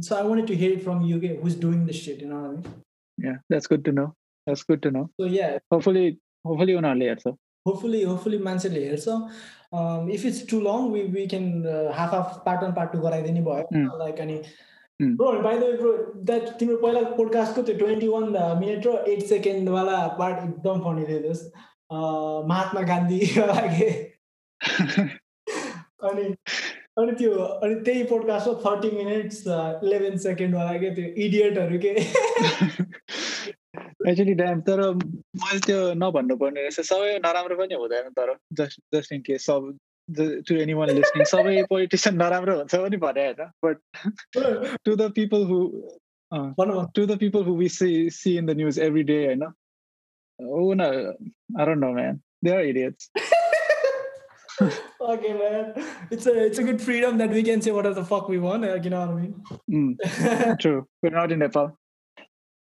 So 0.00 0.16
I 0.16 0.22
wanted 0.22 0.46
to 0.46 0.56
hear 0.56 0.72
it 0.72 0.82
from 0.84 1.02
you, 1.02 1.18
kid, 1.18 1.40
who's 1.42 1.56
doing 1.56 1.84
this 1.86 1.96
shit, 1.96 2.20
you 2.20 2.28
know 2.28 2.40
what 2.40 2.50
I 2.50 2.52
mean? 2.52 2.84
Yeah, 3.18 3.36
that's 3.50 3.66
good 3.66 3.84
to 3.86 3.92
know. 3.92 4.14
That's 4.46 4.62
good 4.62 4.82
to 4.84 4.92
know. 4.92 5.10
So 5.20 5.26
yeah. 5.26 5.58
Hopefully 5.72 6.20
hopefully 6.46 6.74
unaharले 6.80 7.08
हेर्छ. 7.08 7.36
Hopefully, 7.68 8.02
hopefully 8.12 8.38
मान्छेले 8.48 8.86
हेर्छ. 8.88 9.18
It's 10.30 10.42
too 10.54 10.60
long, 10.60 10.90
we, 10.92 11.04
we 11.18 11.26
can 11.26 11.66
uh, 11.66 11.92
half 11.92 12.10
half 12.12 12.42
part 12.44 12.62
one 12.62 12.74
part 12.80 12.92
two 12.92 13.00
गराइदिने 13.00 13.44
भयो. 13.44 13.98
Like 14.06 14.26
any 14.26 14.42
bro 15.00 15.32
by 15.42 15.58
the 15.58 15.62
way 15.62 15.72
bro 15.78 15.92
that 16.26 16.48
तिम्रो 16.58 16.76
पहिला 16.76 17.00
पोडकास्टको 17.16 17.62
त्यो 17.62 17.74
twenty 17.78 18.06
one 18.08 18.24
minute 18.60 18.86
र 18.86 18.94
eight 19.10 19.22
सेकेन्डवाला 19.26 19.98
पार्ट 20.18 20.38
एकदम 20.44 20.80
फनी 20.86 21.04
थियो 21.06 21.34
महात्मा 22.48 22.80
गान्धी 22.88 23.20
लागे 23.50 23.90
अनि 26.08 26.24
अनि 26.98 27.12
त्यो 27.18 27.30
अनि 27.34 27.74
त्यही 27.86 28.02
पोडकास्टमा 28.10 28.58
थर्टी 28.64 28.90
मिनट्स 28.96 29.42
इलेभेन 29.48 30.16
सेकेन्डवाला 30.26 30.72
के 30.82 30.90
त्यो 30.94 31.06
इडियटहरू 31.26 31.78
के? 31.84 31.94
एक्चुली 34.09 34.33
ड्याम 34.41 34.61
तर 34.69 34.81
मैले 34.99 35.59
त्यो 35.67 35.79
नभन्नु 36.03 36.37
पर्ने 36.43 36.61
रहेछ 36.67 36.91
सबै 36.91 37.17
नराम्रो 37.25 37.57
पनि 37.63 37.81
हुँदैन 37.81 38.09
तर 38.19 38.35
just 38.61 38.79
just 38.95 39.13
in 39.17 39.25
case 39.31 39.45
sub 39.51 39.73
to 40.49 40.61
any 40.67 40.77
one 40.81 40.95
listening 40.99 41.25
सबै 41.33 41.57
पोलिटिसियन 41.73 42.21
नराम्रो 42.21 42.57
हुन्छ 42.61 42.75
पनि 42.75 43.01
भने 43.07 43.27
होइन 43.27 43.51
but 43.65 43.77
to 44.85 44.95
the 44.95 45.11
people 45.19 45.49
who 45.51 45.59
to 46.95 47.05
the 47.05 47.19
people 47.25 47.43
who 47.49 47.57
we 47.57 47.69
see 47.79 47.91
see 48.21 48.37
in 48.37 48.45
the 48.45 48.57
news 48.63 48.79
every 48.87 49.03
day 49.11 49.25
होइन 49.25 49.51
Oh 50.39 50.73
no, 50.73 51.13
I 51.57 51.65
don't 51.65 51.79
know, 51.79 51.93
man. 51.93 52.21
They 52.41 52.51
are 52.51 52.61
idiots. 52.61 53.09
okay, 55.01 55.33
man. 55.33 55.73
It's 56.11 56.25
a 56.25 56.45
it's 56.45 56.57
a 56.57 56.63
good 56.63 56.81
freedom 56.81 57.17
that 57.17 57.29
we 57.29 57.43
can 57.43 57.61
say 57.61 57.71
whatever 57.71 57.95
the 57.95 58.05
fuck 58.05 58.27
we 58.27 58.39
want. 58.39 58.63
Like, 58.63 58.83
you 58.83 58.89
know 58.89 58.99
what 59.01 59.09
I 59.09 59.13
mean? 59.13 59.43
Mm, 59.71 60.59
true. 60.59 60.87
We're 61.01 61.11
not 61.11 61.31
in 61.31 61.39
Nepal. 61.39 61.77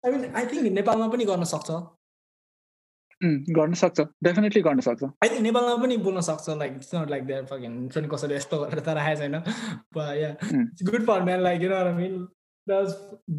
I 0.04 0.12
mean, 0.12 0.24
I 0.36 0.46
think 0.46 0.72
नेपालमा 0.78 1.08
पनि 1.16 1.26
गर्न 1.26 1.44
सक्छ। 1.52 1.70
गर्न 3.58 3.74
सक्छ। 3.82 4.06
Definitely 4.24 4.62
गर्न 4.62 4.80
सक्छ। 4.88 5.04
I 5.04 5.30
think 5.30 5.42
नेपालमा 5.42 5.76
पनि 5.84 5.98
बोल्न 6.08 6.22
सक्छ 6.28 6.58
like 6.62 6.74
it's 6.80 6.96
not 6.96 7.10
like 7.10 7.24
there 7.26 7.46
fucking 7.52 7.78
पनि 7.96 8.08
कसैले 8.14 8.36
यस्तो 8.36 8.60
गरेर 8.64 8.80
त 8.80 8.96
राखेको 9.00 9.20
छैन 9.22 9.36
yeah 10.22 10.30
it's 10.30 10.84
good 10.92 11.06
for 11.12 11.24
man 11.30 11.44
like 11.48 11.62
you 11.62 11.70
know 11.70 11.76
I 11.76 11.94
mean 12.02 12.18
that 12.68 12.84
was 12.84 12.92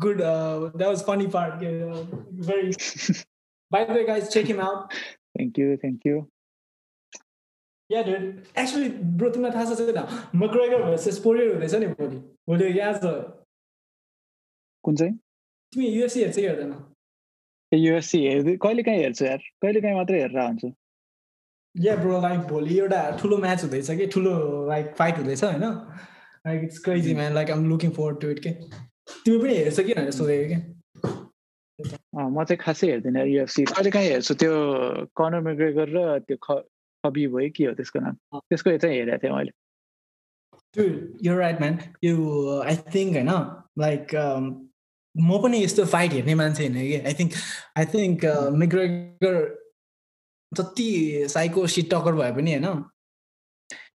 good 0.06 0.22
that 0.22 0.88
was 0.88 1.04
funny 1.10 1.26
part 1.36 1.54
very 2.48 3.22
By 3.72 3.78
the 3.84 3.94
way, 3.94 4.06
guys, 4.06 4.26
check 4.32 4.46
him 4.46 4.60
out. 4.60 4.92
Thank 5.36 5.56
you, 5.58 5.76
thank 5.82 6.04
you. 6.04 6.18
Yeah, 7.90 8.02
dude. 8.08 8.26
Actually, 8.62 8.90
bro, 9.20 9.30
तिमीलाई 9.30 9.54
थाहा 9.54 9.64
छ 9.70 9.78
छैन? 9.78 9.98
मक्रेगर 10.42 10.82
versus 10.82 11.18
Poirier 11.24 11.52
हुँदैछ 11.52 11.74
नि 11.74 11.86
भोलि। 11.86 12.18
भोलि 12.50 12.68
याद 12.78 13.00
छ। 13.04 13.12
कुन 14.84 14.96
चाहिँ? 14.96 15.18
तिमी 15.74 15.86
युएफसी 15.88 16.20
हेर्छ 16.20 16.36
कि 16.36 16.42
हेर्दैन 16.42 16.72
युएफसी 17.72 18.18
हेर्दै 18.26 18.56
कहिले 18.58 18.82
काहीँ 18.82 19.02
हेर्छु 19.02 19.24
यार 19.24 19.38
कहिले 19.62 19.80
काहीँ 19.80 19.96
मात्रै 19.96 20.20
हेरेर 20.20 20.40
हुन्छु 20.40 20.72
या 21.74 21.96
ब्रो 21.96 22.20
लाइक 22.20 22.40
भोलि 22.48 22.78
एउटा 22.78 23.00
ठुलो 23.16 23.36
म्याच 23.36 23.62
हुँदैछ 23.62 23.90
कि 23.90 24.06
ठुलो 24.06 24.34
लाइक 24.68 24.94
फाइट 24.94 25.16
हुँदैछ 25.16 25.44
होइन 25.44 25.64
like 26.46 26.62
it's 26.62 26.78
crazy 26.78 27.14
man 27.14 27.34
like 27.34 27.50
um 27.50 27.68
looking 27.68 27.90
forward 27.90 28.20
to 28.20 28.30
it 28.30 28.38
के 28.38 28.50
तिमी 28.50 29.38
पनि 29.38 29.56
हेर्छ 29.56 29.80
कि 29.80 29.94
भनेर 29.94 30.10
सोधेको 30.12 30.48
कि 30.48 30.62
म 32.14 32.44
चाहिँ 32.44 32.58
खासै 32.58 32.90
हेर्दिनँ 32.90 33.26
युएफसी 33.26 33.64
कहिले 33.64 33.90
काहीँ 33.90 34.10
हेर्छु 34.10 34.34
त्यो 34.36 34.52
कर्नर 35.16 35.40
मेग्रेगर 35.42 35.88
र 35.90 36.18
त्यो 36.20 36.36
खबी 36.46 37.26
भयो 37.28 37.50
के 37.56 37.64
हो 37.64 37.72
त्यसको 37.74 38.00
नाम 38.00 38.38
त्यसको 38.38 38.76
चाहिँ 38.76 38.96
हेरेको 38.96 39.18
थिएँ 39.24 39.34
मैले 39.34 39.52
you 41.22 41.36
right 41.36 41.60
man 41.60 41.78
you 42.04 42.14
I 42.60 42.76
think 42.94 43.12
होइन 43.14 43.32
लाइक 43.78 44.16
म 45.14 45.42
पनि 45.42 45.62
यस्तो 45.64 45.84
फाइट 45.86 46.12
हेर्ने 46.12 46.34
मान्छे 46.34 46.66
होइन 46.66 46.74
कि 46.80 46.96
I 47.00 47.14
think 47.14 47.34
I 47.78 47.84
think 47.92 48.24
McGregor 48.62 49.36
जति 50.52 50.90
साइको 51.28 51.66
सिट 51.76 51.90
टक्कर 51.90 52.14
भए 52.14 52.32
पनि 52.32 52.54
होइन 52.54 52.66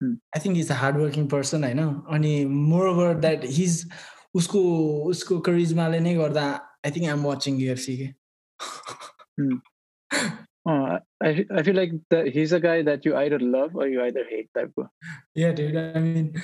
I 0.08 0.46
think 0.46 0.58
is 0.58 0.72
a 0.72 0.76
hard 0.76 0.98
working 0.98 1.28
person 1.28 1.64
होइन 1.64 1.80
अनि 2.18 2.34
मोर 2.46 2.88
ओभर 2.88 3.14
द्याट 3.20 3.46
हिज 3.60 3.80
उसको 4.36 4.62
उसको 5.14 5.40
करिजमाले 5.48 6.00
नै 6.00 6.16
गर्दा 6.16 6.46
I 6.86 6.92
think 6.92 7.10
I'm 7.10 7.24
watching 7.26 7.62
UFC 7.62 7.98
के 7.98 8.14
Uh, 10.66 11.00
I 11.22 11.46
I 11.52 11.64
feel 11.64 11.76
like 11.76 11.92
that 12.10 12.28
he's 12.28 12.52
a 12.52 12.60
guy 12.60 12.82
that 12.84 13.06
you 13.06 13.16
either 13.16 13.40
love 13.40 13.76
or 13.76 13.88
you 13.88 14.02
either 14.04 14.24
hate 14.30 14.50
type. 14.54 14.72
Of. 14.78 14.88
Yeah, 15.36 15.52
dude. 15.52 15.76
I 15.78 16.00
mean, 16.00 16.42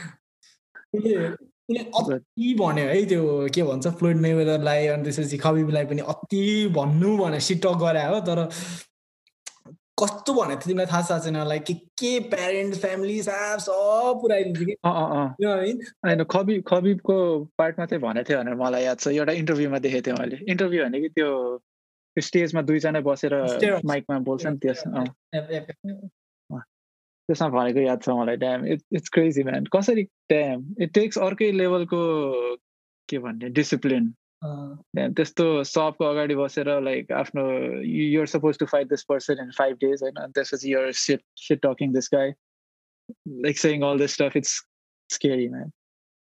अति 1.80 2.54
भन्यो 2.60 2.86
है 2.86 3.06
त्यो 3.06 3.48
के 3.56 3.64
भन्छ 3.64 3.88
फ्लोइड 3.88 4.18
मेवेदरलाई 4.18 4.88
अनि 4.88 5.04
त्यसपछि 5.04 5.38
खबिबलाई 5.38 5.86
पनि 5.86 6.02
अति 6.02 6.68
भन्नु 6.72 7.18
भने 7.18 7.40
सिटक 7.40 7.78
गरे 7.84 8.04
हो 8.04 8.20
तर 8.20 8.48
कस्तो 10.04 10.34
भनेको 10.34 10.60
थियो 10.60 10.68
तिमीलाई 10.68 10.86
थाहा 10.86 11.20
छैन 11.20 11.38
लाइक 11.48 11.64
के 11.64 11.74
के 11.74 12.20
प्यारेन्ट्स 12.20 12.80
फ्यामिली 12.80 13.22
साफ 13.22 13.60
सब 13.60 14.20
पुऱ्याइदिन्छ 14.22 14.60
कि? 14.60 14.76
होइन 15.96 16.24
खबिब 16.24 16.64
खबिबको 16.68 17.18
पार्टमा 17.58 17.86
चाहिँ 17.86 18.02
भनेको 18.04 18.30
थियो 18.30 18.40
भनेर 18.40 18.56
मलाई 18.56 18.84
याद 18.84 19.00
छ 19.00 19.08
एउटा 19.08 19.34
इन्टरभ्यूमा 19.34 19.80
देखेको 19.80 20.08
थिएँ 20.08 20.16
मैले। 20.20 20.38
इन्टरभ्यू 20.52 20.84
भने 20.86 21.02
कि 21.02 21.10
त्यो 21.10 21.62
स्टेजमा 22.20 22.62
दुईजना 22.62 23.00
बसेर 23.00 23.34
माइकमा 23.86 24.20
बोल्छ 24.20 24.46
नि 24.46 24.58
त्यस 24.58 24.84
त्यसमा 27.30 27.50
भनेको 27.50 27.80
याद 27.82 28.02
छ 28.02 28.16
मलाई 28.16 28.38
damn 28.38 28.66
it 28.68 28.82
it's 28.94 29.10
crazy 29.10 29.44
man 29.44 29.66
कसरी 29.74 30.04
ड्याम 30.30 30.66
इट 30.80 30.94
टेक्स 30.94 31.18
अर्कै 31.20 31.52
लेभलको 31.54 32.02
के 33.10 33.20
भन्ने 33.20 33.50
डिसिप्लिन 33.52 34.14
त्यस्तो 34.44 35.48
सपको 35.66 36.06
अगाडि 36.06 36.36
बसेर 36.36 36.70
लाइक 36.84 37.12
आफ्नो 37.16 37.44
you're 37.88 38.26
suppose 38.28 38.60
to 38.60 38.66
fight 38.68 38.90
this 38.90 39.04
person 39.04 39.44
in 39.44 39.52
five 39.58 39.78
days 39.82 40.04
होइन 40.04 40.24
अनि 40.24 40.32
त्यसपछि 40.36 40.74
you're 40.74 40.92
shit 41.02 41.24
shit 41.40 41.62
talking 41.64 41.94
this 41.94 42.10
guy 42.14 42.34
like 43.46 43.58
saying 43.58 43.84
all 43.84 44.00
this 44.00 44.14
stuff 44.14 44.38
it's 44.38 44.58
scary 45.10 45.48
man 45.50 45.72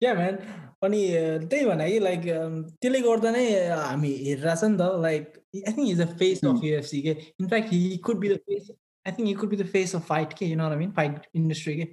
yeah 0.02 0.14
man 0.14 0.38
अनि 0.84 1.02
त्यही 1.46 1.66
भने 1.66 1.90
कि 1.92 2.00
लाइक 2.00 2.22
त्यसले 2.26 3.02
गर्दा 3.02 3.32
नै 3.32 3.46
हामी 3.70 4.14
हेरिरहेछ 4.20 4.64
नि 4.64 4.78
त 4.78 4.92
like 5.02 5.42
I 5.56 5.74
think 5.74 5.90
is 5.90 6.02
a 6.02 6.10
face 6.14 6.46
of 6.46 6.64
UFC 6.64 7.02
के 7.02 7.18
in fact 7.20 7.74
he 7.74 7.98
could 8.06 8.20
be 8.20 8.30
the 8.30 8.38
face 8.46 8.72
I 9.06 9.12
think 9.12 9.28
he 9.28 9.34
could 9.42 9.50
be 9.50 9.58
the 9.58 9.66
face 9.76 9.96
of 9.96 10.04
fight 10.08 10.34
के 10.40 10.46
you 10.46 10.56
know 10.58 10.70
mean 10.78 10.92
fight 10.98 11.14
industry 11.36 11.76
के 11.76 11.86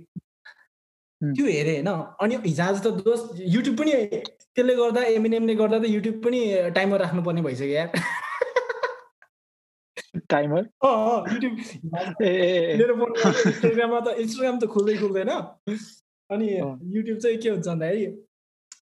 त्यो 1.20 1.46
हेरेँ 1.46 1.74
होइन? 1.74 1.88
अनि 2.22 2.34
हिजोआज 2.46 2.76
त 2.82 2.86
दोस्त 3.04 3.40
युट्युब 3.54 3.76
पनि 3.78 3.92
त्यसले 4.22 4.74
गर्दा 4.76 5.02
एमएनएमले 5.14 5.54
गर्दा 5.60 5.78
त 5.78 5.84
युट्युब 5.90 6.16
पनि 6.24 6.40
टाइमर 6.74 7.00
राख्नुपर्ने 7.00 7.42
भइसक्यो 7.42 7.68
यार। 7.68 7.88
टाइमर 10.30 10.62
युट्युब 11.32 11.54
मेरो 12.80 12.94
इन्स्टाग्राममा 13.04 14.00
त 14.00 14.08
इन्स्टाग्राम 14.24 14.58
त 14.58 14.66
खुल्दै 14.74 14.96
खुल्दैन। 14.98 15.30
अनि 16.30 16.48
युट्युब 16.96 17.18
चाहिँ 17.18 17.38
के 17.38 17.48
हुन्छ 17.48 17.66
भन्दाखेरि 17.68 18.06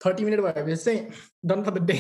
थर्टी 0.06 0.22
मिनट 0.26 0.40
भएपछि 0.42 0.76
चाहिँ 0.84 1.00
done 1.52 1.64
for 1.64 1.74
the 1.80 1.82
day 1.92 1.98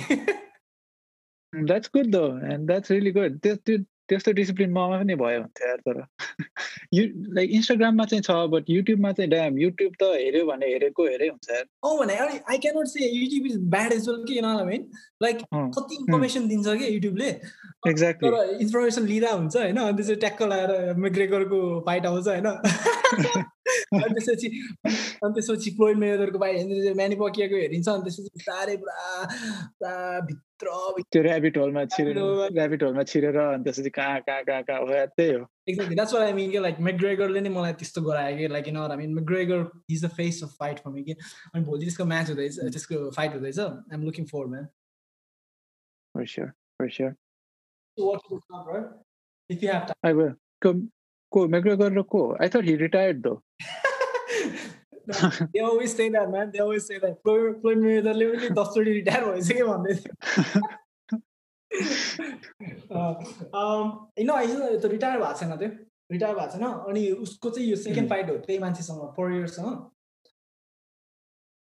that's 1.54 1.90
good 1.94 2.08
though 2.12 2.26
and 2.54 2.68
that's 2.68 2.92
really 2.92 3.12
good 3.12 3.40
त्यो 3.46 3.78
त्यस्तो 4.10 4.32
डिसिप्लिन 4.32 4.72
ममा 4.72 4.98
पनि 4.98 5.16
भयो 5.16 5.42
हुन्थ्यो 5.42 5.68
यार 5.68 5.78
तर 5.78 6.06
यु 6.94 7.06
लाइक 7.34 7.50
इन्स्टाग्राममा 7.52 8.06
चाहिँ 8.06 8.22
छ 8.22 8.32
बट 8.32 8.64
युट्युबमा 8.70 9.12
चाहिँ 9.12 9.30
ड्याम 9.30 9.60
युट्युब 9.60 9.94
त 10.02 10.04
हेऱ्यो 10.04 10.46
भने 10.46 10.66
हेरेको 10.66 11.06
हेरे 11.06 11.28
हुन्छ 11.28 11.50
यार। 11.52 11.98
भने 11.98 12.16
I 12.16 12.58
cannot 12.58 12.88
say 12.88 13.10
YouTube 13.10 13.46
is 13.46 13.58
bad 13.58 13.94
as 13.94 14.10
well 14.10 14.24
के 14.24 14.66
मिन 14.66 14.90
लाइक 15.24 15.38
कति 15.54 15.96
इन्फर्मेसन 15.96 16.48
दिन्छ 16.48 16.68
कि 16.68 16.96
युट्युबले 16.96 17.28
एक्ज्याक्टली 17.88 18.30
तर 18.30 18.58
इन्फर्मेसन 18.62 19.06
लिँदा 19.06 19.32
हुन्छ 19.32 19.56
होइन? 19.58 19.78
अनि 19.78 19.98
त्यसपछि 19.98 20.16
ट्याक्क 20.16 20.42
लगाएर 20.42 20.94
मेग्रेगरको 20.94 21.80
फाइट 21.80 22.06
आउँछ 22.06 22.28
होइन? 22.28 23.46
अनि 23.94 24.14
त्यसपछि 24.14 24.48
अनि 24.88 25.34
त्यसपछि 25.40 25.72
क्लोइड 25.80 25.98
मेदरको 26.04 26.40
बाहिर 26.44 26.94
म्यानिपकियाको 27.02 27.62
हेरिन्छ 27.64 27.90
अनि 27.96 28.04
त्यसपछि 28.08 28.32
बिस्तारै 28.38 28.78
पुरा 28.84 29.02
पुरा 29.82 29.96
भित्र 30.30 31.12
त्यो 31.12 31.24
ऱ्याबिट 31.24 31.58
होलमा 31.58 31.86
छिरेर 31.98 32.22
ऱ्याबिट 32.60 32.84
होलमा 32.84 33.04
छिरेर 33.12 33.38
अनि 33.44 33.64
त्यसपछि 33.68 33.90
कहाँ 34.00 34.22
कहाँ 34.30 34.44
कहाँ 34.52 34.64
कहाँ 34.70 34.80
हो 34.82 35.06
त्यही 35.18 35.34
हो 35.34 35.44
exactly 35.70 35.96
that's 35.96 36.14
what 36.14 36.24
I 36.24 36.34
mean 36.40 36.52
के 36.52 36.64
लाइक 36.68 36.80
मेग्रेगरले 36.90 37.42
नै 37.48 37.54
मलाई 37.60 37.74
त्यस्तो 37.84 38.02
गरायो 38.10 38.38
कि 38.38 38.48
like 38.56 38.68
in 38.74 38.78
I 38.86 38.98
mean 39.04 39.14
McGregor 39.20 39.68
is 39.98 40.06
the 40.06 40.10
face 40.18 40.42
of 40.44 40.56
fight 40.64 40.80
for 40.86 40.98
me 40.98 41.04
कि 41.04 41.20
अनि 41.54 41.64
भोलि 41.70 41.86
त्यसको 41.86 42.06
म्याच 42.16 42.30
हुँदैछ 42.36 42.60
त्यसको 42.60 43.10
फाइट 43.20 43.40
हुँदैछ 43.40 43.60
I'm 43.60 44.10
looking 44.10 44.26
for 44.34 44.52
man 44.56 44.68
For 46.16 46.26
sure, 46.26 46.56
for 46.78 46.90
sure. 46.90 47.16
So 47.98 48.06
watch 48.06 48.24
this 48.30 48.42
up, 48.52 48.66
right? 48.66 48.86
If 49.50 49.62
you 49.62 49.70
have 49.70 49.86
time. 49.86 49.96
I 50.04 50.14
will. 50.14 50.34
Ko, 50.60 50.74
ko 51.32 51.48
McGregor 51.48 51.94
र 51.94 52.04
को? 52.04 52.38
I 52.40 52.48
thought 52.48 52.66
he 52.66 52.76
retired 52.76 53.22
though. 53.22 53.44
they 55.54 55.60
always 55.62 55.96
say 55.96 56.10
that, 56.10 56.30
man. 56.30 56.52
They 56.54 56.60
always 56.60 56.86
say 56.86 57.00
that. 57.00 57.22
Floyd, 57.24 57.62
Floyd 57.62 57.78
Mayweatherले 57.78 58.26
पनि 58.32 58.50
दसचोटि 58.60 58.92
retire 58.92 59.24
भन्दै 59.26 59.44
थियो 59.48 59.66
होइन 59.66 59.94
retire 64.92 65.20
भएको 65.20 65.34
छैन 65.40 65.58
त्यो 65.58 65.70
retire 66.12 66.36
भएको 66.36 66.52
छैन 66.52 66.66
अनि 66.90 67.10
उसको 67.26 67.50
चाहिँ 67.50 67.70
यो 67.70 67.76
सेकेन्ड 67.84 68.10
फाइट 68.10 68.30
हो 68.30 68.38
त्यही 68.48 68.60
मान्छेसँग 68.60 69.02
फोर 69.16 69.34
इयर्ससँग 69.34 69.72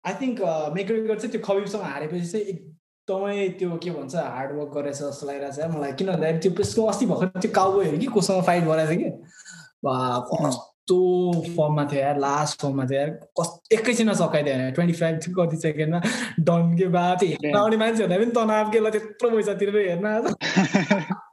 आई 0.05 0.15
थिङ्क 0.21 0.41
मेग्रेगर 0.75 1.19
चाहिँ 1.19 1.33
त्यो 1.33 1.41
खबिबसँग 1.47 1.83
हारेपछि 1.83 2.27
चाहिँ 2.27 2.47
एकदमै 2.47 3.49
त्यो 3.59 3.77
के 3.83 3.91
भन्छ 3.91 4.15
हार्डवर्क 4.37 4.71
गरेछ 4.75 4.99
जस्तो 4.99 5.27
लागिरहेको 5.27 5.63
छ 5.63 5.75
मलाई 5.75 5.93
किन 6.01 6.13
भन्दाखेरि 6.13 6.39
त्यो 6.39 6.53
त्यसको 6.61 6.87
अस्ति 6.93 7.07
भर्खर 7.07 7.41
त्यो 7.41 7.53
काउबोयहरू 7.59 7.99
कि 7.99 8.07
कोसँग 8.17 8.43
फाइट 8.47 8.65
गराएको 8.65 8.95
थियो 8.95 9.11
कि 9.11 10.66
कस्तो 10.87 11.55
फर्ममा 11.57 11.85
थियो 11.93 12.01
यार 12.01 12.19
लास्ट 12.19 12.61
फर्ममा 12.63 12.85
थियो 12.87 12.99
यार 12.99 13.11
कस्तो 13.41 13.77
एकैछिनमा 13.77 14.13
सकाइदियो 14.15 14.55
होइन 14.55 14.73
ट्वेन्टी 14.73 14.95
फाइभ 14.95 15.19
कति 15.39 15.57
सेकेन्डमा 15.57 16.01
डन 16.47 16.77
के 16.79 16.87
बा 16.89 17.05
त्यो 17.15 17.29
हेर्न 17.29 17.57
आउने 17.59 17.77
मान्छेहरूलाई 17.77 18.19
पनि 18.19 18.31
तनाव 18.39 18.71
के 18.71 18.81
ल 18.81 18.91
त्यत्रो 18.91 19.31
पैसा 19.31 19.55
तिरेर 19.55 19.89
हेर्न 19.89 21.15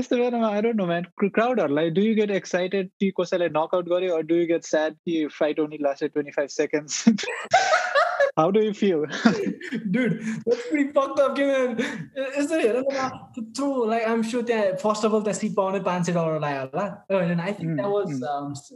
त्यस्तो 0.00 0.16
बेलामा 0.16 0.48
आई 0.48 0.60
डोन्ट 0.62 0.76
नो 0.76 0.84
म्यान 0.86 1.06
क्राउडहरूलाई 1.20 1.90
डु 1.92 2.02
यु 2.02 2.14
गेट 2.16 2.30
एक्साइटेड 2.32 2.86
कि 3.00 3.08
कसैलाई 3.16 3.48
नकआउट 3.56 3.88
गर्यो 3.88 4.20
डु 4.28 4.36
यु 4.36 4.46
गेट 4.46 4.64
स्याड 4.64 4.94
कि 4.94 5.16
fight 5.38 5.58
only 5.60 5.78
lasted 5.82 6.12
twenty 6.12 6.32
five 6.36 6.48
seconds 6.54 7.04
How 8.38 8.44
do 8.50 8.60
you 8.62 8.72
feel? 8.72 9.00
Dude, 9.94 10.12
that's 10.44 10.60
pretty 10.68 10.84
fucked 10.92 11.18
up. 11.22 11.38
यस्तो 11.38 12.60
हेर 12.60 12.76
न 12.78 13.08
त्यत्रो 13.34 13.66
लाइक 13.86 14.04
आइम 14.08 14.22
स्योर 14.28 14.44
त्यहाँ 14.50 14.70
फर्स्ट 14.82 15.04
अफ 15.06 15.14
अल 15.14 15.22
त्यहाँ 15.22 15.38
सिट 15.38 15.52
पाउने 15.56 15.80
पाँच 15.88 16.06
सय 16.06 16.12
डलर 16.12 16.40
लाग्यो 16.40 16.62
होला 16.62 16.86
होइन 17.12 17.40
I 17.40 17.52
think 17.58 17.76
that 17.76 17.90
was 17.90 18.72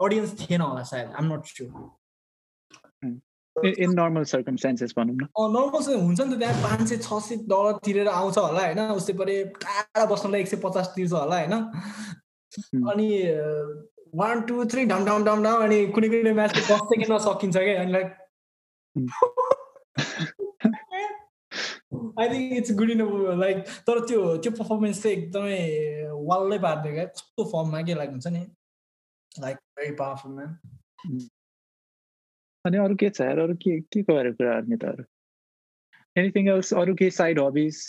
audience 0.00 0.36
थिएन 0.40 0.60
होला 0.60 0.82
सायद 0.92 1.12
I'm 1.12 1.32
not 1.32 1.52
sure 1.54 1.90
in 3.56 3.90
normal 3.92 4.24
circumstances 4.24 4.94
भनौँ 4.98 5.14
न। 5.14 5.26
नर्मल 5.54 5.82
हुन्छ 5.94 6.20
नि 6.20 6.34
त 6.34 6.38
त्यहाँ 6.38 6.56
पाँच 6.62 6.88
सय 6.88 6.96
छ 6.98 7.18
सय 7.24 7.36
डलर 7.50 7.72
तिरेर 7.84 8.08
आउँछ 8.08 8.38
होला 8.38 8.62
होइन 8.66 8.80
उसले 8.96 9.14
परे 9.18 9.34
टाढा 9.62 10.04
बस्नलाई 10.12 10.40
एक 10.40 10.48
सय 10.48 10.56
पचास 10.64 10.86
तिर्छ 10.96 11.12
होला 11.12 11.36
होइन। 11.38 11.54
अनि 12.90 13.08
वान 14.14 14.40
टू 14.48 14.64
थ्री 14.72 14.84
ढम 14.86 15.04
ढम 15.06 15.24
ढम 15.24 15.42
ढम 15.44 15.62
अनि 15.64 15.78
कुनै 15.96 16.08
कुनै 16.08 16.32
म्याच 16.32 16.52
दस 16.56 16.82
सेकेन्डमा 16.92 17.18
सकिन्छ 17.26 17.56
क्या 17.58 17.80
अनि 17.82 17.92
like 17.92 18.08
I 22.20 22.28
think 22.28 22.52
it's 22.56 22.72
good 22.78 22.90
in 22.90 23.00
like 23.40 23.56
तर 23.86 24.00
त्यो 24.08 24.20
त्यो 24.44 24.52
पर्फर्मेन्स 24.58 25.02
चाहिँ 25.02 25.16
एकदमै 25.16 25.60
वाललै 26.28 26.58
पारिदियो 26.64 26.94
क्या 26.94 27.04
कस्तो 27.12 27.44
फर्ममा 27.52 27.82
के 27.82 27.94
लाग्छ 28.00 28.26
नि। 28.26 28.42
लाइक 29.32 29.56
भेरी 29.78 29.94
पावरफुल 30.00 30.32
म्यान 30.32 30.50
अनि 32.64 32.78
अरू 32.84 32.94
के 33.02 33.10
छ 33.10 33.28
अरू 33.46 33.54
के 33.64 33.80
के 33.92 34.02
गरेर 34.10 34.32
कुरा 34.40 34.60
गर्ने 34.60 34.76
त 34.76 34.94
अरू 34.94 35.04
एनिथिङ 36.16 36.48
एल्स 36.54 36.72
अरू 36.84 36.94
केही 37.02 37.10
side 37.18 37.40
hobbies 37.40 37.80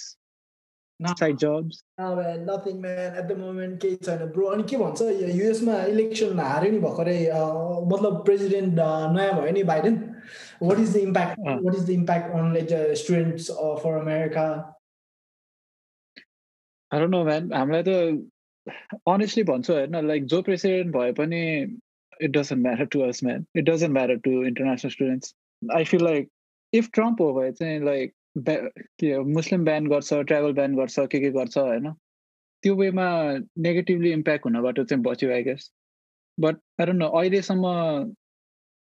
side 1.00 1.38
jobs 1.44 1.84
nothing 2.00 2.80
man 2.82 3.20
at 3.20 3.26
the 3.26 3.38
moment 3.38 3.82
केही 3.82 3.96
छैन 4.08 4.26
ब्रो 4.38 4.48
अनि 4.56 4.64
के 4.72 4.78
भन्छ 4.84 5.10
युएसमा 5.38 5.84
इलेक्सन 5.94 6.40
हार्यो 6.40 6.72
नि 6.72 6.80
भर्खरै 6.88 7.20
मतलब 7.94 8.24
प्रेसिडेन्ट 8.26 8.74
नयाँ 9.20 9.40
भयो 9.42 9.54
नि 9.60 9.64
Biden 9.72 10.02
what 10.60 10.80
is 10.80 10.94
the 10.94 11.02
impact? 11.02 11.40
On 11.40 12.54
like 12.54 12.68
the 12.68 12.96
students 12.96 13.50
uh, 13.50 13.76
for 13.76 13.98
america? 13.98 14.66
I 16.92 17.00
don't 17.00 17.12
know 17.12 17.24
man. 17.24 17.50
हामीलाई 17.50 17.84
त 17.84 17.92
honestly 19.06 19.44
भन्छु 19.44 19.74
होइन 19.74 20.06
लाइक 20.08 20.26
जो 20.34 20.42
प्रेसिडेन्ट 20.50 20.96
भए 20.96 21.12
पनि 21.14 21.42
it 22.26 22.32
doesn't 22.38 22.62
matter 22.66 22.86
to 22.96 23.04
us 23.06 23.22
man. 23.28 23.46
It 23.62 23.66
doesn't 23.70 23.94
matter 24.00 24.18
to 24.26 24.32
international 24.50 24.92
students. 24.96 25.34
I 25.80 25.84
feel 25.92 26.04
like 26.08 26.30
if 26.80 26.90
Trump 26.94 27.22
हो 27.22 27.34
भए 27.40 27.52
चाहिँ 27.60 27.80
लाइक 27.86 28.14
के 29.00 29.18
मुस्लिम 29.34 29.66
ब्यान 29.66 29.88
गर्छ 29.88 30.14
ट्राभल 30.32 30.54
ब्यान 30.60 30.76
गर्छ 30.76 31.08
के 31.12 31.20
के 31.20 31.30
गर्छ 31.38 31.58
होइन 31.58 31.92
त्यो 32.64 32.76
वेमा 32.76 33.08
नेगेटिभली 33.68 34.12
इम्प्याक्ट 34.12 34.46
हुनबाट 34.46 34.80
चाहिँ 34.82 35.04
बच्यो 35.04 35.32
I 35.34 35.44
guess 35.44 35.72
but 36.38 36.56
I 36.82 36.86
don't 36.86 37.00
know 37.00 37.08
अहिलेसम्म 37.20 37.74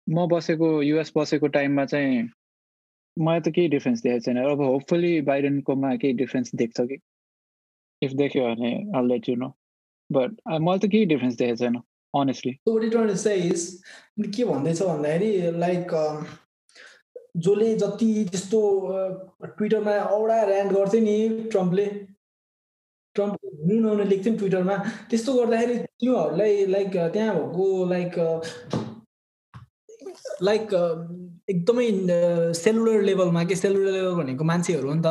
म 0.07 0.27
बसेको 0.33 0.71
युएस 0.83 1.13
बसेको 1.17 1.47
टाइममा 1.55 1.85
चाहिँ 1.95 2.29
मलाई 3.17 3.41
त 3.41 3.49
केही 3.55 3.69
डिफ्रेन्स 3.69 4.03
देखेको 4.03 4.21
छैन। 4.25 4.37
अब 4.39 4.61
होपफुली 4.63 5.21
बाइडेनकोमा 5.29 5.95
केही 6.03 6.13
डिफ्रेन्स 6.23 6.55
देख्छ 6.55 6.81
कि। 6.81 6.99
इफ 8.03 8.13
देख्यो 8.21 8.43
भने 8.45 8.73
लेट 9.09 9.29
यु 9.29 9.35
नो 9.37 9.49
बट 10.11 10.37
मलाई 10.49 10.79
त 10.79 10.91
केही 10.93 11.05
डिफ्रेन्स 11.13 11.35
देखेको 11.37 11.57
छैन। 11.65 11.77
Honestly. 12.19 12.53
के 14.37 14.45
भन्दैछ 14.45 14.83
भन्दाखेरि 14.83 15.31
लाइक 15.59 15.93
जसले 17.37 17.75
जति 17.81 18.09
त्यस्तो 18.31 18.61
ट्विटरमा 19.45 19.93
औडा 20.17 20.39
ऱ्यान्ड 20.47 20.73
गर्थ्यो 20.73 21.01
नि 21.01 21.17
ट्रम्पले 21.53 21.87
ट्रम्प 23.17 23.35
हुनु 23.45 23.79
नहुने 23.81 24.05
लेख्थ्यो 24.05 24.33
नि 24.33 24.39
ट्विटरमा 24.39 24.77
त्यस्तो 25.11 25.35
गर्दाखेरि 25.35 25.77
तिमीहरूलाई 25.79 26.67
लाइक 26.75 26.97
त्यहाँ 27.15 27.35
भएको 27.35 27.67
लाइक 27.93 28.13
लाइक 30.43 30.75
एकदमै 31.51 31.87
सेलुलर 32.63 33.03
लेभलमा 33.03 33.45
के 33.45 33.57
सेलुलर 33.63 33.93
लेभल 33.93 34.15
भनेको 34.23 34.45
मान्छेहरू 34.51 34.89
हो 34.89 34.95
नि 34.95 35.03
त 35.07 35.09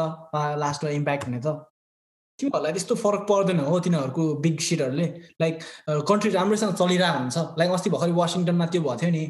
लास्टमा 0.63 0.89
इम्प्याक्ट 0.99 1.25
हुने 1.27 1.39
त। 1.45 1.47
तिमीहरूलाई 2.39 2.73
त्यस्तो 2.73 2.95
फरक 2.95 3.25
पर्दैन 3.29 3.59
हो 3.67 3.79
तिनीहरूको 3.79 4.23
बिग 4.45 4.59
सिटहरूले 4.61 5.07
लाइक 5.41 5.59
कन्ट्री 6.09 6.31
राम्रैसँग 6.31 6.73
चलिरहेको 6.75 7.19
हुन्छ। 7.19 7.37
लाइक 7.59 7.71
अस्ति 7.71 7.89
भर्खर 7.89 8.11
वासिङटनमा 8.19 8.65
त्यो 8.67 8.81
भएको 8.81 8.97
थियो 9.01 9.11
नि। 9.11 9.25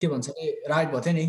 के 0.00 0.08
भन्छ 0.08 0.28
अरे? 0.28 0.50
राइट 0.68 0.88
भएको 0.88 1.00
थियो 1.06 1.14
नि 1.14 1.26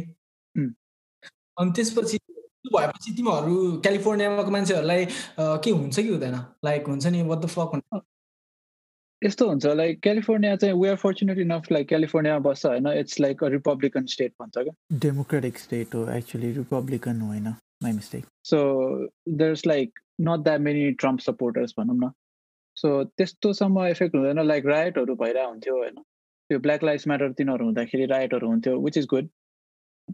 अनि 1.58 1.72
त्यसपछि 1.76 2.18
त्यो 2.18 2.78
भएपछि 2.78 3.12
तिमीहरू 3.18 3.56
क्यालिफोर्नियामाको 3.82 4.52
मान्छेहरूलाई 4.52 5.06
के 5.40 5.72
हुन्छ 5.72 6.00
कि 6.00 6.08
हुँदैन? 6.08 6.36
लाइक 6.66 6.88
हुन्छ 6.88 7.06
नि 7.08 7.22
वाट 7.24 7.40
द 7.40 7.48
फक 7.48 8.02
यस्तो 9.22 9.48
हुन्छ। 9.50 9.66
लाइक 9.66 10.02
क्यालिफोर्निया 10.02 10.56
चाहिँ 10.56 10.74
we 10.80 10.90
are 10.90 10.96
fortunate 11.02 11.38
enough 11.40 11.72
like 11.72 11.88
क्यालिफोर्नियामा 11.90 12.40
बस्छ 12.50 12.66
होइन? 12.66 12.88
It's 13.00 13.20
like 13.20 13.44
a 13.44 13.48
Republican 13.50 14.06
state 14.14 14.34
भन्छ 14.42 14.58
क्या। 14.58 14.74
डेमोक्रेटिक 15.06 15.58
स्टेट 15.60 15.96
हो 15.96 16.10
एक्चुली 16.18 16.52
रिपब्लिकन 16.54 17.22
होइन। 17.22 17.48
My 17.84 17.92
mistake 17.92 18.26
so 18.46 18.60
there 19.30 19.52
is 19.52 19.64
like 19.68 20.00
not 20.20 20.44
that 20.44 20.60
many 20.62 20.92
Trump 21.02 21.20
supporters 21.20 21.74
भनौँ 21.80 21.98
न। 21.98 22.12
सो 22.78 23.04
त्यस्तोसम्म 23.18 23.86
इफेक्ट 23.88 24.16
हुँदैन 24.16 24.40
लाइक 24.48 24.66
राइटहरू 24.66 25.16
भइरहेको 25.16 25.50
हुन्थ्यो 25.50 25.76
होइन। 25.78 25.96
त्यो 26.50 26.60
ब्ल्याक 26.60 26.84
लाइफ 26.84 27.08
म्याटर 27.08 27.32
तिनीहरू 27.32 27.66
हुँदाखेरि 27.66 28.06
राइटहरू 28.06 28.48
हुन्थ्यो 28.48 28.80
विच 28.82 28.98
इज 28.98 29.06
गुड 29.10 29.28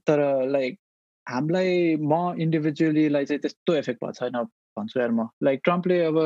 तर 0.07 0.19
लाइक 0.49 0.80
हामीलाई 1.27 1.95
म 1.95 2.35
इन्डिभिजुअलीलाई 2.41 3.25
चाहिँ 3.25 3.39
त्यस्तो 3.41 3.75
इफेक्ट 3.75 4.03
भएको 4.03 4.11
छैन 4.19 4.43
भन्छु 4.77 4.99
यार 4.99 5.11
म। 5.11 5.27
लाइक 5.43 5.61
ट्रम्पले 5.63 5.99
अब 6.05 6.17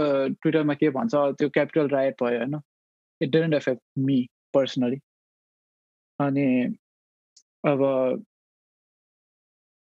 ट्विटरमा 0.42 0.74
के 0.74 0.90
भन्छ 0.90 1.16
त्यो 1.16 1.50
क्यापिटल 1.50 1.88
राइट 1.90 2.24
भयो 2.24 2.38
होइन। 2.38 2.60
It 3.22 3.30
didn't 3.30 3.54
affect 3.54 3.82
me 4.00 4.26
personally 4.54 4.98
अनि 6.20 6.48
अब 7.66 7.80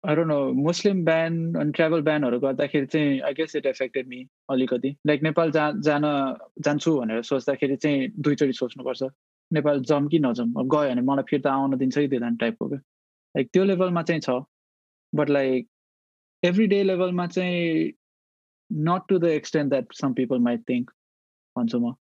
अरू 0.03 0.23
नो 0.23 0.53
मुस्लिम 0.53 1.03
ब्यान 1.05 1.55
अनि 1.55 1.71
ट्राभल 1.71 2.01
ब्यानहरू 2.01 2.39
गर्दाखेरि 2.39 2.85
चाहिँ 2.85 3.19
I 3.21 3.33
guess 3.33 3.55
it 3.55 3.65
affected 3.65 4.07
me 4.07 4.27
अलिकति। 4.49 4.95
लाइक 5.07 5.23
नेपाल 5.23 5.51
जा 5.51 5.71
जान 5.87 6.03
जान्छु 6.61 6.99
भनेर 6.99 7.21
सोच्दाखेरि 7.21 7.75
चाहिँ 7.75 8.07
दुईचोटि 8.19 8.53
सोच्नुपर्छ। 8.53 9.03
नेपाल 9.53 9.83
जाउँ 9.83 10.07
कि 10.09 10.19
नजाउँ 10.19 10.49
अब 10.59 10.69
गयो 10.75 10.89
भने 10.89 11.01
मलाई 11.01 11.23
फिर्ता 11.29 11.53
आउन 11.53 11.77
दिन्छ 11.77 11.97
कि 11.97 12.07
दिँदैन 12.07 12.35
टाइपको 12.35 12.67
क्या। 12.69 12.77
लाइक 12.77 13.49
त्यो 13.53 13.63
लेभलमा 13.63 14.03
चाहिँ 14.03 14.21
छ। 14.21 14.29
बट 15.15 15.29
लाइक 15.29 15.67
एभ्री 16.43 16.67
डे 16.67 16.83
लेभलमा 16.83 17.27
चाहिँ 17.27 17.91
not 18.71 19.01
to 19.09 19.19
the 19.19 19.25
extent 19.25 19.69
that 19.69 19.93
some 19.93 20.13
people 20.13 20.39
might 20.39 20.69
think 20.69 20.91
भन्छु 21.57 21.79
म। 21.79 21.93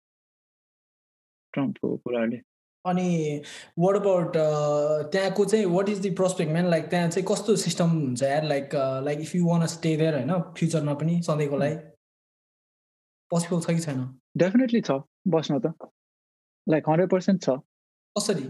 ट्रम्पको 1.53 1.97
कुराहरूले। 1.97 2.46
अनि 2.89 3.09
वाट 3.79 3.95
अबाउट 3.95 4.37
त्यहाँको 5.11 5.45
चाहिँ 5.45 5.65
what 5.75 5.89
is 5.89 5.99
the 6.01 6.09
prospect 6.21 6.51
man 6.51 6.69
like 6.69 6.89
त्यहाँ 6.89 7.09
चाहिँ 7.09 7.25
कस्तो 7.31 7.55
सिस्टम 7.65 7.89
हुन्छ 7.89 8.23
यार? 8.23 8.43
Like 8.53 8.75
like 9.05 9.19
if 9.21 9.35
you 9.35 9.45
want 9.47 9.65
stay 9.75 9.95
there 9.97 10.13
होइन 10.15 10.33
फ्युचरमा 10.57 10.93
पनि 11.03 11.21
सधैँको 11.29 11.57
लागि 11.57 11.75
पोसिबल 13.31 13.61
छ 13.61 13.75
कि 13.75 13.79
छैन? 13.85 13.99
डेफिनेटली 14.37 14.81
छ 14.81 14.91
बस्न 15.27 15.59
त। 15.59 15.73
लाइक 16.67 16.89
हन्ड्रेड 16.89 17.09
पर्सेन्ट 17.09 17.41
छ। 17.43 17.49
कसरी? 18.15 18.45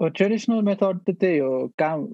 ट्रेडिसनल 0.00 0.60
मेथड 0.62 0.98
त 1.06 1.10
त्यही 1.20 1.38
हो 1.38 1.54
काम 1.78 2.04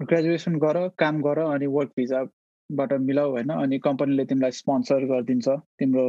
ग्रेजुएसन 0.00 0.58
गर 0.64 0.76
काम 0.98 1.20
गर 1.22 1.38
अनि 1.40 1.66
वर्क 1.74 1.92
भिजाबाट 1.96 2.92
मिलाऊ 3.00 3.30
होइन? 3.30 3.50
अनि 3.52 3.78
कम्पनीले 3.86 4.24
तिमीलाई 4.32 4.52
स्पोन्सर 4.58 5.04
गरिदिन्छ 5.12 5.48
तिम्रो 5.78 6.06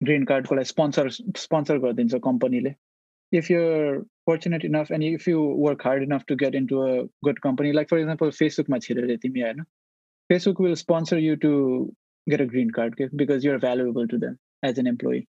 ग्रिन 0.00 0.24
कार्डको 0.24 0.54
लागि 0.54 0.64
स्पोन्सर 0.64 1.08
स्पोन्सर 1.44 1.78
गरिदिन्छ 1.78 2.20
कम्पनीले 2.24 2.74
if 3.32 3.50
you're 3.50 3.98
fortunate 4.26 4.64
enough 4.64 4.92
and 4.92 5.04
if 5.04 5.28
you 5.28 5.40
work 5.58 5.86
hard 5.86 6.02
enough 6.02 6.24
to 6.28 6.36
get 6.42 6.54
into 6.66 6.80
a 6.80 6.90
good 7.24 7.38
company 7.46 7.72
like 7.72 7.88
for 7.90 7.98
example 7.98 8.30
फेसबुकमा 8.40 8.78
छिरेर 8.86 9.16
तिमी 9.22 9.40
होइन 9.40 9.62
Facebook 10.30 10.60
will 10.60 10.74
sponsor 10.82 11.18
you 11.18 11.36
to 11.46 11.52
get 12.26 12.40
a 12.40 12.44
green 12.52 12.70
card 12.78 12.94
के 12.94 13.08
because 13.16 13.46
you're 13.46 13.58
valuable 13.58 14.06
to 14.08 14.16
them 14.26 14.36
as 14.64 14.78
an 14.78 14.86
employee 14.86 15.24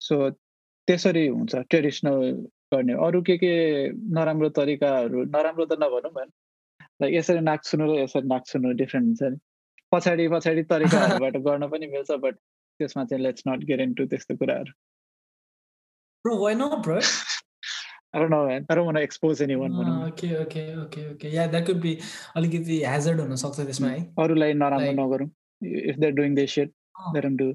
so 0.00 0.30
त्यसरी 0.30 1.26
हुन्छ 1.28 1.56
traditional 1.70 2.30
गर्ने। 2.74 2.92
अरू 3.06 3.20
के 3.22 3.36
के 3.38 3.52
नराम्रो 4.16 4.48
तरिकाहरू 4.56 5.24
नराम्रो 5.36 5.64
त 5.66 5.78
नभनौँ 5.82 6.12
भएन 6.14 6.30
लाइक 7.02 7.14
यसरी 7.14 7.40
नाक 7.40 7.60
र 7.74 7.88
यसरी 7.98 8.26
नाक 8.28 8.42
डिफ्रेन्ट 8.78 9.06
हुन्छ 9.06 9.22
नि। 9.22 9.38
पछाडि 9.92 10.28
पछाडि 10.28 10.62
तरिकाहरूबाट 10.70 11.36
गर्न 11.46 11.68
पनि 11.70 11.86
मिल्छ 11.94 12.10
बट 12.24 12.36
त्यसमा 12.80 13.04
चाहिँ 13.04 13.22
let's 13.24 13.48
not 13.48 13.64
get 13.72 13.80
in 13.86 13.94
to 14.00 14.06
त्यस्तो 14.14 14.36
कुराहरू 14.44 14.78
Bro, 16.24 16.36
why 16.36 16.52
not, 16.52 16.82
bro? 16.82 17.00
I 18.12 18.18
don't 18.18 18.28
know, 18.30 18.46
man. 18.46 18.66
I 18.68 18.74
don't 18.74 18.84
want 18.84 18.98
to 18.98 19.02
expose 19.02 19.40
anyone. 19.40 19.72
Uh, 19.72 20.08
okay, 20.08 20.36
okay, 20.36 20.74
okay, 20.74 21.06
okay. 21.12 21.30
Yeah, 21.30 21.46
that 21.46 21.64
could 21.64 21.80
be 21.80 21.96
अलिकति 22.36 22.82
hazard 22.84 23.20
हुन 23.20 23.36
सक्छ 23.42 23.60
त्यसमा 23.60 23.88
है. 23.88 24.00
अरूलाई 24.18 24.52
नराम्रो 24.54 24.92
नगरौँ. 25.00 25.30
If 25.62 25.96
they're 25.96 26.12
doing 26.12 26.34
this 26.34 26.50
shit, 26.50 26.72
let 27.14 27.22
them 27.22 27.36
do. 27.36 27.54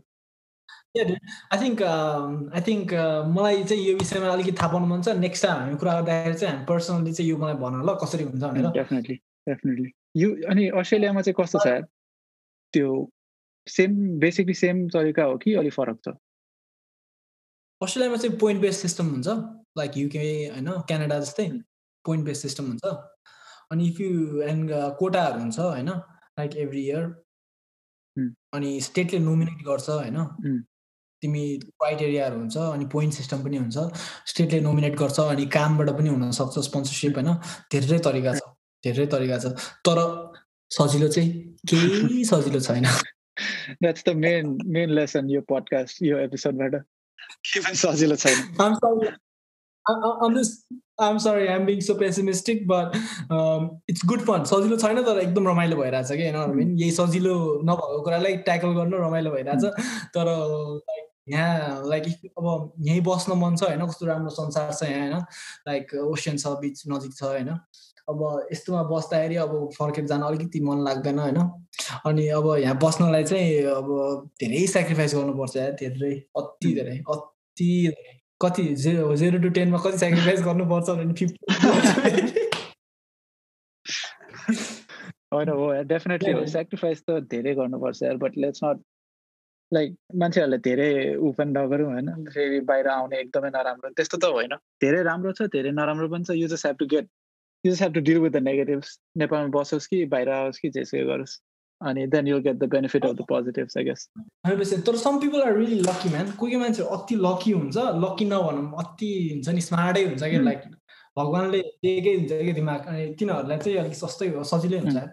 I 0.98 1.58
think 1.62 1.82
I 1.84 2.62
think 2.68 2.94
मलाई 3.38 3.64
चाहिँ 3.64 3.84
यो 3.86 3.96
विषयमा 3.98 4.28
अलिकति 4.34 4.52
थाहा 4.60 4.72
पाउनु 4.74 4.88
मन 4.88 5.02
छ 5.02 5.16
नेक्स्ट 5.18 5.46
टाइम 5.46 5.58
हामी 5.62 5.76
कुरा 5.82 5.94
गर्दाखेरि 6.00 6.38
चाहिँ 6.40 6.54
हामी 6.54 6.66
पर्सनली 6.66 7.14
चाहिँ 7.14 7.30
यो 7.30 7.38
मलाई 7.38 7.56
भन 7.64 7.82
ल 7.82 7.96
कसरी 8.04 8.24
हुन्छ 8.24 8.44
भनेर 8.44 8.70
डेफिनेटली 8.78 9.16
डेफिनेटली 9.50 9.90
यो 10.22 10.30
अनि 10.54 10.68
अस्ट्रेलियामा 10.82 11.22
चाहिँ 11.28 11.36
कस्तो 11.40 11.60
छ 11.66 11.74
त्यो 12.74 12.94
सेम 13.68 13.92
बेसिकली 14.20 14.54
सेम 14.54 14.88
तरिका 14.90 15.24
हो 15.24 15.38
कि 15.38 15.54
अलिक 15.56 15.74
फरक 15.74 15.98
छ? 16.06 16.14
अस्ट्रेलियामा 17.82 18.18
चाहिँ 18.18 18.38
पोइन्ट 18.40 18.62
बेस 18.62 18.82
सिस्टम 18.82 19.08
हुन्छ। 19.10 19.28
लाइक 19.78 19.98
युके 19.98 20.20
होइन 20.52 20.70
क्यानाडा 20.88 21.20
जस्तै 21.20 21.48
पोइन्ट 22.06 22.26
बेस 22.26 22.42
सिस्टम 22.42 22.66
हुन्छ। 22.66 22.86
अनि 23.72 23.88
इफ 23.88 24.00
यु 24.02 24.42
एन्ड 24.44 24.72
कोटाहरू 25.00 25.40
हुन्छ 25.40 25.60
होइन 25.60 25.90
लाइक 25.90 26.56
एभ्री 26.64 26.82
इयर 26.86 27.04
अनि 28.54 28.80
स्टेटले 28.82 29.20
नोमिनेट 29.20 29.66
गर्छ 29.68 29.90
होइन। 29.90 30.18
तिमी 31.24 31.44
क्राइटेरियाहरू 31.60 32.38
हुन्छ 32.38 32.58
अनि 32.58 32.86
पोइन्ट 32.94 33.14
सिस्टम 33.14 33.44
पनि 33.44 33.58
हुन्छ। 33.58 33.78
स्टेटले 34.32 34.60
नोमिनेट 34.62 34.96
गर्छ 35.00 35.20
अनि 35.20 35.46
कामबाट 35.58 35.90
पनि 35.98 36.10
हुनसक्छ 36.10 36.60
स्पोन्सरसिप 36.70 37.18
होइन। 37.18 37.34
धेरै 37.74 38.00
तरिका 38.08 38.34
छ। 38.36 38.42
धेरै 38.84 39.06
तरिका 39.14 39.38
छ। 39.40 39.46
तर 39.88 40.00
सजिलो 40.72 41.08
चाहिँ 41.08 41.30
केही 41.68 42.24
सजिलो 42.26 42.60
छैन। 42.60 42.86
That's 43.82 44.04
the 44.08 44.16
main 44.18 44.58
main 44.78 44.90
lesson 44.96 45.30
यो 45.30 45.42
पडकास्ट 45.52 46.02
यो 46.04 46.18
एपिसोडबाट 46.20 46.82
सजिलो 47.76 48.16
छैन 48.16 49.16
I'm 49.86 50.36
just 50.36 50.66
I'm 50.98 51.20
sorry. 51.20 51.50
I'm 51.50 51.66
being 51.66 51.82
so 51.82 51.96
pessimistic 51.96 52.66
but 52.68 52.96
um, 53.30 53.82
it's 53.88 54.04
good 54.04 54.22
fun. 54.22 54.46
सजिलो 54.46 54.78
छैन 54.78 55.02
तर 55.06 55.20
एकदम 55.20 55.48
रमाइलो 55.48 55.78
भइरहेछ 55.78 56.12
कि 56.12 56.30
होइन 56.30 56.78
यही 56.80 56.92
सजिलो 56.92 57.36
नभएको 57.66 58.02
कुरालाई 58.04 58.38
ट्याकल 58.48 58.74
गर्न 58.74 58.94
रमाइलो 59.04 59.32
भइरहेछ 59.32 59.66
तर 60.16 60.32
यहाँ 61.30 61.90
लाइक 61.90 62.04
अब 62.38 62.74
यहीँ 62.88 63.02
बस्न 63.02 63.38
मन 63.44 63.56
छ 63.56 63.64
होइन 63.64 63.86
कस्तो 63.88 64.06
राम्रो 64.06 64.30
संसार 64.30 64.72
छ 64.74 64.90
यहाँ 64.90 65.10
होइन 65.10 65.26
लाइक 65.68 65.94
ओसियन 66.04 66.38
छ 66.38 66.56
बिच 66.62 66.84
नजिक 66.90 67.14
छ 67.18 67.24
होइन 67.24 67.50
अब 68.08 68.48
यस्तोमा 68.52 68.84
बस्दाखेरि 68.84 69.36
अब 69.36 69.54
फर्केर 69.78 70.06
जान 70.06 70.22
अलिकति 70.22 70.60
मन 70.60 70.84
लाग्दैन 70.84 71.20
होइन? 71.20 71.38
अनि 72.06 72.28
अब 72.28 72.56
यहाँ 72.60 72.78
बस्नलाई 72.84 73.24
चाहिँ 73.24 73.64
अब 73.64 73.88
धेरै 74.40 74.66
सेक्रिफाइस 74.68 75.16
गर्नुपर्छ 75.16 75.58
धेरै 75.58 76.14
अति 76.38 76.74
धेरै 76.74 76.98
अति 77.10 77.94
कति 78.42 78.64
जेरो 78.76 79.16
जेरो 79.16 79.40
टु 79.40 79.50
टेनमा 79.50 79.78
कति 79.78 79.98
सेक्रिफाइस 79.98 80.42
गर्नुपर्छ 80.48 80.90
भने 80.90 81.14
फिफ्टी 81.14 82.42
होइन 85.34 85.50
हो 85.50 85.72
डेफिनेटली 85.84 86.32
हो। 86.32 86.46
सेक्रिफाइस 86.46 87.04
त 87.10 87.20
धेरै 87.32 87.54
गर्नुपर्छ 87.56 88.04
बट 88.16 88.38
लेट्स 88.38 88.64
नट 88.64 88.84
लाइक 89.74 89.96
मान्छेहरूले 90.16 90.58
धेरै 90.58 90.90
ऊ 91.16 91.32
पनि 91.32 91.52
नगरौँ 91.52 91.92
होइन? 91.92 92.10
फेरि 92.26 92.60
बाहिर 92.60 92.88
आउने 92.88 93.20
एकदमै 93.20 93.50
नराम्रो 93.50 93.90
त्यस्तो 93.90 94.18
त 94.18 94.26
होइन। 94.26 94.56
धेरै 94.82 95.04
राम्रो 95.04 95.32
छ 95.32 95.50
धेरै 95.54 95.72
नराम्रो 95.72 96.08
पनि 96.08 96.24
छ 96.24 96.38
you 96.38 96.48
just 96.48 96.66
have 96.66 96.76
to 96.80 96.86
get 96.86 97.10
you 97.66 97.72
just 97.72 97.82
have 97.84 97.94
to 97.94 98.02
deal 98.08 98.18
with 98.20 98.32
the 98.32 98.42
negatives 98.44 99.00
नेपालमा 99.18 99.60
बसोस् 99.60 99.88
कि 99.88 100.06
बाहिर 100.14 100.30
आओस् 100.30 100.60
कि 100.60 100.70
जेसुकै 100.78 101.04
गरोस् 101.06 101.36
अनि 101.82 102.06
then 102.08 102.28
you 102.28 102.40
get 102.42 102.58
the 102.58 102.70
benefit 102.74 103.06
of 103.06 103.16
the 103.16 103.26
positives 103.30 103.78
I 103.78 103.84
guess 103.84 104.08
तर 104.88 104.96
some 105.04 105.20
people 105.20 105.42
are 105.42 105.58
really 105.58 105.80
lucky 105.82 106.10
man 106.10 106.32
कोही 106.32 106.52
कोही 106.52 106.62
मान्छे 106.62 106.84
अति 106.98 107.16
लकी 107.28 107.52
हुन्छ 107.52 107.78
लकी 108.06 108.26
नभनौँ 108.32 108.72
अति 108.84 109.12
हुन्छ 109.32 109.56
नि 109.58 109.62
स्मार्टै 109.68 110.04
हुन्छ 110.06 110.24
कि 110.24 110.40
लाइक 110.46 110.72
भगवान्ले 111.18 111.62
दिएकै 111.84 112.16
हुन्छ 112.16 112.42
कि 112.46 112.54
दिमाग 112.54 112.88
अनि 112.94 113.14
तिनीहरूलाई 113.20 113.58
चाहिँ 113.58 113.78
अलिक 113.80 113.96
सस्तै 114.04 114.34
सजिलै 114.54 114.80
हुन्छ 114.88 115.08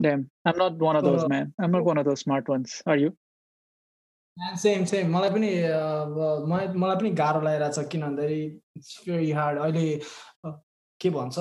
Damn, 0.00 0.30
I'm 0.44 0.56
not 0.58 0.78
one 0.78 0.96
of 0.96 1.04
those, 1.04 1.28
man. 1.28 1.52
I'm 1.60 1.70
not 1.70 1.84
one 1.84 1.96
of 1.96 2.04
those 2.04 2.20
smart 2.20 2.48
ones. 2.48 2.82
Are 2.86 2.96
you? 2.96 3.10
Same 4.58 4.84
same 4.90 5.10
मलाई 5.14 5.30
पनि 5.30 5.48
मलाई 6.82 6.96
पनि 6.96 7.10
गाह्रो 7.16 7.40
लागिरहेको 7.40 7.82
छ 7.82 7.88
किन 7.92 8.02
भन्दाखेरि 8.02 8.38
इट्स 8.76 8.94
भेरी 9.08 9.30
हार्ड 9.38 9.58
अहिले 9.58 9.84
के 11.02 11.10
भन्छ 11.10 11.36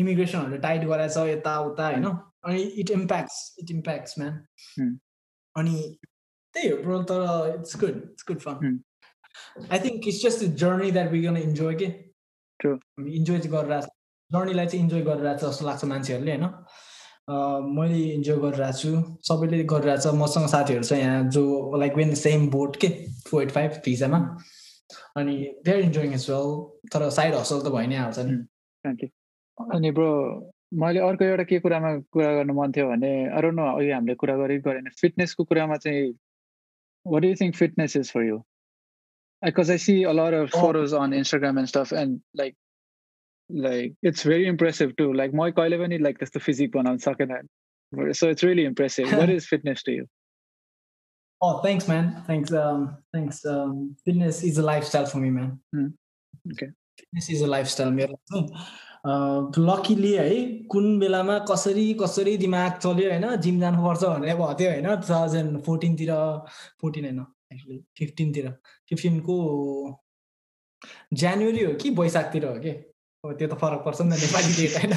इमिग्रेसनहरूले 0.00 0.58
टाइट 0.66 0.84
गराएछ 0.88 1.16
यताउता 1.28 1.86
होइन? 1.86 2.04
अनि 2.44 2.62
it 2.82 2.90
impacts 2.90 3.38
it 3.62 3.70
impacts 3.70 4.18
man 4.18 4.94
अनि 5.54 5.74
त्यही 6.54 6.68
हो 6.68 6.76
ब्रो 6.82 7.02
तर 7.10 7.54
it's 7.58 7.76
good 7.80 7.96
it's 7.96 8.24
good 8.28 8.38
fun 8.46 8.78
I 9.70 9.78
think 9.80 10.08
it's 10.08 10.22
just 10.22 10.44
journey 10.62 10.90
that 10.92 11.10
we 11.10 11.22
gonna 11.22 11.36
enjoy 11.36 11.74
के 11.82 11.88
इन्जोय 13.16 13.38
गरिरहेको 13.38 13.90
जर्नीलाई 14.30 14.66
चाहिँ 14.66 14.82
इन्जोय 14.84 15.02
गरिरहेको 15.02 15.38
छ 15.38 15.50
जस्तो 15.50 15.66
लाग्छ 15.66 15.84
मान्छेहरूले 15.92 16.32
होइन? 16.32 16.46
मैले 17.78 17.98
इन्जोय 18.14 18.36
गरिरहेको 18.44 18.78
छु 18.78 18.90
सबैले 19.28 19.62
गरिरहेछ 19.72 20.06
मसँग 20.22 20.46
साथीहरू 20.54 20.84
छ 20.84 20.92
यहाँ 20.98 21.28
जो 21.36 21.42
लाइक 21.80 21.96
वेन 21.96 22.14
सेम 22.20 22.48
बोट 22.50 22.76
के 22.84 22.88
फोर 23.28 23.42
एट 23.42 23.50
फाइभ 23.58 23.80
भिजामा 23.84 24.18
अनि 25.16 25.34
they 25.64 25.72
are 25.72 25.78
enjoying 25.80 26.14
as 26.14 26.26
well 26.30 26.48
तर 26.92 27.08
साइड 27.18 27.34
हसल 27.34 27.60
त 27.60 27.72
भइ 27.76 27.86
नै 27.86 27.96
हाल्छ 27.96 28.18
नि। 28.30 28.36
अनि 28.85 29.91
ब्रो 29.91 30.11
मैले 30.81 30.99
अर्को 30.99 31.25
एउटा 31.25 31.43
के 31.49 31.59
कुरामा 31.59 31.97
कुरा 32.13 32.33
गर्नु 32.35 32.53
मन 32.53 32.71
थियो 32.77 32.87
भने 32.89 33.13
अरू 33.39 33.51
न 33.51 33.71
अघि 33.75 33.89
हामीले 33.91 34.15
कुरा 34.23 34.35
गरे 34.37 34.57
गरेन 34.67 34.89
फिटनेसको 35.01 35.43
कुरामा 35.51 35.75
चाहिँ 35.85 36.13
what 37.13 37.25
you 37.25 37.35
think 37.41 37.55
fitness 37.55 37.95
is 37.97 38.11
for 38.11 38.23
you 38.27 38.43
Because 39.41 39.69
I 39.69 39.77
see 39.77 40.03
a 40.03 40.13
lot 40.13 40.33
of 40.33 40.49
photos 40.49 40.93
on 40.93 41.11
Instagram 41.11 41.59
and 41.59 41.69
stuff, 41.69 41.91
and 41.91 42.21
like 42.33 42.55
like 43.49 43.93
it's 44.01 44.23
very 44.23 44.47
impressive 44.47 44.95
too. 44.97 45.13
Like 45.13 45.33
my 45.33 45.51
कहिले 45.51 45.77
पनि 45.77 45.99
like 46.01 46.17
त्यस्तो 46.19 46.41
physique 46.41 46.71
बनाउन 46.73 46.97
सकेन. 46.97 47.47
So 48.13 48.29
it's 48.29 48.43
really 48.43 48.65
impressive. 48.65 49.11
what 49.13 49.29
is 49.29 49.47
fitness 49.47 49.83
to 49.83 49.91
you? 49.91 50.07
Oh, 51.41 51.59
thanks, 51.59 51.87
man. 51.87 52.23
Thanks. 52.25 52.51
Um, 52.51 52.97
thanks. 53.13 53.45
Um, 53.45 53.95
fitness 54.03 54.43
is 54.43 54.57
a 54.57 54.63
lifestyle 54.63 55.05
for 55.05 55.19
me, 55.19 55.29
man. 55.29 55.59
Hmm. 55.71 55.87
Okay. 56.53 56.71
Fitness 57.02 57.28
is 57.30 57.42
a 57.42 57.50
lifestyle 57.52 57.90
मेरो 57.90 58.16
luckily 59.58 60.12
है 60.12 60.28
कुन 60.72 60.98
बेलामा 60.98 61.38
कसरी 61.50 61.86
कसरी 62.00 62.36
दिमाग 62.38 62.78
चल्यो 62.82 63.10
होइन 63.10 63.24
जिम 63.44 63.60
जानुपर्छ 63.60 64.02
भनेर 64.04 64.36
थियो 64.60 64.70
होइन 64.70 64.86
टु 65.00 65.08
थाउजन्ड 65.08 65.60
फोर्टिनतिर 65.66 66.12
फोर्टिन 66.80 67.04
होइन 67.04 67.20
एक्चुली 67.52 67.78
फिफ्टिनतिर 67.98 68.46
फिफ्टिनको 68.88 69.36
जनवरी 71.12 71.64
हो 71.64 71.72
कि 71.82 71.90
वैशाखतिर 71.98 72.44
हो 72.46 72.54
कि? 72.62 72.70
हो 73.24 73.32
त्यो 73.38 73.48
त 73.48 73.58
फरक 73.58 73.80
पर्छ 73.86 74.00
नि 74.02 74.16
त 74.16 74.20
नेपाली 74.22 74.52
डेट 74.60 74.72
होइन। 74.78 74.94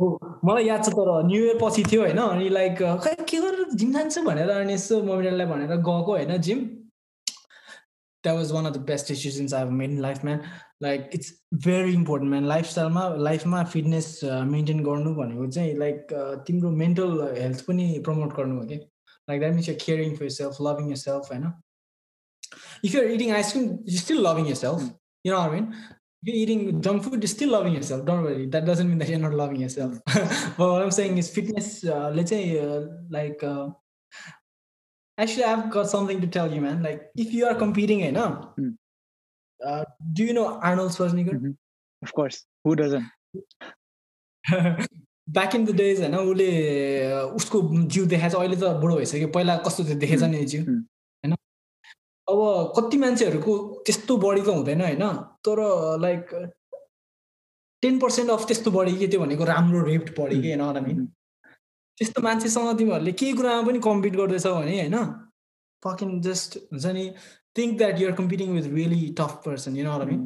हो 0.00 0.06
मलाई 0.44 0.64
याद 0.64 0.84
छ 0.84 0.96
तर 0.96 1.10
न्यु 1.28 1.44
इयर 1.44 1.58
पछि 1.62 1.82
थियो 1.92 2.00
होइन 2.02 2.20
अनि 2.24 2.48
लाइक 2.58 2.82
खै 3.04 3.14
के 3.28 3.38
गरेर 3.44 3.76
जिम 3.80 3.92
जान्छु 3.92 4.22
भनेर 4.24 4.50
अनि 4.50 4.74
यसो 4.74 5.02
मम्मीलाई 5.04 5.46
भनेर 5.52 5.76
गएको 5.76 6.12
होइन 6.16 6.36
gym. 6.48 6.60
That 8.24 8.36
was 8.36 8.52
one 8.52 8.64
of 8.66 8.72
the 8.72 8.80
best 8.90 9.08
decisions 9.08 9.54
I 9.54 9.64
made 9.80 9.90
in 9.90 10.00
life 10.02 10.24
man 10.24 10.40
Like 10.83 11.09
it's 11.13 11.33
very 11.65 11.93
important 11.93 12.31
man 12.31 12.45
लाइफस्टाइलमा 12.47 13.07
लाइफमा 13.27 13.63
फिटनेस 13.75 14.19
मेन्टेन 14.55 14.83
गर्नु 14.83 15.13
भनेको 15.15 15.47
चाहिँ 15.51 15.75
लाइक 15.77 16.13
तिम्रो 16.47 16.71
मेन्टल 16.83 17.21
हेल्थ 17.37 17.65
पनि 17.67 17.87
प्रमोट 18.05 18.35
गर्नु 18.37 18.59
हो 18.59 18.65
कि 18.67 18.75
like 18.75 19.39
that 19.39 19.53
means 19.53 19.69
you 19.69 19.75
caring 19.85 20.15
for 20.17 20.29
self 20.39 20.61
loving 20.69 20.89
yourself 21.05 21.31
होइन 21.31 21.51
if 22.85 22.95
you're 22.95 23.11
eating 23.19 23.31
ice cream 23.39 23.71
you 23.93 23.97
still 24.07 24.27
loving 24.27 24.47
yourself 24.65 24.91
you 25.25 25.33
know 25.33 25.39
I 25.39 25.49
mean 25.55 25.71
you're 26.23 26.35
eating 26.35 26.81
junk 26.81 27.03
food, 27.03 27.21
you're 27.21 27.27
still 27.27 27.51
loving 27.51 27.73
yourself. 27.73 28.05
Don't 28.05 28.23
worry. 28.23 28.45
That 28.47 28.65
doesn't 28.65 28.89
mean 28.89 28.97
that 28.99 29.09
you're 29.09 29.19
not 29.19 29.33
loving 29.33 29.61
yourself. 29.61 29.99
but 30.05 30.57
what 30.57 30.81
I'm 30.81 30.91
saying 30.91 31.17
is 31.17 31.29
fitness, 31.29 31.85
uh, 31.85 32.11
let's 32.13 32.29
say 32.29 32.59
uh, 32.59 32.81
like 33.09 33.41
uh, 33.43 33.69
actually 35.17 35.45
I've 35.45 35.69
got 35.69 35.89
something 35.89 36.19
to 36.21 36.27
tell 36.27 36.51
you, 36.51 36.61
man. 36.61 36.83
Like 36.83 37.03
if 37.15 37.33
you 37.33 37.45
are 37.45 37.55
competing, 37.55 38.01
you 38.01 38.11
know, 38.11 38.53
mm. 38.59 38.75
Uh, 39.64 39.84
do 40.12 40.24
you 40.24 40.32
know 40.32 40.60
Arnold 40.62 40.92
Schwarzenegger? 40.92 41.34
Mm-hmm. 41.34 41.52
Of 42.02 42.12
course. 42.12 42.44
Who 42.64 42.76
doesn't? 42.76 43.04
Back 45.30 45.54
in 45.54 45.64
the 45.64 45.74
days 45.76 46.00
होइन 46.00 46.14
उसले 46.16 46.48
उसको 47.36 47.60
जिउ 47.92 48.04
देखाएको 48.06 48.36
छ 48.36 48.40
अहिले 48.40 48.56
त 48.56 48.72
बुढो 48.80 48.96
भइसक्यो 48.96 49.28
पहिला 49.36 49.56
कस्तो 49.66 49.84
थियो 49.84 49.98
देखेछ 49.98 50.22
नि 50.22 50.44
जिउ 50.52 50.62
अब 52.28 52.40
कति 52.76 52.98
मान्छेहरूको 52.98 53.54
त्यस्तो 53.86 54.16
बढी 54.16 54.40
त 54.40 54.48
हुँदैन 54.48 54.80
होइन 54.80 55.04
तर 55.48 55.62
लाइक 56.00 56.34
टेन 57.82 57.98
पर्सेन्ट 57.98 58.30
अफ 58.30 58.46
त्यस्तो 58.48 58.70
बढी 58.70 58.96
के 58.98 59.06
त्यो 59.06 59.20
भनेको 59.20 59.44
राम्रो 59.44 59.82
रेप्ट 59.86 60.18
बढी 60.20 60.40
कि 60.42 60.52
होइन 60.54 60.84
मिन 60.84 61.04
त्यस्तो 61.98 62.22
मान्छेसँग 62.22 62.78
तिमीहरूले 62.78 63.12
केही 63.22 63.32
कुरामा 63.40 63.66
पनि 63.66 63.80
कम्पिट 63.88 64.16
गर्दैछौ 64.16 64.54
भने 64.54 64.78
होइन 64.80 64.96
फकिङ 65.82 66.20
जस्ट 66.28 66.58
हुन्छ 66.72 66.94
नि 66.98 67.04
think 67.58 67.78
that 67.78 68.00
you're 68.00 68.14
competing 68.20 68.54
with 68.56 68.72
really 68.74 69.02
tough 69.18 69.42
person 69.46 69.76
you 69.76 69.84
know 69.84 69.98
mean 70.04 70.22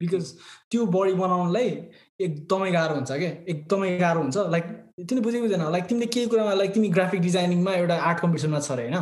because 0.00 0.32
त्यो 0.70 0.86
बडी 0.94 1.12
बनाउनलाई 1.20 1.68
एकदमै 2.24 2.70
गाह्रो 2.72 2.94
हुन्छ 2.94 3.12
क्या 3.12 3.30
एकदमै 3.52 3.96
गाह्रो 3.98 4.20
हुन्छ। 4.22 4.36
लाइक 4.54 4.64
तिमीले 4.98 5.22
बुझेको 5.24 5.44
हुँदैन 5.44 5.62
लाइक 5.72 5.84
तिमीले 5.88 6.06
केही 6.14 6.26
कुरामा 6.32 6.54
लाइक 6.54 6.72
तिमी 6.74 6.88
ग्राफिक 6.96 7.20
डिजाइनिङमा 7.20 7.72
एउटा 7.74 7.96
आर्ट 8.08 8.20
कम्पिटिसनमा 8.20 8.60
छ 8.60 8.70
अरे 8.72 8.82
होइन? 8.82 8.96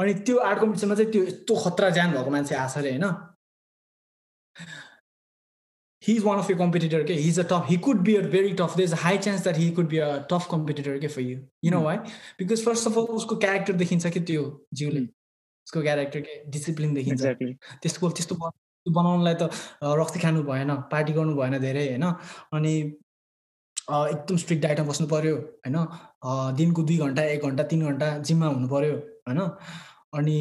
अनि 0.00 0.14
त्यो 0.28 0.36
आर्ट 0.48 0.58
कम्पिटिसनमा 0.60 0.94
चाहिँ 0.94 1.12
त्यो 1.12 1.22
यस्तो 1.24 1.54
खतरा 1.64 1.90
ज्यान 1.98 2.12
भएको 2.12 2.30
मान्छे 2.36 2.54
आएको 2.54 2.72
छ 2.74 2.78
अरे 2.78 2.90
होइन? 2.90 3.04
He 6.02 6.14
is 6.14 6.24
one 6.24 6.38
of 6.38 6.50
you 6.50 6.56
competitor 6.56 7.02
के? 7.10 7.14
He 7.14 7.28
is 7.28 7.40
a 7.40 7.46
tough 7.50 7.66
he 7.70 7.76
could 7.88 8.00
be 8.06 8.14
a 8.16 8.22
very 8.36 8.52
tough 8.60 8.76
there 8.76 8.84
is 8.84 8.94
high 9.02 9.18
chance 9.26 9.42
that 9.42 9.56
he 9.58 9.70
could 9.80 9.88
be 9.88 9.98
a 9.98 10.08
tough 10.30 10.48
competitor 10.50 10.98
के 10.98 11.08
for 11.08 11.22
you 11.22 11.38
you 11.64 11.70
know 11.70 11.82
why 11.82 11.96
because 12.40 12.64
first 12.64 12.88
of 12.88 12.98
all 12.98 13.12
उसको 13.20 13.36
character 13.44 13.72
देखिन्छ 13.84 14.12
कि 14.16 14.20
त्यो 14.32 14.42
जिउले। 14.74 15.04
उसको 15.66 15.82
character 15.82 16.20
के 16.20 16.34
discipline 16.50 16.94
देखिन्छ। 16.94 17.22
त्यसको 17.82 18.10
त्यस्तो 18.10 18.34
बनाउनलाई 18.86 19.34
त 19.40 19.48
रक्सी 20.00 20.20
खानु 20.20 20.42
भएन 20.44 20.70
पार्टी 20.92 21.12
गर्नु 21.12 21.34
भएन 21.36 21.58
धेरै 21.60 21.86
होइन? 21.88 22.04
अनि 22.52 22.72
एकदम 23.88 24.36
स्ट्रिक्ट 24.42 24.62
डाइटमा 24.62 24.86
बस्नु 24.88 25.06
पऱ्यो 25.08 25.34
होइन? 25.36 25.76
दिनको 26.56 26.82
दुई 26.88 26.96
घन्टा 27.06 27.22
एक 27.32 27.42
घन्टा 27.48 27.64
तिन 27.72 27.80
घन्टा 27.88 28.06
जिममा 28.28 28.46
हुनु 28.46 28.68
पऱ्यो 28.68 28.94
होइन? 29.28 29.40
अनि 30.14 30.36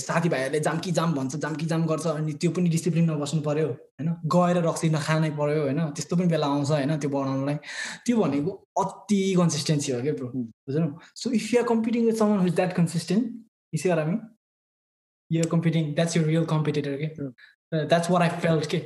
साथीभाइहरूले 0.00 0.60
जाम्की 0.66 0.90
जाम 0.98 1.14
भन्छ 1.14 1.36
जाम्की 1.36 1.66
जाम 1.70 1.84
गर्छ 1.86 2.06
अनि 2.06 2.32
त्यो 2.42 2.50
पनि 2.56 2.68
डिसिप्लिनमा 2.70 3.16
बस्नु 3.22 3.40
पऱ्यो 3.48 3.66
होइन? 3.68 4.08
गएर 4.34 4.56
रक्सी 4.66 4.88
नखानै 4.94 5.30
पऱ्यो 5.40 5.60
होइन? 5.62 5.80
त्यस्तो 5.98 6.16
पनि 6.16 6.28
बेला 6.32 6.46
आउँछ 6.46 6.70
होइन? 6.70 6.96
त्यो 7.02 7.10
बनाउनलाई। 7.10 7.56
त्यो 8.06 8.16
भनेको 8.22 8.50
अति 8.82 9.20
कन्सिस्टेन्सी 9.38 9.92
हो 9.92 10.00
क्या 10.02 10.14
ब्रो 10.22 10.28
बुझ्नु 10.32 10.88
so 11.22 11.30
if 11.34 11.52
you're 11.54 11.66
competing 11.68 12.06
with 12.06 12.16
someone 12.22 12.38
with 12.46 12.54
that 12.56 12.72
consistent 12.80 13.24
easy 13.74 13.88
are 13.90 13.98
हामी 14.00 14.16
you're 15.30 15.48
competing 15.48 15.94
that's 15.94 16.16
you 16.16 16.24
real 16.24 16.44
competitor 16.46 16.96
के 16.96 17.06
द्याट्स 17.76 18.10
वाट 18.10 18.22
आई 18.22 18.28
फेल्ट 18.40 18.70
के 18.70 18.82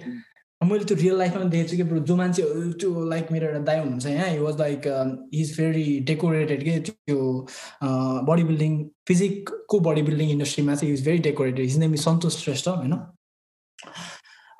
मैले 0.60 0.84
त्यो 0.84 0.96
रियल 0.96 1.16
लाइफमा 1.18 1.44
देखेको 1.44 1.84
छु 1.84 1.94
कि 1.94 2.00
जो 2.06 2.16
मान्छे 2.16 2.42
त्यो 2.80 3.04
लाइक 3.06 3.30
मेरो 3.32 3.46
एउटा 3.46 3.58
दाई 3.60 3.78
हुनुहुन्छ 3.78 4.06
यहाँ 4.06 4.28
he 4.28 4.38
was 4.38 4.58
like 4.58 4.86
is 5.34 5.56
very 5.56 5.84
decorated 6.06 6.62
के 6.64 6.78
त्यो 6.80 7.46
बडी 8.28 8.44
बिल्डिङ 8.44 8.82
फिजिकको 9.08 9.80
बडी 9.80 10.02
बिल्डिङ 10.02 10.30
इन्डस्ट्रीमा 10.30 10.74
चाहिँ 10.74 10.92
is 10.94 11.04
very 11.04 11.18
decorated 11.22 11.64
his 11.64 11.78
name 11.78 11.94
is 11.94 12.04
Santosh 12.04 12.36
Shrestha 12.44 12.68
होइन 12.68 12.92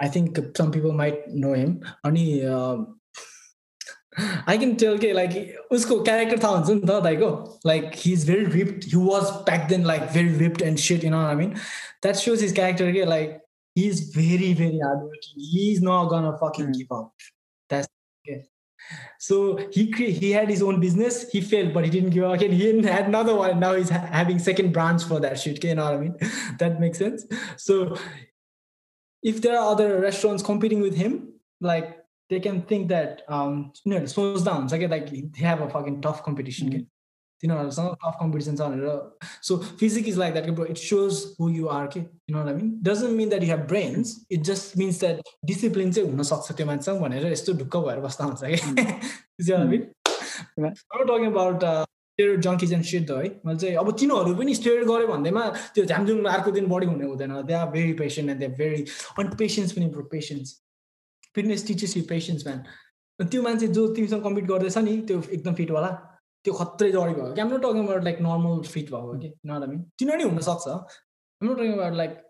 I 0.03 0.09
think 0.17 0.41
some 0.59 0.71
people 0.71 0.93
might 0.95 1.25
know 1.37 1.55
him 1.55 1.79
अनि 2.05 2.25
आई 4.20 4.58
क्यान 4.58 4.76
टेल 4.84 4.98
के 4.98 5.12
लाइक 5.14 5.72
उसको 5.72 6.00
क्यारेक्टर 6.04 6.44
थाहा 6.44 6.58
हुन्छ 6.58 6.70
नि 6.70 6.80
त 6.88 7.02
दाइको 7.04 7.32
like 7.68 7.92
he 7.96 8.14
is 8.14 8.30
very 8.30 8.46
ripped 8.60 8.86
he 8.94 9.04
was 9.08 9.34
back 9.50 9.68
then 9.70 9.86
like 9.88 10.02
very 10.14 10.38
ripped 10.46 10.62
and 10.70 10.80
set 10.86 11.04
you 11.04 11.12
know 11.12 11.26
I 11.26 11.36
mean 11.42 11.50
that 11.50 12.16
shows 12.28 12.42
his 12.42 12.54
character 12.56 12.92
के 12.94 13.06
like 13.16 13.38
he's 13.78 14.00
very, 14.10 14.54
very 14.54 14.80
hardworking. 14.84 15.40
He's 15.54 15.82
not 15.82 16.06
gonna 16.14 16.38
fucking 16.38 16.68
mm. 16.68 16.78
give 16.78 16.92
up. 16.92 17.14
That's 17.70 17.88
okay. 18.22 18.46
So 19.20 19.58
he 19.72 19.92
cre- 19.92 20.16
he 20.22 20.32
had 20.32 20.50
his 20.50 20.64
own 20.64 20.80
business. 20.80 21.30
He 21.32 21.42
failed, 21.42 21.74
but 21.74 21.86
he 21.86 21.92
didn't 21.92 22.12
give 22.12 22.24
up. 22.24 22.34
Again, 22.36 22.54
he 22.54 22.82
had 22.84 23.08
another 23.08 23.36
one. 23.36 23.60
Now 23.60 23.74
he's 23.76 23.90
ha- 23.90 24.10
having 24.20 24.40
second 24.40 24.72
branch 24.72 25.04
for 25.04 25.20
that 25.20 25.40
shit. 25.40 25.64
You 25.64 25.76
know 25.76 25.86
what 25.86 25.94
I 25.94 25.98
mean? 25.98 26.16
that 26.64 26.80
makes 26.80 26.98
sense. 26.98 27.26
So 27.58 27.96
if 29.24 29.42
there 29.42 29.60
are 29.60 29.72
other 29.72 29.90
restaurants 30.00 30.44
competing 30.52 30.82
with 30.82 30.96
him, 30.96 31.34
like 31.62 31.98
they 32.33 32.41
can 32.47 32.63
think 32.73 32.89
that 32.95 33.23
um 33.39 33.61
you 33.85 33.93
know 33.93 34.01
slows 34.15 34.49
down. 34.51 34.69
So 34.69 34.77
like, 34.77 34.91
like 34.97 35.13
they 35.13 35.47
have 35.51 35.69
a 35.69 35.71
fucking 35.77 36.01
tough 36.09 36.27
competition. 36.31 36.73
Mm. 36.73 36.89
तिनीहरूसँग 37.43 37.95
tough 38.03 38.17
competition 38.19 38.57
छ 38.57 38.63
भनेर 38.63 39.39
so 39.43 39.57
physique 39.79 40.09
is 40.09 40.19
like 40.19 40.35
that 40.35 40.71
it 40.71 40.77
shows 40.79 41.23
who 41.41 41.49
you 41.51 41.67
are 41.77 41.87
के 41.95 42.01
you 42.01 42.35
know 42.37 42.45
I 42.49 42.55
mean 42.55 42.69
doesn't 42.89 43.17
mean 43.21 43.29
that 43.29 43.43
you 43.43 43.49
have 43.51 43.67
brains 43.73 44.15
it 44.33 44.43
just 44.51 44.77
means 44.79 45.01
that 45.01 45.33
discipline 45.45 45.93
चाहिँ 45.93 46.11
हुनसक्छ 46.11 46.53
त्यो 46.53 46.67
मान्छेसँग 46.67 47.01
भनेर 47.01 47.27
यस्तो 47.33 47.53
ढुक्क 47.65 47.77
भएर 47.87 48.01
बस्दा 48.07 48.25
हुन्छ 48.25 48.41
कि 48.45 49.79
talking 50.59 51.27
about 51.33 51.65
steroid 51.65 52.41
junkies 52.43 52.73
and 52.73 52.85
set 52.85 53.11
है 53.11 53.29
मैले 53.47 53.59
चाहिँ 53.59 53.77
अब 53.77 53.93
तिनीहरू 53.99 54.35
पनि 54.37 54.55
स्टेरोइड 54.55 54.89
गऱ्यो 54.89 55.07
भन्दैमा 55.09 55.49
त्यो 55.75 55.85
झ्यामझुम 55.85 56.29
अर्को 56.31 56.51
दिन 56.59 56.67
बढी 56.69 56.87
हुने 56.87 57.05
हुँदैन. 57.05 57.41
They 57.47 57.55
are 57.55 57.71
very 57.71 57.93
patient 58.01 58.31
and 58.31 58.41
they 58.41 58.49
very 58.59 58.85
अनि 59.19 59.37
पेसेन्स 59.39 59.73
पनि 59.73 59.87
bro 59.97 60.05
patience 60.13 60.59
fitness 61.35 61.67
teachers 61.67 61.97
you 61.97 62.03
patience 62.09 62.47
man 62.47 62.63
त्यो 63.19 63.43
मान्छे 63.43 63.69
जो 63.77 63.87
तिमीसँग 63.95 64.23
कम्पिट 64.25 64.45
गर्दैछ 64.47 64.79
नि 64.79 64.97
त्यो 65.09 65.23
एकदम 65.31 65.55
फिटवाला 65.55 65.91
त्यो 66.45 66.53
खत्रै 66.55 66.91
जडी 66.91 67.15
भयो। 67.15 67.33
कि 67.35 67.41
हाम्रो 67.41 67.59
talking 67.65 67.85
about 67.87 68.05
like 68.05 68.21
normal 68.23 68.61
fit 68.67 68.91
भएको 68.91 69.19
कि 69.19 69.29
नट 69.47 69.69
मिन 69.69 69.81
तिनीहरू 69.99 70.29
हुनसक्छ। 70.29 70.67
नट 71.41 71.57
टकिङ 71.59 71.73
अबाउट 71.73 71.95
लाइक 71.97 72.21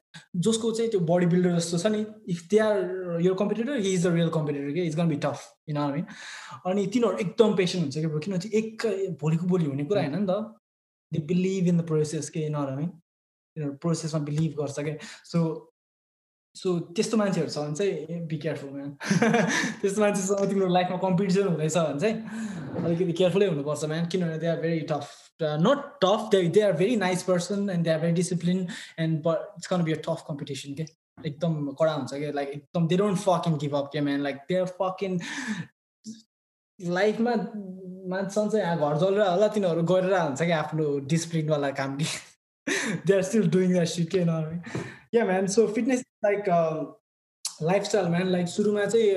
जसको 0.44 0.70
चाहिँ 0.72 0.90
त्यो 0.90 1.00
बडी 1.08 1.26
बिल्डर 1.26 1.52
जस्तो 1.58 1.78
छ 1.78 1.86
नि 1.92 2.04
इफ 2.32 2.40
दे 2.50 2.58
आर 2.58 3.20
यो 3.24 3.34
competitor 3.34 3.78
he 3.78 3.92
is 3.92 4.06
the 4.06 4.12
real 4.14 4.28
competitor 4.30 4.74
के 4.74 4.82
is 4.86 4.96
gonna 4.96 5.08
be 5.08 5.16
tough 5.24 5.38
I 5.68 5.92
mean 5.92 6.04
अनि 6.66 6.86
तिनीहरू 6.92 7.16
एकदम 7.24 7.56
पेसेन्ट 7.56 7.82
हुन्छ 7.84 7.96
कि 7.96 8.20
किनभने 8.26 8.58
एक 8.58 8.86
भोलिको 9.22 9.46
भोलि 9.46 9.64
हुने 9.64 9.84
कुरा 9.84 10.02
होइन 10.02 10.18
नि 10.18 10.26
त। 10.30 10.36
They 11.12 11.18
believe 11.28 11.68
in 11.68 11.78
the 11.78 11.86
process 11.86 12.28
के 12.36 12.48
मिन 12.50 12.88
तिनीहरू 12.88 13.72
प्रोसेसमा 13.82 14.20
बिलिभ 14.24 14.52
गर्छ 14.60 14.80
क्या 14.80 14.96
सो 15.24 15.38
सो 16.56 16.78
त्यस्तो 16.96 17.16
मान्छेहरू 17.16 17.50
छ 17.50 17.58
भने 17.58 17.74
चाहिँ 17.74 18.20
बी 18.28 18.36
केयरफुल 18.38 18.70
म्यान। 18.70 18.90
त्यस्तो 19.82 20.00
मान्छेसँग 20.00 20.48
तिम्रो 20.48 20.68
लाइफमा 20.68 20.96
कम्पिटिसन 21.04 21.48
हुँदैछ 21.48 21.76
भने 21.76 22.00
चाहिँ 22.00 22.84
अलिकति 22.84 23.12
केयरफुलै 23.12 23.46
हुनुपर्छ 23.46 23.84
म्यान। 23.92 24.06
किनभने 24.12 24.38
they 24.38 24.46
are 24.46 24.60
very 24.60 24.80
tough 24.90 25.06
not 25.42 25.78
tough 26.04 26.28
they 26.32 26.42
they 26.56 26.60
are 26.62 26.72
very 26.80 26.96
nice 26.96 27.22
person 27.30 27.70
and 27.70 27.84
they 27.84 27.90
are 27.90 28.00
very 28.00 28.12
discipline 28.20 28.66
and 28.98 29.22
but 29.26 29.56
it's 29.58 29.66
gonna 29.66 29.82
be 29.84 29.92
a 29.92 30.00
tough 30.08 30.24
competition 30.28 30.74
के 30.80 30.86
एकदम 31.26 31.70
कडा 31.80 31.92
हुन्छ 31.92 32.14
कि 32.14 32.32
लाइक 32.36 32.48
एकदम 32.48 32.88
they 32.88 32.96
don't 32.96 33.18
fucking 33.18 33.58
give 33.64 33.74
up 33.76 33.90
के 33.92 34.00
man? 34.00 34.22
Like 34.22 34.36
they 34.48 34.60
are 34.60 34.66
fucking 34.80 35.18
लाइफमा 36.78 37.34
मान्छेसँग 38.12 38.50
चाहिँ 38.52 38.76
घर 38.76 38.96
जलेर 38.98 39.26
होला 39.28 39.48
तिनीहरू 39.56 39.82
गरेर 39.94 40.18
हुन्छ 40.20 40.42
कि 40.42 40.50
आफ्नो 40.62 40.98
डिसिप्लिनवाला 41.10 41.70
काम 41.80 41.96
कि? 41.96 42.06
They 43.06 43.14
are 43.14 43.22
still 43.22 43.48
doing 43.50 43.72
that 43.72 43.86
shit 43.88 44.10
के 44.10 44.24
न 44.24 44.62
yeah 45.14 45.24
man 45.24 45.46
so 45.46 45.66
fitness 45.66 46.04
like 46.24 46.44
lifestyle 47.62 48.06
man 48.08 48.28
like 48.28 48.46
सुरुमा 48.48 48.84
चाहिँ 48.84 49.10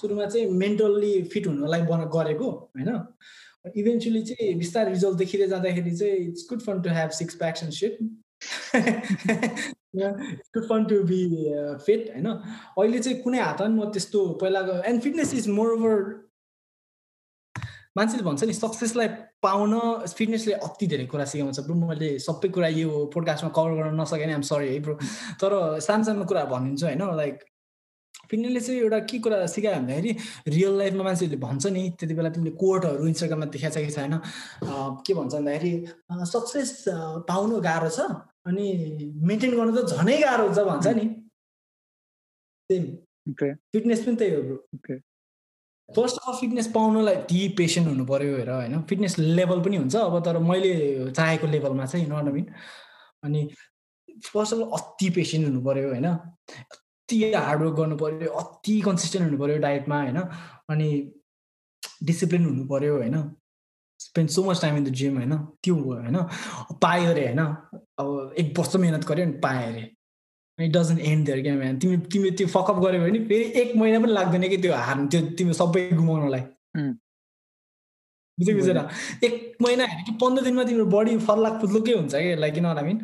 सुरुमा 0.00 0.26
चाहिँ 0.26 0.50
मेन्टल्ली 0.50 1.22
फिट 1.22 1.46
हुनलाई 1.46 1.82
बना 1.82 2.04
गरेको 2.14 2.50
होइन? 2.50 2.90
इभेन्चुली 3.76 4.22
चाहिँ 4.22 4.54
बिस्तारै 4.58 4.90
रिजल्ट 4.90 5.16
देखिँदै 5.18 5.46
जाँदाखेरि 5.48 5.96
चाहिँ 5.96 6.16
it's 6.28 6.46
good 6.50 6.60
fun 6.60 6.80
to 6.82 6.90
have 6.90 7.10
six 7.10 7.34
packs 7.34 7.62
and 7.62 7.72
good 10.54 10.64
fun 10.68 10.84
to 10.84 11.02
be 11.02 11.22
fit 11.86 12.10
होइन? 12.12 12.26
अहिले 12.26 12.98
चाहिँ 12.98 13.20
कुनै 13.22 13.38
हातमा 13.38 13.68
म 13.68 13.90
त्यस्तो 13.92 14.26
पहिलाको 14.42 14.82
and 14.88 15.02
fitness 15.02 15.34
is 15.34 15.48
more 15.48 15.72
over 15.72 16.21
मान्छेले 17.96 18.22
भन्छ 18.24 18.44
नि 18.44 18.52
सक्सेसलाई 18.56 19.08
पाउन 19.42 19.72
फिटनेसले 20.18 20.52
अति 20.66 20.86
धेरै 20.86 21.06
कुरा 21.12 21.24
सिकाउँछ 21.28 21.60
ब्रो 21.66 21.74
मैले 21.76 22.08
सबै 22.26 22.48
कुरा 22.48 22.68
यो 22.80 22.88
पोडकास्टमा 23.14 23.50
कभर 23.56 23.72
गर्न 23.78 24.00
नसकेँ 24.00 24.26
नि 24.26 24.32
आम 24.32 24.44
सरी 24.50 24.68
है 24.72 24.78
ब्रो 24.80 24.94
तर 25.40 25.52
सानो 25.86 26.04
सानो 26.04 26.24
कुरा 26.24 26.44
भनिदिन्छु 26.52 26.86
होइन? 26.86 27.02
लाइक 27.20 27.36
फिटनेसले 28.30 28.60
चाहिँ 28.60 28.80
एउटा 28.80 28.98
के 29.12 29.18
कुरा 29.24 29.46
सिकायो 29.54 29.76
भन्दाखेरि 29.76 30.10
रियल 30.48 30.78
लाइफमा 30.78 31.04
मान्छेहरूले 31.04 31.40
भन्छ 31.44 31.66
नि 31.76 31.82
त्यति 32.00 32.14
बेला 32.16 32.30
तिमीले 32.32 32.56
कोर्टहरू 32.56 33.06
इन्स्टाग्राममा 33.12 33.46
देखाएको 33.52 33.76
छ 33.76 33.84
कि 33.84 33.92
छैन? 33.92 34.12
के 35.04 35.12
भन्छ 35.14 35.34
भन्दाखेरि 35.34 35.72
सक्सेस 36.32 36.70
पाउनु 37.28 37.60
गाह्रो 37.68 37.90
छ 37.92 38.08
अनि 38.48 38.66
मेन्टेन 39.28 39.52
गर्नु 39.58 39.72
त 39.76 40.00
झनै 40.00 40.16
गाह्रो 40.24 40.44
हुन्छ 40.48 40.60
भन्छ 40.72 40.86
नि। 40.96 41.04
सेम 42.70 42.84
फिटनेस 43.36 44.00
पनि 44.06 44.16
त्यही 44.16 44.34
हो 44.34 44.42
ब्रो 44.42 44.56
फर्स्ट 45.96 46.16
अफ 46.28 46.40
फिटनेस 46.40 46.66
पाउनलाई 46.74 47.16
ती 47.16 47.48
पेसेन्ट 47.48 47.88
हुनु 47.88 48.04
पऱ्यो 48.06 48.36
हेर 48.36 48.50
होइन? 48.50 48.82
फिटनेस 48.82 49.18
लेभल 49.18 49.60
पनि 49.62 49.76
हुन्छ 49.76 49.96
अब 49.96 50.24
तर 50.24 50.38
मैले 50.38 51.10
चाहेको 51.10 51.46
लेभलमा 51.46 51.86
चाहिँ 51.86 52.06
नट 52.06 52.32
मिन 52.32 52.46
अनि 53.24 53.50
फर्स्ट 54.26 54.54
अफ 54.54 54.80
अति 54.80 55.10
पेसेन्ट 55.10 55.46
हुनु 55.46 55.64
पऱ्यो 55.64 55.88
होइन? 55.88 56.06
अति 56.06 57.32
हार्डवर्क 57.32 57.74
गर्नु 57.76 57.96
पऱ्यो 57.96 58.30
अति 58.32 58.80
कन्सिस्टेन्ट 58.80 59.26
हुनु 59.26 59.38
पऱ्यो 59.38 59.58
डाइटमा 59.58 60.02
होइन? 60.02 60.18
अनि 60.68 61.12
डिसिप्लिन 62.02 62.44
हुनु 62.44 62.64
पऱ्यो 62.68 62.96
होइन? 62.96 63.34
Spend 64.00 64.30
so 64.30 64.44
much 64.44 64.62
time 64.62 64.76
in 64.76 64.84
the 64.84 64.88
gym 64.88 65.16
होइन? 65.16 65.36
त्यो 65.62 65.74
होइन? 65.74 66.16
पायो 66.82 67.10
अरे 67.10 67.26
होइन? 67.26 67.44
अब 67.98 68.34
एक 68.38 68.58
वर्ष 68.58 68.76
मिहिनेत 68.76 69.04
गऱ्यो 69.04 69.24
नि 69.24 69.32
पाएँ 69.32 69.66
अरे। 69.66 70.01
इट 70.64 70.72
डजन्ट 70.76 71.00
एन्ड 71.10 71.26
देयर 71.26 71.42
क्या 71.42 71.54
म्यान 71.56 71.78
तिमी 71.82 71.96
तिमी 72.12 72.30
त्यो 72.38 72.46
फकअप 72.54 72.78
गऱ्यो 72.84 73.00
भने 73.04 73.18
फेरि 73.30 73.44
एक 73.62 73.76
महिना 73.76 74.00
पनि 74.04 74.12
लाग्दैन 74.12 74.48
कि 74.48 74.56
त्यो 74.64 74.74
हार्नु 74.88 75.08
त्यो 75.14 75.20
तिमी 75.38 75.54
सबै 75.60 75.88
गुमाउनलाई 75.92 76.42
बुझ्यो 78.38 78.54
बुझेर 78.56 78.78
एक 79.28 79.34
महिना 79.62 79.86
हेऱ्यो 79.92 80.04
कि 80.06 80.12
पन्ध्र 80.24 80.44
दिनमा 80.44 80.64
तिम्रो 80.70 80.86
बडी 80.96 81.16
फर्लाक 81.28 81.60
फुत्लुकै 81.60 81.94
हुन्छ 82.00 82.14
कि 82.14 82.34
लाइक 82.44 82.54
किन 82.54 82.66
I 82.66 82.84
mean 82.84 83.00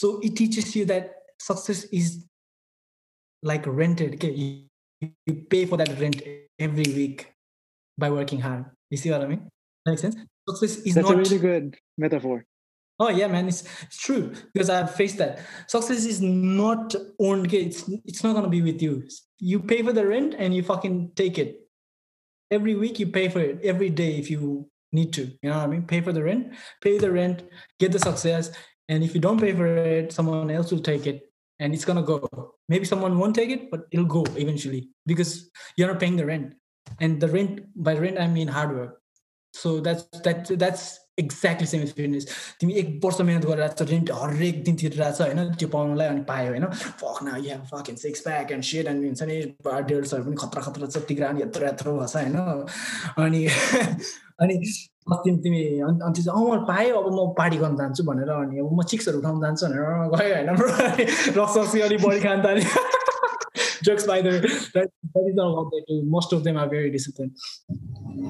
so 0.00 0.10
it 0.24 0.36
teaches 0.38 0.76
you 0.76 0.84
that 0.92 1.10
success 1.48 1.88
is 2.00 2.10
like 3.42 3.68
rented 3.80 4.18
के? 4.24 4.28
You 5.02 5.34
pay 5.50 5.64
for 5.66 5.76
that 5.82 5.98
rent 6.00 6.22
every 6.66 6.92
week 6.92 7.22
by 7.98 8.10
working 8.10 8.40
hard 8.42 8.64
you 8.92 8.98
see 8.98 9.10
I 9.10 9.26
mean 9.26 9.96
sense 9.96 10.16
success 10.50 10.82
is 10.86 10.98
not 10.98 11.28
good 11.42 11.76
metaphor. 12.02 12.38
Oh 13.02 13.08
yeah, 13.08 13.26
man, 13.26 13.48
it's, 13.48 13.64
it's 13.82 13.98
true 13.98 14.32
because 14.54 14.70
I've 14.70 14.94
faced 14.94 15.18
that. 15.18 15.40
Success 15.66 16.04
is 16.04 16.22
not 16.22 16.94
owned. 17.18 17.52
It's 17.52 17.90
it's 18.04 18.22
not 18.22 18.36
gonna 18.36 18.48
be 18.48 18.62
with 18.62 18.80
you. 18.80 19.02
You 19.40 19.58
pay 19.58 19.82
for 19.82 19.92
the 19.92 20.06
rent 20.06 20.36
and 20.38 20.54
you 20.54 20.62
fucking 20.62 21.10
take 21.16 21.36
it. 21.36 21.66
Every 22.52 22.76
week 22.76 23.00
you 23.00 23.08
pay 23.08 23.28
for 23.28 23.40
it. 23.40 23.58
Every 23.64 23.90
day 23.90 24.18
if 24.18 24.30
you 24.30 24.70
need 24.92 25.12
to. 25.14 25.22
You 25.42 25.50
know 25.50 25.58
what 25.58 25.64
I 25.64 25.66
mean? 25.66 25.82
Pay 25.82 26.00
for 26.00 26.12
the 26.12 26.22
rent, 26.22 26.54
pay 26.80 26.96
the 26.98 27.10
rent, 27.10 27.42
get 27.80 27.90
the 27.90 27.98
success. 27.98 28.52
And 28.88 29.02
if 29.02 29.16
you 29.16 29.20
don't 29.20 29.40
pay 29.40 29.52
for 29.52 29.66
it, 29.66 30.12
someone 30.12 30.48
else 30.48 30.70
will 30.70 30.86
take 30.92 31.08
it 31.08 31.28
and 31.58 31.74
it's 31.74 31.84
gonna 31.84 32.04
go. 32.04 32.54
Maybe 32.68 32.84
someone 32.84 33.18
won't 33.18 33.34
take 33.34 33.50
it, 33.50 33.68
but 33.68 33.80
it'll 33.90 34.12
go 34.18 34.24
eventually 34.36 34.90
because 35.06 35.50
you're 35.76 35.88
not 35.88 35.98
paying 35.98 36.16
the 36.16 36.26
rent. 36.26 36.54
And 37.00 37.20
the 37.20 37.26
rent 37.26 37.66
by 37.74 37.98
rent 37.98 38.20
I 38.20 38.28
mean 38.28 38.46
hard 38.46 38.76
work. 38.76 39.02
So 39.54 39.80
that's 39.80 40.04
that 40.22 40.46
that's 40.56 41.01
exactly 41.18 41.66
same 41.66 41.82
experience 41.82 42.26
तिमी 42.60 42.72
एक 42.72 43.00
वर्ष 43.04 43.20
मिहिनेत 43.20 43.46
गरेर 43.46 43.68
छ 43.68 43.82
rent 43.82 44.10
हरेक 44.14 44.62
दिन 44.64 44.76
तिरेर 44.76 45.10
छ 45.10 45.20
होइन 45.20 45.52
त्यो 45.54 45.68
पाउनुलाई 45.68 46.08
अनि 46.08 46.20
पायो 46.24 46.48
होइन 46.48 46.66
फक 46.72 47.18
न 47.22 47.42
yeah 47.44 47.58
fuck 47.72 47.90
in 47.90 47.96
six 47.96 48.20
pack 48.20 48.52
and 48.52 48.64
said 48.64 48.86
and 48.86 49.04
हुन्छ 49.04 49.22
नि 49.22 49.36
डेल्सहरू 49.88 50.24
पनि 50.24 50.36
खतरा 50.36 50.62
खतरा 50.62 50.86
छ 50.86 51.04
तिग्रा 51.04 51.28
अनि 51.28 51.42
यत्रो 51.42 51.66
यत्रो 51.66 51.92
भएको 51.92 52.06
छ 52.06 52.16
होइन 52.16 52.36
अनि 53.18 53.44
अनि 54.40 54.56
अस्ति 55.12 55.36
तिमी 55.36 55.62
अनि 55.80 56.22
चाहिँ 56.22 56.50
अँ 56.50 56.64
पाएँ 56.64 56.90
अब 56.92 57.12
म 57.12 57.28
पार्टी 57.38 57.56
गर्न 57.56 57.76
जान्छु 57.76 58.04
भनेर 58.04 58.30
अनि 58.40 58.58
अब 58.58 58.72
म 58.72 58.82
चिक्सहरू 58.86 59.18
उठाउनु 59.18 59.40
जान्छु 59.42 59.66
भनेर 59.66 59.84
गयो 60.16 60.34
होइन 60.34 60.48
रक्सी 61.38 61.80
अलिक 61.80 62.02
बढी 62.02 62.20
खान 62.20 62.44
थाल्यो। 62.44 62.90
jokes 63.88 64.06
by 64.06 64.20
the 64.22 64.30
way. 64.30 64.40
That, 64.40 64.88
that 65.14 65.28
is 65.28 65.34
not 65.34 65.56
what 65.56 65.70
they 65.72 65.82
do. 65.88 66.02
Most 66.04 66.32
of 66.32 66.44
them 66.44 66.56
are 66.56 66.68
very 66.68 66.90
disciplined. 66.90 67.36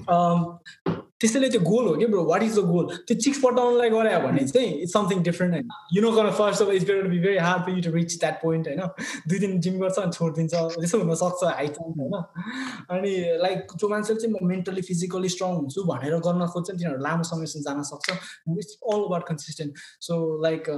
Um, 0.08 0.58
त्यसैले 1.22 1.48
त्यो 1.48 1.60
गोल 1.62 1.86
हो 1.86 1.94
कि 1.96 2.06
bro 2.12 2.22
what 2.26 2.42
is 2.42 2.58
the 2.58 2.62
goal 2.66 2.86
त्यो 3.08 3.16
चिक्स 3.24 3.38
पटाउनलाई 3.42 3.90
गरे 3.90 4.16
भने 4.22 4.46
चाहिँ 4.46 4.70
इट्स 4.84 4.92
समथिङ 4.92 5.22
डिफ्रेन्ट 5.22 5.54
होइन 5.54 5.68
यु 5.94 6.02
नो 6.02 6.10
गर्न 6.12 6.30
first 6.38 6.62
of 6.62 6.70
is 6.76 6.86
better 6.88 7.08
be 7.08 7.18
very 7.24 7.36
hard 7.46 7.62
for 7.66 7.76
you 7.76 7.82
to 7.82 7.90
reach 7.96 8.16
that 8.20 8.40
point 8.42 8.68
होइन 8.68 8.80
दुई 9.28 9.38
दिन 9.44 9.60
जिम 9.66 9.78
गर्छ 9.82 9.98
अनि 10.04 10.12
छोडिदिन्छ 10.18 10.54
त्यसो 10.74 10.98
हुनसक्छ 11.02 11.52
हाई 11.60 11.68
चान्स 11.76 12.00
होइन 12.00 12.96
अनि 12.96 13.14
लाइक 13.44 13.76
जो 13.82 13.88
मान्छेले 13.88 14.20
चाहिँ 14.20 14.34
म 14.34 14.50
मेन्टली 14.52 14.82
फिजिकली 14.90 15.32
स्ट्रङ 15.36 15.54
हुन्छु 15.60 15.84
भनेर 15.92 16.18
गर्न 16.26 16.46
खोज्छ 16.56 16.68
तिनीहरू 16.70 17.02
लामो 17.06 17.28
समयसम्म 17.30 17.66
जान 17.68 17.82
सक्छ 17.92 18.18
it's 18.56 18.78
all 18.94 19.06
about 19.06 19.28
consistent 19.28 19.86
so 20.08 20.18
like 20.48 20.72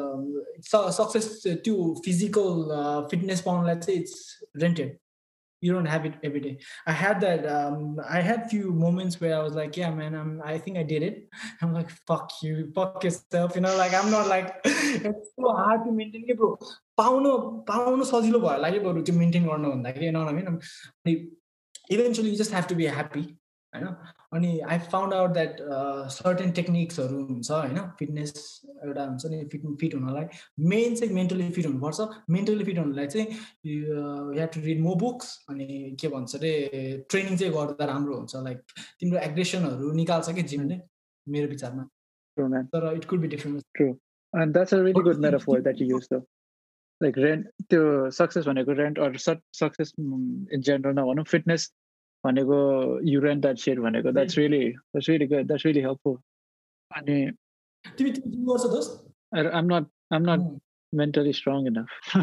success 0.99 1.31
त्यो 1.47 1.93
फिजिकल 2.05 2.77
फिटनेस 3.15 3.47
पाउनलाई 3.49 3.81
चाहिँ 3.87 4.01
it's 4.01 4.44
Rented 4.64 4.98
you 5.62 5.74
don't 5.74 5.86
have 5.86 6.06
it 6.06 6.14
every 6.24 6.40
day. 6.40 6.58
I 6.88 6.94
had 6.94 7.22
that. 7.22 7.46
Um, 7.46 8.00
I 8.10 8.22
had 8.22 8.50
few 8.50 8.72
moments 8.72 9.20
where 9.20 9.36
I 9.38 9.44
was 9.44 9.56
like, 9.56 9.76
yeah, 9.76 9.91
man, 9.91 10.16
I'm. 10.16 10.41
I 10.44 10.58
think 10.58 10.78
I 10.78 10.84
did 10.84 11.04
it. 11.04 11.18
I'm 11.62 11.74
like, 11.74 11.90
fuck 12.08 12.32
you, 12.41 12.72
fuck 12.76 13.04
yourself. 13.04 13.56
You 13.56 13.62
know, 13.62 13.76
like 13.78 13.94
I'm 13.94 14.10
not 14.12 14.28
like. 14.28 14.56
it's 14.64 15.30
so 15.38 15.54
hard 15.54 15.84
to 15.86 15.91
maintain, 15.91 16.26
bro. 16.38 16.52
पाउनु 17.00 17.32
पाउनु 17.68 18.04
सजिलो 18.08 18.40
भयो 18.44 18.58
लाग्यो 18.62 18.82
बरु 18.86 19.02
त्यो 19.08 19.16
maintain 19.20 19.44
गर्नु 19.50 19.70
भन्दाखेरि 19.72 20.06
होइन 20.08 20.18
I 20.22 20.34
mean 20.38 20.48
eventually 21.96 22.30
you 22.30 22.40
just 22.41 22.54
have 22.56 22.66
to 22.70 22.76
be 22.76 22.88
happy 22.96 23.22
होइन 23.74 23.88
अनि 24.36 24.51
I 24.61 24.78
found 24.93 25.15
out 25.15 25.32
that 25.32 25.56
certain 26.16 26.51
टेक्निक्सहरू 26.59 27.24
हुन्छ 27.24 27.51
होइन 27.51 27.78
फिटनेस 27.98 28.32
एउटा 28.85 29.05
हुन्छ 29.05 29.27
नि 29.32 29.44
फिट 29.52 29.66
फिट 29.81 29.94
हुनलाई 29.94 30.24
मेन 30.74 30.94
चाहिँ 30.94 31.15
मेन्टली 31.15 31.51
फिट 31.59 31.66
हुनुपर्छ। 31.66 32.09
मेन्टली 32.36 32.65
फिट 32.65 32.78
हुनलाई 32.78 33.06
चाहिँ 33.16 33.27
you 33.66 33.81
have 34.39 34.48
to 34.55 34.61
read 34.69 34.81
more 34.89 34.94
books 35.05 35.36
अनि 35.51 35.97
के 36.01 36.09
भन्छ 36.16 36.35
अरे 36.36 36.55
ट्रेनिङ 37.11 37.36
चाहिँ 37.36 37.52
गर्दा 37.55 37.85
राम्रो 37.93 38.16
हुन्छ। 38.16 38.32
लाइक 38.48 38.59
तिम्रो 39.01 39.19
एग्रेसनहरू 39.31 39.93
निकाल्छ 40.02 40.35
कि 40.35 40.43
जिमले? 40.55 40.81
मेरो 41.27 41.48
विचारमा। 41.51 41.85
तर 42.74 42.93
it 42.97 43.05
could 43.05 43.20
be 43.20 43.28
different 43.36 43.62
true 43.77 43.93
And 44.35 44.52
that's 44.52 44.73
a 44.73 44.82
really 44.82 45.01
good 45.01 45.20
metaphor 45.20 45.61
that 45.61 45.78
you 45.78 45.86
use, 45.86 46.09
though. 46.11 46.27
Like 47.01 47.16
rent, 47.24 47.47
त्यो 47.70 48.11
सक्सेस 48.11 48.47
भनेको 48.47 48.73
रेन्ट 48.73 48.98
अरू 48.98 49.19
सक्सेस 49.19 49.93
इन 49.98 50.61
जेनरल 50.69 50.94
नभनौँ 50.98 51.24
फिटनेस 51.24 51.66
भनेको 52.26 52.58
यु 53.10 53.20
रेन्ट 53.22 53.41
द्याट 53.41 53.58
सेयर 53.66 53.80
भनेको 53.82 54.12
that's 54.12 54.38
really 54.38 54.66
that's 54.70 55.10
really 55.10 55.28
good 55.34 55.48
that's 55.48 55.66
really 55.66 55.82
helpful 55.88 56.18
अनि 56.98 57.20
I'm 59.32 59.68
not 59.68 59.86
I'm 60.12 60.24
not 60.24 60.40
mm. 60.40 60.60
mentally 60.91 61.34
strong 61.34 61.68
enough. 61.68 61.90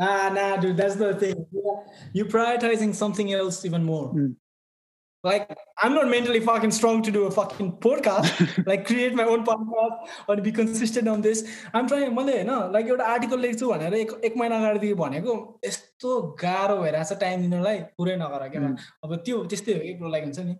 ah, 0.00 0.30
nah, 0.34 0.56
dude, 0.56 0.76
that's 0.76 0.96
the 0.96 1.14
thing. 1.14 1.46
You're 2.12 2.26
prioritizing 2.26 2.94
something 2.94 3.32
else 3.32 3.64
even 3.64 3.84
more. 3.84 4.12
Mm. 4.14 4.36
Like 5.23 5.49
I'm 5.77 5.93
not 5.93 6.07
mentally 6.07 6.39
fucking 6.39 6.71
strong 6.71 7.01
to 7.03 7.11
do 7.11 7.25
a 7.25 7.31
fucking 7.31 7.71
podcast, 7.85 8.65
like 8.67 8.85
create 8.85 9.15
my 9.15 9.23
own 9.23 9.43
podcast 9.43 10.07
or 10.27 10.37
be 10.37 10.51
consistent 10.51 11.07
on 11.07 11.21
this. 11.21 11.43
I'm 11.73 11.87
trying 11.87 12.15
मैले 12.15 12.35
होइन 12.39 12.71
like 12.73 12.87
एउटा 12.87 13.05
article 13.13 13.39
लेख्छु 13.39 13.69
भनेर 13.71 13.93
एक 13.93 14.11
एक 14.23 14.37
महिना 14.37 14.57
अगाडिदेखि 14.57 14.93
भनेको 15.03 15.37
यस्तो 15.65 16.21
गाह्रो 16.43 16.77
भइरहेको 16.81 17.15
छ 17.15 17.19
टाइम 17.19 17.41
दिनलाई 17.41 17.79
पुरै 17.99 18.15
नगर 18.23 18.47
क्या 18.55 18.75
अब 19.03 19.15
त्यो 19.29 19.43
त्यस्तै 19.53 19.73
हो 19.73 19.79
कि 19.79 19.89
एकरो 19.89 20.09
लागि 20.15 20.25
हुन्छ 20.25 20.39
नि। 20.39 20.55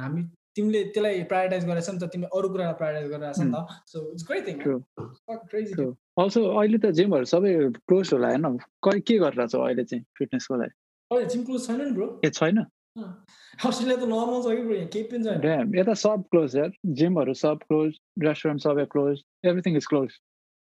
हामी 0.00 0.22
तिमीले 0.56 0.82
त्यसलाई 0.96 1.22
प्रायोरिटाइज 1.34 1.66
गरेछ 1.66 1.90
नि 1.90 1.98
त 1.98 2.10
तिमीले 2.16 2.38
अरू 2.38 2.48
कुरालाई 2.56 2.80
प्रायोरिटाइज 2.80 3.12
गरिरहेछ 3.12 3.38
नि 3.40 3.52
त। 3.52 3.56
So 3.92 3.96
it's 4.12 4.24
great 4.30 4.42
thing 4.48 5.94
also 6.24 6.40
अहिले 6.58 6.78
त 6.78 6.96
जिमहरू 6.98 7.32
सबै 7.36 7.54
क्लोज 7.88 8.12
होला 8.12 8.28
होइन? 8.34 8.58
के 8.88 9.18
गरेर 9.24 9.46
छ 9.46 9.64
अहिले 9.68 9.84
चाहिँ 9.84 10.04
फिटनेसको 10.18 10.54
लागि? 10.64 10.76
अहिले 11.12 11.26
जिम 11.34 11.44
क्लोज 11.44 11.66
छैन 11.66 11.82
नि 11.84 11.90
ब्रो। 12.00 12.12
ए 12.24 12.30
छैन? 12.42 12.66
अस्ट्रेलिया 12.96 13.96
त 13.96 14.06
नर्मल 14.10 14.40
छ 14.42 14.54
कि 14.56 14.62
ब्रो 14.62 14.78
केही 14.92 15.04
पनि 15.10 15.24
छैन 15.24 15.40
ड्याम 15.40 15.74
यता 15.76 15.94
सब 16.00 16.24
क्लोज 16.30 16.56
यार 16.56 16.70
जिमहरू 17.00 17.34
सब 17.40 17.62
क्लोज 17.68 17.98
रेस्टुरेन्ट 18.22 18.62
सबै 18.62 18.84
close 18.94 19.22
everything 19.44 19.76
is 19.76 19.86
close 19.86 20.16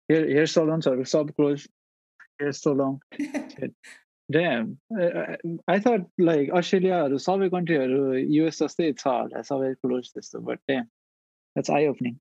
here 0.09 0.27
here 0.29 0.45
सलन्सहरू 0.53 1.05
sub 1.13 1.31
close 1.39 1.65
hair 2.19 2.51
salon 2.59 2.99
damn 4.29 4.69
I 5.69 5.79
thought 5.87 6.05
like 6.21 6.53
अस्ट्रेलियाहरू 6.61 7.17
सबै 7.25 7.49
कन्ट्रीहरू 7.49 8.03
युएस 8.35 8.61
जस्तै 8.63 8.91
छ 8.93 9.07
होला 9.07 9.43
सबै 9.49 9.73
क्लोज 9.75 10.13
त्यस्तो 10.13 10.45
but 10.51 10.63
damn 10.67 10.85
that's 10.85 11.71
I 11.71 11.87
opening 11.87 12.15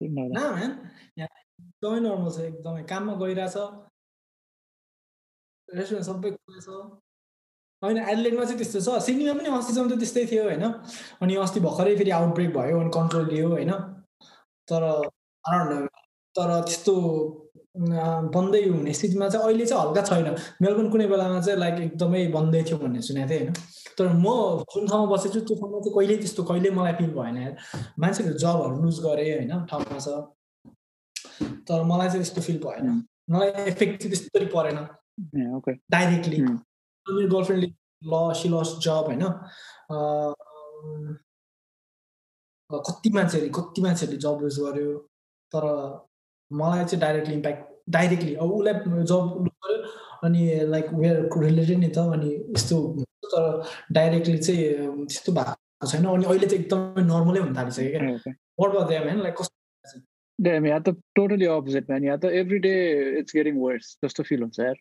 एकदमै 0.00 0.28
नर्मल 2.00 2.30
छ 2.30 2.50
एकदमै 2.50 2.84
काममा 2.90 3.18
गइरहेछ 3.24 3.56
रेस्टुरेन्ट 5.68 6.06
सबै 6.06 6.36
छ 6.60 6.84
होइन 7.82 7.98
एडलेटमा 7.98 8.44
चाहिँ 8.44 8.58
त्यस्तो 8.58 8.80
छ। 8.80 9.02
सिडनीमा 9.06 9.32
पनि 9.38 9.48
अस्तिसम्म 9.58 9.88
त 9.90 9.98
त्यस्तै 10.00 10.24
थियो 10.30 10.42
होइन। 10.44 10.64
अनि 11.22 11.34
अस्ति 11.44 11.60
भर्खरै 11.60 11.96
फेरि 11.96 12.10
आउटब्रेक 12.18 12.50
भयो 12.56 12.80
अनि 12.80 12.90
कन्ट्रोल 12.98 13.26
लियो 13.32 13.48
होइन। 13.48 13.72
तर 14.68 14.82
तर 16.34 16.48
त्यस्तो 16.68 16.94
बन्दै 18.34 18.62
हुने 18.68 18.92
स्थितिमा 18.92 19.28
चाहिँ 19.28 19.46
अहिले 19.46 19.66
चाहिँ 19.66 19.82
हल्का 19.82 20.02
छैन। 20.08 20.28
मेलबोर्न 20.62 20.88
कुनै 20.92 21.06
बेलामा 21.12 21.40
चाहिँ 21.40 21.58
लाइक 21.60 21.76
एकदमै 21.86 22.22
बन्दै 22.36 22.62
थियो 22.68 22.78
भन्ने 22.78 23.00
सुनेको 23.08 23.28
थिएँ 23.30 23.40
होइन। 23.40 23.52
तर 23.98 24.06
म 24.12 24.26
जुन 24.72 24.86
ठाउँमा 24.88 25.06
बसेको 25.12 25.32
छु 25.34 25.40
त्यो 25.48 25.56
ठाउँमा 25.60 25.78
चाहिँ 25.80 25.94
कहिले 25.96 26.16
त्यस्तो 26.16 26.42
कहिले 26.50 26.70
मलाई 26.78 26.94
फिल 27.00 27.10
भएन 27.16 27.36
मान्छेहरू 28.00 28.38
जबहरू 28.44 28.76
लुज 28.84 28.96
गरेँ 29.06 29.28
होइन 29.32 29.52
ठाउँमा 29.70 29.98
छ। 29.98 30.08
तर 31.68 31.82
मलाई 31.90 32.08
चाहिँ 32.08 32.22
त्यस्तो 32.24 32.40
फिल 32.48 32.58
भएन। 32.64 32.86
मलाई 33.30 33.50
इफेक्ट 33.72 33.94
चाहिँ 34.02 34.10
त्यस्तो 34.12 34.46
परेन। 34.56 34.78
डाइरेक्टली 35.92 36.38
मेरो 37.14 37.28
गर्लफ्रेन्डले 37.34 37.68
ल 38.12 38.32
सी 38.40 38.48
लस 38.48 38.74
जब 38.84 39.10
होइन 39.10 39.22
कति 42.70 43.10
मान्छेहरूले 43.14 43.52
कति 43.58 43.82
मान्छेहरूले 43.82 44.20
जब 44.26 44.42
लुज 44.42 44.58
गर्यो 44.60 44.98
तर 45.52 45.66
मलाई 46.50 46.84
चाहिँ 46.84 47.00
डाइरेक्टली 47.00 47.34
इम्प्याक्ट 47.34 47.74
डाइरेक्टली 47.98 48.34
अब 48.34 48.52
उसलाई 48.52 49.04
जब 49.12 49.34
लुज 49.44 49.54
गर्यो 49.66 49.82
अनि 50.28 50.64
लाइक 50.70 50.86
वेयर 50.94 51.28
रिलेटेड 51.44 51.78
नि 51.78 51.88
त 51.96 52.06
अनि 52.16 52.32
यस्तो 52.56 52.80
तर 53.34 53.62
डाइरेक्टली 53.92 54.38
चाहिँ 54.38 55.04
त्यस्तो 55.06 55.32
भएको 55.32 55.86
छैन 55.92 56.06
अनि 56.14 56.24
अहिले 56.24 56.46
चाहिँ 56.46 56.64
एकदमै 56.64 57.06
नर्मलै 57.12 57.40
हुन 57.40 57.56
थालिसक्यो 57.58 57.90
क्या 57.92 59.00
होइन 59.00 59.22
लाइक 59.22 59.36
कस्तो 59.38 59.56
yeah, 60.38 60.78
the 60.78 60.96
totally 61.14 61.46
opposite, 61.46 61.88
man. 61.88 62.02
Yeah, 62.02 62.16
the 62.16 62.32
every 62.34 62.58
day 62.60 62.92
it's 63.20 63.32
getting 63.32 63.56
worse. 63.56 63.96
Just 64.02 64.16
to 64.16 64.24
feel 64.24 64.40
यार 64.58 64.76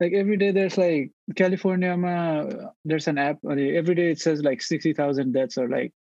like 0.00 0.12
every 0.12 0.36
day 0.36 0.50
there's 0.50 0.76
like 0.76 1.10
California 1.36 1.96
there's 2.84 3.08
an 3.08 3.18
app 3.18 3.38
every 3.44 3.94
day 3.94 4.10
it 4.10 4.20
says 4.20 4.42
like 4.42 4.62
60,000 4.62 5.32
deaths 5.32 5.58
or 5.58 5.68
like 5.68 5.92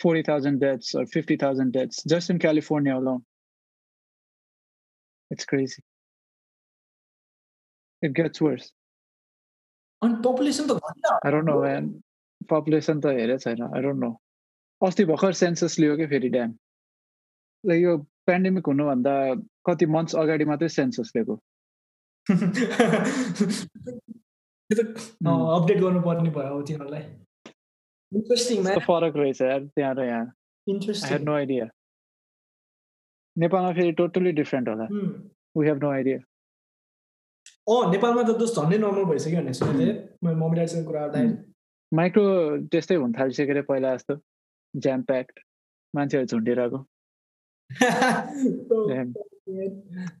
40,000 0.00 0.60
deaths 0.60 0.94
or 0.94 1.06
50,000 1.06 1.72
deaths 1.72 2.02
just 2.04 2.30
in 2.30 2.38
California 2.38 2.96
alone 2.96 3.24
it's 5.30 5.44
crazy 5.44 5.82
it 8.02 8.12
gets 8.12 8.40
worse 8.40 8.72
and 10.02 10.22
population 10.22 10.66
I 11.24 11.30
don't 11.30 11.44
know 11.46 11.62
man 11.62 12.02
population 12.48 13.00
त 13.00 13.06
हेरे 13.18 13.38
छैन 13.38 13.74
I 13.74 13.80
don't 13.80 14.00
know 14.00 14.14
अस्ति 14.80 15.04
भर्खर 15.04 15.32
census 15.32 15.78
लियो 15.78 15.96
क्या 15.96 16.06
फेरि 16.06 16.28
dam 16.28 16.50
like 17.64 17.82
यो 17.82 17.96
pandemic 18.26 18.66
हुनुभन्दा 18.66 19.12
कति 19.66 19.86
मन्थ्स 19.94 20.14
अगाडि 20.22 20.44
मात्रै 20.50 20.68
सेन्सस 20.68 21.12
लिएको 21.16 21.36
अपडेट 25.51 25.79
गर्नुपर्ने 25.81 26.29
भयो 26.29 26.57
अब 26.57 26.65
तिनीहरूलाई। 26.67 27.01
इन्ट्रेस्टिङ 28.11 28.63
फरक 28.87 29.15
रहेछ 29.17 29.41
यार 29.41 29.63
त्यहाँ 29.75 29.93
र 29.95 30.03
यहाँ। 30.05 30.25
इन्ट्रेस्टिङ 30.67 31.23
नो 31.25 31.33
आइडिया 31.35 31.65
नेपालमा 33.35 33.71
फेरि 33.73 33.91
टोटली 33.99 34.31
डिफ्रेन्ट 34.39 34.69
होला। 34.69 34.85
वी 35.57 35.67
हेभ 35.67 35.77
नो 35.83 35.89
आइडिया 35.91 36.17
अँ 37.67 37.91
नेपालमा 37.91 38.23
त 38.23 38.37
दोस्त 38.39 38.55
झन्डै 38.61 38.77
नर्मल 38.77 39.03
भइसक्यो 39.11 39.41
भने 39.41 39.53
सुनेको 39.53 39.79
थिएँ। 39.79 39.93
मम्मी 40.23 40.55
ड्याडीसँग 40.55 40.85
कुरा 40.85 41.07
गर्दा 41.07 41.21
माइक्रो 41.91 42.23
त्यस्तै 42.71 42.95
हुन 42.95 43.11
थालिसक्यो 43.19 43.53
अरे 43.53 43.61
पहिला 43.69 43.95
जस्तो। 43.95 44.15
ज्याम 44.73 45.01
प्याक्ड 45.11 45.39
मान्छेहरू 45.93 46.27
झुन्डिरहेको। 46.27 46.79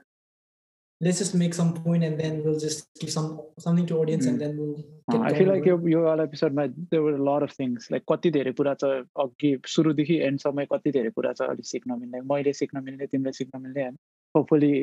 let's 1.00 1.18
just 1.18 1.34
make 1.34 1.52
some 1.52 1.74
point 1.74 2.02
and 2.02 2.18
then 2.18 2.42
we'll 2.42 2.58
just 2.58 2.88
give 3.00 3.10
some 3.10 3.40
something 3.58 3.86
to 3.86 3.98
audience 3.98 4.24
mm. 4.24 4.30
and 4.30 4.40
then 4.40 4.56
we'll 4.56 4.76
uh, 5.12 5.20
I 5.20 5.32
feel 5.38 5.48
like 5.48 5.66
यो 5.66 5.76
यो 5.88 6.02
वाला 6.02 6.22
एपिसोडमा 6.24 6.66
there 6.90 7.02
were 7.02 7.16
a 7.16 7.24
lot 7.30 7.42
of 7.42 7.52
things 7.58 7.90
like 7.94 8.04
कति 8.12 8.30
धेरै 8.36 8.52
कुरा 8.60 8.74
छ 8.82 8.92
अघि 9.24 9.56
सुरुदेखि 9.74 10.18
एन्डसम्म 10.28 10.64
कति 10.72 10.92
धेरै 10.98 11.10
कुरा 11.18 11.32
छ 11.40 11.50
अलिक 11.54 11.66
सिक्न 11.72 11.98
मिल्ने 12.00 12.20
मैले 12.32 12.52
सिक्न 12.62 12.84
मिल्ने 12.84 13.06
तिमीले 13.12 13.32
सिक्न 13.40 13.62
मिल्ने 13.62 13.82
होइन 13.82 13.96
होपफुली 14.34 14.74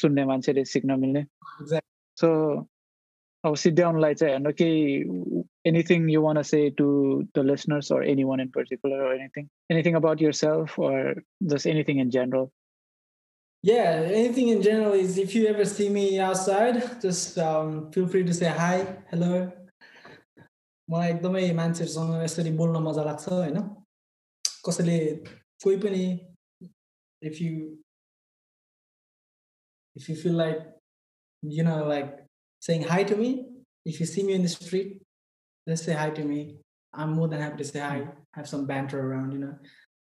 सुन्ने 0.00 0.24
मान्छेले 0.32 0.64
सिक्न 0.74 0.98
मिल्ने 1.00 1.24
सो 2.22 2.30
अब 3.44 3.54
सिद्ध्याउनलाई 3.62 4.14
चाहिँ 4.14 4.32
हेर्नु 4.34 4.52
केही 4.58 5.44
anything 5.70 6.08
you 6.08 6.20
want 6.20 6.38
to 6.38 6.44
say 6.44 6.70
to 6.78 6.86
the 7.34 7.42
listeners 7.42 7.90
or 7.90 8.02
anyone 8.02 8.40
in 8.40 8.50
particular 8.50 8.98
or 9.04 9.12
anything 9.14 9.48
anything 9.70 9.94
about 10.00 10.20
yourself 10.20 10.78
or 10.78 11.14
just 11.52 11.66
anything 11.66 11.98
in 12.04 12.10
general 12.10 12.50
yeah, 13.61 14.07
anything 14.11 14.49
in 14.49 14.61
general 14.61 14.93
is 14.93 15.17
if 15.17 15.35
you 15.35 15.47
ever 15.47 15.65
see 15.65 15.89
me 15.89 16.19
outside, 16.19 17.01
just 17.01 17.37
um, 17.37 17.91
feel 17.91 18.07
free 18.07 18.23
to 18.23 18.33
say 18.33 18.47
hi, 18.47 18.85
hello. 19.09 19.51
मलाई 20.89 21.09
एकदमै 21.13 21.41
मान्छेहरूसँग 21.53 22.13
यसरी 22.23 22.51
बोल्न 22.59 22.79
मजा 22.81 23.03
लाग्छ 23.05 23.25
होइन 23.29 23.57
कसैले 24.65 24.97
कोही 25.63 25.77
पनि 25.83 26.05
if 27.29 27.41
you 27.41 27.51
if 29.95 30.09
you 30.09 30.15
feel 30.21 30.35
like 30.37 30.63
you 31.57 31.63
know 31.67 31.75
like 31.89 32.15
saying 32.61 32.81
hi 32.83 33.03
to 33.09 33.15
me 33.19 33.27
if 33.85 33.99
you 34.01 34.05
see 34.05 34.23
me 34.29 34.33
in 34.37 34.41
the 34.45 34.49
street 34.53 34.89
just 35.67 35.85
say 35.85 35.93
hi 35.99 36.09
to 36.17 36.25
me 36.31 36.39
i'm 36.93 37.13
more 37.19 37.27
than 37.33 37.41
happy 37.41 37.59
to 37.61 37.67
say 37.69 37.79
hi 37.79 38.01
have 38.37 38.49
some 38.53 38.65
banter 38.71 38.99
around 39.03 39.35
you 39.35 39.39
know 39.43 39.53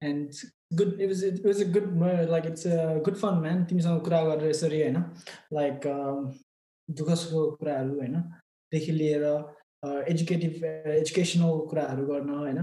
and 0.08 0.40
good 0.74 1.00
it 1.00 1.08
was 1.08 1.22
it 1.22 1.44
was 1.44 1.60
a 1.60 1.64
good 1.64 1.88
like 2.28 2.44
it's 2.44 2.64
a 2.66 3.00
good 3.04 3.16
fun 3.16 3.40
man. 3.40 3.66
तिमीसँग 3.66 4.00
कुरा 4.04 4.22
गरेर 4.24 4.50
यसरी 4.50 4.82
होइन 4.82 4.96
like 5.52 5.80
दुःख 6.88 7.10
सुखको 7.14 7.42
कुराहरू 7.56 7.98
होइनदेखि 7.98 8.92
लिएर 8.92 9.24
executive 9.82 10.64
educational 10.64 11.58
कुराहरू 11.70 12.06
गर्न 12.06 12.30
होइन 12.30 12.58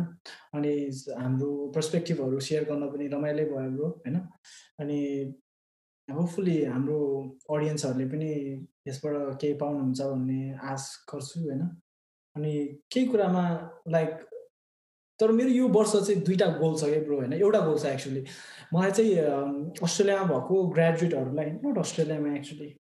अनि 0.55 0.73
हाम्रो 1.19 1.51
पर्सपेक्टिभहरू 1.75 2.39
सेयर 2.47 2.63
गर्न 2.71 2.87
पनि 2.91 3.07
रमाइलो 3.15 3.45
भयो 3.51 3.69
ब्रो 3.75 3.89
होइन 4.05 4.17
अनि 4.79 4.99
होपफुली 6.07 6.57
हाम्रो 6.65 6.99
अडियन्सहरूले 7.55 8.05
पनि 8.13 8.31
यसबाट 8.87 9.15
केही 9.41 9.53
पाउनुहुन्छ 9.61 10.01
भन्ने 10.01 10.41
आश 10.73 10.89
गर्छु 11.13 11.39
होइन 11.41 11.61
अनि 12.35 12.53
केही 12.91 13.05
कुरामा 13.07 13.45
लाइक 13.95 14.25
तर 15.19 15.31
मेरो 15.37 15.49
यो 15.49 15.67
वर्ष 15.77 15.91
चाहिँ 15.95 16.21
दुईवटा 16.23 16.47
गोल 16.59 16.75
छ 16.79 16.83
क्या 16.89 16.99
ब्रो 17.05 17.17
होइन? 17.17 17.33
एउटा 17.33 17.59
गोल 17.59 17.77
छ 17.79 17.85
एक्चुली 17.85 18.23
मलाई 18.73 18.91
चाहिँ 18.91 19.15
अस्ट्रेलियामा 19.83 20.25
भएको 20.27 20.67
ग्रेजुएटहरूलाई 20.75 21.49
नट 21.63 21.77
अस्ट्रेलियामा 21.77 22.35
एक्चुली 22.37 22.75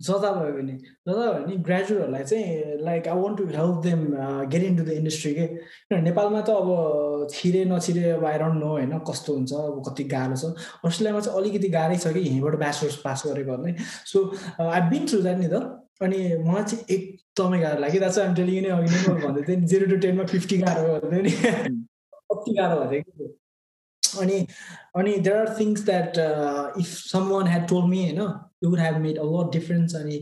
जता 0.00 0.30
भयो 0.32 0.52
भने 0.56 0.72
जता 0.78 1.12
भयो 1.12 1.32
भने 1.44 1.56
ग्रेजुएटहरूलाई 1.68 2.24
चाहिँ 2.24 2.76
like 2.84 3.08
I 3.08 3.18
want 3.20 3.38
to 3.38 3.46
help 3.56 3.80
them 3.86 4.04
get 4.50 4.62
into 4.76 4.84
the 4.84 4.94
industry 4.98 5.32
के? 5.34 5.46
किनभने 5.46 6.02
नेपालमा 6.02 6.40
त 6.40 6.50
अब 6.50 7.26
छिरे 7.30 7.64
नछिरे 7.72 8.10
अब 8.10 8.26
डोन्ट 8.38 8.60
नो 8.62 8.68
होइन 8.68 8.98
कस्तो 9.10 9.34
हुन्छ 9.34 9.52
अब 9.52 9.82
कति 9.88 10.04
गाह्रो 10.14 10.36
छ। 10.36 10.54
अस्ट्रेलियामा 10.86 11.20
चाहिँ 11.20 11.38
अलिकति 11.40 11.68
गाह्रै 11.68 11.96
छ 11.98 12.14
कि 12.14 12.20
यहीँबाट 12.20 12.54
ब्याचलर्स 12.62 12.96
पास 13.04 13.22
गरेको 13.26 13.56
गर्ने 13.56 13.74
so 14.12 14.22
I 14.70 14.80
been 14.90 15.06
through 15.10 15.20
that 15.22 15.38
नि 15.38 15.48
त। 15.50 15.66
अनि 15.98 16.18
मलाई 16.46 16.64
चाहिँ 16.64 16.84
एकदमै 17.38 17.58
गाह्रो 17.60 17.80
लाग्यो 17.80 18.00
द्याट्स 18.00 18.18
आइम 18.18 18.34
टेलिङ 18.34 18.62
नै 18.62 18.70
अघि 18.76 18.94
नै 18.94 19.18
भन्दै 19.26 19.42
थिएँ 19.48 19.60
जिरो 19.72 19.90
टु 19.90 19.96
टेनमा 20.06 20.24
फिफ्टी 20.32 20.58
गाह्रो 20.58 20.94
भन्दै 21.00 21.22
नि 21.22 21.32
कति 22.30 22.54
गाह्रो 22.58 22.88
भएको 22.92 23.12
थियो 23.18 23.34
अनि 24.02 24.36
अनि 24.96 25.16
there 25.24 25.36
are 25.36 25.54
things 25.58 25.84
that 25.84 26.18
if 26.82 26.86
someone 27.30 27.46
had 27.46 27.66
told 27.68 27.84
me 27.90 28.02
होइन 28.02 28.20
you 28.64 28.70
would 28.70 28.80
have 28.80 28.96
made 29.00 29.18
a 29.18 29.26
lot 29.26 29.52
difference 29.52 29.94
अनि 29.96 30.16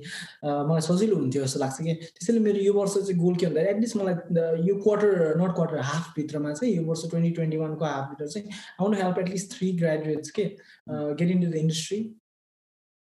मलाई 0.45 0.81
सजिलो 0.87 1.17
हुन्थ्यो 1.17 1.45
जस्तो 1.45 1.61
लाग्छ 1.61 1.77
कि। 1.81 1.95
त्यसैले 1.95 2.41
मेरो 2.41 2.65
यो 2.65 2.73
वर्ष 2.73 2.95
चाहिँ 2.99 3.17
गोल 3.21 3.37
के 3.43 3.47
भन्दा 3.47 3.63
एटलिस्ट 3.71 3.97
मलाई 3.97 4.67
यो 4.69 4.77
क्वार्टर 4.83 5.41
नट 5.43 5.55
क्वार्टर 5.55 5.81
हाफभित्रमा 5.93 6.53
चाहिँ 6.53 6.75
यो 6.75 6.85
वर्ष 6.91 7.09
ट्वेन्टी 7.11 7.31
ट्वेन्टी 7.39 7.57
वानको 7.57 7.85
हाफभित्र 7.85 8.29
चाहिँ 8.29 8.61
want 8.81 9.03
help 9.03 9.19
at least 9.19 9.57
three 9.57 9.73
graduates 9.79 10.31
के 10.39 10.45
get 10.91 11.29
in 11.29 11.45
to 11.45 11.51
the 11.51 11.65
industry 11.65 12.01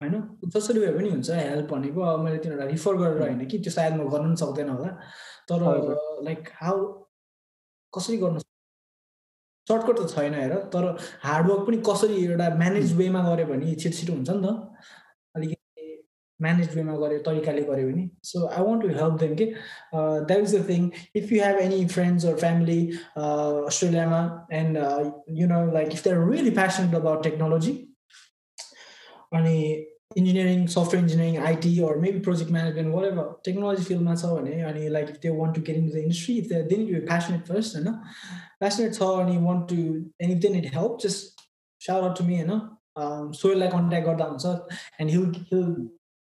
होइन? 0.01 0.14
जसरी 0.55 0.81
भए 0.81 0.93
पनि 0.98 1.09
हुन्छ 1.10 1.31
हेल्प 1.31 1.66
भनेको। 1.72 2.01
अब 2.02 2.20
मैले 2.24 2.39
तिनीहरूलाई 2.44 2.72
रिफर 2.72 2.97
गरेर 2.97 3.20
होइन 3.22 3.47
कि 3.47 3.59
त्यो 3.59 3.72
सायद 3.72 3.93
म 3.94 4.09
गर्नु 4.09 4.28
पनि 4.28 4.36
सक्दैन 4.43 4.68
होला। 4.68 4.90
तर 5.51 5.60
लाइक 6.24 6.48
हाउ 6.62 6.77
कसरी 7.93 8.16
गर्नु 8.18 8.40
सर्टकट 9.66 9.98
त 10.01 10.09
छैन 10.10 10.35
हेर 10.35 10.55
तर 10.74 10.85
हार्डवर्क 11.24 11.66
पनि 11.66 11.78
कसरी 11.89 12.14
एउटा 12.24 12.48
म्यानेज 12.62 12.93
वेमा 12.98 13.20
गऱ्यो 13.28 13.47
भने 13.47 13.74
छिटो 13.74 13.97
छिटो 13.98 14.12
हुन्छ 14.12 14.31
नि 14.31 14.40
त। 14.47 14.48
अलिकति 15.36 15.59
म्यानेज 16.40 16.74
वेमा 16.77 16.94
गऱ्यो 17.02 17.18
तरिकाले 17.27 17.62
गऱ्यो 17.68 17.89
भने। 17.89 18.09
So 18.24 18.47
I 18.47 18.62
want 18.64 18.82
to 18.82 18.89
help 18.98 19.14
them 19.20 19.35
के 19.36 19.47
that 19.94 20.40
is 20.40 20.56
the 20.56 20.68
thing 20.68 20.90
if 21.16 21.32
you 21.32 21.43
have 21.44 21.60
any 21.66 21.86
friends 21.94 22.27
or 22.27 22.36
family 22.47 22.81
अस्ट्रेलियामा 23.18 24.22
and 24.60 24.78
you 25.40 25.47
know 25.52 25.60
like 25.72 25.93
if 25.93 26.05
they 26.05 26.10
are 26.10 26.27
really 26.31 26.51
passionate 26.59 26.94
about 27.02 27.22
technology 27.24 27.72
अनि 29.39 29.56
engineering, 30.16 30.66
software 30.66 31.01
engineering, 31.01 31.37
IT, 31.37 31.81
or 31.81 31.97
maybe 31.97 32.20
project 32.20 32.51
management, 32.51 32.93
whatever 32.93 33.37
technology 33.45 33.82
field 33.82 34.03
matters. 34.03 34.24
And 34.24 34.93
like 34.93 35.09
if 35.09 35.20
they 35.20 35.31
want 35.31 35.55
to 35.55 35.61
get 35.61 35.77
into 35.77 35.93
the 35.93 36.03
industry, 36.03 36.39
if 36.39 36.49
they, 36.49 36.62
they 36.62 36.77
need 36.82 36.93
to 36.93 37.01
be 37.01 37.07
passionate 37.07 37.47
first, 37.47 37.77
you 37.77 37.85
know, 37.85 38.01
passionate 38.61 38.95
thought, 38.97 39.23
and 39.23 39.35
you 39.35 39.41
want 39.41 39.69
to, 39.69 40.11
and 40.19 40.32
if 40.32 40.41
they 40.41 40.49
need 40.49 40.66
help, 40.66 41.01
just 41.01 41.41
shout 41.78 42.03
out 42.03 42.16
to 42.16 42.24
me, 42.24 42.39
you 42.39 42.47
know. 42.47 42.70
Um, 42.97 43.32
so 43.32 43.49
like 43.51 43.70
contact 43.70 44.07
got 44.07 44.19
the 44.19 44.24
answer, 44.24 44.62
and 44.99 45.09
he'll 45.09 45.32
he'll 45.49 45.77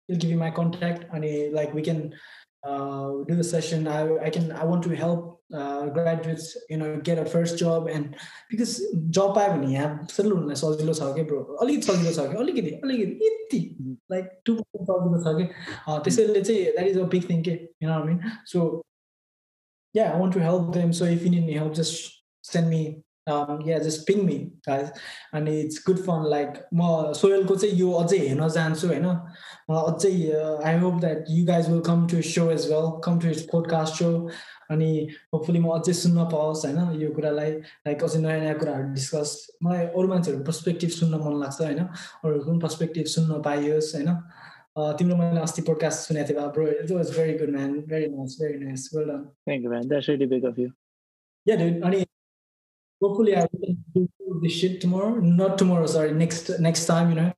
he'll 0.06 0.18
give 0.18 0.30
you 0.30 0.36
my 0.36 0.50
contact, 0.50 1.04
and 1.12 1.24
he 1.24 1.50
like 1.50 1.74
we 1.74 1.82
can 1.82 2.14
can 2.63 3.25
do 3.27 3.35
the 3.35 3.43
session 3.43 3.87
I, 3.87 4.17
I 4.27 4.29
can 4.29 4.51
i 4.51 4.63
want 4.65 4.83
to 4.83 4.95
help 4.95 5.41
uh, 5.53 5.85
graduates 5.87 6.57
you 6.69 6.77
know 6.77 6.99
get 7.09 7.19
a 7.19 7.25
first 7.25 7.59
job 7.59 7.87
and 7.87 8.15
because 8.49 8.81
job 9.09 9.35
पायो 9.35 9.51
भने 9.53 9.73
यहाँ 9.73 10.07
settle 10.11 10.31
हुनलाई 10.31 10.55
सजिलो 10.61 10.93
छ 10.93 11.13
कि 11.15 11.23
bro 11.29 11.41
अलिकति 11.65 11.87
सजिलो 11.91 12.11
छ 12.13 12.27
कि 12.31 12.37
अलिकति 12.43 12.71
अलिकति 12.83 13.27
यति 13.27 13.61
लाइक 14.11 14.31
टु 14.45 14.57
सजिलो 14.57 15.21
छ 15.27 15.35
कि 15.37 15.45
त्यसैले 16.05 16.41
चाहिँ 16.41 16.63
that 16.63 16.87
is 16.87 16.97
a 16.97 17.03
big 17.13 17.29
thing 17.29 17.43
के 17.49 17.51
you 17.83 17.89
know 17.89 18.03
mean 18.05 18.19
so 18.53 18.65
yeah 19.95 20.11
i 20.13 20.15
want 20.19 20.33
to 20.35 20.41
help 20.45 20.73
them 20.75 20.89
so 20.91 21.05
if 21.05 21.21
you 21.23 21.29
need 21.33 21.43
any 21.43 21.53
help 21.57 21.75
just 21.75 22.21
send 22.43 22.69
me 22.69 22.79
um, 23.26 23.60
yeah 23.62 23.78
just 23.78 24.06
ping 24.06 24.24
me 24.26 24.50
guys. 24.66 24.90
And 25.32 25.48
it's 25.48 25.78
good 25.78 25.98
fun 25.98 26.24
like 26.24 26.64
म 26.72 27.12
सोयलको 27.14 27.56
चाहिँ 27.56 27.74
यो 27.76 27.90
अझै 27.92 28.18
हेर्न 28.18 28.48
चाहन्छु 28.48 28.88
होइन 28.88 29.06
अझै 29.70 30.12
I 30.64 30.78
hope 30.78 31.00
that 31.00 31.24
you 31.30 31.44
guys 31.46 31.68
will 31.70 31.80
come 31.86 32.06
to 32.08 32.22
so 32.28 32.50
as 32.50 32.66
well 32.72 32.90
come 33.04 33.18
to 33.20 33.28
its 33.28 33.42
podcast 33.52 33.94
so 33.94 34.10
अनि 34.70 34.90
hopefully 35.34 35.60
म 35.60 35.70
अझै 35.78 35.92
सुन्न 36.02 36.24
पाओस् 36.32 36.66
होइन 36.66 37.00
यो 37.02 37.10
कुरालाई 37.14 37.52
लाइक 37.88 38.04
अझै 38.04 38.20
नयाँ 38.20 38.40
नयाँ 38.40 38.58
कुराहरू 38.58 38.92
डिस्कस 38.92 39.34
मलाई 39.62 39.86
अरू 39.86 40.06
मान्छेहरूको 40.08 40.44
पर्सपेक्टिभ 40.50 40.90
सुन्न 40.98 41.24
मन 41.24 41.40
लाग्छ 41.40 41.60
होइन 41.62 41.80
अरूहरूको 41.80 42.50
पनि 42.50 42.64
पर्सपेक्टिभ 42.66 43.16
सुन्न 43.16 43.42
पाइयोस् 43.48 43.94
होइन 43.94 44.14
तिम्रो 44.98 45.16
मैले 45.16 45.40
अस्ति 45.40 45.62
पोडकास्ट 45.62 46.08
सुनेको 46.08 46.28
थिएँ 46.28 46.52
bro 46.54 46.68
it 46.68 46.90
was 46.92 47.16
very 47.16 47.38
good 47.38 47.50
man 47.56 47.80
very 47.88 48.06
nice 48.12 48.36
very 48.42 48.64
nice 48.64 48.88
well 48.94 49.08
done 49.08 49.26
Thank 49.46 49.64
you, 49.64 49.70
man. 49.70 49.88
That's 49.88 50.08
really 50.08 50.26
big 50.26 50.44
of 50.44 50.58
you. 50.58 50.72
Yeah, 51.46 51.56
dude. 51.56 52.10
hopefully 53.00 53.36
I 53.36 53.46
will 53.52 53.76
do 53.94 54.40
this 54.42 54.52
shit 54.52 54.80
tomorrow. 54.80 55.14
Not 55.16 55.58
tomorrow, 55.58 55.86
sorry. 55.86 56.12
Next 56.12 56.50
next 56.60 56.86
time, 56.86 57.10
you 57.10 57.16
know. 57.16 57.32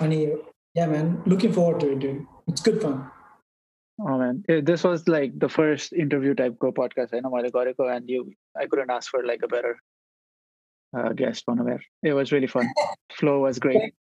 Ani, 0.00 0.32
uh, 0.32 0.36
yeah, 0.74 0.86
man. 0.86 1.22
Looking 1.26 1.52
forward 1.52 1.80
to 1.80 1.92
it, 1.92 1.98
dude. 1.98 2.26
It's 2.48 2.60
good 2.60 2.80
fun. 2.80 3.10
Oh 4.00 4.18
man, 4.18 4.44
uh, 4.48 4.60
this 4.62 4.82
was 4.82 5.06
like 5.08 5.38
the 5.38 5.48
first 5.48 5.92
interview 5.92 6.34
type 6.34 6.58
go 6.58 6.72
podcast. 6.72 7.14
I 7.14 7.20
know 7.20 7.30
Maligorico 7.30 7.94
and 7.94 8.08
you. 8.08 8.32
I 8.58 8.66
couldn't 8.66 8.90
ask 8.90 9.10
for 9.10 9.24
like 9.24 9.40
a 9.42 9.48
better 9.48 9.76
uh, 10.96 11.12
guest 11.12 11.44
on. 11.48 11.78
It 12.02 12.14
was 12.14 12.32
really 12.32 12.46
fun. 12.46 12.68
Flow 13.12 13.40
was 13.40 13.58
great. 13.58 13.94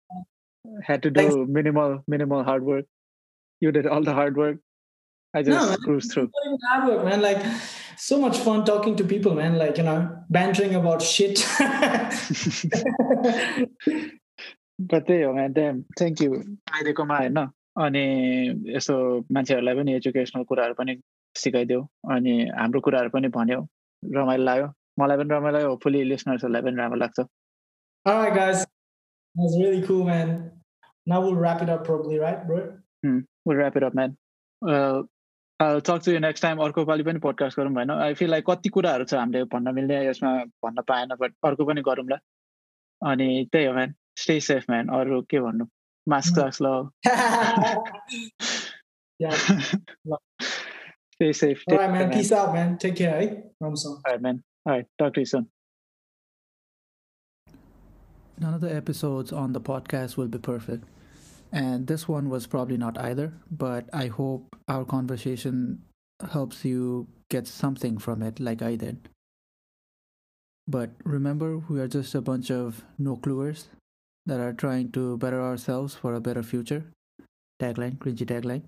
Had 0.84 1.02
to 1.02 1.10
do 1.10 1.20
Thanks. 1.20 1.36
minimal 1.48 2.04
minimal 2.06 2.44
hard 2.44 2.62
work. 2.62 2.84
You 3.60 3.72
did 3.72 3.86
all 3.86 4.02
the 4.02 4.14
hard 4.14 4.36
work. 4.36 4.58
I 5.33 5.41
just 5.41 5.69
man. 5.69 5.77
cruised 5.79 6.11
through. 6.11 6.29
Not 6.33 6.45
even 6.45 6.59
hard 6.69 6.87
work, 6.89 7.05
man. 7.05 7.21
Like 7.21 7.43
so 7.97 8.19
much 8.19 8.37
fun 8.37 8.65
talking 8.65 8.95
to 8.97 9.03
people, 9.03 9.33
man. 9.35 9.57
Like 9.57 9.77
you 9.77 9.83
know, 9.83 9.97
bantering 10.29 10.75
about 10.75 11.01
shit. 11.01 11.45
But 14.79 15.05
त्यही 15.07 15.23
हो 15.23 15.33
man 15.33 15.51
damn 15.53 15.81
thank 15.99 16.21
you 16.21 16.33
अहिलेकोमा 16.33 17.17
होइन 17.17 17.37
अनि 17.85 18.05
यस्तो 18.75 18.95
मान्छेहरूलाई 19.35 19.75
पनि 19.79 19.93
educational 19.95 20.43
कुराहरू 20.49 20.73
पनि 20.79 20.95
सिकाइदेऊ 21.35 21.81
अनि 22.15 22.33
हाम्रो 22.59 22.81
कुराहरू 22.87 23.09
पनि 23.15 23.27
भन्यो 23.37 23.59
रमाइलो 24.03 24.43
लाग्यो 24.49 24.67
मलाई 24.99 25.17
पनि 25.17 25.35
रमाइलो 25.35 25.57
लाग्यो 25.57 25.69
होपफुली 25.69 26.03
लिसनर्सहरूलाई 26.11 26.61
पनि 26.67 26.81
राम्रो 26.83 26.99
लाग्छ 27.05 27.27
All 28.05 28.17
right, 28.21 28.33
guys. 28.35 28.65
That 29.35 29.43
was 29.43 29.53
really 29.59 29.81
cool, 29.83 30.03
man. 30.03 30.51
Now 31.07 31.21
we'll 31.21 31.35
wrap 31.35 31.61
it 31.61 31.69
up, 31.69 31.85
probably, 31.85 32.17
right, 32.19 32.45
bro? 32.47 32.63
we'll 33.45 33.57
wrap 33.57 33.75
it 33.75 33.83
up 33.83 33.93
man 33.93 34.17
uh, 34.61 35.03
I'll 35.59 35.81
talk 35.81 36.01
to 36.03 36.11
you 36.11 36.19
next 36.19 36.41
time 36.41 36.59
अर्को 36.65 36.85
पालि 36.85 37.03
पनि 37.03 37.19
पोडकास्ट 37.25 37.59
गरौँ 37.59 37.73
होइन 37.73 37.91
आई 37.91 38.13
फिल 38.19 38.29
लाइक 38.29 38.45
कति 38.49 38.69
कुराहरू 38.77 39.05
छ 39.05 39.13
हामीले 39.13 39.43
भन्न 39.53 39.73
मिल्ने 39.75 40.05
यसमा 40.05 40.33
भन्न 40.65 40.81
पाएन 40.87 41.15
बट 41.21 41.33
अर्को 41.49 41.65
पनि 41.65 41.81
गरौँला 41.89 42.17
अनि 43.01 43.27
त्यही 43.51 43.65
हो 43.65 43.73
म्यान 43.73 43.93
स्टे 44.23 44.39
सेफ 44.49 44.65
म्यान 44.69 44.87
अरू 44.99 45.21
के 45.29 45.39
भन्नु 45.47 45.65
मास्क 46.07 46.35
टास्क 46.39 46.61
ल 46.61 46.67
yeah. 49.19 49.37
stay 51.15 51.31
safe 51.31 51.63
All 51.71 51.77
right, 51.77 51.91
man. 51.91 52.11
Peace 52.11 52.31
out, 52.31 52.53
man. 52.53 52.77
Take 52.77 52.95
care, 52.95 53.17
eh? 53.21 53.27
Ramsam. 53.63 53.91
all 53.91 54.11
right 54.11 54.21
man 54.21 54.43
all 54.65 54.73
right 54.73 54.87
talk 54.99 55.13
to 55.13 55.21
you 55.21 55.25
soon 55.33 55.49
None 58.43 58.53
of 58.55 58.61
the 58.61 58.75
episodes 58.75 59.31
on 59.31 59.53
the 59.53 59.61
podcast 59.61 60.17
will 60.17 60.27
be 60.27 60.39
perfect. 60.39 60.85
and 61.52 61.86
this 61.86 62.06
one 62.06 62.28
was 62.28 62.46
probably 62.46 62.76
not 62.76 62.98
either, 62.98 63.32
but 63.50 63.88
I 63.92 64.08
hope 64.08 64.56
our 64.68 64.84
conversation 64.84 65.82
helps 66.30 66.64
you 66.64 67.08
get 67.30 67.46
something 67.46 67.98
from 67.98 68.22
it 68.22 68.40
like 68.40 68.62
I 68.62 68.76
did. 68.76 69.08
But 70.66 70.90
remember, 71.04 71.58
we 71.58 71.80
are 71.80 71.88
just 71.88 72.14
a 72.14 72.20
bunch 72.20 72.50
of 72.50 72.84
no 72.98 73.16
cluers 73.16 73.66
that 74.26 74.40
are 74.40 74.52
trying 74.52 74.92
to 74.92 75.16
better 75.16 75.40
ourselves 75.40 75.94
for 75.94 76.14
a 76.14 76.20
better 76.20 76.42
future. 76.42 76.84
Tagline, 77.60 77.96
cringy 77.96 78.26
tagline. 78.26 78.62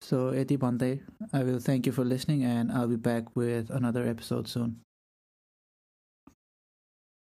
So, 0.00 0.28
Eti 0.28 0.56
Bante, 0.56 1.00
I 1.32 1.42
will 1.42 1.58
thank 1.58 1.84
you 1.84 1.92
for 1.92 2.04
listening 2.04 2.44
and 2.44 2.70
I'll 2.72 2.88
be 2.88 2.96
back 2.96 3.36
with 3.36 3.68
another 3.70 4.06
episode 4.06 4.48
soon. 4.48 4.80